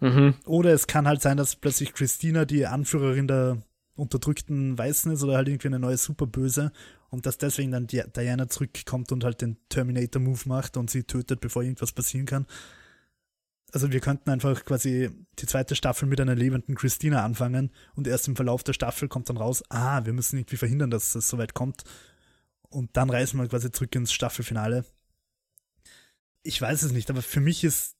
Mhm. 0.00 0.34
Oder 0.44 0.74
es 0.74 0.86
kann 0.86 1.08
halt 1.08 1.22
sein, 1.22 1.38
dass 1.38 1.56
plötzlich 1.56 1.94
Christina 1.94 2.44
die 2.44 2.66
Anführerin 2.66 3.28
der 3.28 3.62
unterdrückten 3.96 4.76
Weißen 4.76 5.10
ist 5.10 5.22
oder 5.22 5.36
halt 5.36 5.48
irgendwie 5.48 5.68
eine 5.68 5.78
neue 5.78 5.96
Superböse 5.96 6.70
und 7.08 7.24
dass 7.24 7.38
deswegen 7.38 7.70
dann 7.70 7.86
Diana 7.86 8.46
zurückkommt 8.50 9.10
und 9.10 9.24
halt 9.24 9.40
den 9.40 9.56
Terminator-Move 9.70 10.42
macht 10.50 10.76
und 10.76 10.90
sie 10.90 11.04
tötet, 11.04 11.40
bevor 11.40 11.62
irgendwas 11.62 11.92
passieren 11.92 12.26
kann. 12.26 12.46
Also 13.74 13.90
wir 13.90 13.98
könnten 13.98 14.30
einfach 14.30 14.64
quasi 14.64 15.10
die 15.40 15.46
zweite 15.46 15.74
Staffel 15.74 16.06
mit 16.06 16.20
einer 16.20 16.36
lebenden 16.36 16.76
Christina 16.76 17.24
anfangen 17.24 17.72
und 17.96 18.06
erst 18.06 18.28
im 18.28 18.36
Verlauf 18.36 18.62
der 18.62 18.72
Staffel 18.72 19.08
kommt 19.08 19.28
dann 19.28 19.36
raus, 19.36 19.64
ah, 19.68 20.04
wir 20.04 20.12
müssen 20.12 20.38
irgendwie 20.38 20.58
verhindern, 20.58 20.90
dass 20.90 21.16
es 21.16 21.26
so 21.26 21.38
weit 21.38 21.54
kommt. 21.54 21.82
Und 22.68 22.96
dann 22.96 23.10
reisen 23.10 23.40
wir 23.40 23.48
quasi 23.48 23.72
zurück 23.72 23.92
ins 23.96 24.12
Staffelfinale. 24.12 24.84
Ich 26.44 26.62
weiß 26.62 26.84
es 26.84 26.92
nicht, 26.92 27.10
aber 27.10 27.20
für 27.20 27.40
mich 27.40 27.64
ist 27.64 27.96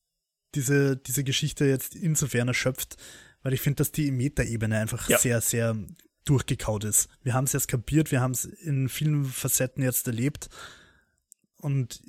diese, 0.55 0.97
diese 0.97 1.25
Geschichte 1.25 1.65
jetzt 1.65 1.97
insofern 1.97 2.47
erschöpft, 2.47 2.97
weil 3.43 3.53
ich 3.53 3.61
finde, 3.61 3.79
dass 3.79 3.91
die 3.91 4.13
Metaebene 4.13 4.79
einfach 4.79 5.09
ja. 5.09 5.19
sehr, 5.19 5.41
sehr 5.41 5.77
durchgekaut 6.25 6.85
ist. 6.85 7.09
Wir 7.25 7.35
haben 7.35 7.47
es 7.47 7.53
jetzt 7.53 7.67
kapiert, 7.67 8.13
wir 8.13 8.21
haben 8.21 8.31
es 8.31 8.45
in 8.45 8.89
vielen 8.89 9.25
Facetten 9.25 9.83
jetzt 9.83 10.07
erlebt. 10.07 10.51
Und 11.65 12.03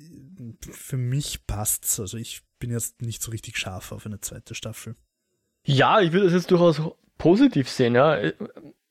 für 0.70 0.98
mich 0.98 1.46
passt's. 1.46 1.98
Also 1.98 2.18
ich 2.18 2.42
bin 2.58 2.70
jetzt 2.70 3.00
nicht 3.00 3.22
so 3.22 3.30
richtig 3.30 3.56
scharf 3.56 3.90
auf 3.90 4.04
eine 4.04 4.20
zweite 4.20 4.54
Staffel. 4.54 4.96
Ja, 5.64 6.02
ich 6.02 6.12
würde 6.12 6.26
das 6.26 6.34
jetzt 6.34 6.50
durchaus 6.50 6.82
positiv 7.16 7.70
sehen, 7.70 7.94
ja. 7.94 8.18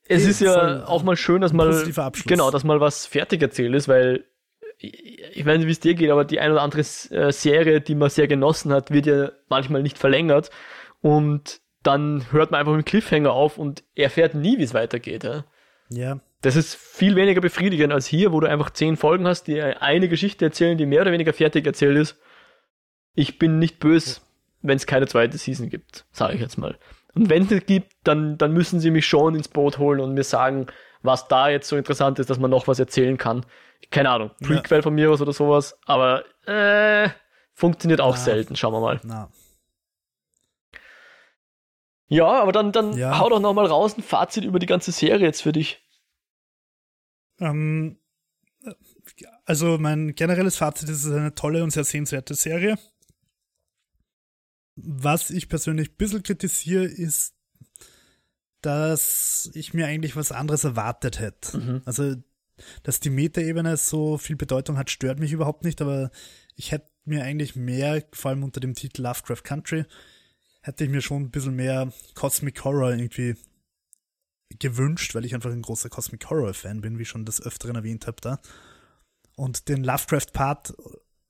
Es 0.08 0.24
ja, 0.24 0.28
ist 0.28 0.40
ja 0.40 0.86
auch 0.88 1.04
mal 1.04 1.16
schön, 1.16 1.40
dass 1.40 1.52
mal 1.52 1.84
genau, 2.26 2.50
dass 2.50 2.64
mal 2.64 2.80
was 2.80 3.06
fertig 3.06 3.42
erzählt 3.42 3.76
ist, 3.76 3.86
weil 3.86 4.24
ich 4.78 5.46
weiß 5.46 5.58
nicht, 5.58 5.68
wie 5.68 5.72
es 5.72 5.78
dir 5.78 5.94
geht, 5.94 6.10
aber 6.10 6.24
die 6.24 6.40
ein 6.40 6.50
oder 6.50 6.62
andere 6.62 6.80
äh, 6.80 7.30
Serie, 7.30 7.80
die 7.80 7.94
man 7.94 8.10
sehr 8.10 8.26
genossen 8.26 8.72
hat, 8.72 8.90
wird 8.90 9.06
ja 9.06 9.30
manchmal 9.48 9.84
nicht 9.84 9.98
verlängert 9.98 10.50
und 11.00 11.60
dann 11.84 12.32
hört 12.32 12.50
man 12.50 12.58
einfach 12.58 12.74
mit 12.74 12.86
Cliffhanger 12.86 13.30
auf 13.30 13.56
und 13.56 13.84
erfährt 13.94 14.34
nie, 14.34 14.58
wie 14.58 14.64
es 14.64 14.74
weitergeht. 14.74 15.22
Ja. 15.22 15.44
ja. 15.90 16.18
Das 16.46 16.54
ist 16.54 16.76
viel 16.76 17.16
weniger 17.16 17.40
befriedigend 17.40 17.92
als 17.92 18.06
hier, 18.06 18.30
wo 18.30 18.38
du 18.38 18.48
einfach 18.48 18.70
zehn 18.70 18.96
Folgen 18.96 19.26
hast, 19.26 19.48
die 19.48 19.60
eine 19.60 20.08
Geschichte 20.08 20.44
erzählen, 20.44 20.78
die 20.78 20.86
mehr 20.86 21.00
oder 21.02 21.10
weniger 21.10 21.32
fertig 21.32 21.66
erzählt 21.66 21.98
ist. 21.98 22.20
Ich 23.16 23.40
bin 23.40 23.58
nicht 23.58 23.80
böse, 23.80 24.20
wenn 24.62 24.76
es 24.76 24.86
keine 24.86 25.08
zweite 25.08 25.38
Season 25.38 25.68
gibt, 25.68 26.04
sage 26.12 26.34
ich 26.34 26.40
jetzt 26.40 26.56
mal. 26.56 26.78
Und 27.16 27.30
wenn 27.30 27.52
es 27.52 27.66
gibt, 27.66 27.94
dann, 28.04 28.38
dann 28.38 28.52
müssen 28.52 28.78
sie 28.78 28.92
mich 28.92 29.08
schon 29.08 29.34
ins 29.34 29.48
Boot 29.48 29.78
holen 29.78 29.98
und 29.98 30.14
mir 30.14 30.22
sagen, 30.22 30.68
was 31.02 31.26
da 31.26 31.48
jetzt 31.48 31.66
so 31.66 31.76
interessant 31.76 32.20
ist, 32.20 32.30
dass 32.30 32.38
man 32.38 32.52
noch 32.52 32.68
was 32.68 32.78
erzählen 32.78 33.18
kann. 33.18 33.44
Keine 33.90 34.10
Ahnung, 34.10 34.30
Prequel 34.40 34.78
ja. 34.78 34.82
von 34.82 34.94
mir 34.94 35.10
aus 35.10 35.20
oder 35.20 35.32
sowas, 35.32 35.76
aber 35.84 36.22
äh, 36.46 37.08
funktioniert 37.54 38.00
auch 38.00 38.14
Na. 38.14 38.20
selten, 38.20 38.54
schauen 38.54 38.72
wir 38.72 38.80
mal. 38.80 39.00
Na. 39.02 39.30
Ja, 42.06 42.40
aber 42.40 42.52
dann, 42.52 42.70
dann 42.70 42.96
ja. 42.96 43.18
hau 43.18 43.30
doch 43.30 43.40
noch 43.40 43.52
mal 43.52 43.66
raus 43.66 43.98
ein 43.98 44.04
Fazit 44.04 44.44
über 44.44 44.60
die 44.60 44.66
ganze 44.66 44.92
Serie 44.92 45.26
jetzt 45.26 45.42
für 45.42 45.50
dich. 45.50 45.82
Ähm, 47.40 47.98
also 49.44 49.78
mein 49.78 50.14
generelles 50.14 50.56
Fazit 50.56 50.88
ist, 50.88 50.98
es 50.98 51.04
ist 51.04 51.12
eine 51.12 51.34
tolle 51.34 51.62
und 51.62 51.70
sehr 51.70 51.84
sehenswerte 51.84 52.34
Serie. 52.34 52.78
Was 54.76 55.30
ich 55.30 55.48
persönlich 55.48 55.90
ein 55.90 55.96
bisschen 55.96 56.22
kritisiere, 56.22 56.84
ist, 56.84 57.34
dass 58.60 59.50
ich 59.54 59.74
mir 59.74 59.86
eigentlich 59.86 60.16
was 60.16 60.32
anderes 60.32 60.64
erwartet 60.64 61.20
hätte. 61.20 61.58
Mhm. 61.58 61.82
Also, 61.84 62.16
dass 62.82 63.00
die 63.00 63.10
Metaebene 63.10 63.76
so 63.76 64.18
viel 64.18 64.36
Bedeutung 64.36 64.76
hat, 64.76 64.90
stört 64.90 65.18
mich 65.18 65.32
überhaupt 65.32 65.64
nicht, 65.64 65.80
aber 65.80 66.10
ich 66.56 66.72
hätte 66.72 66.90
mir 67.04 67.22
eigentlich 67.22 67.54
mehr, 67.54 68.02
vor 68.12 68.30
allem 68.30 68.42
unter 68.42 68.60
dem 68.60 68.74
Titel 68.74 69.02
Lovecraft 69.02 69.44
Country, 69.44 69.84
hätte 70.62 70.84
ich 70.84 70.90
mir 70.90 71.00
schon 71.00 71.22
ein 71.22 71.30
bisschen 71.30 71.54
mehr 71.54 71.92
Cosmic 72.14 72.64
Horror 72.64 72.90
irgendwie 72.90 73.36
gewünscht, 74.58 75.14
weil 75.14 75.24
ich 75.24 75.34
einfach 75.34 75.50
ein 75.50 75.62
großer 75.62 75.88
Cosmic 75.88 76.28
Horror 76.30 76.54
Fan 76.54 76.80
bin, 76.80 76.98
wie 76.98 77.04
schon 77.04 77.24
das 77.24 77.40
Öfteren 77.42 77.76
erwähnt 77.76 78.06
habe 78.06 78.20
da. 78.20 78.40
Und 79.36 79.68
den 79.68 79.84
Lovecraft-Part 79.84 80.74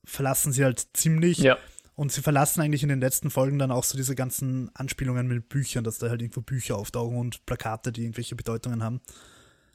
verlassen 0.05 0.53
sie 0.53 0.63
halt 0.63 0.87
ziemlich. 0.93 1.39
Ja. 1.39 1.57
Und 1.95 2.11
sie 2.11 2.21
verlassen 2.21 2.61
eigentlich 2.61 2.83
in 2.83 2.89
den 2.89 3.01
letzten 3.01 3.31
Folgen 3.31 3.57
dann 3.57 3.71
auch 3.71 3.83
so 3.83 3.97
diese 3.97 4.15
ganzen 4.15 4.69
Anspielungen 4.75 5.27
mit 5.27 5.49
Büchern, 5.49 5.83
dass 5.83 5.97
da 5.97 6.09
halt 6.09 6.21
irgendwo 6.21 6.41
Bücher 6.41 6.77
auftauchen 6.77 7.17
und 7.17 7.45
Plakate, 7.45 7.91
die 7.91 8.03
irgendwelche 8.03 8.35
Bedeutungen 8.35 8.83
haben. 8.83 9.01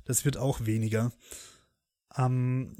Das 0.05 0.24
wird 0.24 0.36
auch 0.36 0.64
weniger. 0.64 1.12
Ähm, 2.16 2.76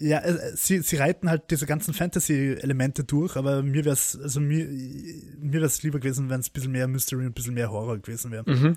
ja, 0.00 0.20
äh, 0.20 0.56
sie, 0.56 0.80
sie 0.80 0.96
reiten 0.96 1.28
halt 1.28 1.50
diese 1.50 1.66
ganzen 1.66 1.92
Fantasy-Elemente 1.92 3.04
durch, 3.04 3.36
aber 3.36 3.62
mir 3.62 3.84
wäre 3.84 3.94
es, 3.94 4.18
also 4.18 4.40
mir, 4.40 4.66
mir 4.66 5.54
wäre 5.54 5.66
es 5.66 5.82
lieber 5.82 5.98
gewesen, 5.98 6.30
wenn 6.30 6.40
es 6.40 6.48
ein 6.48 6.52
bisschen 6.52 6.72
mehr 6.72 6.88
Mystery 6.88 7.22
und 7.22 7.30
ein 7.30 7.34
bisschen 7.34 7.54
mehr 7.54 7.70
Horror 7.70 7.98
gewesen 7.98 8.30
wäre. 8.30 8.48
Mhm. 8.48 8.76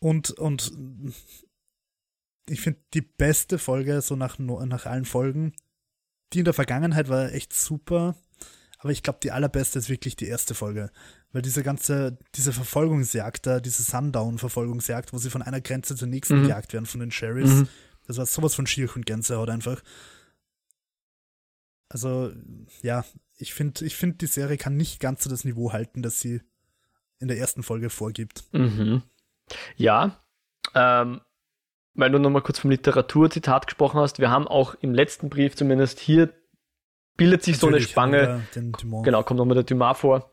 Und, 0.00 0.30
und 0.30 0.72
ich 2.48 2.60
finde 2.60 2.80
die 2.94 3.02
beste 3.02 3.58
Folge, 3.58 4.00
so 4.00 4.16
nach, 4.16 4.38
nach 4.38 4.86
allen 4.86 5.04
Folgen, 5.04 5.54
die 6.32 6.40
in 6.40 6.44
der 6.44 6.54
Vergangenheit 6.54 7.08
war 7.08 7.32
echt 7.32 7.52
super, 7.52 8.16
aber 8.78 8.90
ich 8.90 9.02
glaube, 9.02 9.18
die 9.22 9.32
allerbeste 9.32 9.78
ist 9.78 9.88
wirklich 9.88 10.16
die 10.16 10.28
erste 10.28 10.54
Folge. 10.54 10.90
Weil 11.32 11.42
diese 11.42 11.62
ganze, 11.62 12.18
diese 12.34 12.52
Verfolgungsjagd 12.52 13.46
da, 13.46 13.60
diese 13.60 13.82
Sundown-Verfolgungsjagd, 13.82 15.12
wo 15.12 15.18
sie 15.18 15.30
von 15.30 15.42
einer 15.42 15.60
Grenze 15.60 15.96
zur 15.96 16.08
nächsten 16.08 16.38
mhm. 16.38 16.42
gejagt 16.44 16.72
werden 16.72 16.86
von 16.86 17.00
den 17.00 17.10
Sheriffs, 17.10 17.50
mhm. 17.50 17.68
das 18.06 18.18
war 18.18 18.26
sowas 18.26 18.54
von 18.54 18.66
schier 18.66 18.94
und 18.94 19.04
Gänsehaut 19.04 19.50
einfach. 19.50 19.82
Also, 21.88 22.32
ja, 22.82 23.04
ich 23.36 23.52
finde, 23.52 23.84
ich 23.84 23.96
finde, 23.96 24.18
die 24.18 24.26
Serie 24.26 24.58
kann 24.58 24.76
nicht 24.76 25.00
ganz 25.00 25.24
so 25.24 25.30
das 25.30 25.44
Niveau 25.44 25.72
halten, 25.72 26.02
das 26.02 26.20
sie 26.20 26.40
in 27.18 27.28
der 27.28 27.38
ersten 27.38 27.62
Folge 27.62 27.90
vorgibt. 27.90 28.44
Mhm. 28.52 29.02
Ja, 29.76 30.16
ähm, 30.74 31.20
weil 31.94 32.10
du 32.10 32.18
nochmal 32.18 32.42
kurz 32.42 32.58
vom 32.58 32.70
Literaturzitat 32.70 33.66
gesprochen 33.66 34.00
hast, 34.00 34.18
wir 34.18 34.30
haben 34.30 34.46
auch 34.46 34.74
im 34.80 34.94
letzten 34.94 35.30
Brief 35.30 35.56
zumindest 35.56 35.98
hier 35.98 36.32
bildet 37.16 37.42
sich 37.42 37.60
Natürlich, 37.60 37.92
so 37.92 38.00
eine 38.00 38.12
Spange. 38.12 38.46
Genau, 39.02 39.22
kommt 39.22 39.38
nochmal 39.38 39.56
der 39.56 39.64
Dumas 39.64 39.98
vor 39.98 40.30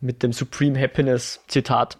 mit 0.00 0.22
dem 0.22 0.32
Supreme 0.32 0.78
Happiness 0.78 1.44
Zitat. 1.46 1.98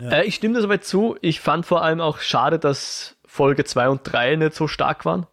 Ja. 0.00 0.10
Äh, 0.10 0.24
ich 0.24 0.34
stimme 0.34 0.54
das 0.54 0.64
aber 0.64 0.80
zu. 0.80 1.16
Ich 1.20 1.40
fand 1.40 1.66
vor 1.66 1.82
allem 1.82 2.00
auch 2.00 2.18
schade, 2.18 2.58
dass 2.58 3.16
Folge 3.24 3.64
2 3.64 3.88
und 3.90 4.00
3 4.04 4.36
nicht 4.36 4.54
so 4.54 4.66
stark 4.66 5.04
waren. 5.04 5.26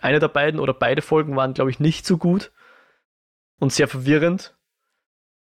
Eine 0.00 0.18
der 0.18 0.28
beiden 0.28 0.60
oder 0.60 0.74
beide 0.74 1.02
Folgen 1.02 1.36
waren, 1.36 1.54
glaube 1.54 1.70
ich, 1.70 1.80
nicht 1.80 2.06
so 2.06 2.16
gut 2.16 2.52
und 3.58 3.72
sehr 3.72 3.88
verwirrend. 3.88 4.56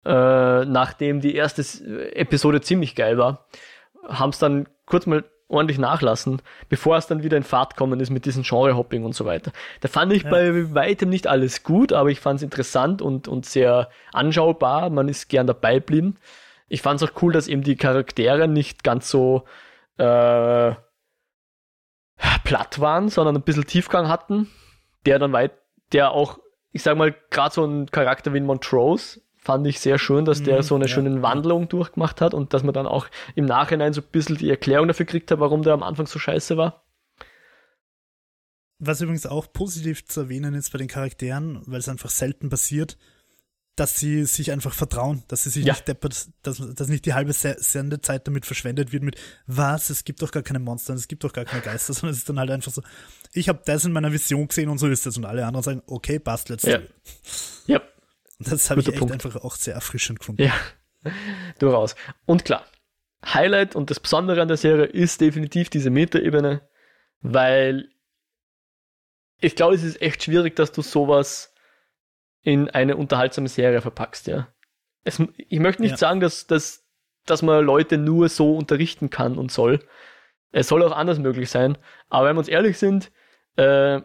Äh, 0.04 0.64
nachdem 0.66 1.20
die 1.20 1.34
erste 1.34 1.62
Episode 2.14 2.60
ziemlich 2.60 2.94
geil 2.94 3.16
war, 3.16 3.46
haben 4.06 4.30
es 4.30 4.38
dann 4.38 4.68
kurz 4.86 5.06
mal 5.06 5.24
ordentlich 5.48 5.78
nachlassen, 5.78 6.42
bevor 6.68 6.96
es 6.96 7.06
dann 7.06 7.22
wieder 7.22 7.36
in 7.36 7.42
Fahrt 7.42 7.76
kommen 7.76 8.00
ist 8.00 8.10
mit 8.10 8.24
diesem 8.24 8.42
Genre-Hopping 8.42 9.04
und 9.04 9.14
so 9.14 9.24
weiter. 9.24 9.52
Da 9.80 9.88
fand 9.88 10.12
ich 10.12 10.24
ja. 10.24 10.30
bei 10.30 10.74
weitem 10.74 11.08
nicht 11.08 11.26
alles 11.26 11.62
gut, 11.62 11.92
aber 11.92 12.10
ich 12.10 12.20
fand 12.20 12.38
es 12.38 12.42
interessant 12.42 13.02
und, 13.02 13.28
und 13.28 13.46
sehr 13.46 13.88
anschaubar. 14.12 14.90
Man 14.90 15.08
ist 15.08 15.28
gern 15.28 15.46
dabei 15.46 15.74
geblieben. 15.74 16.16
Ich 16.68 16.82
fand 16.82 17.00
es 17.00 17.08
auch 17.08 17.22
cool, 17.22 17.32
dass 17.32 17.48
eben 17.48 17.62
die 17.62 17.76
Charaktere 17.76 18.48
nicht 18.48 18.84
ganz 18.84 19.10
so 19.10 19.44
äh, 19.98 20.72
platt 22.44 22.80
waren, 22.80 23.08
sondern 23.08 23.36
ein 23.36 23.42
bisschen 23.42 23.66
Tiefgang 23.66 24.08
hatten, 24.08 24.50
der 25.06 25.18
dann 25.18 25.32
weit, 25.32 25.52
der 25.92 26.10
auch, 26.10 26.38
ich 26.72 26.82
sag 26.82 26.96
mal, 26.96 27.14
gerade 27.30 27.54
so 27.54 27.64
ein 27.64 27.90
Charakter 27.90 28.32
wie 28.34 28.40
Montrose 28.40 29.20
fand 29.44 29.66
ich 29.66 29.78
sehr 29.78 29.98
schön, 29.98 30.24
dass 30.24 30.42
der 30.42 30.56
Mhm, 30.58 30.62
so 30.62 30.74
eine 30.74 30.86
ja. 30.86 30.88
schöne 30.94 31.22
Wandlung 31.22 31.68
durchgemacht 31.68 32.20
hat 32.20 32.34
und 32.34 32.52
dass 32.54 32.62
man 32.62 32.72
dann 32.74 32.86
auch 32.86 33.06
im 33.34 33.44
Nachhinein 33.44 33.92
so 33.92 34.00
ein 34.00 34.06
bisschen 34.10 34.36
die 34.38 34.50
Erklärung 34.50 34.88
dafür 34.88 35.06
gekriegt 35.06 35.30
hat, 35.30 35.38
warum 35.38 35.62
der 35.62 35.74
am 35.74 35.82
Anfang 35.82 36.06
so 36.06 36.18
scheiße 36.18 36.56
war. 36.56 36.84
Was 38.80 39.00
übrigens 39.00 39.26
auch 39.26 39.52
positiv 39.52 40.04
zu 40.06 40.22
erwähnen 40.22 40.54
ist 40.54 40.72
bei 40.72 40.78
den 40.78 40.88
Charakteren, 40.88 41.62
weil 41.66 41.78
es 41.78 41.88
einfach 41.88 42.10
selten 42.10 42.48
passiert, 42.50 42.98
dass 43.76 43.96
sie 43.98 44.24
sich 44.24 44.52
einfach 44.52 44.72
vertrauen, 44.72 45.24
dass 45.28 45.44
sie 45.44 45.50
sich 45.50 45.64
Ja. 45.64 45.72
nicht 45.72 45.88
deppert, 45.88 46.28
dass, 46.42 46.58
dass 46.74 46.88
nicht 46.88 47.06
die 47.06 47.14
halbe 47.14 47.32
Se- 47.32 47.56
Sendezeit 47.58 48.26
damit 48.26 48.46
verschwendet 48.46 48.92
wird 48.92 49.02
mit, 49.02 49.16
was, 49.46 49.90
es 49.90 50.04
gibt 50.04 50.22
doch 50.22 50.30
gar 50.30 50.42
keine 50.44 50.60
Monster, 50.60 50.94
es 50.94 51.08
gibt 51.08 51.24
doch 51.24 51.32
gar 51.32 51.44
keine 51.44 51.62
Geister, 51.62 51.92
sondern 51.94 52.12
es 52.12 52.18
ist 52.18 52.28
dann 52.28 52.38
halt 52.38 52.50
einfach 52.50 52.72
so, 52.72 52.82
ich 53.32 53.48
habe 53.48 53.60
das 53.64 53.84
in 53.84 53.92
meiner 53.92 54.12
Vision 54.12 54.46
gesehen 54.46 54.68
und 54.68 54.78
so 54.78 54.86
ist 54.88 55.06
es 55.06 55.16
und 55.16 55.24
alle 55.24 55.44
anderen 55.46 55.64
sagen, 55.64 55.82
okay, 55.86 56.18
passt, 56.18 56.48
let's 56.50 56.62
Ja. 56.64 56.78
do 56.78 56.84
it. 56.84 57.82
Ja, 58.40 58.50
Das 58.50 58.70
habe 58.70 58.80
ich 58.80 58.88
echt 58.88 58.98
Punkt. 58.98 59.12
einfach 59.12 59.36
auch 59.42 59.56
sehr 59.56 59.74
erfrischend 59.74 60.18
gefunden. 60.20 60.42
ja, 60.42 60.52
durchaus. 61.58 61.94
Und 62.26 62.44
klar, 62.44 62.64
Highlight 63.24 63.74
und 63.76 63.90
das 63.90 64.00
Besondere 64.00 64.42
an 64.42 64.48
der 64.48 64.56
Serie 64.56 64.84
ist 64.86 65.20
definitiv 65.20 65.70
diese 65.70 65.90
Metaebene, 65.90 66.68
weil 67.20 67.88
ich 69.40 69.56
glaube, 69.56 69.74
es 69.74 69.82
ist 69.82 70.00
echt 70.00 70.22
schwierig, 70.22 70.56
dass 70.56 70.72
du 70.72 70.82
sowas 70.82 71.54
in 72.42 72.68
eine 72.70 72.96
unterhaltsame 72.96 73.48
Serie 73.48 73.80
verpackst, 73.80 74.26
ja. 74.26 74.48
Es, 75.04 75.20
ich 75.36 75.58
möchte 75.60 75.82
nicht 75.82 75.92
Ja. 75.92 75.96
sagen, 75.98 76.20
dass, 76.20 76.46
dass, 76.46 76.86
dass 77.26 77.42
man 77.42 77.64
Leute 77.64 77.98
nur 77.98 78.28
so 78.28 78.56
unterrichten 78.56 79.10
kann 79.10 79.36
und 79.38 79.50
soll. 79.52 79.80
Es 80.50 80.68
soll 80.68 80.82
auch 80.82 80.92
anders 80.96 81.18
möglich 81.18 81.50
sein. 81.50 81.76
Aber 82.08 82.26
wenn 82.28 82.36
wir 82.36 82.40
uns 82.40 82.48
ehrlich 82.48 82.78
sind, 82.78 83.10
äh, 83.56 84.00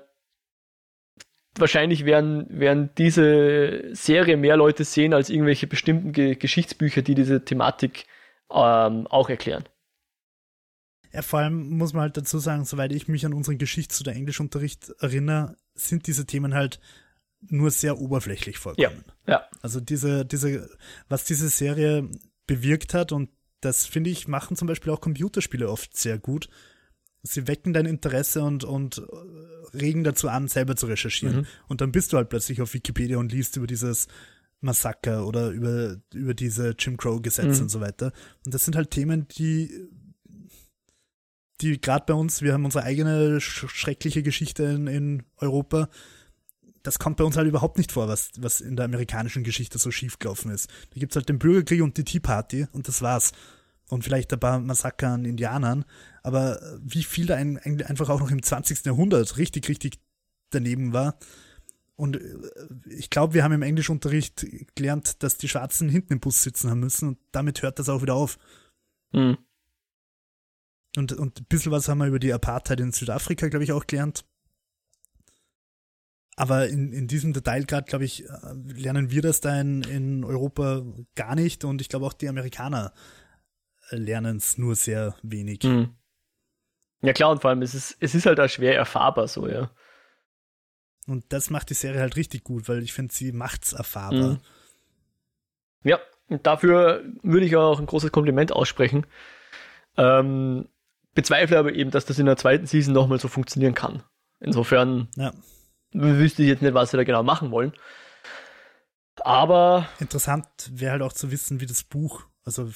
wahrscheinlich 1.59 2.05
werden, 2.05 2.45
werden 2.49 2.89
diese 2.97 3.89
Serie 3.93 4.37
mehr 4.37 4.57
Leute 4.57 4.83
sehen 4.83 5.13
als 5.13 5.29
irgendwelche 5.29 5.67
bestimmten 5.67 6.11
Ge 6.11 6.35
Geschichtsbücher, 6.35 7.01
die 7.01 7.15
diese 7.15 7.43
Thematik 7.45 8.05
ähm, 8.51 9.07
auch 9.07 9.29
erklären. 9.29 9.63
Ja, 11.11 11.21
vor 11.21 11.39
allem 11.39 11.69
muss 11.77 11.93
man 11.93 12.03
halt 12.03 12.17
dazu 12.17 12.37
sagen, 12.37 12.65
soweit 12.65 12.91
ich 12.91 13.07
mich 13.07 13.25
an 13.25 13.33
unseren 13.33 13.57
Geschichts- 13.57 13.99
oder 13.99 14.13
Englischunterricht 14.13 14.89
erinnere, 14.99 15.55
sind 15.73 16.07
diese 16.07 16.25
Themen 16.25 16.53
halt 16.53 16.79
nur 17.41 17.71
sehr 17.71 17.99
oberflächlich 17.99 18.57
vorkommen. 18.57 19.05
Ja. 19.25 19.47
Also 19.61 19.79
diese, 19.79 20.25
diese, 20.25 20.69
was 21.07 21.23
diese 21.23 21.49
Serie 21.49 22.09
bewirkt 22.45 22.93
hat, 22.93 23.11
und 23.11 23.29
das 23.61 23.85
finde 23.85 24.09
ich, 24.09 24.27
machen 24.27 24.55
zum 24.55 24.67
Beispiel 24.67 24.91
auch 24.91 25.01
Computerspiele 25.01 25.69
oft 25.69 25.95
sehr 25.95 26.17
gut. 26.17 26.49
Sie 27.23 27.47
wecken 27.47 27.73
dein 27.73 27.85
Interesse 27.85 28.43
und, 28.43 28.63
und 28.63 28.99
äh, 28.99 29.77
regen 29.77 30.03
dazu 30.03 30.29
an, 30.29 30.47
selber 30.47 30.75
zu 30.75 30.85
recherchieren. 30.87 31.37
Mhm. 31.37 31.45
Und 31.67 31.81
dann 31.81 31.91
bist 31.91 32.13
du 32.13 32.17
halt 32.17 32.29
plötzlich 32.29 32.61
auf 32.61 32.73
Wikipedia 32.73 33.17
und 33.17 33.31
liest 33.31 33.57
über 33.57 33.67
dieses 33.67 34.07
Massaker 34.61 35.25
oder 35.27 35.49
über, 35.49 35.97
über 36.13 36.33
diese 36.33 36.75
Jim 36.77 36.97
Crow-Gesetze 36.97 37.57
Mhm. 37.57 37.61
und 37.63 37.69
so 37.69 37.81
weiter. 37.81 38.11
Und 38.45 38.53
das 38.53 38.65
sind 38.65 38.75
halt 38.75 38.91
Themen, 38.91 39.27
die 39.29 39.89
die 41.61 41.79
gerade 41.81 42.05
bei 42.07 42.13
uns, 42.13 42.41
wir 42.41 42.53
haben 42.53 42.65
unsere 42.65 42.83
eigene 42.85 43.41
sch 43.41 43.65
schreckliche 43.67 44.23
Geschichte 44.23 44.63
in, 44.63 44.87
in 44.87 45.23
Europa. 45.37 45.89
Das 46.83 46.99
kommt 46.99 47.17
bei 47.17 47.25
uns 47.25 47.35
halt 47.35 47.47
überhaupt 47.47 47.77
nicht 47.77 47.91
vor, 47.91 48.07
was, 48.07 48.31
was 48.37 48.61
in 48.61 48.77
der 48.77 48.85
amerikanischen 48.85 49.43
Geschichte 49.43 49.77
so 49.77 49.91
schief 49.91 50.19
gelaufen 50.19 50.51
ist. 50.51 50.69
Da 50.93 50.99
gibt's 50.99 51.17
halt 51.17 51.27
den 51.27 51.39
Bürgerkrieg 51.39 51.81
und 51.81 51.97
die 51.97 52.05
Tea 52.05 52.21
Party 52.21 52.67
und 52.71 52.87
das 52.87 53.01
war's. 53.01 53.33
Und 53.89 54.03
vielleicht 54.03 54.31
ein 54.31 54.39
paar 54.39 54.59
Massaker 54.59 55.09
an 55.09 55.25
Indianern. 55.25 55.83
Aber 56.29 56.61
wie 56.79 57.03
viel 57.03 57.25
da 57.25 57.35
ein, 57.35 57.57
ein, 57.57 57.81
einfach 57.81 58.09
auch 58.09 58.19
noch 58.19 58.29
im 58.29 58.43
20. 58.43 58.85
Jahrhundert 58.85 59.37
richtig, 59.37 59.67
richtig 59.67 59.99
daneben 60.51 60.93
war. 60.93 61.17
Und 61.95 62.17
äh, 62.17 62.37
ich 62.87 63.09
glaube, 63.09 63.33
wir 63.33 63.43
haben 63.43 63.51
im 63.51 63.63
Englischunterricht 63.63 64.45
gelernt, 64.75 65.23
dass 65.23 65.37
die 65.37 65.49
Schwarzen 65.49 65.89
hinten 65.89 66.13
im 66.13 66.19
Bus 66.19 66.43
sitzen 66.43 66.69
haben 66.69 66.81
müssen 66.81 67.09
und 67.09 67.17
damit 67.31 67.63
hört 67.63 67.79
das 67.79 67.89
auch 67.89 68.03
wieder 68.03 68.13
auf. 68.13 68.37
Mhm. 69.11 69.39
Und, 70.97 71.13
und 71.13 71.39
ein 71.39 71.45
bisschen 71.45 71.71
was 71.71 71.87
haben 71.87 71.97
wir 71.97 72.05
über 72.05 72.19
die 72.19 72.31
Apartheid 72.31 72.79
in 72.79 72.91
Südafrika, 72.91 73.47
glaube 73.47 73.63
ich, 73.63 73.71
auch 73.71 73.87
gelernt. 73.87 74.23
Aber 76.35 76.69
in, 76.69 76.93
in 76.93 77.07
diesem 77.07 77.33
Detail 77.33 77.65
gerade, 77.65 77.87
glaube 77.89 78.05
ich, 78.05 78.23
äh, 78.23 78.53
lernen 78.53 79.09
wir 79.09 79.23
das 79.23 79.41
da 79.41 79.59
in, 79.59 79.81
in 79.81 80.23
Europa 80.23 80.85
gar 81.15 81.33
nicht. 81.33 81.65
Und 81.65 81.81
ich 81.81 81.89
glaube 81.89 82.05
auch 82.05 82.13
die 82.13 82.29
Amerikaner 82.29 82.93
äh, 83.89 83.95
lernen 83.97 84.37
es 84.37 84.59
nur 84.59 84.75
sehr 84.75 85.15
wenig. 85.23 85.63
Mhm. 85.63 85.95
Ja 87.01 87.13
klar, 87.13 87.31
und 87.31 87.41
vor 87.41 87.49
allem 87.49 87.61
es 87.61 87.73
ist 87.73 87.97
es 87.99 88.13
ist 88.15 88.25
halt 88.25 88.39
auch 88.39 88.49
schwer 88.49 88.75
erfahrbar 88.75 89.27
so, 89.27 89.47
ja. 89.47 89.69
Und 91.07 91.23
das 91.33 91.49
macht 91.49 91.69
die 91.69 91.73
Serie 91.75 92.01
halt 92.01 92.15
richtig 92.17 92.43
gut, 92.43 92.67
weil 92.69 92.83
ich 92.83 92.93
finde, 92.93 93.13
sie 93.13 93.31
macht's 93.31 93.73
erfahrbar. 93.73 94.31
Mhm. 94.33 94.39
Ja, 95.83 95.99
und 96.27 96.45
dafür 96.45 97.03
würde 97.23 97.45
ich 97.45 97.55
auch 97.55 97.79
ein 97.79 97.85
großes 97.85 98.11
Kompliment 98.11 98.51
aussprechen. 98.51 99.07
Ähm, 99.97 100.67
bezweifle 101.15 101.57
aber 101.57 101.73
eben, 101.73 101.89
dass 101.89 102.05
das 102.05 102.19
in 102.19 102.25
der 102.27 102.37
zweiten 102.37 102.67
Season 102.67 102.93
nochmal 102.93 103.19
so 103.19 103.27
funktionieren 103.27 103.73
kann. 103.73 104.03
Insofern 104.39 105.07
Ja. 105.15 105.33
wüsste 105.93 106.43
ich 106.43 106.49
jetzt 106.49 106.61
nicht, 106.61 106.73
was 106.73 106.91
sie 106.91 106.97
da 106.97 107.03
genau 107.03 107.23
machen 107.23 107.49
wollen. 107.51 107.73
Aber 109.21 109.89
Interessant 109.99 110.47
wäre 110.71 110.91
halt 110.93 111.01
auch 111.01 111.13
zu 111.13 111.31
wissen, 111.31 111.59
wie 111.59 111.65
das 111.65 111.83
Buch, 111.83 112.25
also 112.45 112.69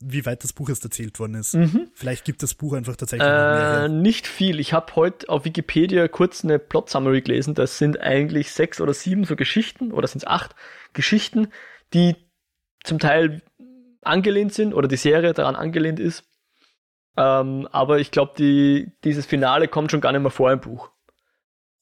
wie 0.00 0.26
weit 0.26 0.44
das 0.44 0.52
Buch 0.52 0.68
erst 0.68 0.84
erzählt 0.84 1.18
worden 1.18 1.34
ist. 1.34 1.54
mhm. 1.54 1.88
Vielleicht 1.94 2.24
gibt 2.24 2.42
das 2.42 2.54
Buch 2.54 2.74
einfach 2.74 2.96
tatsächlich 2.96 3.26
noch 3.26 3.34
mehr 3.34 3.76
äh, 3.76 3.80
her. 3.80 3.88
nicht 3.88 4.26
viel. 4.26 4.60
Ich 4.60 4.72
habe 4.72 4.94
heute 4.96 5.28
auf 5.28 5.44
Wikipedia 5.44 6.08
kurz 6.08 6.44
eine 6.44 6.58
Plot-Summary 6.58 7.22
gelesen. 7.22 7.54
Das 7.54 7.78
sind 7.78 8.00
eigentlich 8.00 8.50
sechs 8.52 8.80
oder 8.80 8.92
sieben 8.92 9.24
so 9.24 9.36
Geschichten, 9.36 9.92
oder 9.92 10.06
sind 10.06 10.22
es 10.22 10.26
acht 10.26 10.54
Geschichten, 10.92 11.48
die 11.94 12.16
zum 12.84 12.98
Teil 12.98 13.42
angelehnt 14.02 14.54
sind 14.54 14.74
oder 14.74 14.88
die 14.88 14.96
Serie 14.96 15.32
daran 15.32 15.56
angelehnt 15.56 15.98
ist. 16.00 16.24
Ähm, 17.16 17.66
aber 17.72 17.98
ich 17.98 18.10
glaube, 18.10 18.34
die, 18.36 18.92
dieses 19.02 19.24
Finale 19.26 19.68
kommt 19.68 19.90
schon 19.90 20.00
gar 20.00 20.12
nicht 20.12 20.20
mehr 20.20 20.30
vor 20.30 20.52
im 20.52 20.60
Buch. 20.60 20.90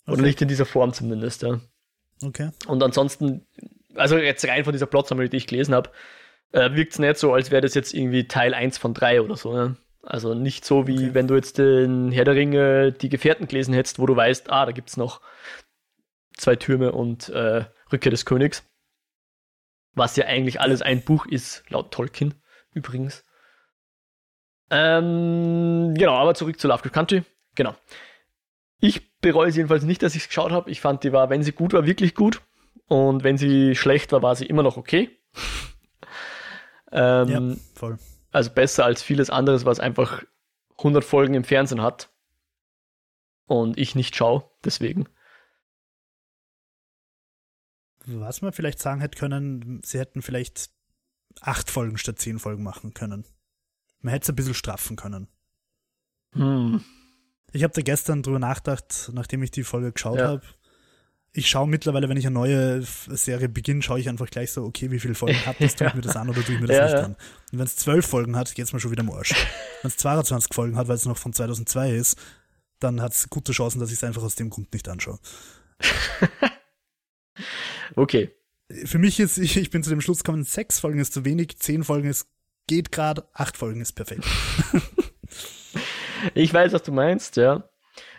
Oder 0.07 0.15
Okay. 0.15 0.23
nicht 0.23 0.43
in 0.43 0.49
dieser 0.49 0.67
Form 0.67 0.93
zumindest, 0.93 1.43
ja. 1.43 1.61
Okay. 2.23 2.51
Und 2.67 2.83
ansonsten, 2.83 3.47
also 3.95 4.17
jetzt 4.17 4.47
rein 4.47 4.65
von 4.65 4.73
dieser 4.73 4.87
Plot-Summary, 4.87 5.29
die 5.29 5.39
ich 5.39 5.47
gelesen 5.47 5.75
habe, 5.75 5.91
äh, 6.55 6.75
wirkt 6.75 6.93
es 6.93 6.99
nicht 6.99 7.19
so, 7.19 7.35
als 7.35 7.51
wäre 7.51 7.63
das 7.63 7.75
jetzt 7.75 7.93
irgendwie 7.93 8.29
Teil 8.29 8.55
1 8.55 8.79
von 8.79 8.95
3 8.95 9.21
oder 9.23 9.37
so. 9.37 9.53
Ne? 9.53 9.77
Also 10.03 10.35
nicht 10.35 10.65
so, 10.65 10.87
wie 10.87 11.07
Okay. 11.07 11.15
wenn 11.15 11.27
du 11.27 11.35
jetzt 11.35 11.59
den 11.59 12.13
Herr 12.13 12.25
der 12.25 12.35
Ringe, 12.35 12.93
die 12.93 13.09
Gefährten 13.09 13.49
gelesen 13.49 13.75
hättest, 13.75 13.99
wo 13.99 14.07
du 14.07 14.15
weißt, 14.15 14.51
ah, 14.51 14.65
da 14.65 14.73
gibt 14.73 14.89
es 14.91 14.97
noch 14.97 15.21
zwei 16.37 16.57
Türme 16.57 16.93
und 16.93 17.29
äh, 17.31 17.65
Rückkehr 17.93 18.11
des 18.11 18.25
Königs. 18.25 18.63
Was 19.95 20.17
ja 20.17 20.27
eigentlich 20.27 20.61
alles 20.61 20.83
ein 20.83 21.03
Buch 21.03 21.27
ist, 21.27 21.65
laut 21.69 21.93
Tolkien 21.93 22.35
übrigens. 22.73 23.25
Ähm, 24.71 25.95
genau, 25.97 26.15
aber 26.15 26.35
zurück 26.35 26.59
zu 26.59 26.69
Lovecraft 26.69 26.91
Country. 26.93 27.23
Genau. 27.55 27.75
Ich 28.81 29.19
bereue 29.21 29.49
es 29.49 29.57
jedenfalls 29.57 29.85
nicht, 29.85 30.03
dass 30.03 30.15
ich 30.15 30.23
es 30.23 30.29
geschaut 30.29 30.53
habe. 30.53 30.71
Ich 30.71 30.81
fand, 30.81 31.05
die 31.05 31.13
war, 31.13 31.31
wenn 31.31 31.43
sie 31.43 31.53
gut 31.53 31.73
war, 31.73 31.87
wirklich 31.87 32.15
gut. 32.15 32.41
Und 32.87 33.25
wenn 33.25 33.39
sie 33.39 33.75
schlecht 33.77 34.13
war, 34.13 34.23
war 34.23 34.35
sie 34.35 34.47
immer 34.47 34.63
noch 34.63 34.77
okay. 34.77 35.11
Ähm, 36.95 37.29
Ja, 37.29 37.57
voll. 37.75 37.99
Also 38.33 38.51
besser 38.51 38.85
als 38.85 39.03
vieles 39.03 39.31
anderes, 39.31 39.65
was 39.65 39.79
einfach 39.81 40.25
100 40.79 41.05
Folgen 41.05 41.35
im 41.35 41.45
Fernsehen 41.45 41.83
hat. 41.83 42.11
Und 43.47 43.79
ich 43.79 43.95
nicht 43.95 44.17
schaue, 44.17 44.49
deswegen. 44.65 45.07
Was 48.07 48.43
man 48.43 48.53
vielleicht 48.53 48.81
sagen 48.81 49.01
hätte 49.01 49.19
können, 49.19 49.81
sie 49.85 49.99
hätten 49.99 50.23
vielleicht 50.23 50.71
acht 51.41 51.71
Folgen 51.71 51.97
statt 51.99 52.19
zehn 52.19 52.39
Folgen 52.39 52.63
machen 52.63 52.95
können. 52.95 53.25
Man 54.01 54.13
hätte 54.13 54.25
es 54.25 54.29
ein 54.31 54.37
bisschen 54.37 54.55
straffen 54.55 54.97
können. 54.97 55.29
Hm. 56.33 56.85
Ich 57.53 57.63
habe 57.63 57.73
da 57.73 57.81
gestern 57.83 58.23
drüber 58.23 58.39
nachgedacht, 58.39 59.11
nachdem 59.15 59.43
ich 59.43 59.51
die 59.51 59.65
Folge 59.65 59.93
geschaut 59.93 60.19
Ja. 60.19 60.29
habe. 60.29 60.43
Ich 61.37 61.49
schaue 61.49 61.67
mittlerweile, 61.67 62.09
wenn 62.09 62.17
ich 62.17 62.27
eine 62.27 62.35
neue 62.35 62.83
Serie 62.83 63.49
beginne, 63.49 63.83
schaue 63.83 63.99
ich 63.99 64.09
einfach 64.09 64.31
gleich 64.31 64.53
so, 64.53 64.63
okay, 64.65 64.91
wie 64.93 65.01
viele 65.01 65.17
Folgen 65.17 65.45
hat 65.45 65.57
das, 65.59 65.75
tue 65.75 65.89
ich 65.89 65.95
mir 65.95 66.01
das 66.01 66.15
an 66.17 66.29
oder 66.29 66.43
tue 66.45 66.55
ich 66.55 66.61
mir 66.61 66.69
das 66.69 66.77
Ja, 66.77 66.85
nicht 66.85 66.93
ja. 66.95 67.05
an. 67.05 67.17
Und 67.53 67.59
wenn 67.59 67.67
es 67.67 67.75
zwölf 67.77 68.07
Folgen 68.07 68.37
hat, 68.37 68.55
geht's 68.55 68.73
mir 68.73 68.79
schon 68.79 68.93
wieder 68.93 69.03
am 69.03 69.11
Arsch. 69.11 69.35
wenn 69.83 69.89
es 69.89 69.97
22 69.97 70.55
Folgen 70.55 70.77
hat, 70.77 70.87
weil 70.87 70.95
es 70.95 71.07
noch 71.07 71.19
von 71.19 71.33
2002 71.33 71.91
ist, 71.91 72.19
dann 72.79 73.03
hat 73.03 73.13
es 73.13 73.29
gute 73.29 73.53
Chancen, 73.53 73.81
dass 73.81 73.91
ich 73.91 73.97
es 73.97 74.05
einfach 74.05 74.23
aus 74.23 74.37
dem 74.37 74.49
Grund 74.51 74.73
nicht 74.73 74.89
anschaue. 74.89 75.19
Okay. 77.97 78.31
Für 78.85 78.99
mich 78.99 79.21
ist, 79.21 79.39
ich, 79.39 79.57
ich 79.57 79.71
bin 79.71 79.83
zu 79.83 79.91
dem 79.91 80.01
Schluss 80.01 80.25
gekommen, 80.25 80.45
sechs 80.45 80.81
Folgen 80.81 80.99
ist 80.99 81.13
zu 81.13 81.25
wenig, 81.25 81.59
zehn 81.59 81.85
Folgen 81.85 82.09
ist 82.09 82.27
geht 82.67 82.93
gerade, 82.93 83.29
acht 83.33 83.57
Folgen 83.57 83.81
ist 83.81 83.93
perfekt. 83.93 84.25
Ich 86.35 86.55
weiß, 86.55 86.73
was 86.73 86.83
du 86.83 86.91
meinst, 86.91 87.37
ja. 87.37 87.69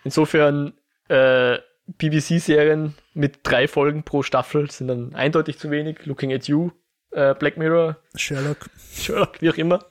Insofern, 0.03 0.73
äh, 1.07 1.57
BBC-Serien 1.87 2.95
mit 3.13 3.39
drei 3.43 3.67
Folgen 3.67 4.03
pro 4.03 4.23
Staffel 4.23 4.69
sind 4.71 4.87
dann 4.87 5.15
eindeutig 5.15 5.59
zu 5.59 5.71
wenig. 5.71 6.05
Looking 6.05 6.33
at 6.33 6.47
You, 6.47 6.71
äh, 7.11 7.33
Black 7.35 7.57
Mirror, 7.57 7.97
Sherlock. 8.15 8.69
Sherlock, 8.93 9.41
wie 9.41 9.49
auch 9.49 9.57
immer. 9.57 9.85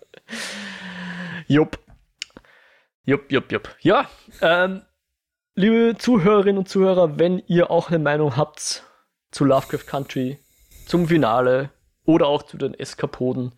Jupp. 1.47 1.79
Jupp, 3.05 3.31
jupp, 3.31 3.53
jupp. 3.53 3.77
Ja, 3.81 4.09
ähm, 4.41 4.83
liebe 5.55 5.97
Zuhörerinnen 5.99 6.59
und 6.59 6.69
Zuhörer, 6.69 7.19
wenn 7.19 7.43
ihr 7.47 7.71
auch 7.71 7.91
eine 7.91 7.99
Meinung 7.99 8.37
habt 8.37 8.85
zu 9.31 9.45
Lovecraft 9.45 9.87
Country, 9.87 10.39
zum 10.87 11.09
Finale, 11.09 11.71
oder 12.05 12.27
auch 12.27 12.43
zu 12.43 12.59
den 12.59 12.75
Eskapoden. 12.75 13.53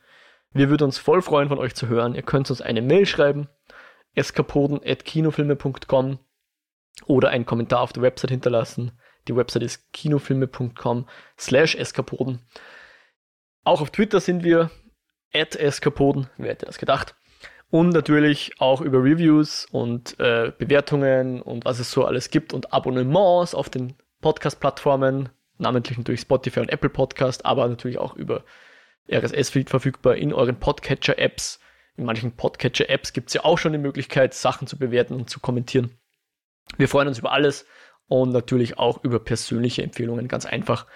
Wir 0.52 0.68
würden 0.70 0.84
uns 0.84 0.98
voll 0.98 1.22
freuen, 1.22 1.48
von 1.48 1.58
euch 1.58 1.74
zu 1.74 1.88
hören. 1.88 2.14
Ihr 2.14 2.22
könnt 2.22 2.48
uns 2.50 2.60
eine 2.60 2.82
Mail 2.82 3.06
schreiben, 3.06 3.48
eskapoden.kinofilme.com 4.14 6.20
oder 7.04 7.30
einen 7.30 7.46
Kommentar 7.46 7.80
auf 7.80 7.92
der 7.92 8.02
Website 8.02 8.30
hinterlassen. 8.30 8.92
Die 9.28 9.36
Website 9.36 9.62
ist 9.62 9.92
kinofilme.com 9.92 11.08
slash 11.38 11.74
eskapoden. 11.74 12.40
Auch 13.64 13.80
auf 13.80 13.90
Twitter 13.90 14.20
sind 14.20 14.44
wir 14.44 14.70
at 15.34 15.56
eskapoden, 15.56 16.28
wer 16.36 16.50
hätte 16.50 16.66
das 16.66 16.78
gedacht. 16.78 17.14
Und 17.68 17.90
natürlich 17.90 18.60
auch 18.60 18.80
über 18.80 19.02
Reviews 19.02 19.66
und 19.66 20.18
äh, 20.20 20.52
Bewertungen 20.56 21.42
und 21.42 21.64
was 21.64 21.80
es 21.80 21.90
so 21.90 22.04
alles 22.04 22.30
gibt 22.30 22.52
und 22.52 22.72
Abonnements 22.72 23.54
auf 23.54 23.68
den 23.68 23.94
Podcast-Plattformen, 24.20 25.30
namentlich 25.58 25.98
natürlich 25.98 26.20
Spotify 26.20 26.60
und 26.60 26.70
Apple 26.70 26.90
Podcast, 26.90 27.44
aber 27.44 27.66
natürlich 27.66 27.98
auch 27.98 28.14
über 28.14 28.44
RSS-Feed 29.10 29.68
verfügbar 29.68 30.14
in 30.14 30.32
euren 30.32 30.58
Podcatcher-Apps. 30.58 31.60
In 31.96 32.04
manchen 32.04 32.36
Podcatcher-Apps 32.36 33.12
gibt 33.12 33.28
es 33.28 33.34
ja 33.34 33.44
auch 33.44 33.58
schon 33.58 33.72
die 33.72 33.78
Möglichkeit, 33.78 34.34
Sachen 34.34 34.66
zu 34.68 34.78
bewerten 34.78 35.14
und 35.14 35.28
zu 35.28 35.40
kommentieren. 35.40 35.98
Wir 36.76 36.88
freuen 36.88 37.08
uns 37.08 37.18
über 37.18 37.32
alles 37.32 37.66
und 38.08 38.32
natürlich 38.32 38.78
auch 38.78 39.02
über 39.04 39.18
persönliche 39.18 39.82
Empfehlungen. 39.82 40.28
Ganz 40.28 40.46
einfach, 40.46 40.86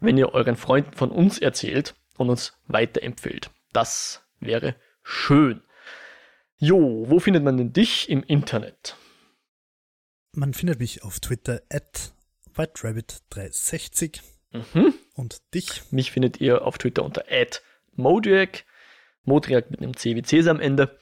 wenn 0.00 0.18
ihr 0.18 0.34
euren 0.34 0.56
Freunden 0.56 0.92
von 0.92 1.10
uns 1.10 1.38
erzählt 1.38 1.94
und 2.16 2.30
uns 2.30 2.54
weiterempfehlt. 2.66 3.50
Das 3.72 4.26
wäre 4.40 4.76
schön. 5.02 5.62
Jo, 6.56 7.04
wo 7.08 7.20
findet 7.20 7.44
man 7.44 7.56
denn 7.56 7.72
dich 7.72 8.08
im 8.08 8.22
Internet? 8.22 8.96
Man 10.32 10.54
findet 10.54 10.80
mich 10.80 11.02
auf 11.02 11.20
Twitter 11.20 11.62
at 11.70 12.12
WhiteRabbit360 12.54 14.20
mhm. 14.52 14.94
und 15.14 15.54
dich. 15.54 15.82
Mich 15.92 16.10
findet 16.10 16.40
ihr 16.40 16.62
auf 16.62 16.78
Twitter 16.78 17.04
unter 17.04 17.24
@modriak, 17.94 18.64
Modriak 19.22 19.70
mit 19.70 19.80
einem 19.80 19.96
C 19.96 20.16
wie 20.16 20.22
Cäsar 20.22 20.54
am 20.54 20.60
Ende. 20.60 20.98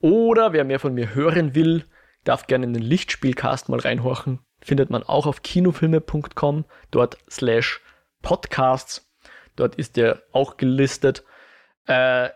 Oder 0.00 0.52
wer 0.52 0.64
mehr 0.64 0.80
von 0.80 0.94
mir 0.94 1.14
hören 1.14 1.54
will, 1.54 1.86
darf 2.24 2.46
gerne 2.46 2.66
in 2.66 2.72
den 2.72 2.82
Lichtspielcast 2.82 3.68
mal 3.68 3.80
reinhorchen. 3.80 4.40
Findet 4.60 4.90
man 4.90 5.02
auch 5.02 5.26
auf 5.26 5.42
kinofilme.com, 5.42 6.64
dort 6.90 7.18
slash 7.28 7.80
podcasts. 8.22 9.10
Dort 9.56 9.74
ist 9.74 9.96
der 9.96 10.22
auch 10.32 10.56
gelistet. 10.56 11.24
Äh, 11.86 12.30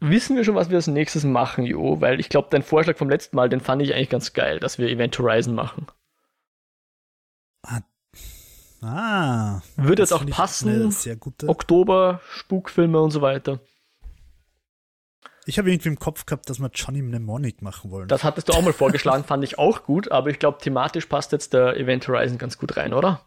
wissen 0.00 0.36
wir 0.36 0.44
schon, 0.44 0.56
was 0.56 0.68
wir 0.68 0.76
als 0.76 0.88
nächstes 0.88 1.24
machen, 1.24 1.64
Jo? 1.64 2.00
Weil 2.00 2.20
ich 2.20 2.28
glaube, 2.28 2.48
dein 2.50 2.62
Vorschlag 2.62 2.96
vom 2.96 3.08
letzten 3.08 3.36
Mal, 3.36 3.48
den 3.48 3.60
fand 3.60 3.82
ich 3.82 3.94
eigentlich 3.94 4.10
ganz 4.10 4.32
geil, 4.32 4.58
dass 4.58 4.78
wir 4.78 4.88
Event 4.88 5.18
Horizon 5.18 5.54
machen. 5.54 5.86
Ah. 7.62 7.80
ah 8.82 9.62
Würde 9.76 10.02
jetzt 10.02 10.12
auch 10.12 10.26
passen. 10.26 10.92
Oktober, 11.46 12.20
Spukfilme 12.30 13.00
und 13.00 13.10
so 13.10 13.22
weiter. 13.22 13.60
Ich 15.46 15.58
habe 15.58 15.70
irgendwie 15.70 15.88
im 15.88 15.98
Kopf 15.98 16.26
gehabt, 16.26 16.50
dass 16.50 16.58
wir 16.58 16.70
Johnny 16.74 17.02
Mnemonic 17.02 17.62
machen 17.62 17.90
wollen. 17.90 18.08
Das 18.08 18.24
hattest 18.24 18.48
du 18.48 18.52
auch 18.52 18.62
mal 18.62 18.72
vorgeschlagen, 18.72 19.24
fand 19.24 19.42
ich 19.42 19.58
auch 19.58 19.84
gut, 19.84 20.10
aber 20.10 20.30
ich 20.30 20.38
glaube, 20.38 20.58
thematisch 20.58 21.06
passt 21.06 21.32
jetzt 21.32 21.52
der 21.52 21.76
Event 21.76 22.06
Horizon 22.06 22.38
ganz 22.38 22.58
gut 22.58 22.76
rein, 22.76 22.92
oder? 22.92 23.26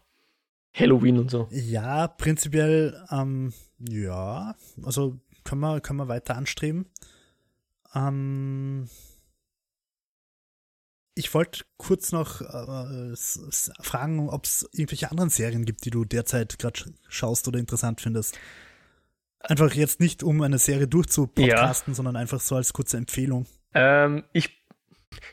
Halloween 0.74 1.18
und 1.18 1.30
so. 1.30 1.48
Ja, 1.50 2.08
prinzipiell, 2.08 3.00
ähm, 3.10 3.52
ja, 3.78 4.54
also 4.82 5.18
können 5.44 5.60
wir, 5.60 5.80
können 5.80 5.98
wir 5.98 6.08
weiter 6.08 6.36
anstreben. 6.36 6.86
Ähm, 7.94 8.88
ich 11.14 11.32
wollte 11.32 11.64
kurz 11.76 12.10
noch 12.10 12.40
äh, 12.40 13.14
fragen, 13.80 14.28
ob 14.28 14.46
es 14.46 14.68
irgendwelche 14.72 15.10
anderen 15.10 15.30
Serien 15.30 15.64
gibt, 15.64 15.84
die 15.84 15.90
du 15.90 16.04
derzeit 16.04 16.58
gerade 16.58 16.92
schaust 17.08 17.46
oder 17.46 17.60
interessant 17.60 18.00
findest. 18.00 18.36
Einfach 19.48 19.72
jetzt 19.74 20.00
nicht, 20.00 20.22
um 20.22 20.40
eine 20.42 20.58
Serie 20.58 20.88
durchzupodcasten, 20.88 21.92
ja. 21.92 21.96
sondern 21.96 22.16
einfach 22.16 22.40
so 22.40 22.56
als 22.56 22.72
kurze 22.72 22.96
Empfehlung. 22.96 23.46
Ähm, 23.74 24.24
ich, 24.32 24.64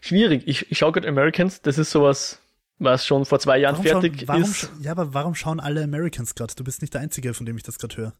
schwierig. 0.01 0.43
Ich, 0.47 0.69
ich 0.71 0.77
schaue 0.77 0.91
gerade 0.91 1.07
Americans. 1.07 1.61
Das 1.61 1.77
ist 1.77 1.91
sowas, 1.91 2.41
was 2.77 3.05
schon 3.05 3.25
vor 3.25 3.39
zwei 3.39 3.57
Jahren 3.57 3.75
warum 3.75 3.85
fertig 3.85 4.19
schauen, 4.19 4.27
warum, 4.27 4.43
ist. 4.43 4.71
Ja, 4.81 4.91
aber 4.91 5.13
warum 5.13 5.35
schauen 5.35 5.59
alle 5.59 5.83
Americans 5.83 6.35
gerade? 6.35 6.53
Du 6.55 6.63
bist 6.63 6.81
nicht 6.81 6.93
der 6.93 7.01
Einzige, 7.01 7.33
von 7.33 7.45
dem 7.45 7.55
ich 7.55 7.63
das 7.63 7.77
gerade 7.77 7.95
höre. 7.95 8.13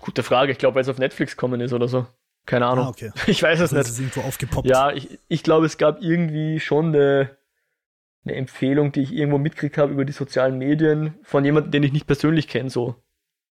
Gute 0.00 0.22
Frage. 0.22 0.52
Ich 0.52 0.58
glaube, 0.58 0.76
weil 0.76 0.82
es 0.82 0.88
auf 0.88 0.98
Netflix 0.98 1.36
kommen 1.36 1.60
ist 1.60 1.72
oder 1.72 1.88
so. 1.88 2.06
Keine 2.46 2.66
Ahnung. 2.66 2.86
Ah, 2.86 2.88
okay. 2.88 3.10
Ich 3.26 3.42
weiß 3.42 3.60
es 3.60 3.74
also 3.74 3.76
nicht. 3.76 3.88
Ist 3.88 3.98
irgendwo 3.98 4.20
aufgepoppt. 4.20 4.68
Ja, 4.68 4.92
ich, 4.92 5.18
ich 5.28 5.42
glaube, 5.42 5.66
es 5.66 5.78
gab 5.78 6.00
irgendwie 6.00 6.60
schon 6.60 6.94
eine, 6.94 7.36
eine 8.24 8.36
Empfehlung, 8.36 8.92
die 8.92 9.02
ich 9.02 9.12
irgendwo 9.12 9.38
mitgekriegt 9.38 9.78
habe 9.78 9.92
über 9.92 10.04
die 10.04 10.12
sozialen 10.12 10.58
Medien 10.58 11.14
von 11.22 11.44
jemandem, 11.44 11.72
den 11.72 11.82
ich 11.82 11.92
nicht 11.92 12.06
persönlich 12.06 12.46
kenne, 12.46 12.70
so 12.70 12.94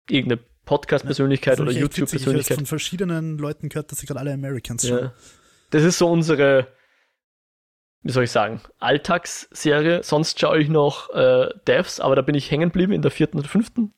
irgendeine 0.10 0.42
Podcast-Persönlichkeit 0.72 1.60
oder 1.60 1.72
YouTube-Persönlichkeit. 1.72 2.46
Ich 2.46 2.52
habe 2.52 2.60
von 2.60 2.66
verschiedenen 2.66 3.38
Leuten 3.38 3.68
gehört, 3.68 3.92
dass 3.92 4.00
sie 4.00 4.06
gerade 4.06 4.22
alle 4.22 4.32
Americans 4.32 4.88
schauen. 4.88 5.00
Ja. 5.00 5.14
Das 5.72 5.84
ist 5.84 5.98
so 5.98 6.10
unsere, 6.10 6.68
wie 8.04 8.12
soll 8.14 8.24
ich 8.24 8.32
sagen, 8.32 8.62
Alltagsserie. 8.80 10.02
Sonst 10.02 10.40
schaue 10.40 10.60
ich 10.60 10.70
noch 10.70 11.14
äh, 11.14 11.50
Devs, 11.68 12.00
aber 12.00 12.16
da 12.16 12.22
bin 12.22 12.36
ich 12.36 12.50
hängen 12.50 12.70
geblieben 12.70 12.94
in 12.94 13.02
der 13.02 13.12
vierten 13.12 13.38
oder 13.38 13.50
fünften 13.50 13.94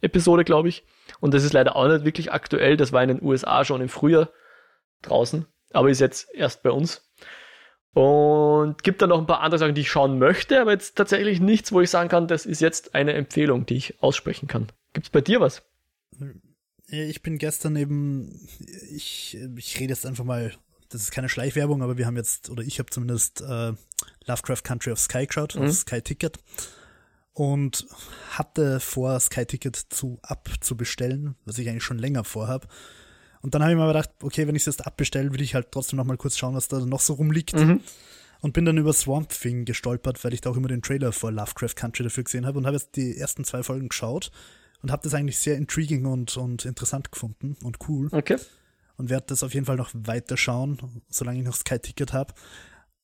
Episode, 0.00 0.44
glaube 0.44 0.68
ich. 0.68 0.84
Und 1.18 1.34
das 1.34 1.42
ist 1.42 1.54
leider 1.54 1.74
auch 1.74 1.88
nicht 1.88 2.04
wirklich 2.04 2.30
aktuell. 2.30 2.76
Das 2.76 2.92
war 2.92 3.02
in 3.02 3.08
den 3.08 3.22
USA 3.22 3.64
schon 3.64 3.80
im 3.80 3.88
Frühjahr 3.88 4.30
draußen, 5.02 5.44
aber 5.72 5.90
ist 5.90 6.00
jetzt 6.00 6.32
erst 6.32 6.62
bei 6.62 6.70
uns. 6.70 7.10
Und 7.94 8.84
gibt 8.84 9.02
dann 9.02 9.08
noch 9.08 9.18
ein 9.18 9.26
paar 9.26 9.40
andere 9.40 9.58
Sachen, 9.58 9.74
die 9.74 9.80
ich 9.80 9.90
schauen 9.90 10.20
möchte, 10.20 10.60
aber 10.60 10.70
jetzt 10.70 10.96
tatsächlich 10.96 11.40
nichts, 11.40 11.72
wo 11.72 11.80
ich 11.80 11.90
sagen 11.90 12.08
kann, 12.08 12.28
das 12.28 12.46
ist 12.46 12.60
jetzt 12.60 12.94
eine 12.94 13.14
Empfehlung, 13.14 13.66
die 13.66 13.74
ich 13.74 14.00
aussprechen 14.00 14.46
kann. 14.46 14.68
Gibt 14.92 15.06
es 15.06 15.10
bei 15.10 15.20
dir 15.20 15.40
was? 15.40 15.68
Ich 16.86 17.22
bin 17.22 17.38
gestern 17.38 17.76
eben, 17.76 18.48
ich, 18.90 19.38
ich 19.56 19.78
rede 19.78 19.92
jetzt 19.92 20.06
einfach 20.06 20.24
mal, 20.24 20.52
das 20.88 21.02
ist 21.02 21.12
keine 21.12 21.28
Schleichwerbung, 21.28 21.82
aber 21.82 21.98
wir 21.98 22.06
haben 22.06 22.16
jetzt, 22.16 22.50
oder 22.50 22.64
ich 22.64 22.78
habe 22.78 22.90
zumindest 22.90 23.42
äh, 23.42 23.72
Lovecraft 24.26 24.62
Country 24.64 24.90
of 24.90 24.98
Sky 24.98 25.26
geschaut, 25.26 25.54
mhm. 25.54 25.62
auf 25.62 25.72
Sky 25.72 26.02
Ticket 26.02 26.38
und 27.32 27.86
hatte 28.30 28.80
vor, 28.80 29.18
Sky 29.20 29.46
Ticket 29.46 29.76
zu 29.76 30.18
abzubestellen, 30.22 31.36
was 31.44 31.58
ich 31.58 31.68
eigentlich 31.68 31.84
schon 31.84 31.98
länger 31.98 32.24
vorhab. 32.24 32.68
Und 33.40 33.54
dann 33.54 33.62
habe 33.62 33.72
ich 33.72 33.78
mir 33.78 33.86
gedacht, 33.86 34.10
okay, 34.22 34.46
wenn 34.46 34.56
ich 34.56 34.62
es 34.62 34.66
jetzt 34.66 34.86
abbestelle, 34.86 35.32
will 35.32 35.40
ich 35.40 35.54
halt 35.54 35.68
trotzdem 35.70 35.96
noch 35.96 36.04
mal 36.04 36.16
kurz 36.16 36.36
schauen, 36.36 36.54
was 36.54 36.68
da 36.68 36.80
noch 36.80 37.00
so 37.00 37.14
rumliegt. 37.14 37.54
Mhm. 37.54 37.80
Und 38.40 38.52
bin 38.52 38.64
dann 38.64 38.78
über 38.78 38.92
Swamp 38.92 39.28
Thing 39.30 39.64
gestolpert, 39.64 40.22
weil 40.24 40.32
ich 40.32 40.40
da 40.40 40.50
auch 40.50 40.56
immer 40.56 40.68
den 40.68 40.82
Trailer 40.82 41.12
vor 41.12 41.30
Lovecraft 41.30 41.76
Country 41.76 42.04
dafür 42.04 42.24
gesehen 42.24 42.46
habe 42.46 42.58
und 42.58 42.66
habe 42.66 42.76
jetzt 42.76 42.96
die 42.96 43.16
ersten 43.16 43.44
zwei 43.44 43.62
Folgen 43.62 43.88
geschaut 43.88 44.30
und 44.82 44.90
habe 44.90 45.02
das 45.02 45.14
eigentlich 45.14 45.38
sehr 45.38 45.56
intriguing 45.56 46.06
und, 46.06 46.36
und 46.36 46.64
interessant 46.64 47.12
gefunden 47.12 47.56
und 47.62 47.78
cool. 47.88 48.08
Okay. 48.12 48.36
Und 48.96 49.08
werde 49.08 49.26
das 49.28 49.42
auf 49.42 49.54
jeden 49.54 49.66
Fall 49.66 49.76
noch 49.76 49.90
weiter 49.94 50.36
schauen, 50.36 51.02
solange 51.08 51.40
ich 51.40 51.44
noch 51.44 51.56
Sky 51.56 51.78
Ticket 51.78 52.12
habe. 52.12 52.34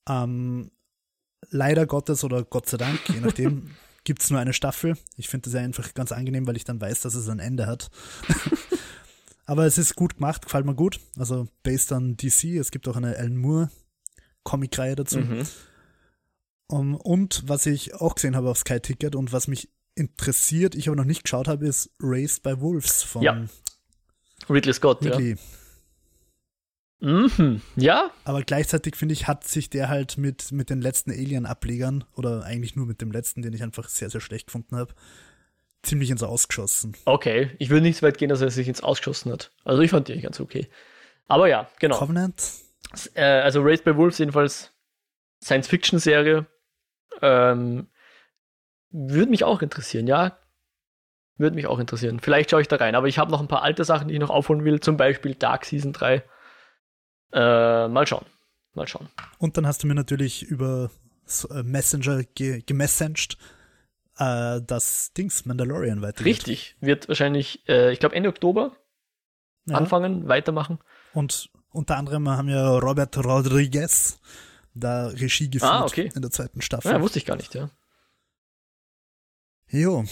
Ähm, 0.07 0.71
leider 1.49 1.85
Gottes 1.85 2.23
oder 2.23 2.43
Gott 2.43 2.69
sei 2.69 2.77
Dank, 2.77 2.99
je 3.09 3.19
nachdem, 3.19 3.71
gibt 4.03 4.21
es 4.21 4.29
nur 4.29 4.39
eine 4.39 4.53
Staffel. 4.53 4.95
Ich 5.15 5.27
finde 5.27 5.45
das 5.45 5.53
ja 5.53 5.61
einfach 5.61 5.93
ganz 5.93 6.11
angenehm, 6.11 6.47
weil 6.47 6.55
ich 6.55 6.63
dann 6.63 6.79
weiß, 6.79 7.01
dass 7.01 7.15
es 7.15 7.27
ein 7.29 7.39
Ende 7.39 7.67
hat. 7.67 7.89
Aber 9.45 9.65
es 9.65 9.77
ist 9.77 9.95
gut 9.95 10.15
gemacht, 10.15 10.43
gefällt 10.43 10.65
mir 10.65 10.75
gut. 10.75 10.99
Also 11.17 11.47
based 11.63 11.91
on 11.91 12.17
DC. 12.17 12.57
Es 12.57 12.69
gibt 12.71 12.87
auch 12.87 12.97
eine 12.97 13.15
Alan 13.17 13.37
Moore 13.37 13.69
Comic-Reihe 14.43 14.95
dazu. 14.95 15.19
Mhm. 15.19 15.47
Um, 16.69 16.95
und 16.95 17.43
was 17.47 17.65
ich 17.65 17.95
auch 17.95 18.15
gesehen 18.15 18.35
habe 18.35 18.49
auf 18.49 18.57
Sky 18.57 18.81
Ticket 18.81 19.15
und 19.15 19.31
was 19.31 19.47
mich 19.47 19.69
interessiert, 19.97 20.75
ich 20.75 20.87
aber 20.87 20.95
noch 20.95 21.05
nicht 21.05 21.23
geschaut 21.23 21.47
habe, 21.47 21.67
ist 21.67 21.89
Raised 21.99 22.43
by 22.43 22.61
Wolves 22.61 23.03
von 23.03 23.21
ja. 23.21 23.45
Ridley 24.49 24.73
Scott. 24.73 25.03
Ridley. 25.03 25.31
Ja. 25.31 25.37
Mhm, 26.99 27.61
ja. 27.75 28.09
Aber 28.23 28.41
gleichzeitig 28.41 28.95
finde 28.95 29.13
ich, 29.13 29.27
hat 29.27 29.43
sich 29.43 29.69
der 29.69 29.87
halt 29.89 30.17
mit, 30.17 30.51
mit 30.51 30.69
den 30.69 30.81
letzten 30.81 31.11
Alien-Ablegern, 31.11 32.03
oder 32.15 32.43
eigentlich 32.43 32.75
nur 32.75 32.87
mit 32.87 33.01
dem 33.01 33.11
letzten, 33.11 33.41
den 33.41 33.53
ich 33.53 33.61
einfach 33.61 33.87
sehr, 33.87 34.09
sehr 34.09 34.21
schlecht 34.21 34.47
gefunden 34.47 34.75
habe, 34.77 34.93
ziemlich 35.83 36.09
ins 36.09 36.23
Ausgeschossen. 36.23 36.95
Okay, 37.05 37.51
ich 37.59 37.69
würde 37.69 37.83
nicht 37.83 37.97
so 37.97 38.07
weit 38.07 38.17
gehen, 38.17 38.29
dass 38.29 38.41
er 38.41 38.49
sich 38.49 38.67
ins 38.67 38.81
Ausgeschossen 38.81 39.31
hat. 39.31 39.51
Also 39.63 39.81
ich 39.83 39.91
fand 39.91 40.07
die 40.07 40.19
ganz 40.19 40.39
okay. 40.39 40.67
Aber 41.27 41.47
ja, 41.47 41.69
genau. 41.79 41.97
Covenant? 41.97 42.51
Äh, 43.13 43.23
also 43.23 43.61
Raised 43.61 43.83
by 43.83 43.95
Wolves 43.95 44.17
jedenfalls 44.17 44.71
Science-Fiction-Serie. 45.43 46.47
Ähm, 47.21 47.87
würde 48.97 49.29
mich 49.29 49.43
auch 49.43 49.61
interessieren, 49.61 50.07
ja. 50.07 50.37
Würde 51.37 51.55
mich 51.55 51.67
auch 51.67 51.77
interessieren. 51.77 52.19
Vielleicht 52.19 52.49
schaue 52.49 52.61
ich 52.61 52.67
da 52.67 52.77
rein. 52.77 52.95
Aber 52.95 53.07
ich 53.07 53.19
habe 53.19 53.31
noch 53.31 53.39
ein 53.39 53.47
paar 53.47 53.61
alte 53.61 53.83
Sachen, 53.83 54.07
die 54.07 54.15
ich 54.15 54.19
noch 54.19 54.31
aufholen 54.31 54.65
will. 54.65 54.79
Zum 54.79 54.97
Beispiel 54.97 55.35
Dark 55.35 55.65
Season 55.65 55.93
3. 55.93 56.23
Äh, 57.33 57.87
mal 57.87 58.07
schauen. 58.07 58.25
Mal 58.73 58.87
schauen. 58.87 59.07
Und 59.37 59.55
dann 59.55 59.67
hast 59.67 59.83
du 59.83 59.87
mir 59.87 59.93
natürlich 59.93 60.43
über 60.43 60.89
äh, 61.51 61.61
Messenger 61.61 62.23
ge 62.23 62.63
gemessaged, 62.65 63.37
äh, 64.17 64.61
das 64.65 65.13
Dings 65.13 65.45
Mandalorian 65.45 66.01
weitergeht. 66.01 66.25
Richtig. 66.25 66.75
Wird 66.79 67.07
wahrscheinlich, 67.07 67.67
äh, 67.69 67.91
ich 67.91 67.99
glaube, 67.99 68.15
Ende 68.15 68.29
Oktober 68.29 68.75
ja. 69.65 69.75
anfangen, 69.75 70.27
weitermachen. 70.27 70.79
Und 71.13 71.49
unter 71.71 71.97
anderem 71.97 72.27
haben 72.29 72.49
ja 72.49 72.79
Robert 72.79 73.15
Rodriguez 73.17 74.19
da 74.73 75.07
Regie 75.07 75.49
geführt 75.49 75.71
ah, 75.71 75.85
okay. 75.85 76.11
in 76.15 76.21
der 76.21 76.31
zweiten 76.31 76.61
Staffel. 76.61 76.91
Ja, 76.91 77.01
wusste 77.01 77.19
ich 77.19 77.25
gar 77.25 77.35
nicht, 77.35 77.53
ja. 77.53 77.69
Jo. 79.69 80.05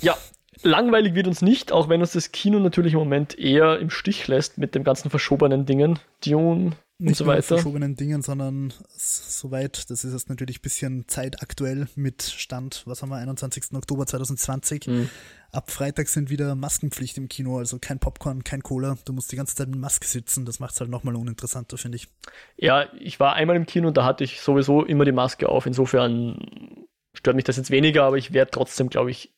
Ja, 0.00 0.16
langweilig 0.62 1.14
wird 1.14 1.26
uns 1.26 1.42
nicht, 1.42 1.72
auch 1.72 1.88
wenn 1.88 2.00
uns 2.00 2.12
das 2.12 2.32
Kino 2.32 2.58
natürlich 2.58 2.92
im 2.92 2.98
Moment 2.98 3.38
eher 3.38 3.78
im 3.78 3.90
Stich 3.90 4.26
lässt 4.28 4.58
mit 4.58 4.74
den 4.74 4.84
ganzen 4.84 5.10
verschobenen 5.10 5.66
Dingen, 5.66 5.98
Dune 6.24 6.76
nicht 7.00 7.10
und 7.10 7.16
so 7.16 7.26
weiter. 7.26 7.42
verschobenen 7.42 7.94
Dingen, 7.94 8.22
sondern 8.22 8.72
soweit, 8.96 9.88
das 9.88 10.02
ist 10.02 10.12
jetzt 10.12 10.28
natürlich 10.28 10.58
ein 10.58 10.62
bisschen 10.62 11.04
zeitaktuell 11.06 11.86
mit 11.94 12.22
Stand, 12.22 12.82
was 12.86 13.02
haben 13.02 13.10
wir, 13.10 13.16
21. 13.18 13.72
Oktober 13.74 14.04
2020. 14.04 14.86
Hm. 14.86 15.08
Ab 15.52 15.70
Freitag 15.70 16.08
sind 16.08 16.28
wieder 16.28 16.56
Maskenpflicht 16.56 17.16
im 17.16 17.28
Kino, 17.28 17.58
also 17.58 17.78
kein 17.78 18.00
Popcorn, 18.00 18.42
kein 18.42 18.64
Cola. 18.64 18.98
Du 19.04 19.12
musst 19.12 19.30
die 19.30 19.36
ganze 19.36 19.54
Zeit 19.54 19.68
mit 19.68 19.78
Maske 19.78 20.08
sitzen. 20.08 20.44
Das 20.44 20.58
macht 20.58 20.74
es 20.74 20.80
halt 20.80 20.90
nochmal 20.90 21.14
uninteressanter, 21.14 21.78
finde 21.78 21.96
ich. 21.96 22.08
Ja, 22.56 22.92
ich 22.98 23.20
war 23.20 23.34
einmal 23.34 23.54
im 23.54 23.64
Kino 23.64 23.86
und 23.86 23.96
da 23.96 24.04
hatte 24.04 24.24
ich 24.24 24.40
sowieso 24.40 24.84
immer 24.84 25.04
die 25.04 25.12
Maske 25.12 25.48
auf. 25.48 25.66
Insofern 25.66 26.86
stört 27.18 27.36
mich 27.36 27.44
das 27.44 27.56
jetzt 27.56 27.70
weniger, 27.70 28.04
aber 28.04 28.16
ich 28.16 28.32
werde 28.32 28.50
trotzdem, 28.50 28.88
glaube 28.88 29.10
ich, 29.10 29.34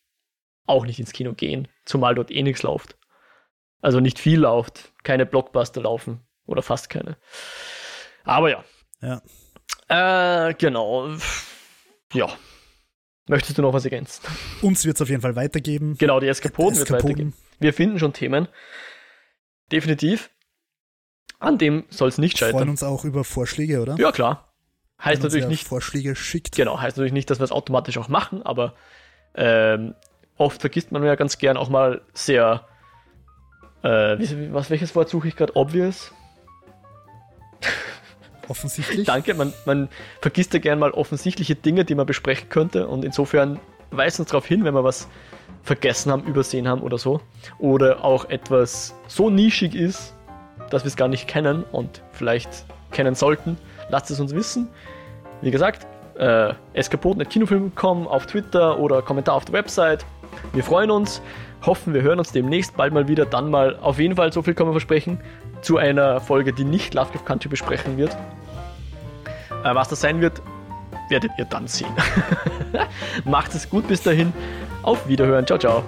auch 0.67 0.85
nicht 0.85 1.01
ins 1.01 1.13
Kino 1.13 1.33
gehen, 1.33 1.67
zumal 1.85 2.15
dort 2.15 2.31
eh 2.31 2.43
nichts 2.43 2.63
läuft. 2.63 2.97
Also 3.81 3.99
nicht 4.01 4.19
viel 4.19 4.41
läuft, 4.41 4.93
keine 5.03 5.25
Blockbuster 5.25 5.81
laufen 5.81 6.21
oder 6.47 6.63
fast 6.63 6.91
keine. 6.91 7.17
Aber 8.25 8.51
ja. 8.51 8.65
Ja. 9.89 10.49
Äh, 10.49 10.55
genau. 10.55 11.17
Ja. 12.13 12.29
Möchtest 13.27 13.57
du 13.59 13.63
noch 13.63 13.73
was 13.73 13.85
ergänzen? 13.85 14.23
Uns 14.61 14.85
wird 14.85 14.97
es 14.97 15.03
auf 15.03 15.09
jeden 15.09 15.23
Fall 15.23 15.37
weitergeben. 15.37 15.97
Genau, 15.99 16.21
die 16.21 16.27
Eskapoden, 16.29 16.77
wird 16.79 16.89
Eskapoden. 16.91 17.09
weitergehen. 17.09 17.33
Wir 17.59 17.73
finden 17.73 17.99
schon 17.99 18.13
Themen. 18.13 18.49
Definitiv. 19.73 20.31
An 21.39 21.57
dem 21.57 21.85
soll 21.89 22.09
es 22.09 22.19
nicht 22.19 22.35
Wir 22.41 22.49
freuen 22.49 22.53
scheitern. 22.59 22.69
uns 22.71 22.83
auch 22.83 23.05
über 23.05 23.25
Vorschläge, 23.25 23.81
oder? 23.81 23.97
Ja, 23.97 24.13
klar. 24.13 24.50
Heißt 25.05 25.23
natürlich 25.23 25.47
nicht, 25.47 25.67
Vorschläge 25.67 26.15
schickt. 26.15 26.57
Genau, 26.57 26.81
heißt 26.81 26.97
natürlich 26.97 27.13
nicht, 27.13 27.31
dass 27.31 27.41
wir 27.41 27.45
es 27.45 27.53
automatisch 27.53 27.97
auch 27.99 28.09
machen, 28.09 28.43
aber 28.43 28.75
ähm, 29.35 29.95
oft 30.37 30.61
vergisst 30.61 30.93
man 30.93 31.03
ja 31.05 31.15
ganz 31.15 31.39
gern 31.39 31.57
auch 31.57 31.69
mal 31.69 32.03
sehr, 32.13 32.67
äh, 33.83 34.19
wie, 34.19 34.53
was, 34.53 34.71
welches 34.71 34.95
Wort 34.95 35.09
suche 35.09 35.29
ich 35.29 35.37
gerade? 35.37 35.57
Obvious? 35.57 36.13
Offensichtlich. 38.49 39.07
Danke, 39.07 39.35
man, 39.35 39.55
man 39.65 39.89
vergisst 40.21 40.53
ja 40.53 40.61
gern 40.61 40.79
mal 40.79 40.91
offensichtliche 40.91 41.55
Dinge, 41.55 41.85
die 41.85 41.95
man 41.95 42.07
besprechen 42.07 42.49
könnte 42.49 42.89
und 42.89 43.05
insofern 43.05 43.61
weist 43.91 44.21
uns 44.21 44.31
darauf 44.31 44.47
hin, 44.47 44.65
wenn 44.65 44.75
wir 44.75 44.85
was 44.85 45.09
vergessen 45.63 46.11
haben, 46.11 46.25
übersehen 46.25 46.69
haben 46.69 46.83
oder 46.83 46.99
so. 46.99 47.21
Oder 47.59 48.05
auch 48.05 48.29
etwas 48.29 48.95
so 49.07 49.31
nischig 49.31 49.75
ist, 49.75 50.15
dass 50.71 50.85
wir 50.85 50.89
es 50.89 50.97
gar 50.97 51.09
nicht 51.09 51.29
kennen 51.29 51.65
und 51.65 52.03
vielleicht 52.13 52.65
kennen 52.93 53.15
sollten. 53.15 53.57
Lasst 53.91 54.11
es 54.11 54.21
uns 54.21 54.35
wissen. 54.35 54.69
Wie 55.43 55.51
gesagt, 55.51 55.87
äh, 56.19 56.53
eskapoden.kinofilm.com 56.75 58.07
auf 58.07 58.27
Twitter 58.27 58.79
oder 58.79 59.03
Kommentar 59.03 59.35
auf 59.35 59.45
der 59.45 59.55
Website. 59.55 60.05
Wir 60.53 60.63
freuen 60.63 60.91
uns, 60.91 61.23
hoffen, 61.65 61.95
wir 61.95 62.03
hören 62.03 62.19
uns 62.19 62.33
demnächst 62.33 62.77
bald 62.77 62.93
mal 62.93 63.09
wieder. 63.09 63.27
Dann 63.27 63.51
mal 63.51 63.77
auf 63.81 63.99
jeden 63.99 64.17
Fall, 64.17 64.33
so 64.33 64.43
viel 64.43 64.55
kann 64.55 64.67
man 64.67 64.75
versprechen, 64.75 65.21
zu 65.63 65.79
einer 65.79 66.21
Folge, 66.21 66.53
die 66.53 66.65
nicht 66.65 66.95
Lovecraft 66.95 67.25
Country 67.25 67.49
besprechen 67.49 67.97
wird. 67.97 68.17
Äh, 69.65 69.75
was 69.75 69.89
das 69.89 70.01
sein 70.01 70.21
wird, 70.21 70.43
werdet 71.09 71.33
ihr 71.39 71.45
dann 71.45 71.67
sehen. 71.67 71.93
Macht 73.25 73.55
es 73.55 73.69
gut 73.69 73.89
bis 73.89 74.03
dahin. 74.03 74.33
Auf 74.83 75.09
Wiederhören. 75.09 75.47
Ciao, 75.47 75.59
ciao. 75.59 75.85